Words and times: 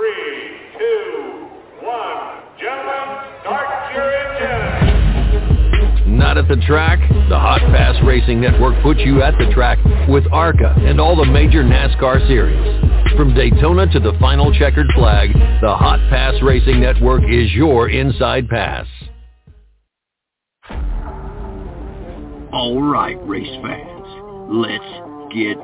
three, 0.00 0.56
two, 0.78 1.48
one. 1.82 2.40
Gentlemen, 2.58 3.20
start 3.42 3.92
your 3.94 4.10
engines. 4.10 4.88
Not 6.06 6.38
at 6.38 6.48
the 6.48 6.56
track? 6.66 6.98
The 7.28 7.38
Hot 7.38 7.60
Pass 7.60 7.96
Racing 8.04 8.40
Network 8.40 8.82
puts 8.82 9.00
you 9.00 9.22
at 9.22 9.34
the 9.38 9.52
track 9.52 9.78
with 10.08 10.24
ARCA 10.32 10.74
and 10.78 10.98
all 11.00 11.16
the 11.16 11.26
major 11.26 11.62
NASCAR 11.62 12.26
series. 12.26 12.80
From 13.16 13.34
Daytona 13.34 13.86
to 13.92 14.00
the 14.00 14.14
final 14.18 14.52
checkered 14.54 14.86
flag, 14.94 15.32
the 15.60 15.74
Hot 15.74 16.00
Pass 16.08 16.34
Racing 16.42 16.80
Network 16.80 17.22
is 17.28 17.52
your 17.52 17.90
inside 17.90 18.48
pass. 18.48 18.86
All 22.52 22.82
right, 22.82 23.18
race 23.26 23.54
fans, 23.62 24.06
let's 24.50 24.82
get 25.34 25.56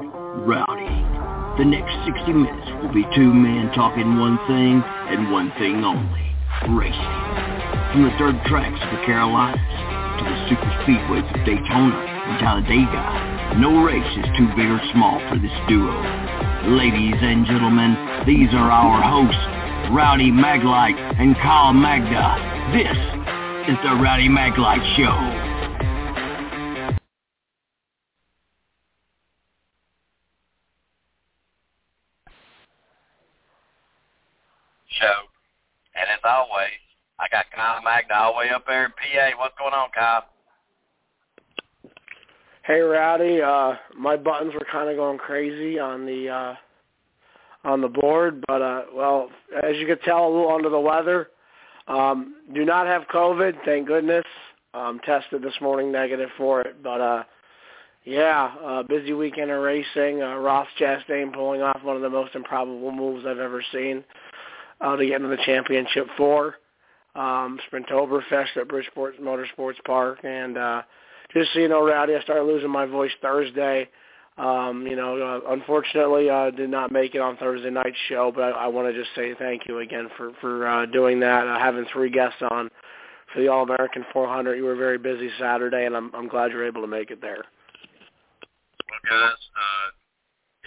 rowdy. 0.46 1.15
The 1.56 1.64
next 1.64 1.96
60 2.04 2.36
minutes 2.36 2.68
will 2.82 2.92
be 2.92 3.08
two 3.16 3.32
men 3.32 3.72
talking 3.72 4.20
one 4.20 4.36
thing 4.44 4.84
and 5.08 5.32
one 5.32 5.48
thing 5.56 5.80
only, 5.88 6.36
racing. 6.68 7.16
From 7.96 8.04
the 8.04 8.12
dirt 8.20 8.36
tracks 8.44 8.76
of 8.84 8.90
the 8.92 9.00
Carolinas 9.08 9.56
to 9.56 10.22
the 10.28 10.36
super 10.52 10.68
speedways 10.84 11.24
of 11.24 11.40
Daytona 11.48 11.96
and 11.96 12.36
Talladega, 12.44 13.56
no 13.56 13.72
race 13.80 14.04
is 14.20 14.28
too 14.36 14.52
big 14.52 14.68
or 14.68 14.84
small 14.92 15.16
for 15.32 15.40
this 15.40 15.56
duo. 15.64 15.96
Ladies 16.76 17.16
and 17.24 17.48
gentlemen, 17.48 17.96
these 18.28 18.52
are 18.52 18.68
our 18.68 19.00
hosts, 19.00 19.40
Rowdy 19.96 20.28
Maglite 20.28 21.00
and 21.16 21.34
Kyle 21.36 21.72
Magda. 21.72 22.36
This 22.76 23.00
is 23.64 23.80
the 23.80 23.96
Rowdy 23.96 24.28
Maglite 24.28 24.84
Show. 25.00 25.55
Show. 35.00 35.28
And 35.94 36.08
as 36.10 36.20
always, 36.24 36.80
I 37.18 37.26
got 37.30 37.46
Kyle 37.54 37.82
Magna 37.82 38.14
all 38.14 38.32
the 38.32 38.38
way 38.38 38.50
up 38.50 38.64
there 38.66 38.84
in 38.84 38.90
PA. 38.92 39.38
What's 39.38 39.56
going 39.58 39.72
on, 39.72 39.88
Kyle? 39.94 40.24
Hey 42.66 42.80
Rowdy, 42.80 43.40
uh 43.40 43.74
my 43.96 44.16
buttons 44.16 44.52
were 44.52 44.66
kind 44.70 44.90
of 44.90 44.96
going 44.96 45.18
crazy 45.18 45.78
on 45.78 46.04
the 46.04 46.28
uh 46.28 46.54
on 47.64 47.80
the 47.80 47.88
board, 47.88 48.44
but 48.48 48.60
uh 48.60 48.82
well, 48.92 49.30
as 49.62 49.76
you 49.76 49.86
could 49.86 50.02
tell, 50.02 50.26
a 50.26 50.28
little 50.28 50.52
under 50.52 50.68
the 50.68 50.80
weather. 50.80 51.28
Um 51.86 52.34
do 52.52 52.64
not 52.64 52.88
have 52.88 53.02
COVID, 53.04 53.54
thank 53.64 53.86
goodness. 53.86 54.24
Um 54.74 54.98
tested 55.06 55.42
this 55.42 55.54
morning 55.60 55.92
negative 55.92 56.28
for 56.36 56.60
it, 56.62 56.82
but 56.82 57.00
uh 57.00 57.22
yeah, 58.04 58.52
uh 58.64 58.82
busy 58.82 59.12
weekend 59.12 59.52
of 59.52 59.62
racing. 59.62 60.22
Uh 60.22 60.34
Ross 60.34 60.66
Chastain 60.80 61.32
pulling 61.32 61.62
off 61.62 61.84
one 61.84 61.94
of 61.94 62.02
the 62.02 62.10
most 62.10 62.34
improbable 62.34 62.90
moves 62.90 63.24
I've 63.24 63.38
ever 63.38 63.62
seen 63.72 64.02
uh, 64.80 64.96
to 64.96 65.06
get 65.06 65.16
into 65.16 65.28
the 65.28 65.42
championship 65.44 66.06
four. 66.16 66.56
Um, 67.14 67.58
Sprintoberfest 67.72 68.56
at 68.56 68.68
Bridgeport 68.68 69.18
Motorsports 69.22 69.82
Park, 69.86 70.18
and 70.22 70.58
uh, 70.58 70.82
just 71.32 71.50
so 71.54 71.60
you 71.60 71.68
know, 71.68 71.82
Rowdy, 71.82 72.14
I 72.14 72.20
started 72.20 72.44
losing 72.44 72.70
my 72.70 72.84
voice 72.84 73.12
Thursday. 73.22 73.88
Um, 74.36 74.86
you 74.86 74.96
know, 74.96 75.16
uh, 75.16 75.52
unfortunately, 75.52 76.28
I 76.28 76.48
uh, 76.48 76.50
did 76.50 76.68
not 76.68 76.92
make 76.92 77.14
it 77.14 77.22
on 77.22 77.38
Thursday 77.38 77.70
night's 77.70 77.96
show, 78.10 78.30
but 78.34 78.42
I, 78.42 78.50
I 78.50 78.66
want 78.66 78.86
to 78.92 78.92
just 78.92 79.14
say 79.14 79.34
thank 79.38 79.62
you 79.66 79.78
again 79.78 80.10
for 80.18 80.32
for 80.42 80.68
uh, 80.68 80.84
doing 80.84 81.20
that. 81.20 81.46
Uh, 81.46 81.58
having 81.58 81.86
three 81.90 82.10
guests 82.10 82.42
on 82.50 82.68
for 83.32 83.40
the 83.40 83.48
All 83.48 83.62
American 83.62 84.04
400, 84.12 84.56
you 84.56 84.64
were 84.64 84.76
very 84.76 84.98
busy 84.98 85.30
Saturday, 85.40 85.86
and 85.86 85.96
I'm 85.96 86.14
I'm 86.14 86.28
glad 86.28 86.50
you're 86.50 86.66
able 86.66 86.82
to 86.82 86.86
make 86.86 87.10
it 87.10 87.22
there. 87.22 87.44
Well, 88.90 89.00
guys, 89.08 89.40
uh, 89.56 89.88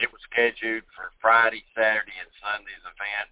it 0.02 0.12
was 0.12 0.22
scheduled 0.32 0.82
for 0.96 1.12
Friday, 1.22 1.64
Saturday, 1.76 2.18
and 2.18 2.30
Sunday's 2.42 2.82
event 2.82 3.30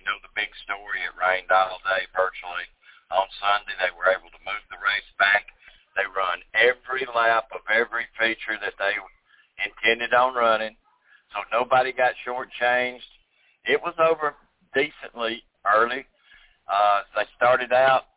we 0.00 0.08
know 0.08 0.16
the 0.24 0.32
big 0.32 0.48
story. 0.64 1.04
It 1.04 1.12
rained 1.20 1.52
all 1.52 1.76
day 1.84 2.08
virtually. 2.16 2.64
On 3.12 3.28
Sunday, 3.36 3.76
they 3.76 3.92
were 3.92 4.08
able 4.08 4.32
to 4.32 4.46
move 4.48 4.64
the 4.72 4.80
race 4.80 5.10
back. 5.20 5.44
They 5.92 6.08
run 6.08 6.40
every 6.56 7.04
lap 7.12 7.52
of 7.52 7.60
every 7.68 8.08
feature 8.16 8.56
that 8.64 8.80
they 8.80 8.96
intended 9.60 10.14
on 10.14 10.32
running, 10.32 10.76
so 11.34 11.44
nobody 11.52 11.92
got 11.92 12.16
shortchanged. 12.24 13.04
It 13.66 13.82
was 13.82 13.92
over 14.00 14.36
decently 14.72 15.42
early. 15.68 16.06
Uh, 16.64 17.02
they 17.16 17.26
started 17.36 17.72
out 17.72 18.08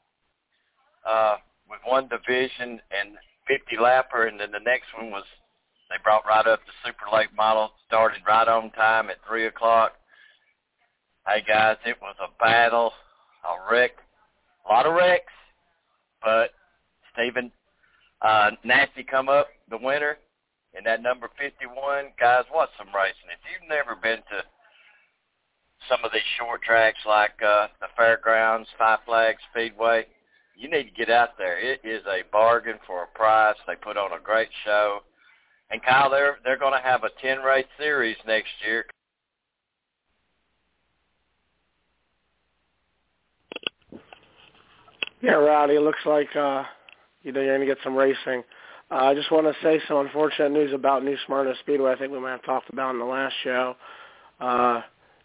uh, 1.03 1.37
with 1.67 1.81
one 1.83 2.07
division 2.07 2.79
and 2.93 3.17
50 3.49 3.75
lapper, 3.75 4.29
and 4.29 4.39
then 4.39 4.51
the 4.51 4.63
next 4.63 4.87
one 4.95 5.11
was 5.11 5.25
they 5.89 5.97
brought 6.03 6.25
right 6.25 6.47
up 6.47 6.61
the 6.63 6.77
super 6.85 7.11
late 7.11 7.33
model. 7.35 7.73
Started 7.87 8.21
right 8.25 8.47
on 8.47 8.71
time 8.71 9.09
at 9.09 9.17
three 9.27 9.47
o'clock. 9.47 9.97
Hey 11.25 11.41
guys, 11.47 11.77
it 11.85 11.95
was 12.01 12.17
a 12.19 12.27
battle, 12.43 12.91
a 13.45 13.71
wreck, 13.71 13.91
a 14.67 14.73
lot 14.73 14.85
of 14.85 14.93
wrecks, 14.93 15.31
but 16.21 16.49
Stephen 17.13 17.49
uh, 18.21 18.51
Nasse 18.65 18.89
come 19.09 19.29
up 19.29 19.47
the 19.69 19.77
winner 19.77 20.17
in 20.77 20.83
that 20.83 21.01
number 21.01 21.29
51. 21.39 22.07
Guys, 22.19 22.43
what's 22.51 22.73
some 22.77 22.93
racing? 22.93 23.31
If 23.31 23.39
you've 23.47 23.69
never 23.69 23.95
been 23.95 24.17
to 24.17 24.43
some 25.87 26.03
of 26.03 26.11
these 26.11 26.27
short 26.37 26.61
tracks 26.61 26.99
like 27.07 27.41
uh, 27.41 27.67
the 27.79 27.87
Fairgrounds, 27.95 28.67
Five 28.77 28.99
Flags 29.05 29.39
Speedway, 29.51 30.05
you 30.57 30.69
need 30.69 30.89
to 30.89 30.91
get 30.91 31.09
out 31.09 31.37
there. 31.37 31.57
It 31.57 31.79
is 31.85 32.03
a 32.05 32.23
bargain 32.33 32.79
for 32.85 33.03
a 33.03 33.17
price. 33.17 33.55
They 33.65 33.75
put 33.75 33.95
on 33.95 34.11
a 34.11 34.21
great 34.21 34.49
show. 34.65 34.99
And 35.71 35.81
Kyle, 35.81 36.09
they're 36.09 36.39
they're 36.43 36.59
going 36.59 36.73
to 36.73 36.85
have 36.85 37.05
a 37.05 37.09
10 37.21 37.39
race 37.39 37.65
series 37.79 38.17
next 38.27 38.51
year 38.65 38.85
Yeah, 45.23 45.35
Rowdy, 45.35 45.75
it 45.75 45.81
looks 45.81 46.05
like 46.05 46.35
uh, 46.35 46.65
you 47.23 47.31
know 47.31 47.39
you're 47.39 47.55
going 47.55 47.65
to 47.65 47.73
get 47.73 47.81
some 47.81 47.95
racing. 47.95 48.43
Uh, 48.91 48.95
I 48.95 49.15
just 49.15 49.31
want 49.31 49.47
to 49.47 49.53
say 49.63 49.79
some 49.87 50.05
unfortunate 50.05 50.51
news 50.51 50.73
about 50.73 51.05
New 51.05 51.15
Smyrna 51.25 51.53
Speedway. 51.61 51.93
I 51.93 51.95
think 51.97 52.11
we 52.11 52.19
might 52.19 52.31
have 52.31 52.43
talked 52.43 52.69
about 52.69 52.91
in 52.91 52.99
the 52.99 53.05
last 53.05 53.33
show. 53.41 53.77
Uh, 54.41 54.81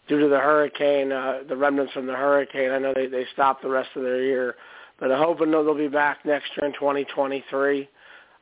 due 0.07 0.21
to 0.21 0.29
the 0.29 0.39
hurricane, 0.39 1.11
uh, 1.11 1.41
the 1.49 1.57
remnants 1.57 1.93
from 1.95 2.07
the 2.07 2.15
hurricane, 2.15 2.71
I 2.71 2.79
know 2.79 2.95
they 2.95 3.09
they 3.09 3.27
stopped 3.33 3.63
the 3.63 3.69
rest 3.69 3.89
of 3.97 4.05
their 4.05 4.23
year, 4.23 4.55
but 5.01 5.11
I'm 5.11 5.19
hoping 5.19 5.51
they'll 5.51 5.75
be 5.75 5.89
back 5.89 6.25
next 6.25 6.53
year 6.57 6.69
in 6.69 6.75
2023. 6.75 7.89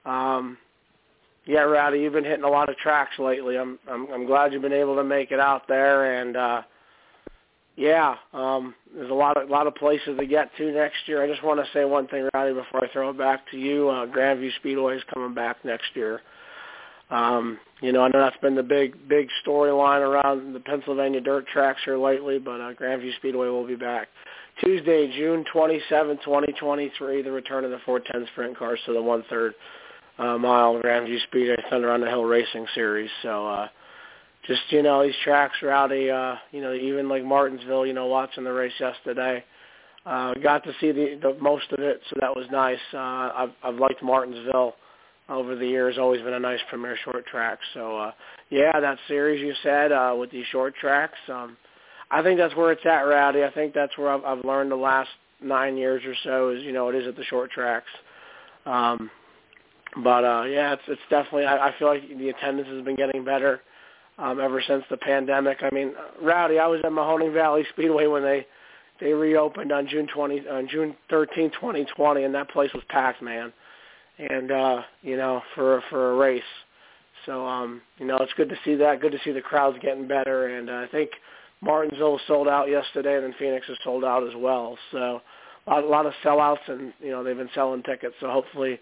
Um, 0.04 0.58
yeah, 1.46 1.60
Rowdy, 1.60 2.00
you've 2.00 2.12
been 2.12 2.22
hitting 2.22 2.44
a 2.44 2.50
lot 2.50 2.68
of 2.68 2.76
tracks 2.76 3.18
lately. 3.18 3.56
I'm 3.56 3.78
I'm, 3.90 4.12
I'm 4.12 4.26
glad 4.26 4.52
you've 4.52 4.60
been 4.60 4.74
able 4.74 4.96
to 4.96 5.04
make 5.04 5.30
it 5.32 5.40
out 5.40 5.66
there 5.68 6.20
and. 6.20 6.36
uh 6.36 6.62
yeah, 7.76 8.16
um, 8.32 8.74
there's 8.94 9.10
a 9.10 9.14
lot 9.14 9.40
of 9.40 9.50
lot 9.50 9.66
of 9.66 9.74
places 9.74 10.18
to 10.18 10.26
get 10.26 10.50
to 10.56 10.72
next 10.72 11.06
year. 11.06 11.22
I 11.22 11.28
just 11.28 11.44
want 11.44 11.60
to 11.60 11.70
say 11.72 11.84
one 11.84 12.08
thing, 12.08 12.28
Rowdy, 12.32 12.54
before 12.54 12.84
I 12.84 12.92
throw 12.92 13.10
it 13.10 13.18
back 13.18 13.50
to 13.50 13.58
you. 13.58 13.90
Uh, 13.90 14.06
Grandview 14.06 14.50
Speedway 14.56 14.96
is 14.96 15.02
coming 15.12 15.34
back 15.34 15.62
next 15.64 15.94
year. 15.94 16.22
Um, 17.10 17.58
you 17.82 17.92
know, 17.92 18.02
I 18.02 18.08
know 18.08 18.20
that's 18.20 18.36
been 18.38 18.54
the 18.54 18.62
big 18.62 19.08
big 19.08 19.28
storyline 19.46 20.00
around 20.00 20.54
the 20.54 20.60
Pennsylvania 20.60 21.20
dirt 21.20 21.46
tracks 21.48 21.80
here 21.84 21.98
lately, 21.98 22.38
but 22.38 22.60
uh, 22.60 22.72
Grandview 22.72 23.14
Speedway 23.16 23.48
will 23.48 23.66
be 23.66 23.76
back. 23.76 24.08
Tuesday, 24.64 25.12
June 25.14 25.44
27, 25.52 26.16
2023, 26.24 27.22
the 27.22 27.30
return 27.30 27.64
of 27.64 27.70
the 27.70 27.78
410 27.84 28.26
sprint 28.32 28.58
cars 28.58 28.80
to 28.86 28.94
the 28.94 29.02
one-third 29.02 29.52
uh, 30.18 30.38
mile 30.38 30.80
Grandview 30.80 31.22
Speedway 31.24 31.56
Thunder 31.68 31.90
on 31.90 32.00
the 32.00 32.08
Hill 32.08 32.24
Racing 32.24 32.66
Series. 32.74 33.10
So 33.22 33.46
uh, 33.46 33.68
just 34.46 34.62
you 34.70 34.82
know 34.82 35.02
these 35.02 35.14
tracks 35.24 35.56
rowdy 35.62 36.10
uh 36.10 36.36
you 36.52 36.60
know 36.60 36.72
even 36.72 37.08
like 37.08 37.24
martinsville 37.24 37.86
you 37.86 37.92
know 37.92 38.06
watching 38.06 38.44
the 38.44 38.52
race 38.52 38.72
yesterday. 38.78 39.42
Uh 40.04 40.34
got 40.34 40.62
to 40.64 40.72
see 40.80 40.92
the, 40.92 41.18
the 41.20 41.36
most 41.40 41.70
of 41.72 41.80
it 41.80 42.00
so 42.08 42.16
that 42.20 42.34
was 42.34 42.46
nice. 42.50 42.78
Uh 42.94 42.98
i've 43.34 43.50
i've 43.62 43.76
liked 43.76 44.02
martinsville 44.02 44.74
over 45.28 45.56
the 45.56 45.66
years. 45.66 45.98
Always 45.98 46.22
been 46.22 46.34
a 46.34 46.40
nice 46.40 46.60
premier 46.68 46.96
short 47.04 47.26
track. 47.26 47.58
So 47.74 47.98
uh 47.98 48.12
yeah 48.50 48.78
that 48.78 48.98
series 49.08 49.40
you 49.40 49.54
said 49.62 49.92
uh 49.92 50.14
with 50.18 50.30
these 50.30 50.46
short 50.52 50.74
tracks 50.76 51.18
um 51.28 51.56
i 52.10 52.22
think 52.22 52.38
that's 52.38 52.54
where 52.54 52.72
it's 52.72 52.86
at 52.86 53.02
rowdy. 53.02 53.42
I 53.44 53.50
think 53.50 53.74
that's 53.74 53.96
where 53.98 54.10
i've 54.10 54.24
i've 54.24 54.44
learned 54.44 54.70
the 54.70 54.76
last 54.76 55.10
nine 55.42 55.76
years 55.76 56.02
or 56.06 56.14
so 56.24 56.50
is 56.50 56.62
you 56.62 56.72
know 56.72 56.88
it 56.88 56.94
is 56.94 57.06
at 57.06 57.16
the 57.16 57.24
short 57.24 57.50
tracks. 57.50 57.90
Um 58.64 59.10
but 60.04 60.24
uh 60.24 60.44
yeah 60.44 60.74
it's 60.74 60.82
it's 60.88 61.00
definitely 61.10 61.46
i, 61.46 61.68
I 61.68 61.78
feel 61.78 61.88
like 61.88 62.06
the 62.08 62.28
attendance 62.28 62.68
has 62.68 62.84
been 62.84 62.96
getting 62.96 63.24
better 63.24 63.60
um, 64.18 64.40
ever 64.40 64.62
since 64.66 64.84
the 64.90 64.96
pandemic. 64.96 65.58
I 65.62 65.70
mean, 65.74 65.94
Rowdy, 66.22 66.58
I 66.58 66.66
was 66.66 66.80
at 66.84 66.90
Mahoning 66.90 67.32
Valley 67.32 67.64
Speedway 67.72 68.06
when 68.06 68.22
they 68.22 68.46
they 69.00 69.12
reopened 69.12 69.72
on 69.72 69.86
June 69.86 70.06
20 70.12 70.48
on 70.48 70.68
June 70.68 70.96
13, 71.10 71.50
2020, 71.50 72.22
and 72.22 72.34
that 72.34 72.50
place 72.50 72.72
was 72.72 72.82
packed, 72.88 73.22
man. 73.22 73.52
And 74.18 74.50
uh, 74.50 74.82
you 75.02 75.16
know, 75.16 75.42
for 75.54 75.82
for 75.90 76.12
a 76.12 76.16
race. 76.16 76.42
So 77.26 77.46
um, 77.46 77.82
you 77.98 78.06
know, 78.06 78.16
it's 78.18 78.32
good 78.34 78.48
to 78.48 78.56
see 78.64 78.74
that. 78.76 79.00
Good 79.00 79.12
to 79.12 79.18
see 79.24 79.32
the 79.32 79.42
crowds 79.42 79.76
getting 79.82 80.08
better, 80.08 80.56
and 80.56 80.70
uh, 80.70 80.74
I 80.74 80.86
think 80.90 81.10
Martinsville 81.60 82.20
sold 82.26 82.48
out 82.48 82.70
yesterday, 82.70 83.16
and 83.16 83.24
then 83.24 83.34
Phoenix 83.38 83.68
is 83.68 83.76
sold 83.84 84.04
out 84.04 84.26
as 84.26 84.34
well. 84.36 84.78
So 84.92 85.20
a 85.66 85.70
lot, 85.70 85.84
a 85.84 85.86
lot 85.86 86.06
of 86.06 86.12
sellouts, 86.24 86.68
and 86.68 86.94
you 87.00 87.10
know 87.10 87.22
they've 87.22 87.36
been 87.36 87.50
selling 87.54 87.82
tickets. 87.82 88.14
So 88.20 88.30
hopefully, 88.30 88.78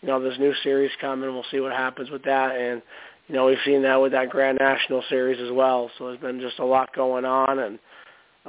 you 0.00 0.08
know, 0.08 0.22
this 0.22 0.38
new 0.38 0.54
series 0.62 0.90
coming, 1.00 1.30
we'll 1.32 1.44
see 1.50 1.60
what 1.60 1.72
happens 1.72 2.10
with 2.10 2.22
that. 2.24 2.56
And 2.56 2.80
you 3.28 3.34
know, 3.34 3.46
we've 3.46 3.58
seen 3.64 3.82
that 3.82 4.00
with 4.00 4.12
that 4.12 4.30
Grand 4.30 4.58
National 4.58 5.02
Series 5.08 5.40
as 5.40 5.52
well. 5.52 5.90
So 5.98 6.06
there's 6.06 6.20
been 6.20 6.40
just 6.40 6.58
a 6.58 6.64
lot 6.64 6.94
going 6.94 7.24
on, 7.24 7.58
and 7.58 7.78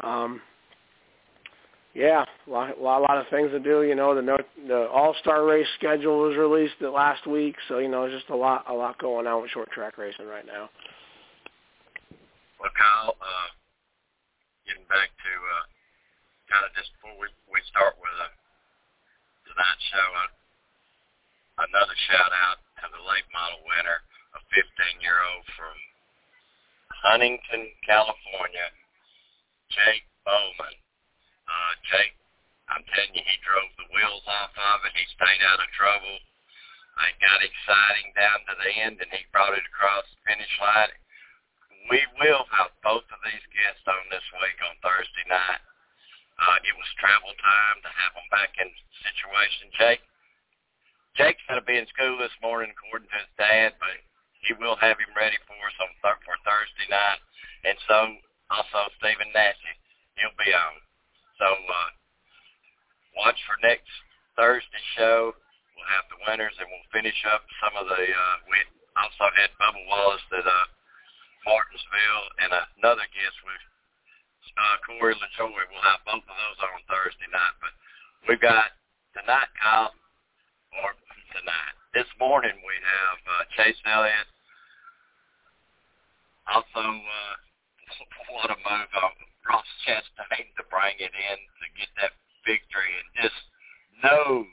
Um, 0.02 0.42
yeah, 1.94 2.24
a 2.24 2.50
lot, 2.50 2.78
a 2.78 2.82
lot, 2.82 3.18
of 3.18 3.28
things 3.28 3.52
to 3.52 3.60
do. 3.60 3.84
You 3.84 3.96
know, 3.96 4.16
the 4.16 4.24
the 4.68 4.88
All 4.88 5.16
Star 5.20 5.44
race 5.44 5.68
schedule 5.76 6.20
was 6.22 6.38
released 6.38 6.80
last 6.80 7.28
week, 7.28 7.56
so 7.68 7.80
you 7.80 7.90
know, 7.90 8.08
just 8.08 8.30
a 8.30 8.36
lot, 8.36 8.64
a 8.70 8.74
lot 8.74 8.98
going 9.00 9.28
on 9.28 9.42
with 9.42 9.52
short 9.52 9.70
track 9.72 9.98
racing 9.98 10.28
right 10.28 10.46
now. 10.46 10.70
Well, 12.62 12.72
Kyle, 12.78 13.18
uh, 13.20 13.50
getting 14.68 14.88
back 14.88 15.12
to 15.12 15.32
uh, 15.34 15.66
kind 16.48 16.64
of 16.64 16.72
just 16.78 16.94
before 17.02 17.20
we 17.20 17.28
we 17.52 17.60
start 17.68 17.98
with 18.00 18.16
uh, 18.22 18.32
tonight's 19.50 19.86
show, 19.92 20.08
uh, 20.24 20.32
another 21.68 21.98
shout 22.08 22.32
out 22.32 22.64
to 22.80 22.86
the 22.96 23.02
late 23.04 23.28
model 23.34 23.60
winner, 23.66 24.00
a 24.36 24.40
15 24.54 25.02
year 25.02 25.18
old 25.18 25.46
from 25.58 25.76
Huntington, 27.02 27.74
California, 27.86 28.68
Jake 29.72 30.06
Bowman. 30.26 30.76
Uh, 31.50 31.74
Jake, 31.90 32.14
I'm 32.70 32.86
telling 32.94 33.16
you, 33.18 33.26
he 33.26 33.38
drove 33.42 33.72
the 33.80 33.90
wheels 33.96 34.26
off 34.30 34.54
of 34.54 34.86
it. 34.86 34.94
He 34.94 35.06
stayed 35.16 35.42
out 35.42 35.64
of 35.64 35.70
trouble. 35.74 36.22
It 37.08 37.16
got 37.24 37.40
exciting 37.40 38.12
down 38.12 38.44
to 38.44 38.56
the 38.60 38.72
end, 38.76 39.00
and 39.00 39.10
he 39.16 39.24
brought 39.32 39.56
it 39.56 39.64
across 39.64 40.04
the 40.12 40.20
finish 40.28 40.52
line. 40.60 40.92
We 41.88 42.04
will 42.20 42.44
have 42.52 42.76
both 42.84 43.08
of 43.08 43.20
these 43.24 43.46
guests 43.56 43.88
on 43.88 44.04
this 44.12 44.26
week 44.44 44.60
on 44.62 44.76
Thursday 44.84 45.26
night. 45.32 45.64
Uh, 46.38 46.60
it 46.68 46.76
was 46.76 47.00
travel 47.00 47.32
time 47.40 47.78
to 47.82 47.92
have 48.04 48.14
them 48.14 48.28
back 48.30 48.52
in 48.60 48.68
situation. 49.00 49.72
Jake, 49.80 50.04
Jake's 51.16 51.44
going 51.48 51.60
to 51.60 51.66
be 51.66 51.80
in 51.80 51.88
school 51.88 52.20
this 52.20 52.36
morning, 52.44 52.76
according 52.76 53.08
to 53.10 53.20
his 53.24 53.32
dad, 53.40 53.80
but 53.80 53.96
he 54.46 54.56
will 54.56 54.76
have 54.80 54.98
him 55.00 55.12
ready 55.16 55.38
for 55.46 55.56
us 55.56 55.78
on 55.84 55.92
th- 56.00 56.24
for 56.24 56.36
Thursday 56.48 56.88
night. 56.88 57.20
And 57.68 57.78
so 57.88 57.98
also 58.50 58.90
Stephen 58.98 59.30
Nasse, 59.36 59.72
he'll 60.18 60.36
be 60.40 60.52
on. 60.52 60.74
So 61.40 61.48
uh, 61.48 61.90
watch 63.20 63.40
for 63.48 63.60
next 63.64 63.90
Thursday 64.36 64.84
show. 64.96 65.36
We'll 65.76 65.96
have 65.96 66.08
the 66.12 66.20
winners, 66.28 66.56
and 66.60 66.68
we'll 66.68 66.92
finish 66.92 67.16
up 67.32 67.44
some 67.64 67.76
of 67.80 67.88
the. 67.88 68.04
Uh, 68.04 68.36
we 68.52 68.60
also 69.00 69.32
had 69.40 69.52
Bubba 69.56 69.80
Wallace 69.88 70.28
at 70.36 70.44
uh, 70.44 70.68
Martinsville, 71.48 72.28
and 72.44 72.52
another 72.84 73.08
guest 73.16 73.38
with 73.48 73.64
uh, 74.60 74.76
Corey 74.84 75.16
LaJoie. 75.16 75.56
We'll 75.72 75.88
have 75.88 76.04
both 76.04 76.24
of 76.28 76.36
those 76.36 76.60
on 76.68 76.84
Thursday 76.92 77.32
night. 77.32 77.56
But 77.64 77.74
we've 78.28 78.44
got 78.44 78.76
tonight, 79.16 79.48
Kyle, 79.56 79.96
or 80.84 80.92
tonight. 81.32 81.79
This 81.90 82.06
morning 82.22 82.54
we 82.54 82.78
have 82.86 83.20
uh, 83.26 83.44
Chase 83.58 83.82
Elliott. 83.82 84.30
Also, 86.46 86.86
uh, 86.86 87.36
what 88.30 88.54
a 88.54 88.58
move 88.62 88.94
on 88.94 89.14
Ross 89.50 89.66
Chastain 89.82 90.54
to 90.54 90.64
bring 90.70 91.02
it 91.02 91.10
in 91.10 91.38
to 91.42 91.66
get 91.74 91.90
that 91.98 92.14
victory 92.46 92.94
and 92.94 93.10
just 93.26 93.42
knows 94.06 94.46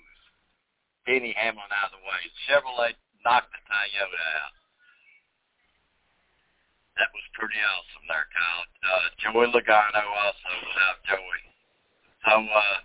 Denny 1.04 1.36
Hamlin 1.36 1.68
out 1.76 1.92
of 1.92 2.00
the 2.00 2.04
way. 2.08 2.20
Chevrolet 2.48 2.96
knocked 3.20 3.52
the 3.52 3.60
Toyota 3.68 4.22
out. 4.40 4.56
That 6.96 7.12
was 7.12 7.36
pretty 7.36 7.60
awesome 7.60 8.04
there, 8.08 8.32
Kyle. 8.32 8.64
Uh, 8.80 9.06
Joey 9.20 9.52
Logano 9.52 10.04
also 10.24 10.50
without 10.72 11.04
Joey. 11.04 11.42
So, 12.24 12.32
uh, 12.48 12.80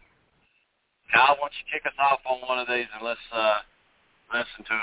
Kyle, 1.16 1.40
why 1.40 1.48
don't 1.48 1.56
you 1.56 1.72
kick 1.72 1.88
us 1.88 1.96
off 2.04 2.20
on 2.28 2.44
one 2.44 2.60
of 2.60 2.68
these 2.68 2.92
and 2.92 3.08
let's 3.08 3.24
uh, 3.32 3.64
listen 4.34 4.64
to 4.66 4.78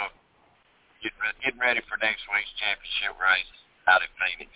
get, 1.03 1.13
getting 1.45 1.61
ready 1.61 1.81
for 1.89 1.97
next 1.99 2.23
week's 2.33 2.53
championship 2.61 3.17
race 3.21 3.53
out 3.89 4.03
in 4.03 4.09
Phoenix. 4.21 4.53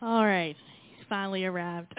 All 0.00 0.24
right. 0.24 0.56
He's 0.96 1.06
finally 1.08 1.44
arrived. 1.44 1.92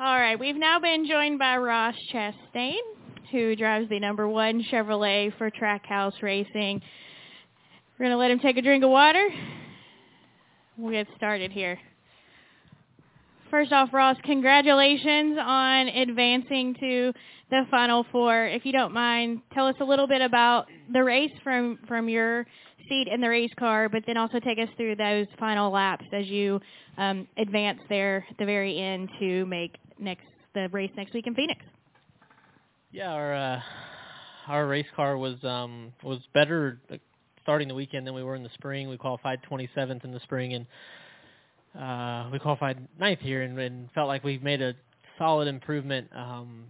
All 0.00 0.18
right. 0.18 0.38
We've 0.38 0.56
now 0.56 0.80
been 0.80 1.06
joined 1.06 1.38
by 1.38 1.58
Ross 1.58 1.94
Chastain, 2.12 2.80
who 3.30 3.54
drives 3.54 3.88
the 3.88 4.00
number 4.00 4.26
one 4.28 4.64
Chevrolet 4.64 5.32
for 5.38 5.48
Trackhouse 5.50 6.20
Racing. 6.22 6.82
We're 7.98 8.06
going 8.06 8.10
to 8.12 8.16
let 8.16 8.30
him 8.32 8.40
take 8.40 8.56
a 8.56 8.62
drink 8.62 8.82
of 8.82 8.90
water. 8.90 9.28
We'll 10.76 10.92
get 10.92 11.06
started 11.16 11.52
here. 11.52 11.78
First 13.50 13.72
off, 13.72 13.88
Ross, 13.92 14.16
congratulations 14.22 15.36
on 15.40 15.88
advancing 15.88 16.72
to 16.78 17.12
the 17.50 17.62
Final 17.68 18.06
Four. 18.12 18.46
If 18.46 18.64
you 18.64 18.70
don't 18.70 18.94
mind, 18.94 19.42
tell 19.52 19.66
us 19.66 19.74
a 19.80 19.84
little 19.84 20.06
bit 20.06 20.20
about 20.20 20.68
the 20.92 21.02
race 21.02 21.32
from, 21.42 21.80
from 21.88 22.08
your 22.08 22.46
seat 22.88 23.08
in 23.12 23.20
the 23.20 23.28
race 23.28 23.50
car, 23.58 23.88
but 23.88 24.04
then 24.06 24.16
also 24.16 24.38
take 24.38 24.58
us 24.58 24.68
through 24.76 24.94
those 24.94 25.26
final 25.40 25.72
laps 25.72 26.04
as 26.12 26.26
you 26.26 26.60
um, 26.96 27.26
advance 27.38 27.80
there 27.88 28.24
at 28.30 28.38
the 28.38 28.44
very 28.44 28.80
end 28.80 29.08
to 29.18 29.44
make 29.46 29.74
next 29.98 30.26
the 30.54 30.68
race 30.70 30.90
next 30.96 31.12
week 31.12 31.26
in 31.26 31.34
Phoenix. 31.34 31.60
Yeah, 32.92 33.10
our 33.10 33.34
uh, 33.34 33.60
our 34.46 34.66
race 34.68 34.86
car 34.94 35.18
was 35.18 35.42
um, 35.42 35.92
was 36.04 36.20
better 36.34 36.80
starting 37.42 37.66
the 37.66 37.74
weekend 37.74 38.06
than 38.06 38.14
we 38.14 38.22
were 38.22 38.36
in 38.36 38.44
the 38.44 38.50
spring. 38.54 38.88
We 38.88 38.96
qualified 38.96 39.40
27th 39.50 40.04
in 40.04 40.12
the 40.12 40.20
spring 40.20 40.54
and 40.54 40.66
uh, 41.78 42.28
we 42.32 42.38
qualified 42.38 42.78
ninth 42.98 43.20
here 43.20 43.42
and, 43.42 43.58
and 43.58 43.90
felt 43.92 44.08
like 44.08 44.24
we 44.24 44.38
made 44.38 44.60
a 44.60 44.74
solid 45.18 45.48
improvement. 45.48 46.08
Um, 46.14 46.64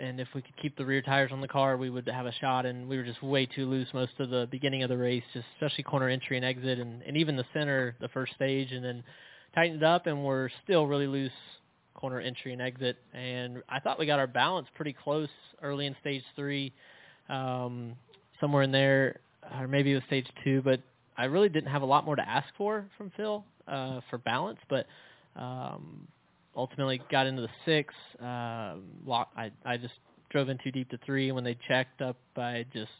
and 0.00 0.20
if 0.20 0.28
we 0.34 0.42
could 0.42 0.56
keep 0.60 0.76
the 0.76 0.84
rear 0.84 1.02
tires 1.02 1.30
on 1.32 1.40
the 1.40 1.48
car, 1.48 1.76
we 1.76 1.90
would 1.90 2.08
have 2.08 2.26
a 2.26 2.32
shot. 2.40 2.66
And 2.66 2.88
we 2.88 2.96
were 2.96 3.04
just 3.04 3.22
way 3.22 3.46
too 3.46 3.66
loose 3.66 3.88
most 3.92 4.12
of 4.18 4.30
the 4.30 4.48
beginning 4.50 4.82
of 4.82 4.88
the 4.88 4.96
race, 4.96 5.22
just 5.32 5.46
especially 5.54 5.84
corner 5.84 6.08
entry 6.08 6.36
and 6.36 6.44
exit, 6.44 6.78
and, 6.78 7.02
and 7.02 7.16
even 7.16 7.36
the 7.36 7.44
center, 7.52 7.96
the 8.00 8.08
first 8.08 8.34
stage, 8.34 8.72
and 8.72 8.84
then 8.84 9.02
tightened 9.54 9.82
up. 9.82 10.06
And 10.06 10.24
we're 10.24 10.50
still 10.62 10.86
really 10.86 11.06
loose 11.06 11.32
corner 11.94 12.20
entry 12.20 12.52
and 12.52 12.62
exit. 12.62 12.96
And 13.12 13.62
I 13.68 13.80
thought 13.80 13.98
we 13.98 14.06
got 14.06 14.18
our 14.18 14.26
balance 14.26 14.68
pretty 14.74 14.92
close 14.92 15.28
early 15.62 15.86
in 15.86 15.96
stage 16.00 16.22
three, 16.36 16.72
um, 17.28 17.94
somewhere 18.40 18.62
in 18.62 18.72
there, 18.72 19.20
or 19.58 19.66
maybe 19.68 19.92
it 19.92 19.94
was 19.94 20.04
stage 20.06 20.26
two. 20.44 20.62
But 20.62 20.80
I 21.16 21.24
really 21.24 21.48
didn't 21.48 21.70
have 21.70 21.82
a 21.82 21.86
lot 21.86 22.04
more 22.04 22.16
to 22.16 22.28
ask 22.28 22.46
for 22.56 22.84
from 22.98 23.12
Phil 23.16 23.44
uh, 23.68 24.00
for 24.10 24.18
balance, 24.18 24.58
but 24.68 24.86
um, 25.36 26.06
ultimately 26.56 27.00
got 27.10 27.26
into 27.26 27.42
the 27.42 27.48
six. 27.64 27.94
Uh, 28.22 28.76
lock, 29.04 29.30
I 29.36 29.50
I 29.64 29.76
just 29.76 29.94
drove 30.30 30.48
in 30.48 30.58
too 30.62 30.70
deep 30.70 30.90
to 30.90 30.98
three. 31.04 31.32
When 31.32 31.44
they 31.44 31.56
checked 31.68 32.02
up, 32.02 32.16
I 32.36 32.66
just 32.72 32.92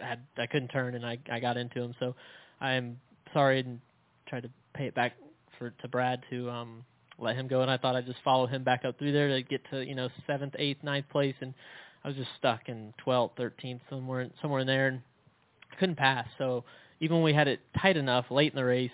had 0.00 0.20
I 0.38 0.46
couldn't 0.46 0.68
turn, 0.68 0.94
and 0.94 1.04
I 1.04 1.18
I 1.30 1.40
got 1.40 1.56
into 1.56 1.80
them. 1.80 1.94
So 1.98 2.14
I'm 2.60 2.98
sorry 3.32 3.60
and 3.60 3.80
tried 4.28 4.42
to 4.42 4.50
pay 4.74 4.86
it 4.86 4.94
back 4.94 5.12
for 5.58 5.70
to 5.70 5.88
Brad 5.88 6.22
to 6.30 6.50
um 6.50 6.84
let 7.18 7.36
him 7.36 7.48
go, 7.48 7.62
and 7.62 7.70
I 7.70 7.76
thought 7.76 7.96
I'd 7.96 8.06
just 8.06 8.20
follow 8.24 8.46
him 8.46 8.64
back 8.64 8.84
up 8.84 8.98
through 8.98 9.12
there 9.12 9.28
to 9.28 9.42
get 9.42 9.60
to 9.70 9.84
you 9.84 9.94
know 9.94 10.08
seventh, 10.26 10.54
eighth, 10.58 10.82
ninth 10.82 11.08
place, 11.10 11.34
and 11.40 11.54
I 12.04 12.08
was 12.08 12.16
just 12.16 12.30
stuck 12.38 12.68
in 12.68 12.94
twelfth, 12.98 13.34
thirteenth, 13.36 13.82
somewhere 13.90 14.28
somewhere 14.40 14.60
in 14.60 14.66
there, 14.66 14.88
and 14.88 15.00
couldn't 15.78 15.96
pass. 15.96 16.26
So 16.38 16.64
even 17.00 17.16
when 17.16 17.24
we 17.24 17.34
had 17.34 17.48
it 17.48 17.60
tight 17.80 17.96
enough 17.96 18.26
late 18.30 18.52
in 18.52 18.56
the 18.56 18.64
race, 18.64 18.90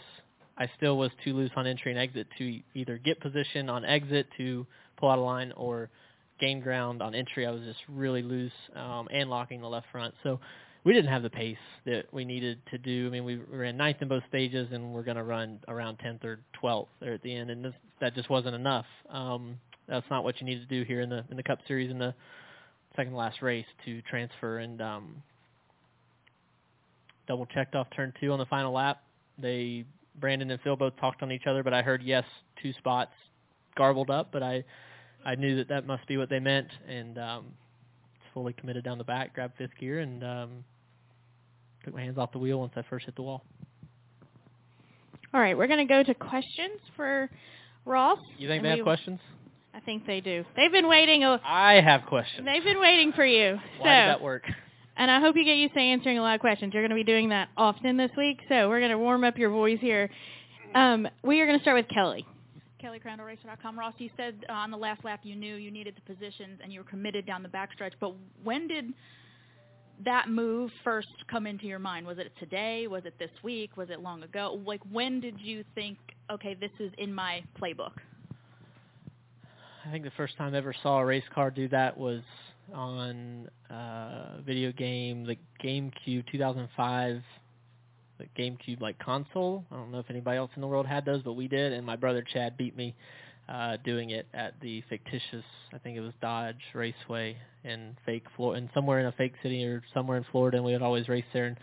I 0.58 0.70
still 0.76 0.96
was 0.96 1.10
too 1.24 1.34
loose 1.34 1.50
on 1.56 1.66
entry 1.66 1.92
and 1.92 2.00
exit 2.00 2.26
to 2.38 2.60
either 2.74 2.98
get 2.98 3.20
position 3.20 3.68
on 3.68 3.84
exit 3.84 4.26
to 4.38 4.66
pull 4.96 5.10
out 5.10 5.18
a 5.18 5.22
line 5.22 5.52
or 5.52 5.90
gain 6.40 6.60
ground 6.60 7.02
on 7.02 7.14
entry. 7.14 7.46
I 7.46 7.50
was 7.50 7.62
just 7.62 7.80
really 7.88 8.22
loose 8.22 8.52
um, 8.74 9.08
and 9.12 9.28
locking 9.28 9.60
the 9.60 9.68
left 9.68 9.86
front. 9.92 10.14
So 10.22 10.40
we 10.84 10.92
didn't 10.92 11.10
have 11.10 11.22
the 11.22 11.30
pace 11.30 11.56
that 11.84 12.04
we 12.12 12.24
needed 12.24 12.58
to 12.70 12.78
do. 12.78 13.06
I 13.06 13.10
mean, 13.10 13.24
we 13.24 13.36
ran 13.36 13.76
ninth 13.76 13.98
in 14.00 14.08
both 14.08 14.22
stages, 14.28 14.68
and 14.72 14.92
we're 14.92 15.02
going 15.02 15.16
to 15.16 15.24
run 15.24 15.58
around 15.68 15.98
10th 15.98 16.24
or 16.24 16.38
12th 16.62 16.86
there 17.00 17.14
at 17.14 17.22
the 17.22 17.34
end, 17.34 17.50
and 17.50 17.64
this, 17.64 17.74
that 18.00 18.14
just 18.14 18.30
wasn't 18.30 18.54
enough. 18.54 18.86
Um, 19.10 19.58
that's 19.88 20.06
not 20.10 20.24
what 20.24 20.40
you 20.40 20.46
need 20.46 20.60
to 20.60 20.66
do 20.66 20.84
here 20.84 21.00
in 21.00 21.08
the 21.08 21.24
in 21.30 21.36
the 21.36 21.42
Cup 21.42 21.58
Series 21.66 21.90
in 21.90 21.98
the 21.98 22.14
second 22.96 23.14
last 23.14 23.42
race 23.42 23.66
to 23.84 24.00
transfer. 24.02 24.58
And 24.58 24.80
um, 24.80 25.22
double 27.28 27.46
checked 27.46 27.74
off 27.74 27.88
turn 27.94 28.12
two 28.20 28.32
on 28.32 28.38
the 28.38 28.46
final 28.46 28.72
lap. 28.72 29.02
They 29.38 29.84
Brandon 30.20 30.50
and 30.50 30.60
Phil 30.62 30.76
both 30.76 30.96
talked 30.98 31.22
on 31.22 31.30
each 31.32 31.46
other, 31.46 31.62
but 31.62 31.74
I 31.74 31.82
heard 31.82 32.02
yes, 32.02 32.24
two 32.62 32.72
spots 32.74 33.12
garbled 33.76 34.10
up, 34.10 34.30
but 34.32 34.42
I 34.42 34.64
I 35.24 35.34
knew 35.34 35.56
that 35.56 35.68
that 35.68 35.86
must 35.86 36.06
be 36.06 36.16
what 36.16 36.30
they 36.30 36.38
meant, 36.38 36.68
and 36.88 37.18
um, 37.18 37.44
fully 38.32 38.52
committed 38.52 38.84
down 38.84 38.98
the 38.98 39.04
back, 39.04 39.34
grabbed 39.34 39.56
fifth 39.58 39.76
gear, 39.78 40.00
and 40.00 40.22
um, 40.22 40.64
took 41.84 41.94
my 41.94 42.02
hands 42.02 42.18
off 42.18 42.32
the 42.32 42.38
wheel 42.38 42.60
once 42.60 42.72
I 42.76 42.82
first 42.82 43.06
hit 43.06 43.16
the 43.16 43.22
wall. 43.22 43.42
All 45.34 45.40
right, 45.40 45.56
we're 45.56 45.66
going 45.66 45.86
to 45.86 45.92
go 45.92 46.02
to 46.02 46.14
questions 46.14 46.78
for 46.94 47.28
Ross. 47.84 48.18
You 48.38 48.48
think 48.48 48.62
they 48.62 48.70
have 48.70 48.82
questions? 48.82 49.20
I 49.74 49.80
think 49.80 50.06
they 50.06 50.20
do. 50.20 50.44
They've 50.56 50.72
been 50.72 50.88
waiting. 50.88 51.24
A, 51.24 51.40
I 51.44 51.80
have 51.80 52.06
questions. 52.06 52.46
They've 52.46 52.64
been 52.64 52.80
waiting 52.80 53.12
for 53.12 53.26
you. 53.26 53.58
Why 53.78 53.84
so, 53.84 53.84
did 53.84 54.08
that 54.08 54.22
work? 54.22 54.44
And 54.96 55.10
I 55.10 55.20
hope 55.20 55.36
you 55.36 55.44
get 55.44 55.56
used 55.56 55.74
to 55.74 55.80
answering 55.80 56.18
a 56.18 56.22
lot 56.22 56.34
of 56.34 56.40
questions. 56.40 56.72
You're 56.72 56.82
going 56.82 56.90
to 56.90 56.96
be 56.96 57.04
doing 57.04 57.28
that 57.28 57.48
often 57.56 57.96
this 57.96 58.10
week, 58.16 58.40
so 58.48 58.68
we're 58.68 58.80
going 58.80 58.90
to 58.90 58.98
warm 58.98 59.24
up 59.24 59.36
your 59.36 59.50
voice 59.50 59.78
here. 59.80 60.08
Um, 60.74 61.06
we 61.22 61.40
are 61.40 61.46
going 61.46 61.58
to 61.58 61.62
start 61.62 61.76
with 61.76 61.88
Kelly. 61.88 62.26
Kelly 62.80 63.00
CrandallRacer.com. 63.04 63.78
Ross, 63.78 63.94
you 63.98 64.10
said 64.16 64.44
uh, 64.48 64.52
on 64.52 64.70
the 64.70 64.76
last 64.76 65.04
lap 65.04 65.20
you 65.22 65.36
knew 65.36 65.56
you 65.56 65.70
needed 65.70 65.96
the 65.96 66.14
positions 66.14 66.60
and 66.62 66.72
you 66.72 66.80
were 66.80 66.84
committed 66.84 67.26
down 67.26 67.42
the 67.42 67.48
backstretch, 67.48 67.92
but 68.00 68.14
when 68.42 68.68
did 68.68 68.86
that 70.04 70.28
move 70.28 70.70
first 70.84 71.08
come 71.30 71.46
into 71.46 71.66
your 71.66 71.78
mind? 71.78 72.06
Was 72.06 72.18
it 72.18 72.32
today? 72.38 72.86
Was 72.86 73.04
it 73.04 73.18
this 73.18 73.30
week? 73.42 73.76
Was 73.76 73.88
it 73.90 74.00
long 74.00 74.22
ago? 74.22 74.60
Like 74.66 74.80
when 74.90 75.20
did 75.20 75.40
you 75.40 75.64
think, 75.74 75.98
okay, 76.30 76.54
this 76.54 76.70
is 76.78 76.92
in 76.98 77.14
my 77.14 77.42
playbook? 77.60 77.92
I 79.86 79.90
think 79.90 80.04
the 80.04 80.12
first 80.16 80.36
time 80.36 80.54
I 80.54 80.58
ever 80.58 80.74
saw 80.82 80.98
a 80.98 81.04
race 81.04 81.24
car 81.34 81.50
do 81.50 81.68
that 81.68 81.96
was 81.96 82.20
on 82.74 83.48
uh 83.70 84.40
video 84.44 84.72
game, 84.72 85.24
the 85.24 85.36
GameCube 85.62 86.24
2005, 86.30 87.22
the 88.18 88.24
GameCube 88.38 88.80
like 88.80 88.98
console. 88.98 89.64
I 89.70 89.76
don't 89.76 89.90
know 89.92 89.98
if 89.98 90.10
anybody 90.10 90.38
else 90.38 90.50
in 90.54 90.60
the 90.60 90.66
world 90.68 90.86
had 90.86 91.04
those, 91.04 91.22
but 91.22 91.34
we 91.34 91.48
did, 91.48 91.72
and 91.72 91.84
my 91.86 91.96
brother 91.96 92.24
Chad 92.32 92.56
beat 92.56 92.76
me 92.76 92.94
uh 93.48 93.76
doing 93.84 94.10
it 94.10 94.26
at 94.34 94.54
the 94.60 94.82
fictitious, 94.88 95.44
I 95.72 95.78
think 95.78 95.96
it 95.96 96.00
was 96.00 96.12
Dodge 96.20 96.56
Raceway 96.74 97.36
in 97.64 97.96
fake 98.04 98.24
Florida, 98.36 98.60
and 98.62 98.70
somewhere 98.74 99.00
in 99.00 99.06
a 99.06 99.12
fake 99.12 99.34
city 99.42 99.64
or 99.64 99.82
somewhere 99.94 100.16
in 100.16 100.24
Florida, 100.32 100.56
and 100.56 100.66
we 100.66 100.72
would 100.72 100.82
always 100.82 101.08
race 101.08 101.24
there. 101.32 101.46
And 101.46 101.56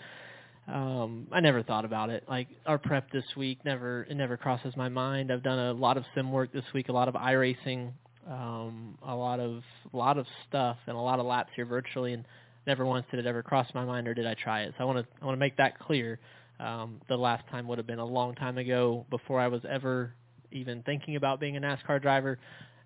um 0.67 1.27
I 1.31 1.41
never 1.41 1.61
thought 1.61 1.83
about 1.83 2.09
it. 2.09 2.23
Like 2.29 2.47
our 2.65 2.77
prep 2.77 3.11
this 3.11 3.25
week 3.35 3.59
never 3.65 4.03
it 4.03 4.15
never 4.15 4.37
crosses 4.37 4.73
my 4.77 4.89
mind. 4.89 5.31
I've 5.31 5.43
done 5.43 5.59
a 5.59 5.73
lot 5.73 5.97
of 5.97 6.05
sim 6.15 6.31
work 6.31 6.53
this 6.53 6.63
week, 6.73 6.87
a 6.89 6.93
lot 6.93 7.09
of 7.09 7.15
iRacing 7.15 7.91
um, 8.29 8.97
a 9.05 9.15
lot 9.15 9.39
of 9.39 9.61
a 9.93 9.97
lot 9.97 10.17
of 10.17 10.25
stuff 10.47 10.77
and 10.87 10.95
a 10.95 10.99
lot 10.99 11.19
of 11.19 11.25
laps 11.25 11.51
here 11.55 11.65
virtually, 11.65 12.13
and 12.13 12.25
never 12.65 12.85
once 12.85 13.05
did 13.11 13.19
it 13.19 13.25
ever 13.25 13.43
cross 13.43 13.67
my 13.73 13.85
mind 13.85 14.07
or 14.07 14.13
did 14.13 14.25
I 14.25 14.33
try 14.35 14.61
it. 14.61 14.73
So 14.77 14.83
I 14.83 14.85
want 14.85 14.99
to 14.99 15.07
I 15.21 15.25
want 15.25 15.35
to 15.35 15.39
make 15.39 15.57
that 15.57 15.79
clear. 15.79 16.19
Um, 16.59 17.01
the 17.09 17.17
last 17.17 17.43
time 17.49 17.67
would 17.67 17.77
have 17.79 17.87
been 17.87 17.99
a 17.99 18.05
long 18.05 18.35
time 18.35 18.57
ago 18.57 19.05
before 19.09 19.39
I 19.39 19.47
was 19.47 19.61
ever 19.69 20.13
even 20.51 20.83
thinking 20.83 21.15
about 21.15 21.39
being 21.39 21.57
a 21.57 21.59
NASCAR 21.59 22.01
driver, 22.01 22.39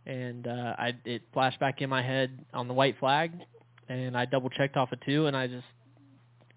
and 0.06 0.48
uh, 0.48 0.76
I 0.78 0.94
it 1.06 1.22
flashed 1.34 1.60
back 1.60 1.82
in 1.82 1.90
my 1.90 2.02
head 2.02 2.46
on 2.54 2.68
the 2.68 2.74
white 2.74 2.98
flag, 3.00 3.34
and 3.90 4.18
I 4.18 4.26
double 4.26 4.50
checked 4.50 4.78
off 4.78 4.92
a 4.92 4.98
two, 5.06 5.28
and 5.28 5.36
I 5.36 5.48
just 5.48 5.66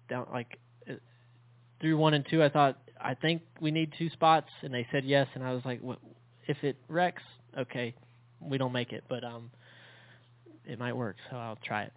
down 0.09 0.27
like 0.31 0.57
through 1.81 1.97
one 1.97 2.13
and 2.13 2.25
two, 2.29 2.43
I 2.43 2.49
thought 2.49 2.77
I 2.99 3.15
think 3.15 3.41
we 3.59 3.71
need 3.71 3.93
two 3.97 4.09
spots, 4.11 4.49
and 4.61 4.73
they 4.73 4.87
said 4.91 5.03
yes, 5.03 5.27
and 5.33 5.43
I 5.43 5.53
was 5.53 5.63
like, 5.65 5.81
if 6.47 6.63
it 6.63 6.77
wrecks, 6.87 7.23
okay, 7.57 7.95
we 8.41 8.57
don't 8.57 8.73
make 8.73 8.91
it, 8.93 9.03
but 9.09 9.23
um, 9.23 9.51
it 10.65 10.79
might 10.79 10.95
work, 10.95 11.15
so 11.29 11.37
I'll 11.37 11.59
try 11.63 11.83
it. 11.83 11.93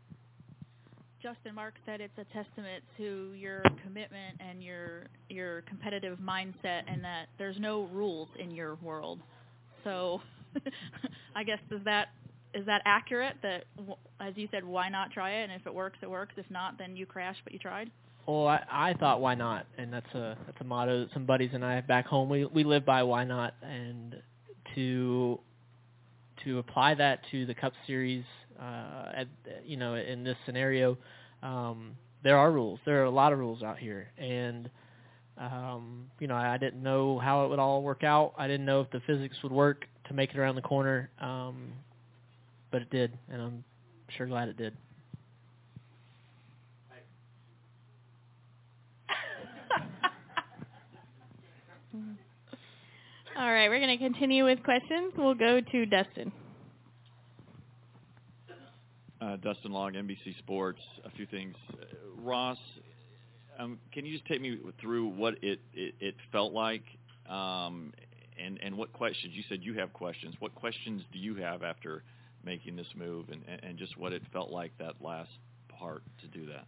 Justin 1.22 1.54
Marks 1.54 1.80
said 1.86 2.02
it's 2.02 2.18
a 2.18 2.24
testament 2.34 2.84
to 2.98 3.32
your 3.34 3.62
commitment 3.82 4.38
and 4.40 4.62
your 4.62 5.06
your 5.30 5.62
competitive 5.62 6.18
mindset, 6.18 6.82
and 6.86 7.02
that 7.02 7.28
there's 7.38 7.56
no 7.58 7.84
rules 7.92 8.28
in 8.38 8.50
your 8.50 8.74
world. 8.82 9.20
So, 9.84 10.20
I 11.34 11.42
guess 11.42 11.60
is 11.70 11.80
that 11.86 12.08
is 12.52 12.66
that 12.66 12.82
accurate? 12.84 13.36
That 13.42 13.64
as 14.20 14.34
you 14.36 14.48
said, 14.50 14.64
why 14.64 14.90
not 14.90 15.12
try 15.12 15.30
it? 15.40 15.44
And 15.44 15.52
if 15.52 15.66
it 15.66 15.72
works, 15.72 15.98
it 16.02 16.10
works. 16.10 16.34
If 16.36 16.50
not, 16.50 16.76
then 16.78 16.94
you 16.94 17.06
crash, 17.06 17.36
but 17.42 17.54
you 17.54 17.58
tried. 17.58 17.90
Well, 18.26 18.46
I, 18.46 18.62
I 18.70 18.94
thought 18.94 19.22
why 19.22 19.34
not, 19.34 19.66
and 19.78 19.90
that's 19.90 20.14
a 20.14 20.36
that's 20.44 20.60
a 20.60 20.64
motto 20.64 21.04
that 21.04 21.12
some 21.14 21.24
buddies 21.24 21.50
and 21.54 21.64
I 21.64 21.80
back 21.80 22.06
home 22.06 22.28
we 22.28 22.44
we 22.44 22.64
live 22.64 22.84
by. 22.84 23.02
Why 23.02 23.24
not? 23.24 23.54
And 23.62 24.16
to 24.74 25.40
to 26.44 26.58
apply 26.58 26.94
that 26.94 27.20
to 27.30 27.46
the 27.46 27.54
Cup 27.54 27.72
Series, 27.86 28.24
uh, 28.60 29.12
at, 29.14 29.28
you 29.64 29.76
know, 29.76 29.94
in 29.94 30.24
this 30.24 30.36
scenario, 30.46 30.96
um, 31.42 31.96
there 32.22 32.38
are 32.38 32.50
rules. 32.50 32.80
There 32.84 33.00
are 33.02 33.04
a 33.04 33.10
lot 33.10 33.32
of 33.32 33.38
rules 33.38 33.62
out 33.62 33.78
here, 33.78 34.10
and 34.18 34.70
um, 35.36 36.06
you 36.20 36.26
know, 36.26 36.34
I 36.34 36.54
I 36.54 36.58
didn't 36.58 36.82
know 36.82 37.18
how 37.18 37.44
it 37.44 37.50
would 37.50 37.58
all 37.58 37.82
work 37.82 38.04
out. 38.04 38.34
I 38.38 38.46
didn't 38.46 38.66
know 38.66 38.80
if 38.80 38.90
the 38.90 39.00
physics 39.06 39.36
would 39.42 39.52
work 39.52 39.84
to 40.08 40.14
make 40.14 40.30
it 40.30 40.38
around 40.38 40.54
the 40.54 40.62
corner, 40.62 41.10
um, 41.20 41.72
but 42.70 42.82
it 42.82 42.90
did, 42.90 43.16
and 43.30 43.42
I'm 43.42 43.64
sure 44.16 44.26
glad 44.26 44.48
it 44.48 44.56
did. 44.56 44.74
All 53.44 53.52
right, 53.52 53.68
we're 53.68 53.78
going 53.78 53.98
to 53.98 54.02
continue 54.02 54.46
with 54.46 54.62
questions. 54.62 55.12
We'll 55.18 55.34
go 55.34 55.60
to 55.60 55.84
Dustin. 55.84 56.32
Uh, 59.20 59.36
Dustin 59.36 59.70
Long, 59.70 59.92
NBC 59.92 60.38
Sports. 60.38 60.80
A 61.04 61.10
few 61.10 61.26
things. 61.26 61.54
Ross, 62.22 62.56
um, 63.58 63.78
can 63.92 64.06
you 64.06 64.14
just 64.14 64.24
take 64.24 64.40
me 64.40 64.58
through 64.80 65.08
what 65.08 65.34
it, 65.42 65.60
it, 65.74 65.94
it 66.00 66.14
felt 66.32 66.54
like 66.54 66.84
um, 67.28 67.92
and, 68.42 68.58
and 68.62 68.78
what 68.78 68.94
questions? 68.94 69.34
You 69.36 69.42
said 69.50 69.58
you 69.60 69.74
have 69.74 69.92
questions. 69.92 70.34
What 70.38 70.54
questions 70.54 71.02
do 71.12 71.18
you 71.18 71.34
have 71.34 71.62
after 71.62 72.02
making 72.46 72.76
this 72.76 72.88
move 72.96 73.26
and, 73.28 73.42
and 73.62 73.76
just 73.76 73.98
what 73.98 74.14
it 74.14 74.22
felt 74.32 74.52
like 74.52 74.72
that 74.78 75.02
last 75.02 75.28
part 75.68 76.02
to 76.22 76.28
do 76.28 76.46
that? 76.46 76.64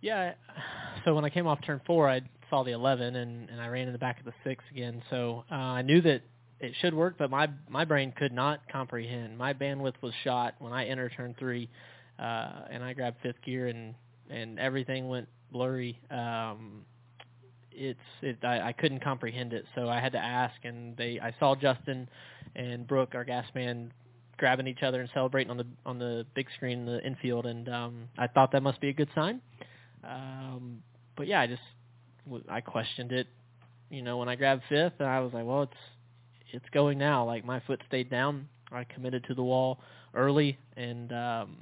Yeah, 0.00 0.34
so 1.04 1.14
when 1.14 1.24
I 1.24 1.30
came 1.30 1.46
off 1.46 1.58
turn 1.64 1.80
four, 1.86 2.08
I 2.08 2.22
saw 2.48 2.64
the 2.64 2.72
11 2.72 3.16
and, 3.16 3.48
and 3.48 3.60
I 3.60 3.68
ran 3.68 3.86
in 3.86 3.92
the 3.92 3.98
back 3.98 4.18
of 4.18 4.24
the 4.24 4.34
six 4.44 4.64
again. 4.70 5.02
So 5.10 5.44
uh, 5.50 5.54
I 5.54 5.82
knew 5.82 6.00
that 6.02 6.22
it 6.60 6.74
should 6.80 6.92
work, 6.94 7.14
but 7.18 7.30
my 7.30 7.48
my 7.68 7.84
brain 7.84 8.12
could 8.16 8.32
not 8.32 8.60
comprehend. 8.70 9.38
My 9.38 9.54
bandwidth 9.54 9.94
was 10.02 10.12
shot 10.24 10.54
when 10.58 10.72
I 10.72 10.84
entered 10.86 11.12
turn 11.16 11.34
three, 11.38 11.70
uh, 12.18 12.62
and 12.70 12.84
I 12.84 12.92
grabbed 12.92 13.16
fifth 13.22 13.42
gear 13.44 13.68
and 13.68 13.94
and 14.28 14.58
everything 14.58 15.08
went 15.08 15.28
blurry. 15.50 15.98
Um, 16.10 16.84
it's 17.72 17.98
it 18.20 18.44
I, 18.44 18.68
I 18.68 18.72
couldn't 18.72 19.02
comprehend 19.02 19.54
it, 19.54 19.64
so 19.74 19.88
I 19.88 20.00
had 20.00 20.12
to 20.12 20.18
ask. 20.18 20.54
And 20.64 20.96
they 20.98 21.18
I 21.18 21.34
saw 21.40 21.54
Justin 21.54 22.08
and 22.54 22.86
Brooke, 22.86 23.14
our 23.14 23.24
gas 23.24 23.46
man, 23.54 23.90
grabbing 24.36 24.66
each 24.66 24.82
other 24.82 25.00
and 25.00 25.08
celebrating 25.14 25.50
on 25.50 25.56
the 25.56 25.66
on 25.86 25.98
the 25.98 26.26
big 26.34 26.46
screen 26.56 26.80
in 26.80 26.86
the 26.86 27.02
infield, 27.02 27.46
and 27.46 27.70
um, 27.70 28.08
I 28.18 28.26
thought 28.26 28.52
that 28.52 28.62
must 28.62 28.82
be 28.82 28.90
a 28.90 28.94
good 28.94 29.08
sign. 29.14 29.40
Um, 30.04 30.82
but 31.16 31.26
yeah, 31.26 31.40
I 31.40 31.46
just 31.46 31.62
I 32.48 32.60
questioned 32.60 33.12
it, 33.12 33.26
you 33.90 34.02
know, 34.02 34.18
when 34.18 34.28
I 34.28 34.36
grabbed 34.36 34.62
fifth, 34.68 34.94
and 34.98 35.08
I 35.08 35.20
was 35.20 35.32
like, 35.32 35.44
well, 35.44 35.62
it's 35.62 35.72
it's 36.52 36.68
going 36.72 36.98
now. 36.98 37.24
Like 37.24 37.44
my 37.44 37.60
foot 37.60 37.80
stayed 37.86 38.10
down. 38.10 38.48
I 38.72 38.84
committed 38.84 39.24
to 39.24 39.34
the 39.34 39.42
wall 39.42 39.80
early, 40.14 40.58
and 40.76 41.12
um, 41.12 41.56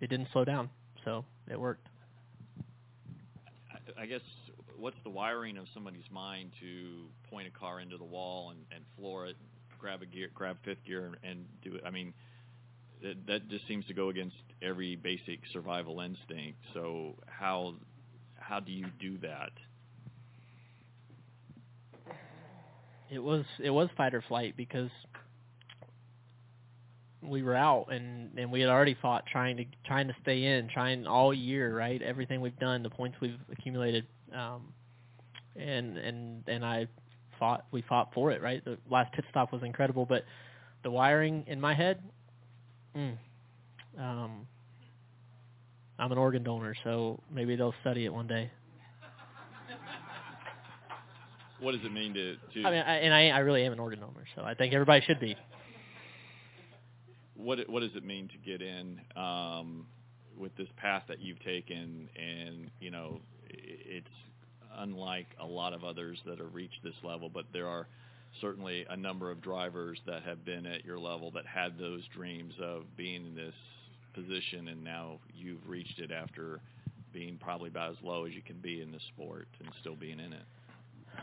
it 0.00 0.10
didn't 0.10 0.28
slow 0.32 0.44
down, 0.44 0.68
so 1.04 1.24
it 1.50 1.58
worked. 1.58 1.86
I, 3.98 4.06
guess 4.06 4.20
what's 4.78 4.96
the 5.04 5.10
wiring 5.10 5.56
of 5.56 5.66
somebody's 5.72 6.10
mind 6.10 6.50
to 6.60 7.04
point 7.30 7.46
a 7.46 7.50
car 7.50 7.80
into 7.80 7.96
the 7.96 8.04
wall 8.04 8.50
and, 8.50 8.58
and 8.74 8.84
floor 8.98 9.26
it, 9.26 9.36
grab 9.78 10.02
a 10.02 10.06
gear, 10.06 10.28
grab 10.34 10.56
fifth 10.64 10.84
gear, 10.84 11.12
and 11.22 11.44
do 11.62 11.76
it? 11.76 11.82
I 11.86 11.90
mean, 11.90 12.12
that, 13.02 13.26
that 13.26 13.48
just 13.48 13.66
seems 13.68 13.86
to 13.86 13.94
go 13.94 14.08
against 14.08 14.36
every 14.62 14.96
basic 14.96 15.40
survival 15.52 16.00
instinct. 16.00 16.58
So 16.74 17.14
how 17.26 17.74
how 18.36 18.60
do 18.60 18.72
you 18.72 18.86
do 19.00 19.18
that? 19.18 19.50
It 23.10 23.22
was 23.22 23.44
it 23.62 23.70
was 23.70 23.88
fight 23.96 24.14
or 24.14 24.22
flight 24.22 24.54
because 24.56 24.90
we 27.22 27.42
were 27.42 27.54
out 27.54 27.86
and 27.90 28.36
and 28.38 28.50
we 28.50 28.60
had 28.60 28.70
already 28.70 28.96
fought 29.00 29.24
trying 29.30 29.56
to 29.58 29.64
trying 29.86 30.08
to 30.08 30.14
stay 30.22 30.44
in, 30.44 30.68
trying 30.68 31.06
all 31.06 31.32
year, 31.32 31.76
right? 31.76 32.00
Everything 32.02 32.40
we've 32.40 32.58
done, 32.58 32.82
the 32.82 32.90
points 32.90 33.16
we've 33.20 33.38
accumulated, 33.50 34.06
um, 34.34 34.72
and 35.56 35.96
and 35.98 36.44
and 36.48 36.64
I 36.64 36.86
fought. 37.38 37.66
We 37.70 37.82
fought 37.82 38.12
for 38.14 38.30
it, 38.32 38.42
right? 38.42 38.64
The 38.64 38.78
last 38.90 39.12
pit 39.12 39.24
stop 39.30 39.52
was 39.52 39.62
incredible, 39.62 40.06
but 40.06 40.24
the 40.82 40.90
wiring 40.90 41.44
in 41.46 41.60
my 41.60 41.74
head, 41.74 42.02
mm, 42.96 43.16
um, 43.98 44.46
I'm 45.98 46.12
an 46.12 46.18
organ 46.18 46.42
donor, 46.42 46.74
so 46.84 47.20
maybe 47.30 47.56
they'll 47.56 47.74
study 47.80 48.04
it 48.04 48.12
one 48.12 48.26
day. 48.26 48.50
What 51.60 51.72
does 51.72 51.84
it 51.84 51.92
mean 51.92 52.12
to? 52.14 52.34
to 52.34 52.66
I 52.66 52.70
mean, 52.72 52.82
I, 52.82 52.96
and 52.96 53.14
I, 53.14 53.28
I 53.28 53.38
really 53.38 53.64
am 53.64 53.72
an 53.72 53.78
organ 53.78 54.00
donor, 54.00 54.24
so 54.34 54.42
I 54.42 54.54
think 54.54 54.74
everybody 54.74 55.04
should 55.06 55.20
be. 55.20 55.36
What 57.36 57.60
what 57.70 57.80
does 57.80 57.94
it 57.94 58.04
mean 58.04 58.28
to 58.28 58.38
get 58.38 58.60
in 58.60 59.00
um, 59.16 59.86
with 60.36 60.56
this 60.56 60.66
path 60.76 61.04
that 61.06 61.20
you've 61.20 61.42
taken, 61.44 62.08
and 62.16 62.68
you 62.80 62.90
know, 62.90 63.20
it's 63.48 64.06
unlike 64.76 65.28
a 65.40 65.46
lot 65.46 65.72
of 65.72 65.84
others 65.84 66.18
that 66.26 66.38
have 66.40 66.52
reached 66.52 66.82
this 66.82 66.94
level, 67.04 67.30
but 67.32 67.44
there 67.52 67.68
are 67.68 67.86
certainly 68.40 68.86
a 68.88 68.96
number 68.96 69.30
of 69.30 69.40
drivers 69.40 69.98
that 70.06 70.22
have 70.22 70.44
been 70.44 70.66
at 70.66 70.84
your 70.84 70.98
level 70.98 71.30
that 71.32 71.46
had 71.46 71.78
those 71.78 72.02
dreams 72.14 72.54
of 72.60 72.84
being 72.96 73.26
in 73.26 73.34
this 73.34 73.54
position, 74.14 74.68
and 74.68 74.82
now 74.82 75.18
you've 75.34 75.66
reached 75.68 75.98
it 75.98 76.10
after 76.10 76.60
being 77.12 77.38
probably 77.40 77.68
about 77.68 77.90
as 77.90 77.96
low 78.02 78.24
as 78.24 78.32
you 78.32 78.42
can 78.42 78.56
be 78.56 78.80
in 78.80 78.90
the 78.90 79.00
sport 79.14 79.46
and 79.60 79.68
still 79.80 79.96
being 79.96 80.18
in 80.18 80.32
it. 80.32 80.42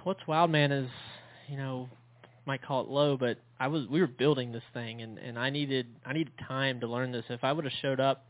What's 0.04 0.26
wild, 0.28 0.52
man, 0.52 0.72
is 0.72 0.90
you 1.48 1.58
know 1.58 1.90
might 2.46 2.62
call 2.64 2.82
it 2.82 2.90
low, 2.90 3.18
but 3.18 3.38
I 3.60 3.68
was 3.68 3.88
we 3.88 4.02
were 4.02 4.08
building 4.08 4.52
this 4.52 4.64
thing, 4.74 5.02
and 5.02 5.18
and 5.18 5.38
I 5.38 5.50
needed 5.50 5.88
I 6.06 6.14
needed 6.14 6.34
time 6.48 6.80
to 6.82 6.88
learn 6.88 7.12
this. 7.12 7.26
If 7.30 7.44
I 7.44 7.52
would 7.52 7.66
have 7.66 7.74
showed 7.82 8.00
up, 8.00 8.26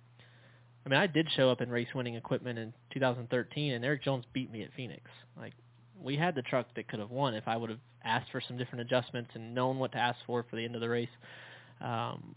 I 0.86 0.90
mean, 0.90 1.00
I 1.00 1.08
did 1.08 1.28
show 1.36 1.50
up 1.50 1.62
in 1.62 1.70
race 1.70 1.88
winning 1.94 2.16
equipment 2.16 2.60
in 2.60 2.74
2013, 2.94 3.74
and 3.74 3.86
Erik 3.86 4.04
Jones 4.04 4.26
beat 4.34 4.52
me 4.52 4.64
at 4.64 4.70
Phoenix. 4.76 5.04
Like 5.38 5.54
we 6.02 6.16
had 6.16 6.36
the 6.36 6.42
truck 6.42 6.68
that 6.76 6.88
could 6.88 7.00
have 7.00 7.12
won 7.12 7.34
if 7.34 7.48
I 7.48 7.58
would 7.58 7.70
have 7.70 7.80
asked 8.04 8.32
for 8.32 8.42
some 8.48 8.58
different 8.58 8.82
adjustments 8.82 9.32
and 9.34 9.54
known 9.54 9.80
what 9.80 9.92
to 9.94 9.98
ask 9.98 10.18
for 10.26 10.46
for 10.50 10.56
the 10.56 10.66
end 10.66 10.76
of 10.76 10.82
the 10.82 10.90
race. 10.90 11.10
Um, 11.82 12.36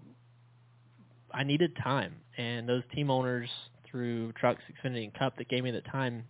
I 1.32 1.44
needed 1.44 1.76
time, 1.82 2.14
and 2.36 2.68
those 2.68 2.82
team 2.94 3.10
owners 3.10 3.48
through 3.90 4.32
Trucks, 4.32 4.62
Xfinity, 4.70 5.04
and 5.04 5.14
Cup 5.14 5.36
that 5.38 5.48
gave 5.48 5.64
me 5.64 5.70
the 5.70 5.80
time 5.82 6.24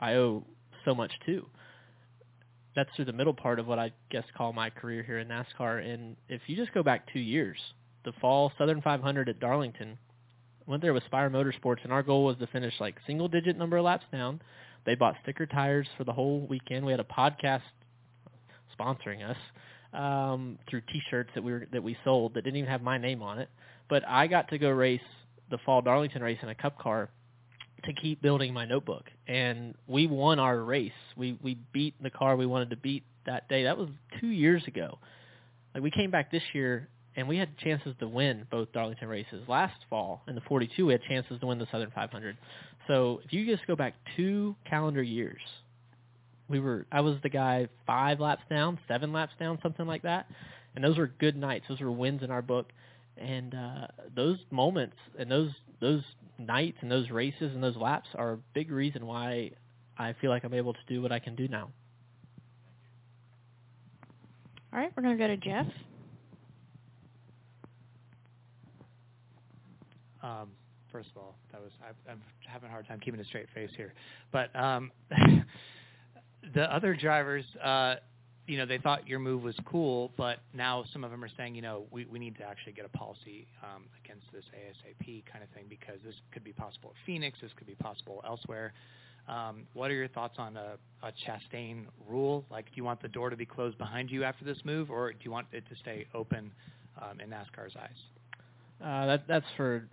I 0.00 0.14
owe 0.14 0.44
so 0.84 0.94
much 0.94 1.12
to. 1.26 1.46
That's 2.74 2.90
through 2.96 3.04
the 3.04 3.12
middle 3.12 3.34
part 3.34 3.58
of 3.58 3.66
what 3.66 3.78
I 3.78 3.92
guess 4.10 4.24
call 4.36 4.52
my 4.52 4.70
career 4.70 5.02
here 5.02 5.18
in 5.18 5.28
NASCAR. 5.28 5.86
And 5.86 6.16
if 6.28 6.40
you 6.46 6.56
just 6.56 6.72
go 6.72 6.82
back 6.82 7.12
two 7.12 7.20
years, 7.20 7.58
the 8.04 8.12
fall 8.20 8.50
Southern 8.56 8.80
500 8.80 9.28
at 9.28 9.40
Darlington, 9.40 9.98
went 10.66 10.82
there 10.82 10.94
with 10.94 11.04
Spire 11.04 11.30
Motorsports, 11.30 11.84
and 11.84 11.92
our 11.92 12.02
goal 12.02 12.24
was 12.24 12.38
to 12.38 12.46
finish 12.46 12.74
like 12.80 12.96
single 13.06 13.28
digit 13.28 13.58
number 13.58 13.76
of 13.76 13.84
laps 13.84 14.04
down. 14.10 14.40
They 14.86 14.94
bought 14.94 15.16
sticker 15.22 15.46
tires 15.46 15.86
for 15.96 16.04
the 16.04 16.12
whole 16.12 16.46
weekend. 16.48 16.84
We 16.84 16.92
had 16.92 17.00
a 17.00 17.04
podcast 17.04 17.60
sponsoring 18.82 19.28
us 19.28 19.36
um, 19.92 20.58
through 20.68 20.82
T-shirts 20.92 21.30
that 21.34 21.42
we 21.42 21.52
were 21.52 21.66
that 21.72 21.82
we 21.82 21.96
sold 22.04 22.34
that 22.34 22.42
didn't 22.42 22.56
even 22.56 22.70
have 22.70 22.82
my 22.82 22.98
name 22.98 23.22
on 23.22 23.38
it. 23.38 23.48
But 23.88 24.06
I 24.08 24.26
got 24.26 24.48
to 24.48 24.58
go 24.58 24.70
race 24.70 25.00
the 25.50 25.58
fall 25.58 25.82
Darlington 25.82 26.22
race 26.22 26.38
in 26.42 26.48
a 26.48 26.54
Cup 26.54 26.78
car 26.78 27.10
to 27.84 27.92
keep 27.92 28.22
building 28.22 28.54
my 28.54 28.64
notebook, 28.64 29.04
and 29.26 29.74
we 29.86 30.06
won 30.06 30.38
our 30.38 30.58
race. 30.60 30.92
We 31.16 31.38
we 31.42 31.58
beat 31.72 31.94
the 32.02 32.10
car 32.10 32.36
we 32.36 32.46
wanted 32.46 32.70
to 32.70 32.76
beat 32.76 33.04
that 33.26 33.48
day. 33.48 33.64
That 33.64 33.76
was 33.76 33.88
two 34.20 34.28
years 34.28 34.62
ago. 34.66 34.98
Like 35.74 35.82
we 35.82 35.90
came 35.90 36.10
back 36.10 36.30
this 36.30 36.42
year 36.52 36.88
and 37.16 37.28
we 37.28 37.36
had 37.36 37.56
chances 37.58 37.94
to 38.00 38.08
win 38.08 38.46
both 38.50 38.72
Darlington 38.72 39.08
races. 39.08 39.46
Last 39.48 39.74
fall 39.90 40.22
in 40.28 40.34
the 40.34 40.40
42, 40.42 40.86
we 40.86 40.92
had 40.92 41.02
chances 41.02 41.38
to 41.40 41.46
win 41.46 41.58
the 41.58 41.66
Southern 41.70 41.90
500. 41.90 42.36
So 42.88 43.20
if 43.24 43.32
you 43.32 43.46
just 43.46 43.66
go 43.66 43.76
back 43.76 43.94
two 44.16 44.56
calendar 44.68 45.02
years, 45.02 45.40
we 46.52 46.60
were 46.60 46.86
I 46.92 47.00
was 47.00 47.16
the 47.22 47.28
guy 47.28 47.66
five 47.86 48.20
laps 48.20 48.42
down, 48.48 48.78
seven 48.86 49.12
laps 49.12 49.32
down, 49.40 49.58
something 49.62 49.86
like 49.86 50.02
that, 50.02 50.26
and 50.76 50.84
those 50.84 50.98
were 50.98 51.08
good 51.18 51.36
nights. 51.36 51.64
Those 51.68 51.80
were 51.80 51.90
wins 51.90 52.22
in 52.22 52.30
our 52.30 52.42
book, 52.42 52.68
and 53.16 53.54
uh, 53.54 53.86
those 54.14 54.38
moments 54.50 54.96
and 55.18 55.30
those 55.30 55.50
those 55.80 56.02
nights 56.38 56.76
and 56.82 56.90
those 56.90 57.10
races 57.10 57.52
and 57.54 57.62
those 57.62 57.76
laps 57.76 58.08
are 58.14 58.34
a 58.34 58.38
big 58.54 58.70
reason 58.70 59.06
why 59.06 59.50
I 59.98 60.14
feel 60.20 60.30
like 60.30 60.44
I'm 60.44 60.54
able 60.54 60.74
to 60.74 60.80
do 60.88 61.02
what 61.02 61.10
I 61.10 61.18
can 61.18 61.34
do 61.34 61.48
now. 61.48 61.70
All 64.72 64.78
right, 64.78 64.92
we're 64.96 65.02
gonna 65.02 65.16
go 65.16 65.26
to 65.26 65.36
Jeff. 65.36 65.66
Um, 70.22 70.50
first 70.92 71.08
of 71.10 71.16
all, 71.16 71.34
that 71.50 71.60
was 71.60 71.72
I, 71.82 72.10
I'm 72.10 72.20
having 72.46 72.68
a 72.68 72.72
hard 72.72 72.86
time 72.86 73.00
keeping 73.00 73.20
a 73.20 73.24
straight 73.24 73.48
face 73.54 73.70
here. 73.76 73.92
But 74.30 74.54
um, 74.54 74.92
the 76.54 76.62
other 76.74 76.94
drivers, 76.94 77.44
uh, 77.62 77.96
you 78.46 78.58
know, 78.58 78.66
they 78.66 78.78
thought 78.78 79.06
your 79.06 79.18
move 79.18 79.42
was 79.42 79.54
cool, 79.64 80.10
but 80.16 80.38
now 80.52 80.84
some 80.92 81.04
of 81.04 81.10
them 81.10 81.22
are 81.22 81.30
saying, 81.36 81.54
you 81.54 81.62
know, 81.62 81.84
we, 81.90 82.04
we 82.06 82.18
need 82.18 82.36
to 82.38 82.44
actually 82.44 82.72
get 82.72 82.84
a 82.84 82.88
policy 82.88 83.46
um, 83.62 83.84
against 84.04 84.24
this 84.32 84.44
ASAP 84.54 85.24
kind 85.30 85.44
of 85.44 85.50
thing 85.50 85.64
because 85.68 86.00
this 86.04 86.14
could 86.32 86.42
be 86.42 86.52
possible 86.52 86.90
at 86.90 87.06
Phoenix, 87.06 87.38
this 87.40 87.52
could 87.56 87.66
be 87.66 87.74
possible 87.76 88.22
elsewhere. 88.26 88.72
Um, 89.28 89.66
what 89.74 89.90
are 89.90 89.94
your 89.94 90.08
thoughts 90.08 90.34
on 90.38 90.56
a, 90.56 90.74
a 91.04 91.12
Chastain 91.26 91.84
rule? 92.08 92.44
Like, 92.50 92.66
do 92.66 92.72
you 92.74 92.84
want 92.84 93.00
the 93.00 93.08
door 93.08 93.30
to 93.30 93.36
be 93.36 93.46
closed 93.46 93.78
behind 93.78 94.10
you 94.10 94.24
after 94.24 94.44
this 94.44 94.58
move, 94.64 94.90
or 94.90 95.12
do 95.12 95.18
you 95.22 95.30
want 95.30 95.46
it 95.52 95.62
to 95.68 95.76
stay 95.76 96.06
open 96.12 96.50
um, 97.00 97.20
in 97.20 97.30
NASCAR's 97.30 97.74
eyes? 97.80 97.90
Uh, 98.84 99.06
that 99.06 99.22
that's 99.28 99.46
for 99.56 99.86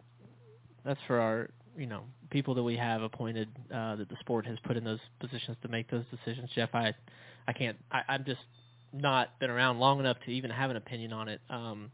that's 0.84 1.00
for 1.06 1.20
our 1.20 1.50
you 1.79 1.88
know 1.88 2.03
people 2.29 2.53
that 2.55 2.63
we 2.63 2.75
have 2.75 3.01
appointed 3.01 3.48
uh, 3.74 3.95
that 3.95 4.09
the 4.09 4.17
sport 4.19 4.45
has 4.45 4.57
put 4.65 4.77
in 4.77 4.83
those 4.83 5.00
positions 5.19 5.57
to 5.62 5.69
make 5.69 5.89
those 5.89 6.03
decisions. 6.12 6.50
Jeff, 6.53 6.69
I 6.74 6.93
I 7.48 7.53
can't. 7.53 7.77
I, 7.91 8.01
I'm 8.09 8.25
just 8.25 8.41
not 8.91 9.39
been 9.39 9.50
around 9.50 9.79
long 9.79 10.00
enough 10.00 10.17
to 10.25 10.31
even 10.31 10.51
have 10.51 10.69
an 10.69 10.75
opinion 10.75 11.13
on 11.13 11.29
it. 11.29 11.41
Um, 11.50 11.91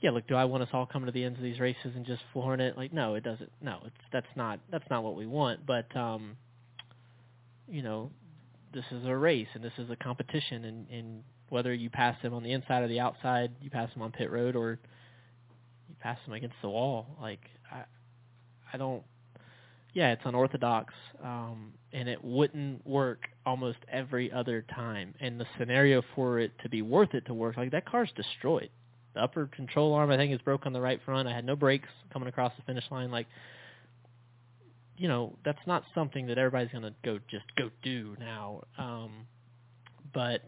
yeah, 0.00 0.10
look, 0.10 0.26
do 0.26 0.34
I 0.34 0.44
want 0.44 0.62
us 0.62 0.68
all 0.72 0.84
coming 0.84 1.06
to 1.06 1.12
the 1.12 1.24
ends 1.24 1.38
of 1.38 1.44
these 1.44 1.60
races 1.60 1.92
and 1.94 2.04
just 2.04 2.22
flooring 2.32 2.60
it? 2.60 2.76
Like, 2.76 2.92
no, 2.92 3.14
it 3.14 3.22
doesn't. 3.22 3.50
No, 3.62 3.78
it's 3.86 3.96
that's 4.12 4.26
not 4.36 4.58
that's 4.70 4.84
not 4.90 5.04
what 5.04 5.14
we 5.14 5.26
want. 5.26 5.64
But 5.64 5.94
um, 5.96 6.36
you 7.68 7.82
know, 7.82 8.10
this 8.74 8.84
is 8.90 9.06
a 9.06 9.16
race 9.16 9.48
and 9.54 9.62
this 9.62 9.72
is 9.78 9.88
a 9.90 9.96
competition, 9.96 10.64
and, 10.64 10.86
and 10.90 11.22
whether 11.50 11.72
you 11.72 11.88
pass 11.88 12.20
them 12.22 12.34
on 12.34 12.42
the 12.42 12.52
inside 12.52 12.82
or 12.82 12.88
the 12.88 13.00
outside, 13.00 13.52
you 13.62 13.70
pass 13.70 13.92
them 13.94 14.02
on 14.02 14.10
pit 14.10 14.30
road 14.30 14.56
or 14.56 14.80
pass 16.04 16.18
them 16.24 16.34
against 16.34 16.56
the 16.62 16.68
wall. 16.68 17.06
Like, 17.20 17.40
I 17.72 17.82
I 18.72 18.76
don't. 18.76 19.02
Yeah, 19.92 20.12
it's 20.12 20.22
unorthodox, 20.24 20.92
um, 21.22 21.72
and 21.92 22.08
it 22.08 22.22
wouldn't 22.22 22.84
work 22.86 23.28
almost 23.46 23.78
every 23.90 24.30
other 24.30 24.64
time. 24.74 25.14
And 25.20 25.40
the 25.40 25.46
scenario 25.58 26.02
for 26.14 26.40
it 26.40 26.52
to 26.62 26.68
be 26.68 26.82
worth 26.82 27.14
it 27.14 27.26
to 27.26 27.34
work, 27.34 27.56
like 27.56 27.70
that 27.70 27.86
car's 27.86 28.10
destroyed 28.16 28.70
the 29.14 29.22
upper 29.22 29.46
control 29.46 29.94
arm 29.94 30.10
I 30.10 30.16
think 30.16 30.32
is 30.32 30.40
broke 30.40 30.66
on 30.66 30.72
the 30.72 30.80
right 30.80 31.00
front. 31.04 31.28
I 31.28 31.32
had 31.32 31.44
no 31.44 31.56
brakes 31.56 31.88
coming 32.12 32.28
across 32.28 32.52
the 32.56 32.62
finish 32.62 32.84
line. 32.90 33.10
Like, 33.10 33.26
you 34.96 35.08
know, 35.08 35.36
that's 35.44 35.64
not 35.66 35.84
something 35.94 36.26
that 36.26 36.38
everybody's 36.38 36.72
going 36.72 36.84
to 36.84 36.94
go 37.04 37.18
just 37.30 37.44
go 37.56 37.70
do 37.82 38.16
now. 38.18 38.64
Um, 38.76 39.26
but 40.12 40.42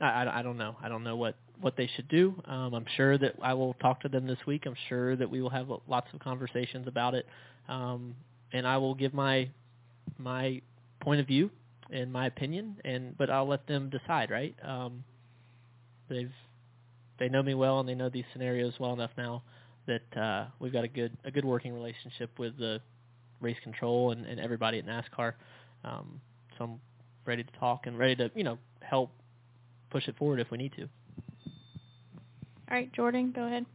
I, 0.00 0.24
I, 0.24 0.40
I 0.40 0.42
don't 0.42 0.58
know. 0.58 0.76
I 0.82 0.88
don't 0.88 1.02
know 1.02 1.16
what 1.16 1.36
what 1.60 1.76
they 1.76 1.88
should 1.94 2.08
do. 2.08 2.34
Um, 2.46 2.74
I'm 2.74 2.86
sure 2.96 3.18
that 3.18 3.34
I 3.42 3.54
will 3.54 3.74
talk 3.74 4.00
to 4.02 4.08
them 4.08 4.26
this 4.26 4.38
week. 4.46 4.64
I'm 4.66 4.76
sure 4.88 5.16
that 5.16 5.28
we 5.28 5.42
will 5.42 5.50
have 5.50 5.68
lots 5.88 6.08
of 6.12 6.20
conversations 6.20 6.86
about 6.86 7.14
it, 7.14 7.26
um, 7.68 8.14
and 8.52 8.66
I 8.66 8.76
will 8.78 8.94
give 8.94 9.14
my 9.14 9.48
my 10.18 10.60
point 11.00 11.20
of 11.20 11.26
view 11.26 11.50
and 11.90 12.12
my 12.12 12.26
opinion. 12.26 12.76
And 12.84 13.16
but 13.16 13.30
I'll 13.30 13.48
let 13.48 13.66
them 13.66 13.90
decide. 13.90 14.30
Right? 14.30 14.54
Um, 14.64 15.04
they've 16.08 16.32
they 17.18 17.28
know 17.28 17.42
me 17.42 17.54
well 17.54 17.80
and 17.80 17.88
they 17.88 17.94
know 17.94 18.08
these 18.08 18.24
scenarios 18.32 18.74
well 18.80 18.92
enough 18.92 19.10
now 19.16 19.42
that 19.86 20.20
uh, 20.20 20.46
we've 20.58 20.72
got 20.72 20.84
a 20.84 20.88
good 20.88 21.16
a 21.24 21.30
good 21.30 21.44
working 21.44 21.72
relationship 21.74 22.30
with 22.38 22.58
the 22.58 22.80
race 23.40 23.56
control 23.62 24.12
and, 24.12 24.26
and 24.26 24.38
everybody 24.40 24.78
at 24.78 24.86
NASCAR. 24.86 25.34
Um, 25.84 26.20
so 26.56 26.64
I'm 26.64 26.80
ready 27.24 27.42
to 27.42 27.52
talk 27.58 27.86
and 27.86 27.98
ready 27.98 28.16
to 28.16 28.30
you 28.34 28.44
know 28.44 28.58
help 28.80 29.10
push 29.90 30.08
it 30.08 30.16
forward 30.16 30.40
if 30.40 30.50
we 30.50 30.58
need 30.58 30.72
to. 30.76 30.88
All 32.70 32.76
right, 32.76 32.92
Jordan, 32.92 33.32
go 33.34 33.46
ahead. 33.46 33.66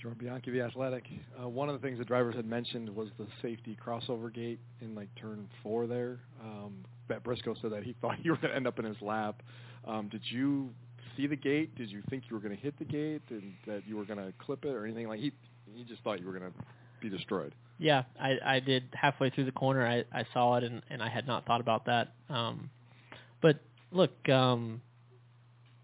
Jordan 0.00 0.18
Bianchi, 0.18 0.50
the 0.50 0.60
Athletic. 0.60 1.04
Uh, 1.40 1.48
one 1.48 1.68
of 1.68 1.80
the 1.80 1.86
things 1.86 1.98
the 1.98 2.04
drivers 2.04 2.34
had 2.34 2.46
mentioned 2.46 2.88
was 2.88 3.08
the 3.18 3.26
safety 3.42 3.76
crossover 3.84 4.32
gate 4.32 4.60
in 4.80 4.94
like 4.94 5.08
turn 5.20 5.48
four 5.62 5.86
there. 5.86 6.18
Um, 6.42 6.84
Matt 7.08 7.22
Briscoe 7.22 7.54
said 7.60 7.72
that 7.72 7.82
he 7.84 7.94
thought 8.00 8.16
you 8.24 8.32
were 8.32 8.36
going 8.36 8.50
to 8.50 8.56
end 8.56 8.66
up 8.66 8.78
in 8.78 8.84
his 8.84 9.00
lap. 9.00 9.42
Um, 9.86 10.08
did 10.08 10.22
you 10.30 10.70
see 11.16 11.26
the 11.26 11.36
gate? 11.36 11.74
Did 11.76 11.90
you 11.90 12.02
think 12.10 12.24
you 12.28 12.36
were 12.36 12.42
going 12.42 12.56
to 12.56 12.60
hit 12.60 12.78
the 12.78 12.84
gate 12.84 13.22
and 13.30 13.52
that 13.66 13.82
you 13.86 13.96
were 13.96 14.04
going 14.04 14.18
to 14.18 14.32
clip 14.38 14.64
it 14.64 14.70
or 14.74 14.84
anything 14.84 15.08
like? 15.08 15.20
He 15.20 15.32
he 15.74 15.84
just 15.84 16.02
thought 16.02 16.20
you 16.20 16.26
were 16.26 16.38
going 16.38 16.50
to 16.50 16.58
be 17.00 17.08
destroyed. 17.08 17.54
Yeah, 17.78 18.02
I 18.20 18.36
I 18.44 18.60
did 18.60 18.84
halfway 18.92 19.30
through 19.30 19.44
the 19.44 19.52
corner. 19.52 19.86
I 19.86 20.04
I 20.16 20.24
saw 20.32 20.56
it 20.56 20.64
and 20.64 20.82
and 20.90 21.02
I 21.02 21.08
had 21.08 21.26
not 21.26 21.46
thought 21.46 21.60
about 21.60 21.86
that. 21.86 22.12
Um, 22.28 22.70
but 23.40 23.60
look, 23.92 24.28
um, 24.28 24.80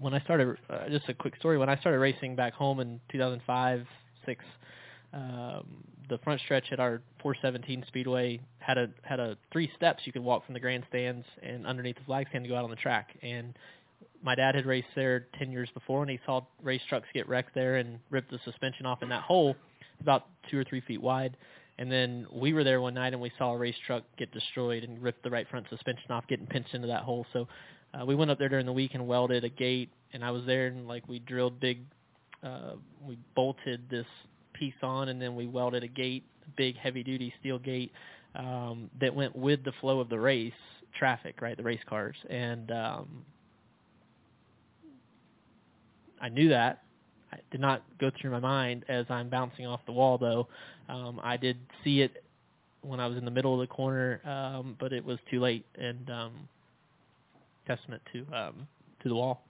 when 0.04 0.12
I 0.12 0.20
started, 0.20 0.58
uh, 0.68 0.86
just 0.90 1.08
a 1.08 1.14
quick 1.14 1.34
story. 1.36 1.56
When 1.56 1.70
I 1.70 1.78
started 1.78 1.98
racing 1.98 2.36
back 2.36 2.52
home 2.52 2.78
in 2.78 3.00
2005, 3.10 3.86
six, 4.26 4.44
um, 5.14 5.64
the 6.10 6.18
front 6.18 6.42
stretch 6.42 6.66
at 6.72 6.78
our 6.78 7.00
417 7.22 7.84
Speedway 7.88 8.38
had 8.58 8.76
a 8.76 8.90
had 9.02 9.18
a 9.18 9.38
three 9.50 9.70
steps 9.74 10.02
you 10.04 10.12
could 10.12 10.22
walk 10.22 10.44
from 10.44 10.52
the 10.52 10.60
grandstands 10.60 11.24
and 11.42 11.66
underneath 11.66 11.96
the 11.96 12.04
flag 12.04 12.26
stand 12.28 12.44
to 12.44 12.50
go 12.50 12.54
out 12.54 12.64
on 12.64 12.70
the 12.70 12.76
track. 12.76 13.16
And 13.22 13.56
my 14.22 14.34
dad 14.34 14.54
had 14.54 14.66
raced 14.66 14.88
there 14.94 15.26
10 15.38 15.50
years 15.50 15.70
before, 15.72 16.02
and 16.02 16.10
he 16.10 16.20
saw 16.26 16.42
race 16.62 16.82
trucks 16.86 17.08
get 17.14 17.26
wrecked 17.26 17.54
there 17.54 17.76
and 17.76 17.98
rip 18.10 18.28
the 18.28 18.38
suspension 18.44 18.84
off 18.84 19.02
in 19.02 19.08
that 19.08 19.22
hole 19.22 19.56
about 20.00 20.26
two 20.50 20.58
or 20.58 20.64
three 20.64 20.82
feet 20.82 21.00
wide. 21.00 21.34
And 21.78 21.90
then 21.90 22.26
we 22.32 22.52
were 22.52 22.62
there 22.62 22.80
one 22.80 22.94
night 22.94 23.12
and 23.12 23.20
we 23.20 23.32
saw 23.36 23.52
a 23.52 23.56
race 23.56 23.74
truck 23.86 24.04
get 24.16 24.32
destroyed 24.32 24.84
and 24.84 25.02
rip 25.02 25.22
the 25.22 25.30
right 25.30 25.48
front 25.48 25.66
suspension 25.68 26.10
off, 26.10 26.26
getting 26.28 26.46
pinched 26.46 26.74
into 26.74 26.86
that 26.88 27.02
hole. 27.02 27.26
So 27.32 27.48
uh, 27.92 28.04
we 28.04 28.14
went 28.14 28.30
up 28.30 28.38
there 28.38 28.48
during 28.48 28.66
the 28.66 28.72
week 28.72 28.92
and 28.94 29.06
welded 29.06 29.44
a 29.44 29.48
gate, 29.48 29.90
and 30.12 30.24
I 30.24 30.30
was 30.30 30.44
there 30.46 30.66
and 30.68 30.86
like 30.86 31.08
we 31.08 31.18
drilled 31.18 31.58
big, 31.58 31.80
uh, 32.42 32.74
we 33.04 33.18
bolted 33.34 33.82
this 33.90 34.06
piece 34.52 34.74
on, 34.82 35.08
and 35.08 35.20
then 35.20 35.34
we 35.34 35.46
welded 35.46 35.82
a 35.82 35.88
gate, 35.88 36.24
big 36.56 36.76
heavy 36.76 37.02
duty 37.02 37.34
steel 37.40 37.58
gate 37.58 37.90
um, 38.36 38.88
that 39.00 39.14
went 39.14 39.34
with 39.34 39.64
the 39.64 39.72
flow 39.80 39.98
of 39.98 40.08
the 40.08 40.18
race 40.18 40.52
traffic, 40.96 41.40
right, 41.40 41.56
the 41.56 41.62
race 41.62 41.80
cars, 41.88 42.16
and 42.30 42.70
um, 42.70 43.24
I 46.20 46.28
knew 46.28 46.48
that. 46.50 46.83
Did 47.50 47.60
not 47.60 47.82
go 48.00 48.10
through 48.20 48.30
my 48.30 48.40
mind 48.40 48.84
as 48.88 49.06
I'm 49.08 49.28
bouncing 49.28 49.66
off 49.66 49.80
the 49.86 49.92
wall, 49.92 50.18
though. 50.18 50.48
Um, 50.88 51.20
I 51.22 51.36
did 51.36 51.56
see 51.82 52.00
it 52.00 52.22
when 52.82 53.00
I 53.00 53.06
was 53.06 53.16
in 53.16 53.24
the 53.24 53.30
middle 53.30 53.54
of 53.54 53.60
the 53.60 53.72
corner, 53.72 54.20
um, 54.24 54.76
but 54.78 54.92
it 54.92 55.04
was 55.04 55.18
too 55.30 55.40
late, 55.40 55.64
and 55.76 56.10
um, 56.10 56.32
testament 57.66 58.02
to 58.12 58.26
um, 58.36 58.66
to 59.02 59.08
the 59.08 59.14
wall. 59.14 59.42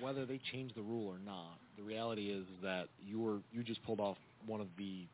Whether 0.00 0.24
they 0.24 0.40
change 0.52 0.72
the 0.74 0.82
rule 0.82 1.06
or 1.08 1.18
not, 1.24 1.58
the 1.76 1.82
reality 1.82 2.30
is 2.30 2.44
that 2.62 2.88
you 3.06 3.20
were 3.20 3.38
you 3.52 3.62
just 3.62 3.82
pulled 3.84 4.00
off 4.00 4.16
one 4.46 4.60
of 4.60 4.68
the 4.78 5.04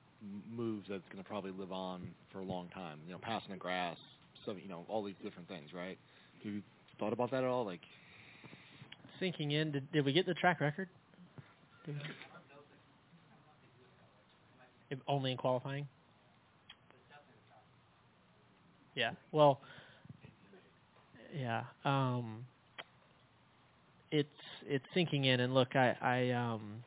moves 0.55 0.87
that's 0.89 1.03
going 1.13 1.23
to 1.23 1.29
probably 1.29 1.53
live 1.53 1.73
on 1.73 2.03
for 2.33 2.41
a 2.41 2.45
long 2.45 2.69
time. 2.75 2.99
You 3.07 3.13
know, 3.13 3.19
passing 3.21 3.51
the 3.51 3.57
grass, 3.57 3.97
so 4.45 4.55
you 4.63 4.69
know 4.69 4.85
all 4.89 5.03
these 5.03 5.17
different 5.23 5.49
things, 5.49 5.71
right? 5.75 5.99
Have 6.45 6.53
you 6.53 6.63
thought 6.99 7.13
about 7.13 7.31
that 7.31 7.43
at 7.43 7.49
all? 7.49 7.65
Like 7.65 7.81
sinking 9.21 9.53
in. 9.53 9.73
Did, 9.73 9.93
did 9.93 10.05
we 10.05 10.13
get 10.13 10.27
the 10.27 10.35
track 10.35 10.61
record? 10.61 10.89
If 14.91 14.99
only 15.09 15.33
in 15.33 15.37
qualifying. 15.37 15.87
Yeah. 18.95 19.13
Well. 19.33 19.61
Yeah. 21.39 21.65
Um. 21.85 22.45
It's 24.11 24.29
it's 24.67 24.85
sinking 24.95 25.25
in, 25.25 25.41
and 25.41 25.53
look, 25.55 25.75
I 25.77 25.97
I 26.01 26.31
um, 26.31 26.83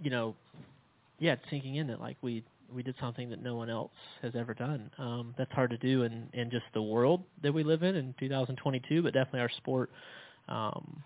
you 0.00 0.10
know, 0.10 0.34
yeah, 1.18 1.32
it's 1.32 1.42
sinking 1.50 1.76
in 1.76 1.88
that 1.88 2.00
like 2.00 2.16
we 2.22 2.44
we 2.74 2.82
did 2.82 2.94
something 3.00 3.30
that 3.30 3.42
no 3.42 3.56
one 3.56 3.70
else 3.70 3.90
has 4.22 4.34
ever 4.36 4.54
done. 4.54 4.90
Um, 4.98 5.34
that's 5.36 5.52
hard 5.52 5.70
to 5.70 5.78
do 5.78 6.02
in 6.04 6.28
in 6.32 6.50
just 6.50 6.64
the 6.74 6.82
world 6.82 7.24
that 7.42 7.52
we 7.52 7.64
live 7.64 7.82
in 7.82 7.96
in 7.96 8.14
2022, 8.20 9.02
but 9.02 9.12
definitely 9.14 9.40
our 9.40 9.50
sport. 9.50 9.90
Um, 10.48 11.02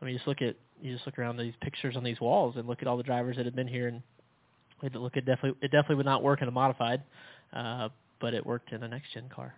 I 0.00 0.04
mean, 0.04 0.14
just 0.16 0.28
look 0.28 0.42
at 0.42 0.56
you 0.80 0.92
just 0.92 1.06
look 1.06 1.18
around 1.18 1.36
these 1.36 1.54
pictures 1.60 1.96
on 1.96 2.04
these 2.04 2.20
walls 2.20 2.54
and 2.56 2.66
look 2.66 2.82
at 2.82 2.88
all 2.88 2.96
the 2.96 3.02
drivers 3.02 3.36
that 3.36 3.46
have 3.46 3.56
been 3.56 3.68
here, 3.68 3.88
and 3.88 4.02
it 4.82 4.94
look 4.94 5.16
it 5.16 5.24
definitely 5.24 5.58
it 5.62 5.70
definitely 5.70 5.96
would 5.96 6.06
not 6.06 6.22
work 6.22 6.42
in 6.42 6.48
a 6.48 6.50
modified, 6.52 7.02
uh, 7.52 7.88
but 8.20 8.34
it 8.34 8.44
worked 8.44 8.72
in 8.72 8.82
a 8.82 8.88
next 8.88 9.12
gen 9.14 9.28
car. 9.34 9.54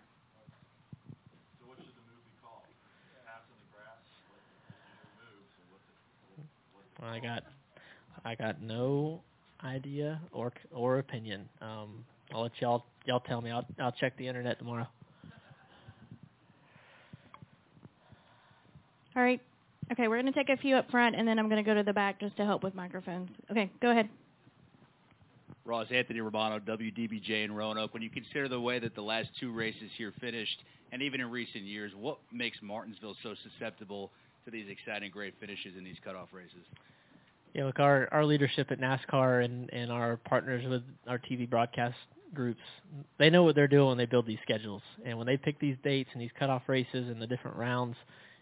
I 7.00 7.20
got, 7.20 7.44
I 8.24 8.34
got 8.34 8.60
no 8.60 9.20
idea 9.64 10.20
or 10.32 10.52
or 10.72 10.98
opinion. 10.98 11.48
Um, 11.60 12.04
I'll 12.32 12.42
let 12.42 12.52
y'all 12.60 12.84
y'all 13.06 13.20
tell 13.20 13.40
me. 13.40 13.50
I'll 13.50 13.66
I'll 13.80 13.92
check 13.92 14.16
the 14.16 14.26
internet 14.26 14.58
tomorrow. 14.58 14.86
All 19.16 19.22
right. 19.22 19.40
Okay, 19.92 20.08
we're 20.08 20.20
going 20.20 20.32
to 20.32 20.38
take 20.38 20.50
a 20.50 20.60
few 20.60 20.76
up 20.76 20.90
front, 20.90 21.16
and 21.16 21.26
then 21.26 21.38
I'm 21.38 21.48
going 21.48 21.62
to 21.62 21.68
go 21.68 21.74
to 21.74 21.82
the 21.82 21.92
back 21.92 22.20
just 22.20 22.36
to 22.36 22.44
help 22.44 22.62
with 22.62 22.74
microphones. 22.74 23.30
Okay, 23.50 23.70
go 23.80 23.90
ahead. 23.90 24.08
Ross 25.64 25.86
Anthony 25.90 26.20
Romano, 26.20 26.58
WDBJ 26.60 27.44
in 27.44 27.52
Roanoke. 27.52 27.92
When 27.92 28.02
you 28.02 28.10
consider 28.10 28.48
the 28.48 28.60
way 28.60 28.78
that 28.78 28.94
the 28.94 29.02
last 29.02 29.28
two 29.38 29.52
races 29.52 29.90
here 29.96 30.12
finished, 30.20 30.62
and 30.92 31.02
even 31.02 31.20
in 31.20 31.30
recent 31.30 31.64
years, 31.64 31.92
what 31.94 32.18
makes 32.32 32.58
Martinsville 32.62 33.16
so 33.22 33.34
susceptible 33.42 34.10
to 34.44 34.50
these 34.50 34.66
exciting, 34.70 35.10
great 35.10 35.34
finishes 35.40 35.76
in 35.76 35.84
these 35.84 35.96
cutoff 36.02 36.28
races? 36.32 36.64
Yeah, 37.54 37.66
look, 37.66 37.80
our 37.80 38.08
our 38.12 38.24
leadership 38.24 38.70
at 38.70 38.80
NASCAR 38.80 39.44
and 39.44 39.70
and 39.72 39.90
our 39.90 40.16
partners 40.16 40.64
with 40.68 40.82
our 41.06 41.18
TV 41.18 41.48
broadcast 41.48 41.96
groups, 42.34 42.60
they 43.18 43.30
know 43.30 43.42
what 43.42 43.54
they're 43.54 43.68
doing 43.68 43.88
when 43.88 43.98
they 43.98 44.06
build 44.06 44.26
these 44.26 44.38
schedules, 44.42 44.82
and 45.04 45.16
when 45.16 45.26
they 45.26 45.36
pick 45.36 45.58
these 45.58 45.76
dates 45.82 46.10
and 46.12 46.22
these 46.22 46.30
cutoff 46.38 46.62
races 46.66 47.08
and 47.08 47.20
the 47.20 47.26
different 47.26 47.56
rounds, 47.56 47.96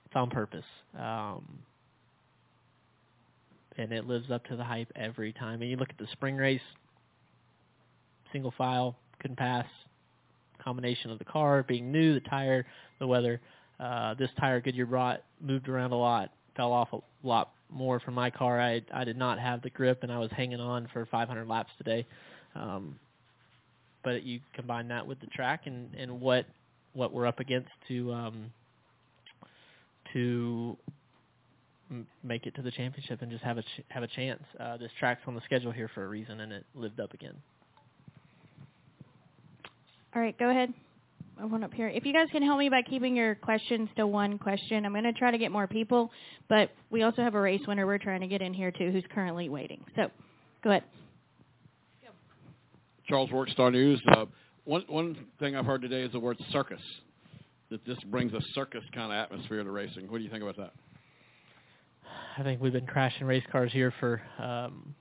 it's 0.06 0.16
on 0.16 0.30
purpose. 0.30 0.64
Um, 0.98 1.44
and 3.76 3.92
it 3.92 4.06
lives 4.06 4.30
up 4.30 4.44
to 4.46 4.56
the 4.56 4.64
hype 4.64 4.90
every 4.96 5.32
time. 5.32 5.60
And 5.60 5.70
you 5.70 5.76
look 5.76 5.90
at 5.90 5.98
the 5.98 6.06
spring 6.12 6.36
race, 6.36 6.60
single 8.32 8.54
file, 8.56 8.96
couldn't 9.20 9.36
pass, 9.36 9.66
combination 10.62 11.10
of 11.10 11.18
the 11.18 11.24
car 11.24 11.62
being 11.62 11.92
new, 11.92 12.14
the 12.14 12.20
tire, 12.20 12.66
the 12.98 13.06
weather. 13.06 13.40
Uh, 13.78 14.14
this 14.14 14.30
tire 14.40 14.60
Goodyear 14.60 14.86
brought 14.86 15.22
moved 15.40 15.68
around 15.68 15.92
a 15.92 15.96
lot, 15.96 16.30
fell 16.56 16.72
off 16.72 16.88
a 16.92 16.98
lot 17.26 17.50
more 17.70 18.00
from 18.00 18.14
my 18.14 18.30
car. 18.30 18.60
I 18.60 18.80
I 18.92 19.04
did 19.04 19.18
not 19.18 19.38
have 19.38 19.60
the 19.60 19.70
grip, 19.70 20.02
and 20.02 20.10
I 20.10 20.18
was 20.18 20.30
hanging 20.34 20.60
on 20.60 20.88
for 20.92 21.04
500 21.06 21.46
laps 21.46 21.70
today. 21.76 22.06
Um, 22.54 22.98
but 24.02 24.22
you 24.22 24.40
combine 24.54 24.88
that 24.88 25.06
with 25.06 25.20
the 25.20 25.26
track 25.26 25.62
and 25.66 25.94
and 25.94 26.20
what 26.20 26.46
what 26.94 27.12
we're 27.12 27.26
up 27.26 27.38
against 27.38 27.68
to 27.88 28.12
um, 28.12 28.50
to 30.16 30.76
m- 31.90 32.06
make 32.24 32.46
it 32.46 32.54
to 32.54 32.62
the 32.62 32.70
championship 32.70 33.20
and 33.20 33.30
just 33.30 33.44
have 33.44 33.58
a 33.58 33.62
ch- 33.62 33.84
have 33.88 34.02
a 34.02 34.08
chance. 34.08 34.42
Uh, 34.58 34.76
this 34.78 34.90
track's 34.98 35.20
on 35.26 35.34
the 35.34 35.42
schedule 35.42 35.70
here 35.70 35.90
for 35.94 36.04
a 36.04 36.08
reason, 36.08 36.40
and 36.40 36.52
it 36.52 36.64
lived 36.74 37.00
up 37.00 37.12
again. 37.12 37.34
All 40.14 40.22
right, 40.22 40.36
go 40.38 40.48
ahead. 40.48 40.72
I 41.38 41.44
one 41.44 41.62
up 41.62 41.74
here. 41.74 41.88
If 41.88 42.06
you 42.06 42.14
guys 42.14 42.28
can 42.32 42.42
help 42.42 42.58
me 42.58 42.70
by 42.70 42.80
keeping 42.80 43.14
your 43.14 43.34
questions 43.34 43.90
to 43.96 44.06
one 44.06 44.38
question, 44.38 44.86
I'm 44.86 44.92
going 44.92 45.04
to 45.04 45.12
try 45.12 45.30
to 45.30 45.36
get 45.36 45.52
more 45.52 45.66
people, 45.66 46.10
but 46.48 46.70
we 46.90 47.02
also 47.02 47.20
have 47.20 47.34
a 47.34 47.40
race 47.40 47.60
winner 47.68 47.86
we're 47.86 47.98
trying 47.98 48.22
to 48.22 48.26
get 48.26 48.40
in 48.40 48.54
here 48.54 48.70
too 48.70 48.90
who's 48.90 49.04
currently 49.14 49.50
waiting. 49.50 49.84
So, 49.96 50.10
go 50.64 50.70
ahead. 50.70 50.84
Charles 53.06 53.30
Work 53.30 53.50
Star 53.50 53.70
News. 53.70 54.00
Uh, 54.08 54.24
one 54.64 54.82
one 54.88 55.16
thing 55.38 55.54
I've 55.54 55.66
heard 55.66 55.82
today 55.82 56.02
is 56.02 56.10
the 56.10 56.18
word 56.18 56.38
circus. 56.50 56.80
That 57.70 57.84
this 57.84 57.98
brings 58.06 58.32
a 58.32 58.40
circus 58.54 58.84
kind 58.94 59.12
of 59.12 59.18
atmosphere 59.18 59.62
to 59.62 59.70
racing. 59.70 60.10
What 60.10 60.18
do 60.18 60.24
you 60.24 60.30
think 60.30 60.42
about 60.42 60.56
that? 60.56 60.72
I 62.38 62.42
think 62.42 62.60
we've 62.60 62.72
been 62.72 62.86
crashing 62.86 63.26
race 63.26 63.42
cars 63.50 63.72
here 63.72 63.92
for 63.98 64.22
um, 64.38 64.94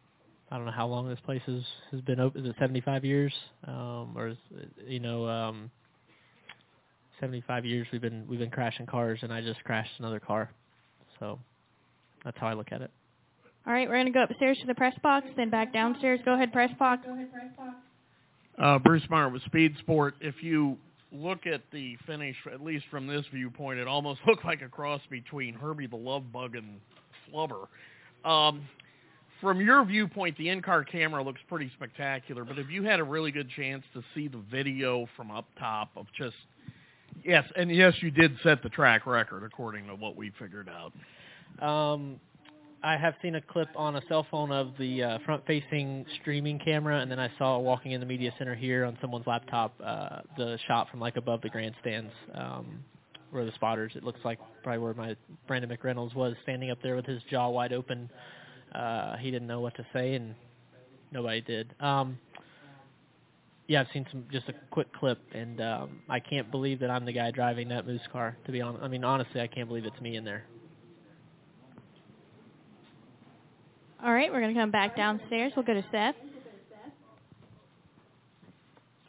I 0.49 0.57
don't 0.57 0.65
know 0.65 0.71
how 0.71 0.87
long 0.87 1.07
this 1.07 1.19
place 1.25 1.41
has 1.45 1.61
has 1.91 2.01
been 2.01 2.19
open. 2.19 2.43
Is 2.43 2.49
it 2.49 2.55
75 2.59 3.05
years? 3.05 3.33
Um, 3.67 4.13
or 4.15 4.29
is 4.29 4.37
it, 4.55 4.69
you 4.87 4.99
know 4.99 5.27
um, 5.27 5.69
75 7.19 7.65
years 7.65 7.87
we've 7.91 8.01
been 8.01 8.25
we've 8.27 8.39
been 8.39 8.51
crashing 8.51 8.85
cars, 8.85 9.19
and 9.21 9.33
I 9.33 9.41
just 9.41 9.63
crashed 9.63 9.91
another 9.99 10.19
car. 10.19 10.49
So 11.19 11.39
that's 12.23 12.37
how 12.39 12.47
I 12.47 12.53
look 12.53 12.71
at 12.71 12.81
it. 12.81 12.91
All 13.67 13.73
right, 13.73 13.87
we're 13.87 13.95
going 13.95 14.05
to 14.05 14.11
go 14.11 14.23
upstairs 14.23 14.57
to 14.61 14.67
the 14.67 14.75
press 14.75 14.93
box, 15.01 15.25
then 15.35 15.49
back 15.49 15.73
downstairs. 15.73 16.19
Go 16.23 16.35
ahead, 16.35 16.53
press 16.53 16.69
box. 16.77 17.03
Go 17.05 17.13
ahead, 17.13 17.31
press 17.33 17.47
box. 17.57 17.75
Uh, 18.57 18.79
Bruce 18.79 19.03
Meyer 19.09 19.29
with 19.29 19.43
Speed 19.43 19.75
Sport. 19.79 20.15
If 20.21 20.43
you 20.43 20.77
look 21.21 21.45
at 21.47 21.61
the 21.71 21.97
finish, 22.05 22.35
at 22.51 22.61
least 22.61 22.85
from 22.91 23.07
this 23.07 23.25
viewpoint, 23.33 23.79
it 23.79 23.87
almost 23.87 24.21
looked 24.27 24.45
like 24.45 24.61
a 24.61 24.69
cross 24.69 25.01
between 25.09 25.53
Herbie 25.53 25.87
the 25.87 25.95
Love 25.95 26.31
Bug 26.31 26.55
and 26.55 26.79
Flubber. 27.31 27.67
Um, 28.23 28.67
from 29.41 29.61
your 29.61 29.85
viewpoint, 29.85 30.37
the 30.37 30.49
in-car 30.49 30.83
camera 30.83 31.21
looks 31.23 31.41
pretty 31.47 31.69
spectacular, 31.75 32.45
but 32.45 32.57
if 32.57 32.69
you 32.69 32.83
had 32.83 32.99
a 32.99 33.03
really 33.03 33.31
good 33.31 33.49
chance 33.49 33.83
to 33.93 34.03
see 34.13 34.27
the 34.27 34.41
video 34.49 35.07
from 35.15 35.29
up 35.29 35.45
top 35.59 35.89
of 35.95 36.07
just 36.17 36.35
yes, 37.23 37.43
and 37.55 37.69
yes, 37.69 37.93
you 38.01 38.11
did 38.11 38.35
set 38.43 38.63
the 38.63 38.69
track 38.69 39.05
record 39.05 39.43
according 39.43 39.87
to 39.87 39.95
what 39.95 40.15
we 40.15 40.31
figured 40.39 40.69
out. 40.69 41.65
Um, 41.67 42.19
I 42.85 42.97
have 42.97 43.15
seen 43.23 43.33
a 43.33 43.41
clip 43.41 43.69
on 43.75 43.95
a 43.95 44.01
cell 44.07 44.27
phone 44.29 44.51
of 44.51 44.73
the 44.77 45.01
uh, 45.01 45.17
front-facing 45.25 46.05
streaming 46.21 46.59
camera, 46.59 46.99
and 46.99 47.09
then 47.09 47.19
I 47.19 47.31
saw 47.39 47.57
walking 47.57 47.93
in 47.93 47.99
the 47.99 48.05
media 48.05 48.31
center 48.37 48.53
here 48.53 48.85
on 48.85 48.95
someone's 49.01 49.25
laptop 49.25 49.73
uh, 49.83 50.19
the 50.37 50.59
shot 50.67 50.91
from 50.91 50.99
like 50.99 51.17
above 51.17 51.41
the 51.41 51.49
grandstands 51.49 52.11
um, 52.35 52.83
where 53.31 53.43
the 53.43 53.51
spotters. 53.53 53.93
It 53.95 54.03
looks 54.03 54.19
like 54.23 54.37
probably 54.61 54.83
where 54.83 54.93
my 54.93 55.15
Brandon 55.47 55.75
McReynolds 55.75 56.13
was 56.13 56.35
standing 56.43 56.69
up 56.69 56.77
there 56.83 56.95
with 56.95 57.07
his 57.07 57.23
jaw 57.31 57.49
wide 57.49 57.73
open. 57.73 58.07
Uh, 58.75 59.17
he 59.17 59.31
didn't 59.31 59.47
know 59.47 59.61
what 59.61 59.75
to 59.77 59.85
say, 59.91 60.13
and 60.13 60.35
nobody 61.11 61.41
did. 61.41 61.73
Um, 61.79 62.19
yeah, 63.67 63.81
I've 63.81 63.87
seen 63.93 64.05
some 64.11 64.25
just 64.31 64.47
a 64.47 64.53
quick 64.69 64.93
clip, 64.93 65.17
and 65.33 65.59
um, 65.59 66.01
I 66.07 66.19
can't 66.19 66.51
believe 66.51 66.81
that 66.81 66.91
I'm 66.91 67.05
the 67.05 67.13
guy 67.13 67.31
driving 67.31 67.67
that 67.69 67.87
moose 67.87 68.07
car. 68.11 68.37
To 68.45 68.51
be 68.51 68.61
honest, 68.61 68.83
I 68.83 68.89
mean 68.89 69.03
honestly, 69.03 69.41
I 69.41 69.47
can't 69.47 69.67
believe 69.67 69.85
it's 69.85 69.99
me 69.99 70.17
in 70.17 70.23
there. 70.23 70.43
All 74.05 74.13
right, 74.13 74.31
we're 74.31 74.39
going 74.39 74.53
to 74.53 74.59
come 74.59 74.69
back 74.69 74.95
downstairs. 74.95 75.51
We'll 75.55 75.65
go 75.65 75.73
to 75.73 75.83
Seth. 75.91 76.13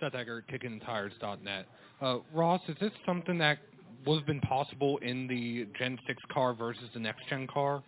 Seth 0.00 0.14
Eggert, 0.14 0.46
kickingtires.net. 0.48 1.66
Uh, 2.00 2.18
Ross, 2.32 2.62
is 2.66 2.76
this 2.80 2.92
something 3.04 3.36
that 3.36 3.58
would 4.06 4.16
have 4.16 4.26
been 4.26 4.40
possible 4.40 4.96
in 5.02 5.26
the 5.26 5.66
Gen 5.78 5.98
6 6.06 6.22
car 6.32 6.54
versus 6.54 6.84
the 6.94 7.00
next 7.00 7.28
gen 7.28 7.46
car? 7.46 7.82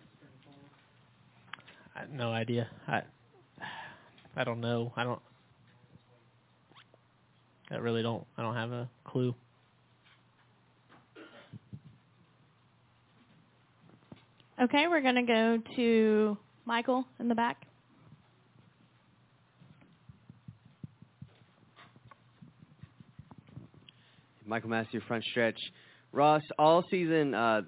I 1.95 2.01
have 2.01 2.11
no 2.11 2.31
idea. 2.31 2.67
I 2.87 3.01
I 4.35 4.43
don't 4.43 4.61
know. 4.61 4.93
I 4.95 5.03
don't. 5.03 5.21
I 7.71 7.77
really 7.77 8.03
don't. 8.03 8.23
I 8.37 8.43
don't 8.43 8.55
have 8.55 8.71
a 8.71 8.87
clue. 9.03 9.33
Okay, 14.61 14.87
we're 14.87 15.01
going 15.01 15.15
to 15.15 15.23
go 15.23 15.57
to 15.75 16.37
Michael 16.69 17.03
in 17.19 17.27
the 17.27 17.33
back. 17.33 17.65
Michael 24.45 24.69
Massey, 24.69 24.99
front 25.07 25.23
stretch. 25.31 25.59
Ross, 26.11 26.43
all 26.59 26.83
season, 26.91 27.33
uh, 27.33 27.63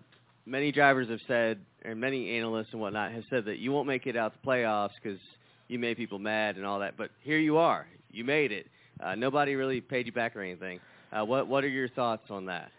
many 0.46 0.72
drivers 0.72 1.10
have 1.10 1.20
said, 1.28 1.58
and 1.84 2.00
many 2.00 2.38
analysts 2.38 2.68
and 2.74 2.80
whatnot 2.80 3.12
have 3.12 3.24
said 3.32 3.46
that 3.46 3.58
you 3.58 3.72
won't 3.72 3.88
make 3.88 4.06
it 4.06 4.16
out 4.16 4.34
the 4.40 4.48
playoffs 4.48 4.92
because 5.02 5.20
you 5.68 5.80
made 5.80 5.98
people 5.98 6.20
mad 6.20 6.58
and 6.58 6.66
all 6.66 6.82
that. 6.82 6.96
But 6.96 7.10
here 7.22 7.40
you 7.40 7.58
are. 7.58 7.88
You 8.12 8.24
made 8.24 8.52
it. 8.52 8.68
Uh, 9.04 9.16
nobody 9.16 9.56
really 9.56 9.82
paid 9.82 10.06
you 10.06 10.12
back 10.12 10.36
or 10.36 10.44
anything. 10.44 10.80
Uh, 11.12 11.26
what 11.26 11.48
What 11.48 11.64
are 11.64 11.70
your 11.70 11.90
thoughts 11.90 12.30
on 12.30 12.46
that? 12.46 12.70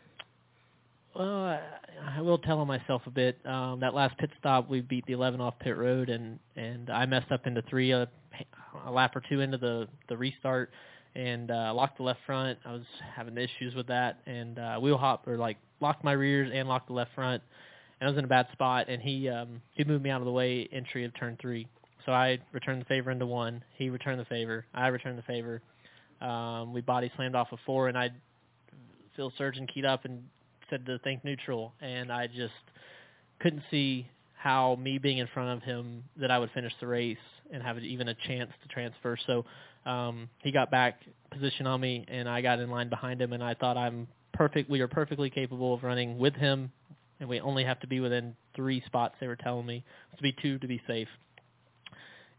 Well, 1.15 1.61
I, 2.17 2.21
will 2.21 2.39
tell 2.39 2.59
on 2.59 2.67
myself 2.67 3.03
a 3.07 3.11
bit. 3.11 3.39
Um, 3.45 3.81
that 3.81 3.95
last 3.95 4.17
pit 4.19 4.31
stop, 4.39 4.69
we 4.69 4.81
beat 4.81 5.05
the 5.07 5.13
11 5.13 5.41
off 5.41 5.55
pit 5.61 5.77
road, 5.77 6.09
and 6.09 6.39
and 6.57 6.89
I 6.89 7.05
messed 7.07 7.31
up 7.31 7.47
into 7.47 7.63
three, 7.69 7.93
uh, 7.93 8.07
a 8.87 8.91
lap 8.91 9.15
or 9.15 9.23
two 9.29 9.41
into 9.41 9.59
the 9.59 9.89
the 10.09 10.17
restart, 10.17 10.71
and 11.15 11.51
uh, 11.51 11.73
locked 11.75 11.99
the 11.99 12.03
left 12.03 12.21
front. 12.25 12.59
I 12.65 12.73
was 12.73 12.85
having 13.15 13.37
issues 13.37 13.75
with 13.75 13.89
that, 13.89 14.21
and 14.27 14.59
uh, 14.59 14.79
wheel 14.79 14.97
hop 14.97 15.29
or 15.29 15.37
like 15.37 15.59
locked 15.81 16.03
my 16.03 16.13
rears 16.13 16.51
and 16.55 16.67
locked 16.67 16.87
the 16.87 16.95
left 16.95 17.15
front, 17.15 17.43
and 18.01 18.09
I 18.09 18.11
was 18.11 18.19
in 18.19 18.25
a 18.25 18.29
bad 18.29 18.47
spot. 18.53 18.87
And 18.89 19.03
he 19.03 19.29
um, 19.29 19.61
he 19.75 19.85
moved 19.85 20.03
me 20.03 20.11
out 20.11 20.23
of 20.23 20.27
the 20.27 20.33
way 20.33 20.67
entry 20.73 21.05
of 21.05 21.13
turn 21.19 21.37
three. 21.43 21.67
So 22.07 22.13
I 22.13 22.39
returned 22.53 22.81
the 22.81 22.87
favor 22.87 23.11
into 23.11 23.27
one. 23.27 23.63
He 23.77 23.91
returned 23.91 24.19
the 24.19 24.25
favor. 24.25 24.65
I 24.75 24.89
returned 24.89 25.19
the 25.19 25.23
favor. 25.23 25.61
Um, 26.23 26.73
we 26.73 26.81
body 26.81 27.13
slammed 27.17 27.35
off 27.35 27.49
a 27.53 27.57
four, 27.67 27.89
and 27.89 27.99
I 27.99 28.11
Phil 29.15 29.31
Surgen 29.39 29.69
keyed 29.73 29.85
up 29.85 30.07
and 30.07 30.23
said 30.73 30.87
to 30.87 30.99
think 31.01 31.23
neutral, 31.23 31.75
and 31.83 32.11
I 32.11 32.27
just 32.27 32.55
couldn't 33.41 33.63
see 33.71 34.09
how 34.35 34.77
me 34.81 34.97
being 34.97 35.19
in 35.19 35.29
front 35.35 35.51
of 35.51 35.63
him 35.63 36.03
that 36.17 36.31
I 36.31 36.39
would 36.39 36.51
finish 36.53 36.73
the 36.81 36.87
race 36.87 37.19
and 37.53 37.63
have 37.63 37.79
even 37.79 38.09
a 38.09 38.15
chance 38.27 38.51
to 38.63 38.69
transfer. 38.69 39.17
So 39.27 39.45
um, 39.85 40.31
he 40.43 40.51
got 40.51 40.71
back 40.71 41.01
position 41.31 41.67
on 41.67 41.81
me, 41.81 42.07
and 42.09 42.27
I 42.27 42.41
got 42.41 42.59
in 42.59 42.71
line 42.71 42.89
behind 42.89 43.21
him, 43.21 43.35
and 43.35 43.45
I 43.45 43.53
thought 43.55 43.77
I'm 43.77 44.09
perfect. 44.33 44.71
We 44.71 44.81
are 44.81 44.89
perfectly 44.89 45.29
capable 45.29 45.75
of 45.75 45.83
running 45.83 46.19
with 46.19 46.35
him, 46.35 46.73
and 47.21 47.29
we 47.29 47.39
only 47.41 47.65
have 47.65 47.79
to 47.81 47.87
be 47.87 48.01
within 48.01 48.35
three 48.57 48.83
spots. 48.87 49.15
They 49.21 49.27
were 49.27 49.37
telling 49.37 49.67
me 49.67 49.85
to 50.17 50.23
be 50.23 50.35
two 50.41 50.59
to 50.59 50.67
be 50.67 50.81
safe. 50.87 51.09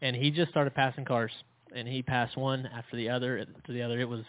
And 0.02 0.16
he 0.16 0.32
just 0.32 0.50
started 0.50 0.74
passing 0.74 1.06
cars, 1.06 1.32
and 1.76 1.88
he 1.88 2.02
passed 2.02 2.36
one 2.36 2.66
after 2.66 2.98
the 2.98 3.10
other 3.10 3.46
to 3.46 3.72
the 3.72 3.84
other. 3.84 4.00
It 4.00 4.10
was, 4.10 4.24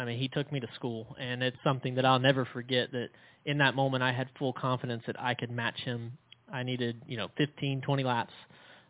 I 0.00 0.06
mean, 0.06 0.18
he 0.18 0.28
took 0.28 0.50
me 0.50 0.60
to 0.60 0.68
school, 0.76 1.14
and 1.20 1.42
it's 1.42 1.58
something 1.62 1.94
that 1.96 2.06
I'll 2.06 2.18
never 2.18 2.46
forget. 2.46 2.90
That 2.92 3.10
in 3.44 3.58
that 3.58 3.74
moment, 3.74 4.02
I 4.02 4.12
had 4.12 4.28
full 4.38 4.54
confidence 4.54 5.02
that 5.06 5.20
I 5.20 5.34
could 5.34 5.50
match 5.50 5.78
him. 5.80 6.12
I 6.50 6.62
needed, 6.62 7.02
you 7.06 7.18
know, 7.18 7.28
15, 7.36 7.82
20 7.82 8.04
laps 8.04 8.32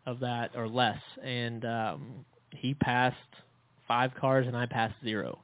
of 0.05 0.21
that 0.21 0.51
or 0.55 0.69
less, 0.69 1.01
and 1.21 1.65
um, 1.65 2.25
he 2.51 2.73
passed 2.75 3.17
five 3.89 4.11
cars, 4.15 4.47
and 4.47 4.55
I 4.55 4.67
passed 4.67 4.95
zero. 5.03 5.39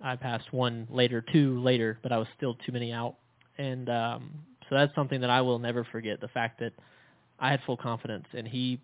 I 0.00 0.16
passed 0.16 0.52
one 0.52 0.88
later, 0.90 1.24
two 1.32 1.62
later, 1.62 2.00
but 2.02 2.10
I 2.10 2.18
was 2.18 2.26
still 2.36 2.56
too 2.66 2.72
many 2.72 2.92
out, 2.92 3.14
and 3.56 3.88
um, 3.88 4.30
so 4.68 4.74
that's 4.74 4.94
something 4.96 5.20
that 5.20 5.30
I 5.30 5.42
will 5.42 5.60
never 5.60 5.84
forget. 5.84 6.20
The 6.20 6.28
fact 6.28 6.58
that 6.58 6.72
I 7.38 7.52
had 7.52 7.60
full 7.64 7.76
confidence, 7.76 8.26
and 8.36 8.48
he 8.48 8.80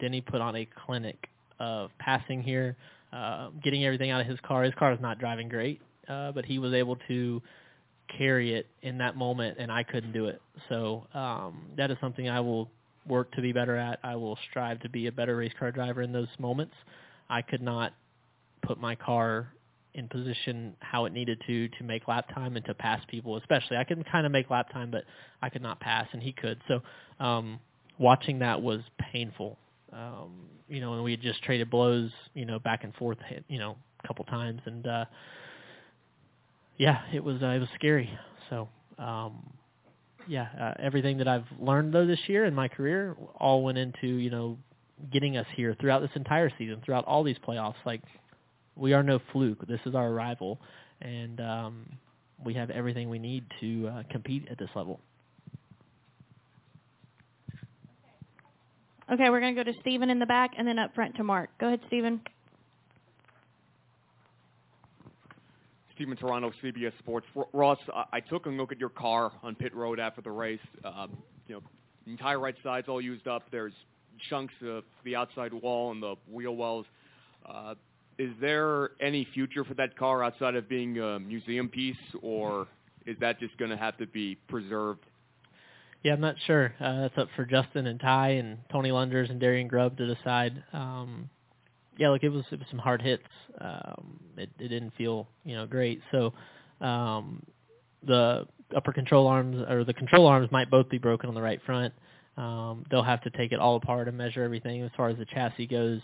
then 0.00 0.14
he 0.14 0.22
put 0.22 0.40
on 0.40 0.56
a 0.56 0.66
clinic 0.86 1.28
of 1.60 1.90
passing 1.98 2.42
here, 2.42 2.74
uh, 3.12 3.50
getting 3.62 3.84
everything 3.84 4.10
out 4.10 4.20
of 4.20 4.26
his 4.26 4.38
car. 4.40 4.62
His 4.64 4.74
car 4.74 4.92
is 4.92 5.00
not 5.00 5.18
driving 5.18 5.48
great, 5.48 5.80
uh, 6.08 6.32
but 6.32 6.44
he 6.44 6.58
was 6.58 6.72
able 6.72 6.96
to 7.08 7.42
carry 8.16 8.54
it 8.54 8.66
in 8.82 8.98
that 8.98 9.16
moment, 9.16 9.58
and 9.58 9.70
I 9.70 9.82
couldn't 9.82 10.12
do 10.12 10.26
it. 10.26 10.40
So 10.68 11.06
um, 11.14 11.66
that 11.76 11.90
is 11.90 11.98
something 12.00 12.28
I 12.28 12.40
will 12.40 12.70
work 13.06 13.32
to 13.32 13.42
be 13.42 13.52
better 13.52 13.76
at. 13.76 13.98
I 14.02 14.16
will 14.16 14.38
strive 14.50 14.80
to 14.80 14.88
be 14.88 15.06
a 15.06 15.12
better 15.12 15.36
race 15.36 15.52
car 15.58 15.72
driver 15.72 16.02
in 16.02 16.12
those 16.12 16.28
moments. 16.38 16.74
I 17.30 17.42
could 17.42 17.62
not 17.62 17.92
put 18.62 18.80
my 18.80 18.94
car 18.94 19.52
in 19.94 20.08
position 20.08 20.76
how 20.80 21.06
it 21.06 21.12
needed 21.12 21.42
to 21.46 21.68
to 21.68 21.82
make 21.84 22.06
lap 22.06 22.26
time 22.34 22.56
and 22.56 22.64
to 22.66 22.74
pass 22.74 23.00
people 23.08 23.36
especially 23.36 23.76
i 23.76 23.84
could 23.84 24.04
kind 24.10 24.26
of 24.26 24.32
make 24.32 24.48
lap 24.50 24.70
time 24.70 24.90
but 24.90 25.04
i 25.42 25.48
could 25.48 25.62
not 25.62 25.80
pass 25.80 26.06
and 26.12 26.22
he 26.22 26.30
could 26.30 26.60
so 26.68 26.80
um 27.24 27.58
watching 27.98 28.38
that 28.38 28.60
was 28.60 28.80
painful 29.12 29.58
um 29.92 30.30
you 30.68 30.80
know 30.80 30.94
and 30.94 31.04
we 31.04 31.10
had 31.10 31.20
just 31.20 31.42
traded 31.42 31.70
blows 31.70 32.10
you 32.34 32.44
know 32.44 32.58
back 32.58 32.84
and 32.84 32.94
forth 32.94 33.18
you 33.48 33.58
know 33.58 33.76
a 34.02 34.06
couple 34.06 34.24
times 34.26 34.60
and 34.66 34.86
uh 34.86 35.04
yeah 36.76 37.02
it 37.12 37.22
was 37.22 37.42
uh, 37.42 37.46
it 37.48 37.58
was 37.58 37.68
scary 37.74 38.10
so 38.50 38.68
um 38.98 39.34
yeah 40.26 40.48
uh, 40.60 40.74
everything 40.82 41.18
that 41.18 41.28
i've 41.28 41.46
learned 41.60 41.92
though 41.92 42.06
this 42.06 42.20
year 42.26 42.44
in 42.44 42.54
my 42.54 42.68
career 42.68 43.16
all 43.38 43.62
went 43.62 43.78
into 43.78 44.06
you 44.06 44.30
know 44.30 44.56
getting 45.12 45.36
us 45.36 45.46
here 45.56 45.76
throughout 45.80 46.00
this 46.00 46.10
entire 46.16 46.50
season 46.58 46.80
throughout 46.84 47.04
all 47.04 47.22
these 47.22 47.38
playoffs 47.46 47.76
like 47.86 48.02
we 48.78 48.92
are 48.92 49.02
no 49.02 49.18
fluke. 49.32 49.66
This 49.66 49.80
is 49.84 49.94
our 49.94 50.08
arrival, 50.08 50.58
and 51.02 51.40
um, 51.40 51.86
we 52.44 52.54
have 52.54 52.70
everything 52.70 53.10
we 53.10 53.18
need 53.18 53.44
to 53.60 53.88
uh, 53.88 54.02
compete 54.10 54.46
at 54.50 54.58
this 54.58 54.70
level. 54.74 55.00
Okay, 59.10 59.30
we're 59.30 59.40
going 59.40 59.54
to 59.54 59.64
go 59.64 59.70
to 59.70 59.78
Stephen 59.80 60.10
in 60.10 60.18
the 60.18 60.26
back 60.26 60.52
and 60.58 60.68
then 60.68 60.78
up 60.78 60.94
front 60.94 61.16
to 61.16 61.24
Mark. 61.24 61.48
Go 61.58 61.68
ahead, 61.68 61.80
Stephen. 61.86 62.20
Stephen 65.94 66.16
Taranto, 66.16 66.52
CBS 66.62 66.92
Sports. 66.98 67.26
Ross, 67.52 67.78
I 68.12 68.20
took 68.20 68.46
a 68.46 68.50
look 68.50 68.70
at 68.70 68.78
your 68.78 68.90
car 68.90 69.32
on 69.42 69.54
pit 69.54 69.74
road 69.74 69.98
after 69.98 70.20
the 70.20 70.30
race. 70.30 70.60
Um, 70.84 71.16
you 71.48 71.54
know, 71.54 71.62
the 72.04 72.12
entire 72.12 72.38
right 72.38 72.54
side's 72.62 72.86
all 72.86 73.00
used 73.00 73.26
up. 73.26 73.44
There's 73.50 73.72
chunks 74.28 74.54
of 74.64 74.84
the 75.04 75.16
outside 75.16 75.52
wall 75.54 75.90
and 75.90 76.02
the 76.02 76.14
wheel 76.30 76.54
wells. 76.54 76.86
Uh, 77.46 77.74
is 78.18 78.30
there 78.40 78.90
any 79.00 79.26
future 79.32 79.64
for 79.64 79.74
that 79.74 79.96
car 79.96 80.22
outside 80.22 80.54
of 80.54 80.68
being 80.68 80.98
a 80.98 81.18
museum 81.18 81.68
piece, 81.68 81.96
or 82.20 82.66
is 83.06 83.16
that 83.20 83.40
just 83.40 83.56
going 83.56 83.70
to 83.70 83.76
have 83.76 83.96
to 83.98 84.06
be 84.06 84.36
preserved? 84.48 85.04
Yeah, 86.02 86.12
I'm 86.12 86.20
not 86.20 86.36
sure. 86.46 86.72
Uh, 86.80 87.02
that's 87.02 87.18
up 87.18 87.28
for 87.34 87.44
Justin 87.44 87.86
and 87.86 87.98
Ty 87.98 88.30
and 88.30 88.58
Tony 88.70 88.92
Lunders 88.92 89.30
and 89.30 89.40
Darian 89.40 89.68
Grubb 89.68 89.96
to 89.98 90.14
decide. 90.14 90.62
Um, 90.72 91.28
yeah, 91.98 92.10
look, 92.10 92.22
it 92.22 92.28
was 92.28 92.44
it 92.52 92.58
was 92.58 92.68
some 92.70 92.78
hard 92.78 93.02
hits. 93.02 93.24
Um, 93.60 94.20
it, 94.36 94.50
it 94.58 94.68
didn't 94.68 94.92
feel 94.96 95.26
you 95.44 95.56
know 95.56 95.66
great. 95.66 96.00
So 96.12 96.32
um, 96.80 97.42
the 98.06 98.46
upper 98.76 98.92
control 98.92 99.26
arms 99.26 99.64
or 99.68 99.84
the 99.84 99.94
control 99.94 100.26
arms 100.26 100.50
might 100.52 100.70
both 100.70 100.88
be 100.88 100.98
broken 100.98 101.28
on 101.28 101.34
the 101.34 101.42
right 101.42 101.60
front. 101.66 101.92
Um, 102.36 102.84
they'll 102.90 103.02
have 103.02 103.22
to 103.22 103.30
take 103.30 103.50
it 103.50 103.58
all 103.58 103.76
apart 103.76 104.06
and 104.06 104.16
measure 104.16 104.44
everything 104.44 104.82
as 104.82 104.92
far 104.96 105.08
as 105.08 105.18
the 105.18 105.24
chassis 105.24 105.66
goes 105.66 106.00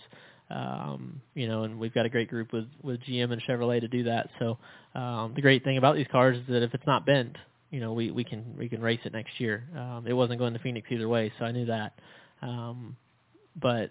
um, 0.50 1.20
you 1.34 1.48
know, 1.48 1.64
and 1.64 1.78
we've 1.78 1.94
got 1.94 2.06
a 2.06 2.08
great 2.08 2.28
group 2.28 2.52
with 2.52 2.66
with 2.82 3.00
GM 3.02 3.32
and 3.32 3.42
Chevrolet 3.42 3.80
to 3.80 3.88
do 3.88 4.04
that. 4.04 4.28
So 4.38 4.58
um, 4.94 5.32
the 5.34 5.42
great 5.42 5.64
thing 5.64 5.78
about 5.78 5.96
these 5.96 6.06
cars 6.10 6.36
is 6.36 6.44
that 6.48 6.62
if 6.62 6.74
it's 6.74 6.86
not 6.86 7.06
bent, 7.06 7.36
you 7.70 7.80
know, 7.80 7.92
we 7.92 8.10
we 8.10 8.24
can 8.24 8.54
we 8.56 8.68
can 8.68 8.80
race 8.80 9.00
it 9.04 9.12
next 9.12 9.40
year. 9.40 9.64
Um, 9.76 10.06
it 10.06 10.12
wasn't 10.12 10.38
going 10.38 10.52
to 10.52 10.58
Phoenix 10.58 10.88
either 10.90 11.08
way, 11.08 11.32
so 11.38 11.44
I 11.44 11.52
knew 11.52 11.66
that. 11.66 11.92
Um, 12.42 12.96
but 13.56 13.90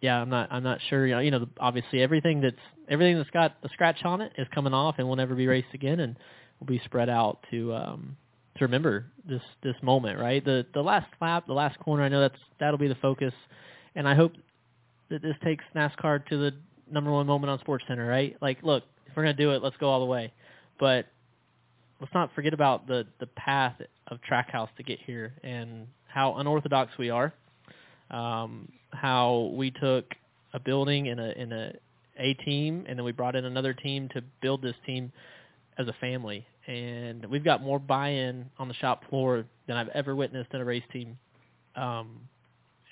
yeah, 0.00 0.20
I'm 0.20 0.30
not 0.30 0.48
I'm 0.50 0.62
not 0.62 0.78
sure. 0.88 1.06
You 1.06 1.14
know, 1.14 1.20
you 1.20 1.30
know, 1.30 1.46
obviously 1.58 2.02
everything 2.02 2.40
that's 2.40 2.56
everything 2.88 3.16
that's 3.16 3.30
got 3.30 3.56
a 3.62 3.68
scratch 3.70 4.04
on 4.04 4.20
it 4.20 4.32
is 4.38 4.46
coming 4.54 4.74
off 4.74 4.96
and 4.98 5.08
will 5.08 5.16
never 5.16 5.34
be 5.34 5.46
raced 5.46 5.74
again, 5.74 6.00
and 6.00 6.16
will 6.58 6.66
be 6.66 6.80
spread 6.84 7.08
out 7.08 7.38
to 7.50 7.72
um, 7.74 8.16
to 8.56 8.64
remember 8.64 9.06
this 9.28 9.42
this 9.62 9.76
moment. 9.82 10.18
Right, 10.18 10.44
the 10.44 10.66
the 10.74 10.82
last 10.82 11.06
lap, 11.20 11.46
the 11.46 11.54
last 11.54 11.78
corner. 11.78 12.02
I 12.02 12.08
know 12.08 12.20
that's 12.20 12.40
that'll 12.58 12.78
be 12.78 12.88
the 12.88 12.96
focus, 12.96 13.34
and 13.94 14.08
I 14.08 14.14
hope 14.14 14.32
that 15.10 15.22
this 15.22 15.36
takes 15.42 15.64
NASCAR 15.74 16.26
to 16.26 16.36
the 16.36 16.52
number 16.90 17.10
one 17.10 17.26
moment 17.26 17.50
on 17.50 17.58
Sports 17.60 17.84
Center, 17.88 18.06
right? 18.06 18.36
Like, 18.40 18.62
look, 18.62 18.84
if 19.06 19.16
we're 19.16 19.24
gonna 19.24 19.34
do 19.34 19.52
it, 19.52 19.62
let's 19.62 19.76
go 19.76 19.88
all 19.88 20.00
the 20.00 20.06
way. 20.06 20.32
But 20.78 21.06
let's 22.00 22.14
not 22.14 22.34
forget 22.34 22.54
about 22.54 22.86
the 22.86 23.06
the 23.18 23.26
path 23.26 23.76
of 24.08 24.18
Trackhouse 24.28 24.68
to 24.76 24.82
get 24.82 24.98
here 25.06 25.34
and 25.42 25.86
how 26.08 26.34
unorthodox 26.36 26.92
we 26.98 27.10
are. 27.10 27.32
Um, 28.10 28.72
how 28.90 29.52
we 29.54 29.70
took 29.70 30.06
a 30.52 30.60
building 30.60 31.06
in 31.06 31.18
a 31.18 31.30
in 31.30 31.52
a 31.52 31.72
a 32.18 32.34
team 32.34 32.84
and 32.88 32.98
then 32.98 33.04
we 33.04 33.12
brought 33.12 33.36
in 33.36 33.44
another 33.44 33.72
team 33.72 34.08
to 34.14 34.22
build 34.42 34.62
this 34.62 34.74
team 34.86 35.12
as 35.78 35.88
a 35.88 35.94
family. 35.94 36.46
And 36.66 37.24
we've 37.26 37.44
got 37.44 37.62
more 37.62 37.78
buy-in 37.78 38.46
on 38.58 38.68
the 38.68 38.74
shop 38.74 39.08
floor 39.08 39.44
than 39.66 39.76
I've 39.76 39.88
ever 39.88 40.14
witnessed 40.14 40.52
in 40.52 40.60
a 40.60 40.64
race 40.64 40.84
team. 40.92 41.18
Um, 41.74 42.20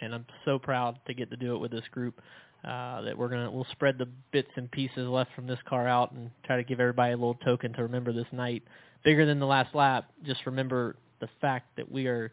and 0.01 0.15
I'm 0.15 0.27
so 0.45 0.59
proud 0.59 0.99
to 1.07 1.15
get 1.15 1.31
to 1.31 1.37
do 1.37 1.55
it 1.55 1.59
with 1.59 1.71
this 1.71 1.85
group. 1.91 2.21
Uh, 2.65 3.03
that 3.03 3.17
we're 3.17 3.29
gonna 3.29 3.51
we'll 3.51 3.67
spread 3.71 3.99
the 3.99 4.09
bits 4.33 4.51
and 4.57 4.69
pieces 4.71 5.09
left 5.09 5.33
from 5.35 5.47
this 5.47 5.61
car 5.69 5.87
out 5.87 6.11
and 6.13 6.29
try 6.45 6.57
to 6.57 6.65
give 6.65 6.81
everybody 6.81 7.13
a 7.13 7.17
little 7.17 7.39
token 7.45 7.73
to 7.73 7.83
remember 7.83 8.13
this 8.13 8.27
night. 8.33 8.65
Bigger 9.05 9.25
than 9.25 9.39
the 9.39 9.47
last 9.47 9.75
lap, 9.77 10.11
just 10.25 10.45
remember 10.45 10.97
the 11.21 11.29
fact 11.41 11.77
that 11.77 11.91
we 11.91 12.07
are 12.07 12.33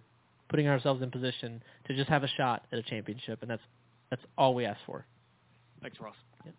putting 0.49 0.67
ourselves 0.67 1.01
in 1.03 1.11
position 1.11 1.61
to 1.87 1.95
just 1.95 2.09
have 2.09 2.23
a 2.23 2.27
shot 2.27 2.65
at 2.71 2.79
a 2.79 2.83
championship, 2.83 3.39
and 3.41 3.51
that's 3.51 3.61
that's 4.09 4.21
all 4.37 4.55
we 4.55 4.65
ask 4.65 4.79
for. 4.85 5.05
Thanks, 5.81 5.99
Ross. 5.99 6.15
Yep. 6.45 6.55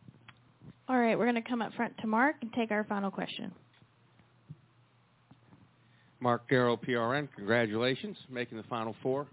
All 0.88 0.98
right, 0.98 1.18
we're 1.18 1.24
going 1.24 1.42
to 1.42 1.48
come 1.48 1.62
up 1.62 1.72
front 1.74 1.96
to 1.98 2.06
Mark 2.06 2.36
and 2.42 2.52
take 2.52 2.70
our 2.70 2.84
final 2.84 3.10
question. 3.10 3.52
Mark 6.20 6.48
Garrow, 6.48 6.76
PRN, 6.76 7.28
congratulations, 7.34 8.16
making 8.30 8.56
the 8.56 8.64
Final 8.64 8.94
Four 9.02 9.26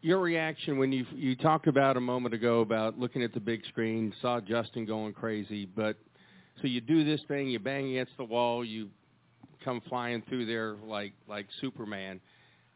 your 0.00 0.18
reaction 0.20 0.78
when 0.78 0.92
you 0.92 1.04
you 1.14 1.34
talked 1.34 1.66
about 1.66 1.96
a 1.96 2.00
moment 2.00 2.34
ago 2.34 2.60
about 2.60 2.98
looking 2.98 3.22
at 3.22 3.32
the 3.34 3.40
big 3.40 3.64
screen, 3.66 4.12
saw 4.22 4.40
Justin 4.40 4.86
going 4.86 5.12
crazy, 5.12 5.66
but 5.66 5.96
so 6.60 6.66
you 6.66 6.80
do 6.80 7.04
this 7.04 7.20
thing, 7.28 7.48
you 7.48 7.58
bang 7.58 7.90
against 7.90 8.16
the 8.16 8.24
wall, 8.24 8.64
you 8.64 8.88
come 9.64 9.80
flying 9.88 10.22
through 10.28 10.46
there 10.46 10.76
like 10.84 11.12
like 11.28 11.46
Superman. 11.60 12.20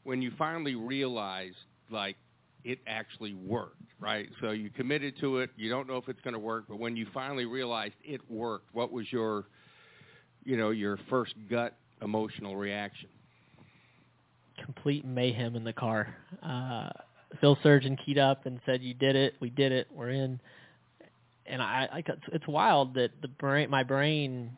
When 0.04 0.20
you 0.20 0.32
finally 0.36 0.74
realize 0.74 1.54
like 1.90 2.16
it 2.64 2.78
actually 2.86 3.34
worked, 3.34 3.82
right? 4.00 4.28
So 4.40 4.50
you 4.50 4.70
committed 4.70 5.14
to 5.20 5.38
it, 5.38 5.50
you 5.56 5.68
don't 5.68 5.88
know 5.88 5.96
if 5.96 6.08
it's 6.08 6.20
going 6.20 6.34
to 6.34 6.40
work, 6.40 6.64
but 6.68 6.78
when 6.78 6.96
you 6.96 7.06
finally 7.12 7.44
realized 7.44 7.94
it 8.04 8.20
worked, 8.30 8.74
what 8.74 8.92
was 8.92 9.06
your 9.10 9.44
you 10.44 10.56
know, 10.56 10.70
your 10.70 10.98
first 11.08 11.34
gut 11.48 11.76
emotional 12.02 12.56
reaction? 12.56 13.08
Complete 14.64 15.04
mayhem 15.04 15.54
in 15.54 15.62
the 15.62 15.72
car. 15.72 16.16
Uh 16.42 16.90
Phil 17.40 17.56
Surgen 17.64 17.96
keyed 18.04 18.18
up 18.18 18.46
and 18.46 18.60
said, 18.66 18.82
"You 18.82 18.94
did 18.94 19.16
it. 19.16 19.34
We 19.40 19.50
did 19.50 19.72
it. 19.72 19.88
We're 19.92 20.10
in." 20.10 20.40
And 21.46 21.60
I, 21.60 21.88
I 21.92 22.04
it's 22.32 22.46
wild 22.46 22.94
that 22.94 23.10
the 23.20 23.28
brain, 23.28 23.68
my 23.68 23.82
brain, 23.82 24.56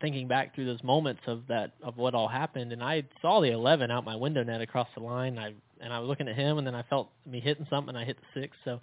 thinking 0.00 0.26
back 0.28 0.54
through 0.54 0.66
those 0.66 0.82
moments 0.82 1.22
of 1.26 1.46
that 1.48 1.72
of 1.82 1.96
what 1.96 2.14
all 2.14 2.28
happened, 2.28 2.72
and 2.72 2.82
I 2.82 3.04
saw 3.22 3.40
the 3.40 3.52
11 3.52 3.90
out 3.90 4.04
my 4.04 4.16
window 4.16 4.42
net 4.42 4.60
across 4.60 4.88
the 4.96 5.02
line. 5.02 5.38
I 5.38 5.54
and 5.80 5.92
I 5.92 5.98
was 5.98 6.08
looking 6.08 6.28
at 6.28 6.36
him, 6.36 6.58
and 6.58 6.66
then 6.66 6.74
I 6.74 6.82
felt 6.82 7.10
me 7.26 7.40
hitting 7.40 7.66
something, 7.70 7.90
and 7.90 7.98
I 7.98 8.04
hit 8.04 8.16
the 8.16 8.40
six. 8.40 8.56
So 8.64 8.80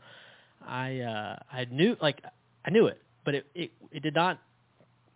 I 0.65 0.99
uh, 0.99 1.35
I 1.51 1.65
knew 1.65 1.95
like 2.01 2.21
I 2.65 2.69
knew 2.69 2.87
it, 2.87 3.01
but 3.25 3.35
it 3.35 3.45
it 3.53 3.71
it 3.91 4.03
did 4.03 4.15
not 4.15 4.39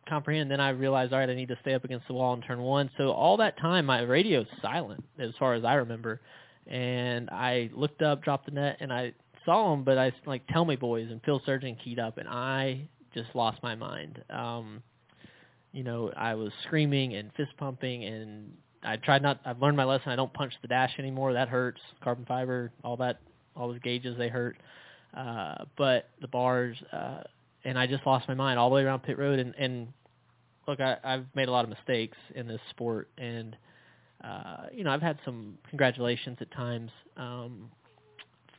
comprehend. 0.08 0.52
Then 0.52 0.60
I 0.60 0.70
realized, 0.70 1.14
all 1.14 1.20
right, 1.20 1.30
I 1.30 1.36
need 1.36 1.48
to 1.50 1.58
stay 1.62 1.74
up 1.74 1.84
against 1.84 2.08
the 2.08 2.14
wall 2.14 2.34
and 2.34 2.44
turn 2.46 2.62
one. 2.62 2.90
So 2.98 3.12
all 3.12 3.38
that 3.38 3.58
time, 3.58 3.86
my 3.86 4.02
radio's 4.02 4.48
silent 4.62 5.04
as 5.20 5.32
far 5.40 5.54
as 5.54 5.64
I 5.64 5.76
remember. 5.76 6.22
And 6.68 7.30
I 7.30 7.70
looked 7.74 8.02
up, 8.02 8.24
dropped 8.24 8.46
the 8.46 8.52
net, 8.52 8.78
and 8.80 8.92
I 8.92 9.14
saw 9.46 9.74
him, 9.74 9.84
but 9.84 9.98
I 9.98 10.12
like, 10.26 10.48
tell 10.48 10.66
me 10.66 10.76
boys, 10.76 11.10
and 11.12 11.22
Phil 11.24 11.40
Surgen 11.48 11.78
keyed 11.84 12.00
up, 12.00 12.18
and 12.18 12.28
I 12.28 12.88
just 13.14 13.30
lost 13.36 13.62
my 13.62 13.76
mind. 13.76 14.24
Um, 14.30 14.82
you 15.72 15.84
know, 15.84 16.12
I 16.16 16.36
was 16.36 16.52
screaming 16.64 17.16
and 17.16 17.32
fist 17.36 17.52
pumping, 17.58 18.06
and 18.06 18.52
I 18.84 18.96
tried 18.98 19.22
not. 19.22 19.42
I've 19.46 19.62
learned 19.62 19.78
my 19.78 19.84
lesson. 19.84 20.10
I 20.10 20.16
don't 20.16 20.34
punch 20.34 20.54
the 20.62 20.68
dash 20.68 20.94
anymore. 20.98 21.34
That 21.34 21.50
hurts. 21.50 21.82
Carbon 22.04 22.26
fiber, 22.26 22.72
all 22.84 22.98
that, 22.98 23.20
all 23.56 23.68
those 23.68 23.80
gauges, 23.80 24.18
they 24.18 24.30
hurt. 24.30 24.58
Uh, 25.16 25.66
but 25.78 26.10
the 26.22 26.28
bars, 26.28 26.78
uh, 26.92 27.22
and 27.64 27.78
I 27.78 27.88
just 27.88 28.06
lost 28.06 28.28
my 28.28 28.34
mind 28.34 28.60
all 28.60 28.70
the 28.70 28.76
way 28.76 28.84
around 28.84 29.04
pit 29.04 29.18
road. 29.18 29.40
And, 29.40 29.54
and 29.58 29.88
look, 30.68 30.80
I, 30.80 30.98
I've 31.04 31.26
made 31.36 31.48
a 31.48 31.52
lot 31.52 31.64
of 31.64 31.70
mistakes 31.70 32.18
in 32.36 32.48
this 32.48 32.62
sport, 32.70 33.10
and 33.18 33.56
uh, 34.26 34.68
you 34.74 34.84
know, 34.84 34.92
I've 34.92 35.02
had 35.02 35.20
some 35.24 35.58
congratulations 35.70 36.38
at 36.42 36.52
times 36.52 36.92
um, 37.18 37.70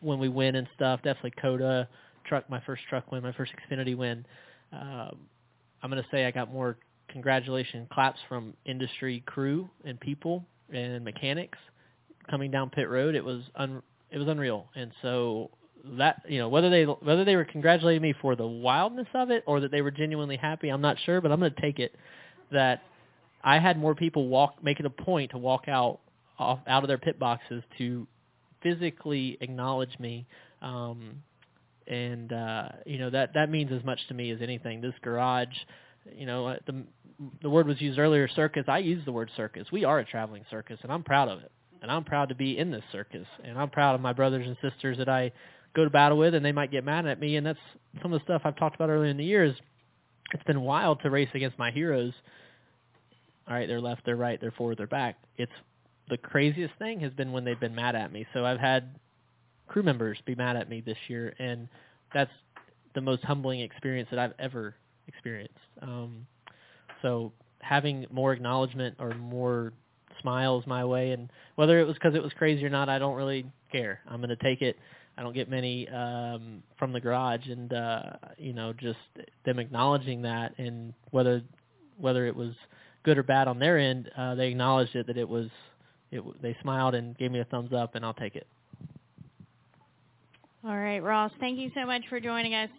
when 0.00 0.18
we 0.18 0.28
win 0.28 0.56
and 0.56 0.68
stuff. 0.76 1.00
Definitely 1.02 1.32
COTA 1.40 1.88
truck, 2.26 2.48
my 2.48 2.60
first 2.66 2.82
truck 2.88 3.10
win, 3.10 3.22
my 3.22 3.32
first 3.32 3.52
Xfinity 3.52 3.96
win. 3.96 4.24
Uh, 4.72 5.10
I'm 5.82 5.90
going 5.90 6.02
to 6.02 6.08
say 6.10 6.24
I 6.24 6.30
got 6.30 6.52
more 6.52 6.76
congratulation 7.08 7.86
claps 7.92 8.18
from 8.28 8.54
industry 8.64 9.22
crew 9.26 9.68
and 9.84 9.98
people 9.98 10.44
and 10.72 11.04
mechanics 11.04 11.58
coming 12.30 12.50
down 12.50 12.70
pit 12.70 12.88
road. 12.88 13.14
It 13.14 13.24
was 13.24 13.42
un, 13.56 13.82
it 14.10 14.18
was 14.18 14.28
unreal, 14.28 14.68
and 14.74 14.92
so 15.02 15.50
that 15.98 16.22
you 16.28 16.38
know 16.38 16.48
whether 16.48 16.70
they 16.70 16.84
whether 16.84 17.24
they 17.24 17.36
were 17.36 17.44
congratulating 17.44 18.02
me 18.02 18.14
for 18.20 18.34
the 18.34 18.46
wildness 18.46 19.06
of 19.14 19.30
it 19.30 19.44
or 19.46 19.60
that 19.60 19.70
they 19.70 19.82
were 19.82 19.92
genuinely 19.92 20.36
happy, 20.36 20.68
I'm 20.68 20.80
not 20.80 20.96
sure, 21.04 21.20
but 21.20 21.30
I'm 21.30 21.38
going 21.38 21.54
to 21.54 21.60
take 21.60 21.78
it 21.78 21.94
that 22.50 22.82
I 23.46 23.58
had 23.58 23.78
more 23.78 23.94
people 23.94 24.28
walk 24.28 24.62
make 24.62 24.80
it 24.80 24.86
a 24.86 24.90
point 24.90 25.30
to 25.30 25.38
walk 25.38 25.68
out 25.68 26.00
off 26.38 26.60
out 26.66 26.84
of 26.84 26.88
their 26.88 26.98
pit 26.98 27.18
boxes 27.18 27.62
to 27.78 28.06
physically 28.62 29.38
acknowledge 29.40 29.98
me 29.98 30.26
um 30.60 31.22
and 31.86 32.32
uh 32.32 32.68
you 32.84 32.98
know 32.98 33.08
that 33.08 33.30
that 33.34 33.50
means 33.50 33.72
as 33.72 33.82
much 33.84 33.98
to 34.08 34.14
me 34.14 34.30
as 34.30 34.42
anything 34.42 34.80
this 34.82 34.94
garage 35.02 35.48
you 36.14 36.26
know 36.26 36.48
uh, 36.48 36.56
the 36.66 36.84
the 37.42 37.48
word 37.48 37.66
was 37.66 37.80
used 37.80 37.98
earlier 37.98 38.28
circus 38.28 38.64
i 38.68 38.78
use 38.78 39.02
the 39.06 39.12
word 39.12 39.30
circus 39.36 39.66
we 39.72 39.84
are 39.84 40.00
a 40.00 40.04
traveling 40.04 40.44
circus 40.50 40.78
and 40.82 40.92
i'm 40.92 41.02
proud 41.02 41.28
of 41.28 41.38
it 41.38 41.52
and 41.80 41.90
i'm 41.90 42.04
proud 42.04 42.28
to 42.28 42.34
be 42.34 42.58
in 42.58 42.70
this 42.70 42.84
circus 42.92 43.26
and 43.44 43.58
i'm 43.58 43.70
proud 43.70 43.94
of 43.94 44.00
my 44.02 44.12
brothers 44.12 44.46
and 44.46 44.56
sisters 44.60 44.98
that 44.98 45.08
i 45.08 45.32
go 45.76 45.84
to 45.84 45.90
battle 45.90 46.18
with 46.18 46.34
and 46.34 46.44
they 46.44 46.52
might 46.52 46.72
get 46.72 46.84
mad 46.84 47.06
at 47.06 47.20
me 47.20 47.36
and 47.36 47.46
that's 47.46 47.58
some 48.02 48.12
of 48.12 48.18
the 48.18 48.24
stuff 48.24 48.42
I've 48.44 48.56
talked 48.56 48.74
about 48.74 48.88
earlier 48.88 49.10
in 49.10 49.18
the 49.18 49.24
years. 49.24 49.54
It's 50.32 50.42
been 50.44 50.62
wild 50.62 51.00
to 51.02 51.10
race 51.10 51.28
against 51.34 51.58
my 51.58 51.70
heroes. 51.70 52.12
All 53.48 53.54
right, 53.54 53.68
they're 53.68 53.80
left, 53.80 54.02
they're 54.04 54.16
right, 54.16 54.40
they're 54.40 54.52
forward, 54.52 54.78
they're 54.78 54.86
back. 54.86 55.16
It's 55.36 55.52
the 56.08 56.16
craziest 56.16 56.74
thing 56.78 57.00
has 57.00 57.12
been 57.12 57.32
when 57.32 57.44
they've 57.44 57.58
been 57.58 57.74
mad 57.74 57.94
at 57.96 58.12
me. 58.12 58.26
So 58.32 58.44
I've 58.44 58.60
had 58.60 58.98
crew 59.68 59.82
members 59.82 60.18
be 60.24 60.34
mad 60.34 60.56
at 60.56 60.68
me 60.68 60.80
this 60.80 60.98
year 61.08 61.34
and 61.38 61.68
that's 62.14 62.30
the 62.94 63.00
most 63.00 63.24
humbling 63.24 63.60
experience 63.60 64.08
that 64.10 64.18
I've 64.18 64.32
ever 64.38 64.74
experienced. 65.08 65.54
Um 65.82 66.26
so 67.02 67.32
having 67.60 68.06
more 68.10 68.32
acknowledgement 68.32 68.96
or 69.00 69.12
more 69.14 69.72
smiles 70.22 70.64
my 70.66 70.84
way 70.84 71.10
and 71.10 71.30
whether 71.56 71.80
it 71.80 71.84
was 71.84 71.94
because 71.94 72.14
it 72.14 72.22
was 72.22 72.32
crazy 72.34 72.64
or 72.64 72.70
not, 72.70 72.88
I 72.88 72.98
don't 72.98 73.16
really 73.16 73.44
care. 73.72 74.00
I'm 74.08 74.18
going 74.18 74.30
to 74.30 74.36
take 74.36 74.62
it 74.62 74.76
I 75.18 75.22
don't 75.22 75.34
get 75.34 75.48
many 75.48 75.88
um, 75.88 76.62
from 76.78 76.92
the 76.92 77.00
garage, 77.00 77.46
and 77.48 77.72
uh, 77.72 78.02
you 78.36 78.52
know, 78.52 78.74
just 78.74 78.98
them 79.44 79.58
acknowledging 79.58 80.22
that, 80.22 80.52
and 80.58 80.92
whether 81.10 81.42
whether 81.96 82.26
it 82.26 82.36
was 82.36 82.52
good 83.06 83.16
or 83.16 83.22
bad 83.22 83.46
on 83.46 83.58
their 83.58 83.78
end, 83.78 84.10
uh, 84.18 84.34
they 84.34 84.48
acknowledged 84.48 84.94
it 84.94 85.06
that 85.06 85.16
it 85.16 85.26
was. 85.26 85.46
It, 86.10 86.22
they 86.42 86.56
smiled 86.62 86.94
and 86.94 87.16
gave 87.18 87.32
me 87.32 87.40
a 87.40 87.44
thumbs 87.44 87.72
up, 87.72 87.94
and 87.94 88.04
I'll 88.04 88.14
take 88.14 88.36
it. 88.36 88.46
All 90.62 90.76
right, 90.76 91.02
Ross. 91.02 91.32
Thank 91.40 91.58
you 91.58 91.70
so 91.74 91.86
much 91.86 92.02
for 92.08 92.20
joining 92.20 92.54
us. 92.54 92.70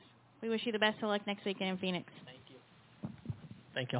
We 0.41 0.47
wish 0.47 0.61
you 0.63 0.71
the 0.71 0.79
best 0.79 1.01
of 1.03 1.09
luck 1.09 1.25
next 1.27 1.43
weekend 1.43 1.71
in 1.71 1.77
Phoenix. 1.77 2.07
Thank 2.23 2.39
you. 2.47 2.59
Thank 3.73 3.91
you. 3.91 3.99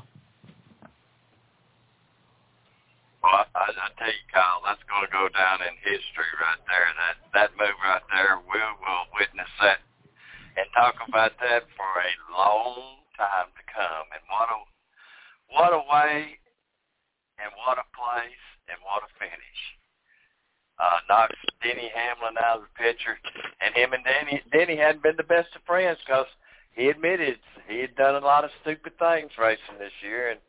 Well, 3.23 3.43
I, 3.51 3.67
I 3.67 3.87
tell 3.99 4.07
you, 4.07 4.25
Kyle, 4.31 4.63
that's 4.63 4.83
going 4.87 5.03
to 5.03 5.11
go 5.11 5.27
down 5.27 5.59
in 5.59 5.75
history 5.83 6.31
right 6.39 6.61
there. 6.71 6.87
That 6.95 7.15
that 7.35 7.49
move 7.59 7.75
right 7.83 8.03
there, 8.15 8.39
we 8.47 8.59
will 8.59 9.05
witness 9.19 9.51
that 9.59 9.83
and 10.55 10.67
talk 10.71 10.95
about 11.07 11.35
that 11.43 11.67
for 11.75 11.91
a 11.99 12.11
long 12.31 13.03
time 13.19 13.51
to 13.51 13.63
come. 13.75 14.07
And 14.15 14.23
what 14.31 14.47
a 14.47 14.76
what 15.49 15.73
a 15.73 15.83
way, 15.83 16.39
and 17.39 17.51
what 17.65 17.77
a 17.77 17.87
place, 17.95 18.45
and 18.67 18.77
what 18.83 19.03
a 19.03 19.09
finish. 19.19 19.61
Uh, 20.77 21.01
knocks 21.09 21.35
Denny 21.63 21.89
Hamlin 21.89 22.37
out 22.37 22.61
of 22.61 22.69
the 22.69 22.75
picture, 22.77 23.17
and 23.61 23.73
him 23.73 23.93
and 23.93 24.03
Denny 24.05 24.41
Denny 24.51 24.77
hadn't 24.77 25.01
been 25.01 25.17
the 25.17 25.23
best 25.23 25.49
of 25.55 25.63
friends 25.65 25.97
because 26.05 26.27
he 26.75 26.89
admitted 26.89 27.39
he 27.67 27.79
had 27.81 27.95
done 27.95 28.15
a 28.15 28.25
lot 28.25 28.43
of 28.43 28.51
stupid 28.61 28.93
things 28.99 29.31
racing 29.39 29.79
this 29.79 29.95
year, 30.03 30.29
and 30.29 30.39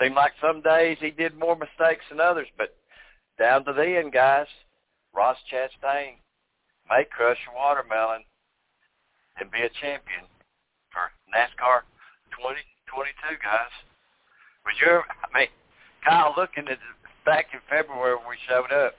Seemed 0.00 0.14
like 0.14 0.32
some 0.40 0.62
days 0.62 0.96
he 1.00 1.10
did 1.10 1.38
more 1.38 1.56
mistakes 1.56 2.04
than 2.08 2.20
others, 2.20 2.48
but 2.56 2.74
down 3.38 3.64
to 3.64 3.72
the 3.72 3.98
end, 3.98 4.12
guys, 4.12 4.46
Ross 5.14 5.36
Chastain 5.52 6.16
may 6.88 7.04
crush 7.04 7.38
a 7.46 7.54
watermelon 7.54 8.24
and 9.38 9.50
be 9.50 9.60
a 9.60 9.68
champion 9.68 10.24
for 10.90 11.12
NASCAR 11.32 11.84
2022, 12.32 13.36
guys. 13.42 13.70
Was 14.64 14.74
your, 14.80 15.02
I 15.02 15.38
mean, 15.38 15.48
Kyle, 16.04 16.34
looking 16.36 16.68
at 16.68 16.78
back 17.24 17.46
in 17.52 17.60
February 17.68 18.16
when 18.16 18.28
we 18.28 18.36
showed 18.48 18.72
up, 18.72 18.94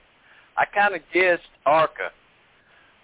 I 0.56 0.64
kind 0.66 0.94
of 0.94 1.00
guessed 1.12 1.50
ARCA, 1.66 2.10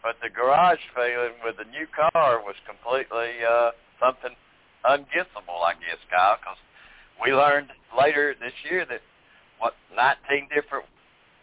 but 0.02 0.16
the 0.22 0.30
garage 0.30 0.80
feeling 0.94 1.36
with 1.44 1.56
the 1.56 1.64
new 1.64 1.86
car 1.88 2.40
was 2.40 2.54
completely 2.66 3.42
uh, 3.44 3.70
something 3.98 4.36
unguessable, 4.84 5.60
I 5.60 5.74
guess, 5.74 6.00
Kyle, 6.10 6.36
because 6.40 6.60
we 7.20 7.32
learned 7.32 7.68
later 7.96 8.34
this 8.40 8.54
year 8.70 8.86
that 8.88 9.00
what 9.58 9.74
19 9.94 10.48
different 10.54 10.86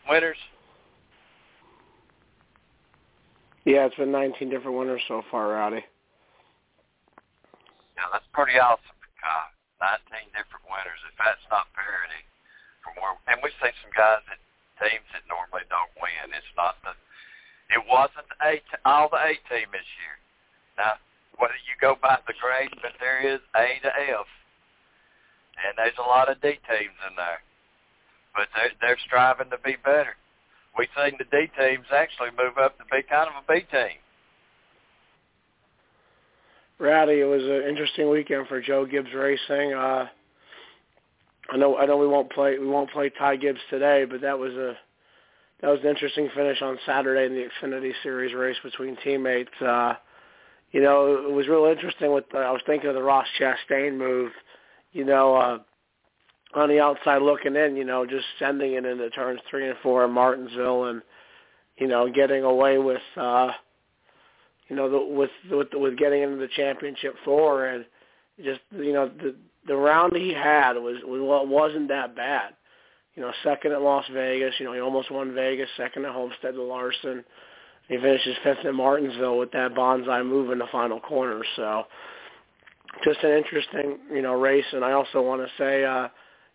winners. 0.09 0.37
Yeah, 3.65 3.85
it's 3.85 3.95
been 3.95 4.11
19 4.11 4.49
different 4.49 4.77
winners 4.77 5.01
so 5.07 5.21
far, 5.29 5.53
Rowdy. 5.53 5.83
Yeah, 7.93 8.07
that's 8.11 8.25
pretty 8.33 8.57
awesome, 8.57 8.97
Kyle. 9.21 9.51
19 9.77 10.33
different 10.33 10.65
winners. 10.65 10.97
If 11.05 11.13
that's 11.21 11.45
not 11.53 11.69
parity 11.77 12.25
from 12.81 12.97
where, 12.97 13.13
and 13.37 13.45
we 13.45 13.53
see 13.61 13.69
some 13.85 13.93
guys 13.93 14.25
that 14.25 14.41
teams 14.81 15.05
that 15.13 15.21
normally 15.29 15.69
don't 15.69 15.93
win. 16.01 16.33
It's 16.33 16.55
not 16.57 16.81
the, 16.81 16.97
it 17.69 17.85
wasn't 17.85 18.25
a 18.41 18.57
all 18.81 19.13
the 19.13 19.21
A 19.21 19.37
team 19.45 19.69
this 19.69 19.85
year. 20.01 20.17
Now, 20.81 20.97
whether 21.37 21.57
you 21.69 21.77
go 21.77 21.93
by 22.01 22.17
the 22.25 22.33
grade, 22.41 22.73
but 22.81 22.97
there 22.97 23.21
is 23.21 23.37
A 23.53 23.77
to 23.85 23.91
F 23.93 24.25
and 25.61 25.73
there's 25.77 25.97
a 25.97 26.07
lot 26.07 26.29
of 26.29 26.41
D 26.41 26.57
teams 26.69 26.97
in 27.09 27.13
there, 27.17 27.41
but 28.35 28.47
they're, 28.53 28.73
they're 28.81 29.01
striving 29.05 29.49
to 29.49 29.57
be 29.63 29.75
better. 29.83 30.15
We've 30.77 30.89
seen 30.93 31.17
the 31.17 31.25
D 31.25 31.49
teams 31.57 31.85
actually 31.93 32.29
move 32.37 32.57
up 32.57 32.77
to 32.77 32.85
be 32.85 33.01
kind 33.01 33.29
of 33.29 33.41
a 33.41 33.45
B 33.45 33.65
team. 33.71 33.97
Rowdy, 36.79 37.21
it 37.21 37.25
was 37.25 37.41
an 37.41 37.67
interesting 37.67 38.09
weekend 38.09 38.47
for 38.47 38.61
Joe 38.61 38.85
Gibbs 38.85 39.13
Racing. 39.13 39.73
Uh, 39.73 40.07
I 41.49 41.57
know 41.57 41.77
I 41.77 41.85
know 41.85 41.97
we 41.97 42.07
won't 42.07 42.31
play 42.31 42.57
we 42.57 42.67
won't 42.67 42.91
play 42.91 43.09
Ty 43.09 43.37
Gibbs 43.37 43.59
today, 43.69 44.05
but 44.05 44.21
that 44.21 44.37
was 44.37 44.53
a 44.53 44.77
that 45.61 45.69
was 45.69 45.79
an 45.81 45.89
interesting 45.89 46.29
finish 46.35 46.61
on 46.61 46.77
Saturday 46.85 47.25
in 47.25 47.33
the 47.33 47.47
Xfinity 47.49 47.91
Series 48.03 48.33
race 48.33 48.57
between 48.63 48.97
teammates. 49.03 49.49
Uh, 49.61 49.93
you 50.71 50.81
know, 50.81 51.25
it 51.27 51.31
was 51.31 51.47
real 51.47 51.65
interesting 51.65 52.11
with 52.13 52.25
the, 52.31 52.39
I 52.39 52.51
was 52.51 52.61
thinking 52.65 52.89
of 52.89 52.95
the 52.95 53.01
Ross 53.01 53.25
Chastain 53.39 53.97
move 53.97 54.31
you 54.97 55.05
know, 55.05 55.35
uh, 55.35 55.59
on 56.55 56.69
the 56.69 56.79
outside 56.79 57.21
looking 57.21 57.55
in, 57.55 57.75
you 57.75 57.83
know, 57.85 58.05
just 58.05 58.25
sending 58.39 58.73
it 58.73 58.85
into 58.85 59.09
turns 59.11 59.39
three 59.49 59.67
and 59.67 59.77
four 59.83 60.05
in 60.05 60.11
Martinsville, 60.11 60.85
and 60.85 61.01
you 61.77 61.87
know, 61.87 62.09
getting 62.11 62.43
away 62.43 62.79
with, 62.79 63.01
uh, 63.15 63.51
you 64.67 64.75
know, 64.75 64.89
the, 64.89 64.97
with 64.97 65.29
with 65.51 65.67
with 65.73 65.97
getting 65.97 66.23
into 66.23 66.37
the 66.37 66.47
championship 66.55 67.15
four, 67.23 67.67
and 67.67 67.85
just 68.43 68.61
you 68.71 68.93
know, 68.93 69.07
the 69.07 69.35
the 69.67 69.75
round 69.75 70.15
he 70.15 70.33
had 70.33 70.73
was 70.73 70.97
was 71.03 71.47
wasn't 71.49 71.89
that 71.89 72.15
bad. 72.15 72.53
You 73.15 73.23
know, 73.23 73.31
second 73.43 73.71
at 73.71 73.81
Las 73.81 74.05
Vegas. 74.13 74.53
You 74.59 74.65
know, 74.65 74.73
he 74.73 74.79
almost 74.79 75.11
won 75.11 75.33
Vegas. 75.33 75.69
Second 75.75 76.05
at 76.05 76.13
Homestead 76.13 76.53
to 76.53 76.61
Larson. 76.63 77.23
He 77.87 77.97
finishes 77.97 78.35
fifth 78.43 78.65
at 78.65 78.73
Martinsville 78.73 79.37
with 79.37 79.51
that 79.51 79.73
bonsai 79.73 80.25
move 80.25 80.51
in 80.51 80.59
the 80.59 80.67
final 80.71 80.99
corner. 80.99 81.41
So, 81.55 81.85
just 83.03 83.23
an 83.23 83.31
interesting, 83.31 83.97
you 84.13 84.21
know, 84.21 84.33
race. 84.33 84.65
And 84.73 84.83
I 84.83 84.91
also 84.91 85.21
want 85.21 85.41
to 85.41 85.47
say, 85.57 85.85
uh, 85.85 86.09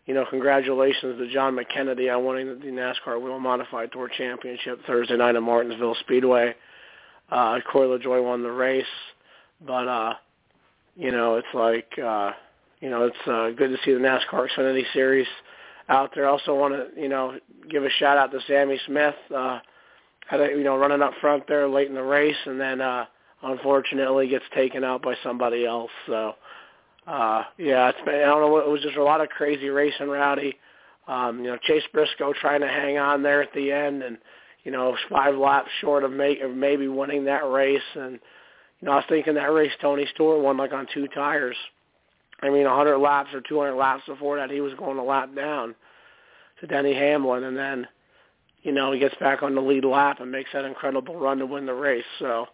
you 0.06 0.14
know, 0.14 0.26
congratulations 0.28 1.18
to 1.18 1.32
Jon 1.32 1.56
McKennedy 1.56 2.14
on 2.14 2.26
winning 2.26 2.60
the 2.60 2.66
NASCAR 2.66 3.20
Whelen 3.20 3.42
Modified 3.42 3.90
Tour 3.92 4.10
Championship 4.16 4.80
Thursday 4.86 5.16
night 5.16 5.36
at 5.36 5.42
Martinsville 5.42 5.96
Speedway. 6.00 6.54
uh, 7.30 7.58
Corey 7.70 7.98
LaJoie 7.98 8.22
won 8.22 8.42
the 8.42 8.50
race, 8.50 8.84
but 9.66 9.88
uh, 9.88 10.14
you 10.96 11.10
know, 11.10 11.36
it's 11.36 11.46
like 11.54 11.90
uh, 11.98 12.32
you 12.82 12.90
know, 12.90 13.04
it's 13.04 13.28
uh, 13.28 13.50
good 13.56 13.70
to 13.70 13.78
see 13.84 13.94
the 13.94 14.00
NASCAR 14.00 14.48
Xfinity 14.48 14.82
Series 14.92 15.28
out 15.88 16.10
there. 16.14 16.28
Also 16.28 16.54
want 16.54 16.74
to 16.74 17.00
you 17.00 17.08
know 17.08 17.38
give 17.70 17.84
a 17.84 17.90
shout 17.90 18.18
out 18.18 18.32
to 18.32 18.40
Sammy 18.46 18.78
Smith. 18.86 19.14
Uh, 19.34 19.60
had 20.26 20.40
a, 20.40 20.48
you 20.48 20.64
know 20.64 20.76
running 20.76 21.00
up 21.00 21.12
front 21.20 21.46
there 21.46 21.68
late 21.68 21.88
in 21.88 21.94
the 21.94 22.02
race, 22.02 22.36
and 22.44 22.60
then 22.60 22.80
uh, 22.80 23.06
unfortunately 23.42 24.28
gets 24.28 24.44
taken 24.54 24.82
out 24.82 25.00
by 25.00 25.14
somebody 25.22 25.64
else. 25.64 25.90
So 26.06 26.34
uh, 27.06 27.44
yeah, 27.56 27.88
it's 27.90 28.04
been, 28.04 28.16
I 28.16 28.26
don't 28.26 28.40
know. 28.40 28.58
It 28.58 28.68
was 28.68 28.82
just 28.82 28.96
a 28.96 29.02
lot 29.02 29.20
of 29.20 29.28
crazy 29.28 29.68
racing, 29.68 30.08
Rowdy. 30.08 30.58
Um, 31.06 31.40
you 31.40 31.50
know, 31.50 31.58
Chase 31.62 31.82
Briscoe 31.92 32.32
trying 32.32 32.60
to 32.60 32.68
hang 32.68 32.98
on 32.98 33.22
there 33.22 33.42
at 33.42 33.52
the 33.54 33.70
end, 33.72 34.02
and 34.02 34.18
you 34.64 34.70
know, 34.70 34.96
five 35.08 35.36
laps 35.36 35.70
short 35.80 36.04
of, 36.04 36.12
make, 36.12 36.40
of 36.40 36.52
maybe 36.52 36.86
winning 36.86 37.24
that 37.24 37.48
race. 37.48 37.80
And 37.94 38.20
you 38.80 38.86
know, 38.86 38.92
I 38.92 38.96
was 38.96 39.04
thinking 39.08 39.34
that 39.34 39.52
race 39.52 39.72
Tony 39.80 40.06
Stewart 40.14 40.42
won 40.42 40.56
like 40.56 40.72
on 40.72 40.86
two 40.92 41.08
tires. 41.08 41.56
I 42.42 42.50
mean, 42.50 42.64
100 42.64 42.98
laps 42.98 43.30
or 43.32 43.40
200 43.40 43.74
laps 43.74 44.02
before 44.06 44.36
that, 44.36 44.50
he 44.50 44.60
was 44.60 44.74
going 44.74 44.98
a 44.98 45.04
lap 45.04 45.34
down 45.34 45.74
to 46.60 46.66
Denny 46.66 46.94
Hamlin, 46.94 47.44
and 47.44 47.56
then 47.56 47.86
you 48.62 48.72
know 48.72 48.92
he 48.92 48.98
gets 48.98 49.14
back 49.16 49.42
on 49.42 49.54
the 49.54 49.60
lead 49.60 49.84
lap 49.84 50.20
and 50.20 50.30
makes 50.30 50.50
that 50.52 50.64
incredible 50.64 51.16
run 51.16 51.38
to 51.38 51.46
win 51.46 51.66
the 51.66 51.74
race. 51.74 52.04
So 52.18 52.46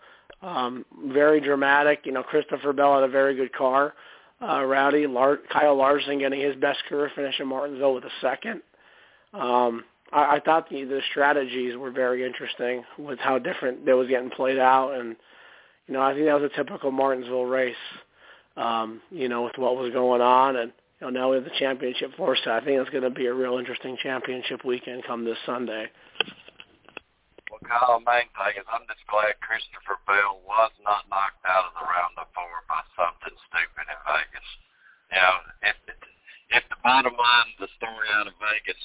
um, 0.42 0.84
very 1.06 1.40
dramatic. 1.40 2.00
You 2.04 2.12
know, 2.12 2.22
Christopher 2.22 2.72
Bell 2.72 2.94
had 2.94 3.04
a 3.04 3.12
very 3.12 3.34
good 3.34 3.52
car. 3.52 3.94
Uh, 4.40 4.64
Rowdy 4.64 5.06
Lar- 5.06 5.40
Kyle 5.50 5.74
Larson 5.76 6.18
getting 6.20 6.40
his 6.40 6.54
best 6.56 6.78
career 6.88 7.10
finish 7.14 7.40
in 7.40 7.48
Martinsville 7.48 7.94
with 7.94 8.04
a 8.04 8.10
second. 8.20 8.62
Um, 9.32 9.84
I, 10.12 10.36
I 10.36 10.40
thought 10.44 10.70
the, 10.70 10.84
the 10.84 11.00
strategies 11.10 11.76
were 11.76 11.90
very 11.90 12.24
interesting 12.24 12.84
with 12.98 13.18
how 13.18 13.38
different 13.38 13.84
they 13.84 13.94
was 13.94 14.08
getting 14.08 14.30
played 14.30 14.58
out, 14.58 14.92
and 14.92 15.16
you 15.86 15.94
know 15.94 16.02
I 16.02 16.14
think 16.14 16.26
that 16.26 16.40
was 16.40 16.50
a 16.52 16.56
typical 16.56 16.90
Martinsville 16.90 17.46
race. 17.46 17.74
Um, 18.58 19.00
you 19.14 19.28
know, 19.28 19.46
with 19.46 19.54
what 19.54 19.78
was 19.78 19.92
going 19.94 20.20
on, 20.20 20.56
and 20.56 20.72
you 20.98 21.06
know 21.06 21.10
now 21.14 21.30
we 21.30 21.36
have 21.38 21.46
the 21.46 21.58
championship 21.62 22.10
force. 22.18 22.42
I 22.42 22.58
think 22.58 22.82
it's 22.82 22.90
going 22.90 23.06
to 23.06 23.14
be 23.14 23.26
a 23.26 23.34
real 23.34 23.56
interesting 23.56 23.96
championship 24.02 24.64
weekend 24.64 25.06
come 25.06 25.24
this 25.24 25.38
Sunday. 25.46 25.86
Well, 27.46 27.62
Kyle, 27.62 28.02
main 28.02 28.26
thing 28.34 28.58
is 28.58 28.66
I'm 28.66 28.82
just 28.90 29.06
glad 29.06 29.38
Christopher 29.38 30.02
Bell 30.10 30.42
was 30.42 30.74
not 30.82 31.06
knocked 31.06 31.46
out 31.46 31.70
of 31.70 31.72
the 31.78 31.86
round 31.86 32.18
of 32.18 32.26
four 32.34 32.66
by 32.66 32.82
something 32.98 33.38
stupid 33.46 33.86
in 33.86 34.00
Vegas. 34.10 34.48
You 35.14 35.22
know, 35.22 35.36
if 35.62 35.76
if 36.58 36.64
the 36.66 36.82
bottom 36.82 37.14
line 37.14 37.48
of 37.54 37.62
the 37.62 37.70
story 37.78 38.10
out 38.18 38.26
of 38.26 38.34
Vegas 38.42 38.82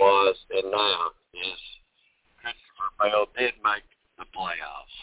was 0.00 0.36
and 0.48 0.72
now 0.72 1.12
is 1.36 1.60
Christopher 2.40 2.88
Bell 2.96 3.28
did 3.36 3.52
make 3.60 3.84
the 4.16 4.24
playoffs 4.32 4.96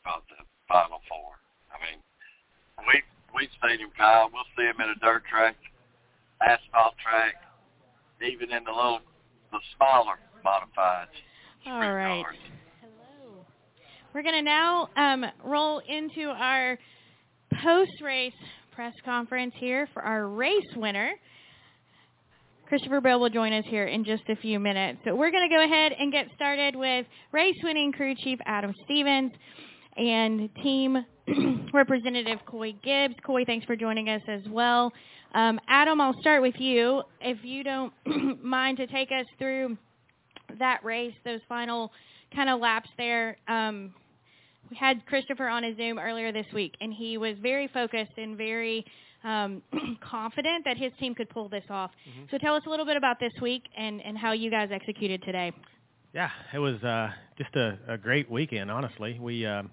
about 0.00 0.24
the 0.32 0.40
final 0.72 1.04
four. 1.04 1.36
I 1.68 1.76
mean, 1.84 2.00
we 2.86 3.02
we've 3.36 3.50
seen 3.62 3.78
him, 3.78 3.90
Kyle. 3.96 4.30
We'll 4.32 4.44
see 4.56 4.64
him 4.64 4.76
in 4.80 4.90
a 4.90 4.98
dirt 5.04 5.22
track, 5.30 5.56
asphalt 6.40 6.94
track, 6.98 7.34
even 8.22 8.50
in 8.50 8.64
the 8.64 8.72
little 8.72 9.00
the 9.52 9.58
smaller 9.76 10.18
modifieds. 10.44 11.14
All 11.66 11.94
right. 11.94 12.24
Hello. 12.80 13.44
We're 14.14 14.22
going 14.22 14.34
to 14.34 14.42
now 14.42 14.88
um, 14.96 15.24
roll 15.44 15.80
into 15.86 16.30
our 16.30 16.78
post-race 17.62 18.32
press 18.72 18.94
conference 19.04 19.54
here 19.58 19.88
for 19.92 20.02
our 20.02 20.28
race 20.28 20.74
winner. 20.74 21.12
Christopher 22.68 23.00
Bell 23.00 23.20
will 23.20 23.30
join 23.30 23.52
us 23.52 23.64
here 23.68 23.86
in 23.86 24.04
just 24.04 24.24
a 24.28 24.36
few 24.36 24.58
minutes. 24.58 24.98
So 25.04 25.14
we're 25.14 25.30
going 25.30 25.48
to 25.48 25.54
go 25.54 25.64
ahead 25.64 25.92
and 25.98 26.10
get 26.10 26.26
started 26.34 26.74
with 26.74 27.06
race 27.30 27.54
winning 27.62 27.92
crew 27.92 28.14
chief 28.16 28.40
Adam 28.44 28.74
Stevens 28.84 29.32
and 29.96 30.50
team 30.62 31.04
representative 31.72 32.38
Coy 32.46 32.74
Gibbs. 32.82 33.14
Coy, 33.24 33.44
thanks 33.44 33.66
for 33.66 33.76
joining 33.76 34.08
us 34.08 34.22
as 34.28 34.42
well. 34.48 34.92
Um, 35.34 35.60
Adam, 35.68 36.00
I'll 36.00 36.18
start 36.20 36.42
with 36.42 36.54
you. 36.58 37.02
If 37.20 37.38
you 37.42 37.64
don't 37.64 37.92
mind 38.42 38.78
to 38.78 38.86
take 38.86 39.10
us 39.10 39.26
through 39.38 39.76
that 40.58 40.84
race, 40.84 41.14
those 41.24 41.40
final 41.48 41.92
kind 42.34 42.48
of 42.48 42.60
laps 42.60 42.88
there. 42.96 43.36
Um, 43.48 43.92
we 44.70 44.76
had 44.76 45.04
Christopher 45.06 45.48
on 45.48 45.64
a 45.64 45.76
Zoom 45.76 45.98
earlier 45.98 46.32
this 46.32 46.46
week, 46.52 46.74
and 46.80 46.92
he 46.92 47.18
was 47.18 47.36
very 47.40 47.68
focused 47.68 48.16
and 48.16 48.36
very 48.36 48.84
um, 49.24 49.62
confident 50.00 50.64
that 50.64 50.76
his 50.76 50.92
team 50.98 51.14
could 51.14 51.28
pull 51.30 51.48
this 51.48 51.64
off. 51.70 51.90
Mm-hmm. 52.08 52.24
So 52.30 52.38
tell 52.38 52.54
us 52.54 52.62
a 52.66 52.70
little 52.70 52.86
bit 52.86 52.96
about 52.96 53.20
this 53.20 53.32
week 53.40 53.64
and, 53.76 54.00
and 54.00 54.16
how 54.16 54.32
you 54.32 54.50
guys 54.50 54.70
executed 54.72 55.22
today. 55.22 55.52
Yeah, 56.14 56.30
it 56.54 56.58
was 56.58 56.82
uh, 56.82 57.10
just 57.36 57.54
a, 57.56 57.78
a 57.88 57.98
great 57.98 58.30
weekend. 58.30 58.70
Honestly, 58.70 59.18
we 59.20 59.44
uh, 59.44 59.64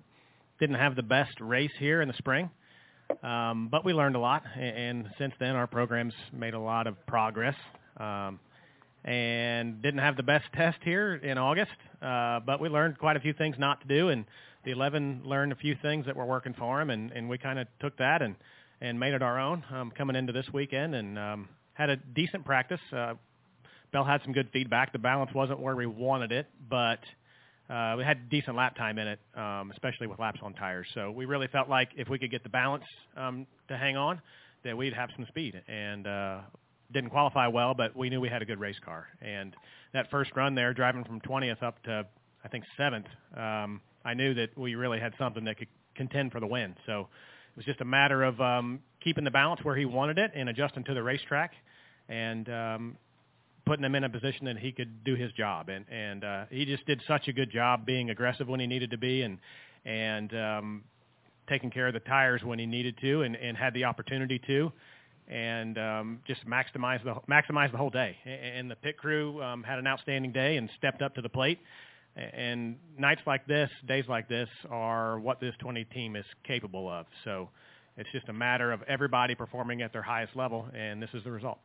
didn't 0.64 0.80
have 0.80 0.96
the 0.96 1.04
best 1.04 1.42
race 1.42 1.74
here 1.78 2.02
in 2.02 2.08
the 2.08 2.14
spring, 2.14 2.50
um, 3.22 3.68
but 3.70 3.84
we 3.84 3.92
learned 3.92 4.16
a 4.16 4.20
lot, 4.20 4.44
and, 4.56 4.78
and 4.78 5.10
since 5.18 5.34
then 5.38 5.58
our 5.58 5.68
program's 5.68 6.14
made 6.32 6.54
a 6.54 6.60
lot 6.60 6.88
of 6.88 6.96
progress. 7.06 7.56
Um, 7.98 8.40
and 9.04 9.82
didn't 9.82 10.00
have 10.00 10.16
the 10.16 10.24
best 10.24 10.46
test 10.56 10.78
here 10.82 11.16
in 11.16 11.38
August, 11.38 11.76
uh, 12.02 12.40
but 12.40 12.62
we 12.62 12.70
learned 12.70 12.98
quite 12.98 13.18
a 13.18 13.20
few 13.20 13.34
things 13.34 13.58
not 13.60 13.82
to 13.82 13.88
do, 13.90 14.08
and 14.08 14.24
the 14.64 14.72
11 14.72 15.24
learned 15.26 15.52
a 15.52 15.56
few 15.58 15.76
things 15.82 16.06
that 16.06 16.16
were 16.16 16.26
working 16.26 16.54
for 16.54 16.80
them, 16.80 16.90
and, 16.90 17.12
and 17.12 17.28
we 17.28 17.38
kind 17.38 17.60
of 17.60 17.68
took 17.82 17.98
that 17.98 18.22
and 18.22 18.36
and 18.80 18.98
made 18.98 19.14
it 19.14 19.22
our 19.22 19.38
own 19.38 19.66
um, 19.74 19.92
coming 19.92 20.16
into 20.16 20.32
this 20.32 20.46
weekend, 20.54 20.96
and 20.96 21.20
um, 21.20 21.50
had 21.74 21.90
a 21.90 21.98
decent 21.98 22.46
practice. 22.46 22.80
Uh, 22.96 23.16
Bell 23.92 24.06
had 24.06 24.22
some 24.24 24.32
good 24.32 24.48
feedback. 24.54 24.94
The 24.94 25.00
balance 25.00 25.32
wasn't 25.36 25.60
where 25.60 25.76
we 25.76 25.86
wanted 25.86 26.32
it, 26.32 26.48
but 26.70 27.00
uh, 27.70 27.96
we 27.98 28.04
had 28.04 28.30
decent 28.30 28.56
lap 28.56 28.76
time 28.76 28.98
in 29.00 29.08
it, 29.08 29.20
um, 29.36 29.72
especially 29.72 30.08
with 30.08 30.20
laps 30.20 30.40
on 30.44 30.54
tires. 30.54 30.88
So 30.94 31.12
we 31.12 31.26
really 31.26 31.48
felt 31.48 31.70
like 31.70 31.90
if 31.96 32.10
we 32.10 32.20
could 32.20 32.32
get 32.32 32.44
the 32.44 32.50
balance 32.50 32.84
um, 33.16 33.48
to 33.70 33.78
hang 33.78 33.98
on, 33.98 34.22
that 34.64 34.76
we'd 34.78 34.94
have 34.94 35.10
some 35.16 35.26
speed. 35.28 35.62
And 35.68 36.08
uh, 36.08 36.40
didn't 36.92 37.10
qualify 37.10 37.48
well, 37.48 37.74
but 37.74 37.96
we 37.96 38.10
knew 38.10 38.22
we 38.22 38.30
had 38.30 38.42
a 38.42 38.46
good 38.46 38.60
race 38.60 38.80
car. 38.84 39.08
And 39.22 39.56
that 39.94 40.10
first 40.12 40.32
run 40.36 40.56
there, 40.56 40.74
driving 40.74 41.04
from 41.04 41.20
20th 41.22 41.64
up 41.64 41.82
to 41.84 42.06
I 42.44 42.50
think 42.50 42.66
seventh, 42.78 43.08
um, 43.36 43.82
I 44.04 44.14
knew 44.14 44.34
that 44.34 44.58
we 44.58 44.76
really 44.76 45.00
had 45.00 45.14
something 45.18 45.46
that 45.46 45.58
could 45.58 45.70
contend 45.96 46.32
for 46.32 46.40
the 46.40 46.48
win. 46.48 46.76
So 46.86 47.02
it 47.02 47.58
was 47.58 47.66
just 47.66 47.82
a 47.82 47.86
matter 47.86 48.24
of 48.24 48.40
um, 48.42 48.82
keeping 49.02 49.24
the 49.24 49.32
balance 49.32 49.64
where 49.64 49.76
he 49.76 49.86
wanted 49.86 50.18
it 50.18 50.32
and 50.36 50.50
adjusting 50.50 50.84
to 50.86 50.94
the 50.94 51.02
racetrack, 51.02 51.54
and 52.10 52.50
um, 52.50 52.98
putting 53.66 53.86
him 53.86 53.96
in 53.96 54.04
a 54.04 54.10
position 54.10 54.46
that 54.46 54.58
he 54.58 54.72
could 54.72 55.04
do 55.04 55.16
his 55.16 55.32
job. 55.34 55.70
And 55.70 55.86
and 55.90 56.24
uh, 56.24 56.46
he 56.50 56.66
just 56.66 56.86
did 56.86 57.02
such 57.08 57.28
a 57.28 57.34
good 57.34 57.52
job 57.52 57.86
being 57.86 58.10
aggressive 58.10 58.48
when 58.48 58.60
he 58.60 58.68
needed 58.68 58.92
to 58.92 58.98
be, 58.98 59.22
and 59.22 59.40
and 59.86 60.34
um, 60.36 60.84
taking 61.48 61.70
care 61.70 61.88
of 61.88 61.94
the 61.94 62.00
tires 62.00 62.42
when 62.44 62.60
he 62.60 62.66
needed 62.66 62.98
to, 63.02 63.22
and, 63.22 63.36
and 63.36 63.58
had 63.58 63.74
the 63.74 63.86
opportunity 63.86 64.40
to 64.48 64.72
and 65.28 65.78
um, 65.78 66.20
just 66.28 66.46
maximize 66.46 67.04
the 67.04 67.14
maximize 67.30 67.72
the 67.72 67.78
whole 67.78 67.90
day. 67.90 68.18
And 68.26 68.70
the 68.70 68.76
pit 68.76 68.98
crew 68.98 69.42
um, 69.42 69.64
had 69.64 69.80
an 69.80 69.88
outstanding 69.88 70.32
day 70.32 70.58
and 70.58 70.70
stepped 70.78 71.02
up 71.02 71.16
to 71.16 71.22
the 71.22 71.30
plate. 71.30 71.60
And 72.16 72.76
nights 72.98 73.22
like 73.26 73.48
this, 73.48 73.70
days 73.88 74.06
like 74.08 74.30
this, 74.30 74.50
are 74.70 75.20
what 75.20 75.40
this 75.40 75.56
20 75.60 75.84
team 75.86 76.16
is 76.16 76.26
capable 76.44 76.88
of. 76.88 77.08
So 77.24 77.50
it's 77.98 78.10
just 78.12 78.30
a 78.30 78.34
matter 78.34 78.72
of 78.72 78.84
everybody 78.84 79.34
performing 79.34 79.82
at 79.82 79.94
their 79.94 80.04
highest 80.04 80.36
level, 80.36 80.68
and 80.76 81.02
this 81.02 81.10
is 81.14 81.24
the 81.24 81.32
result. 81.32 81.60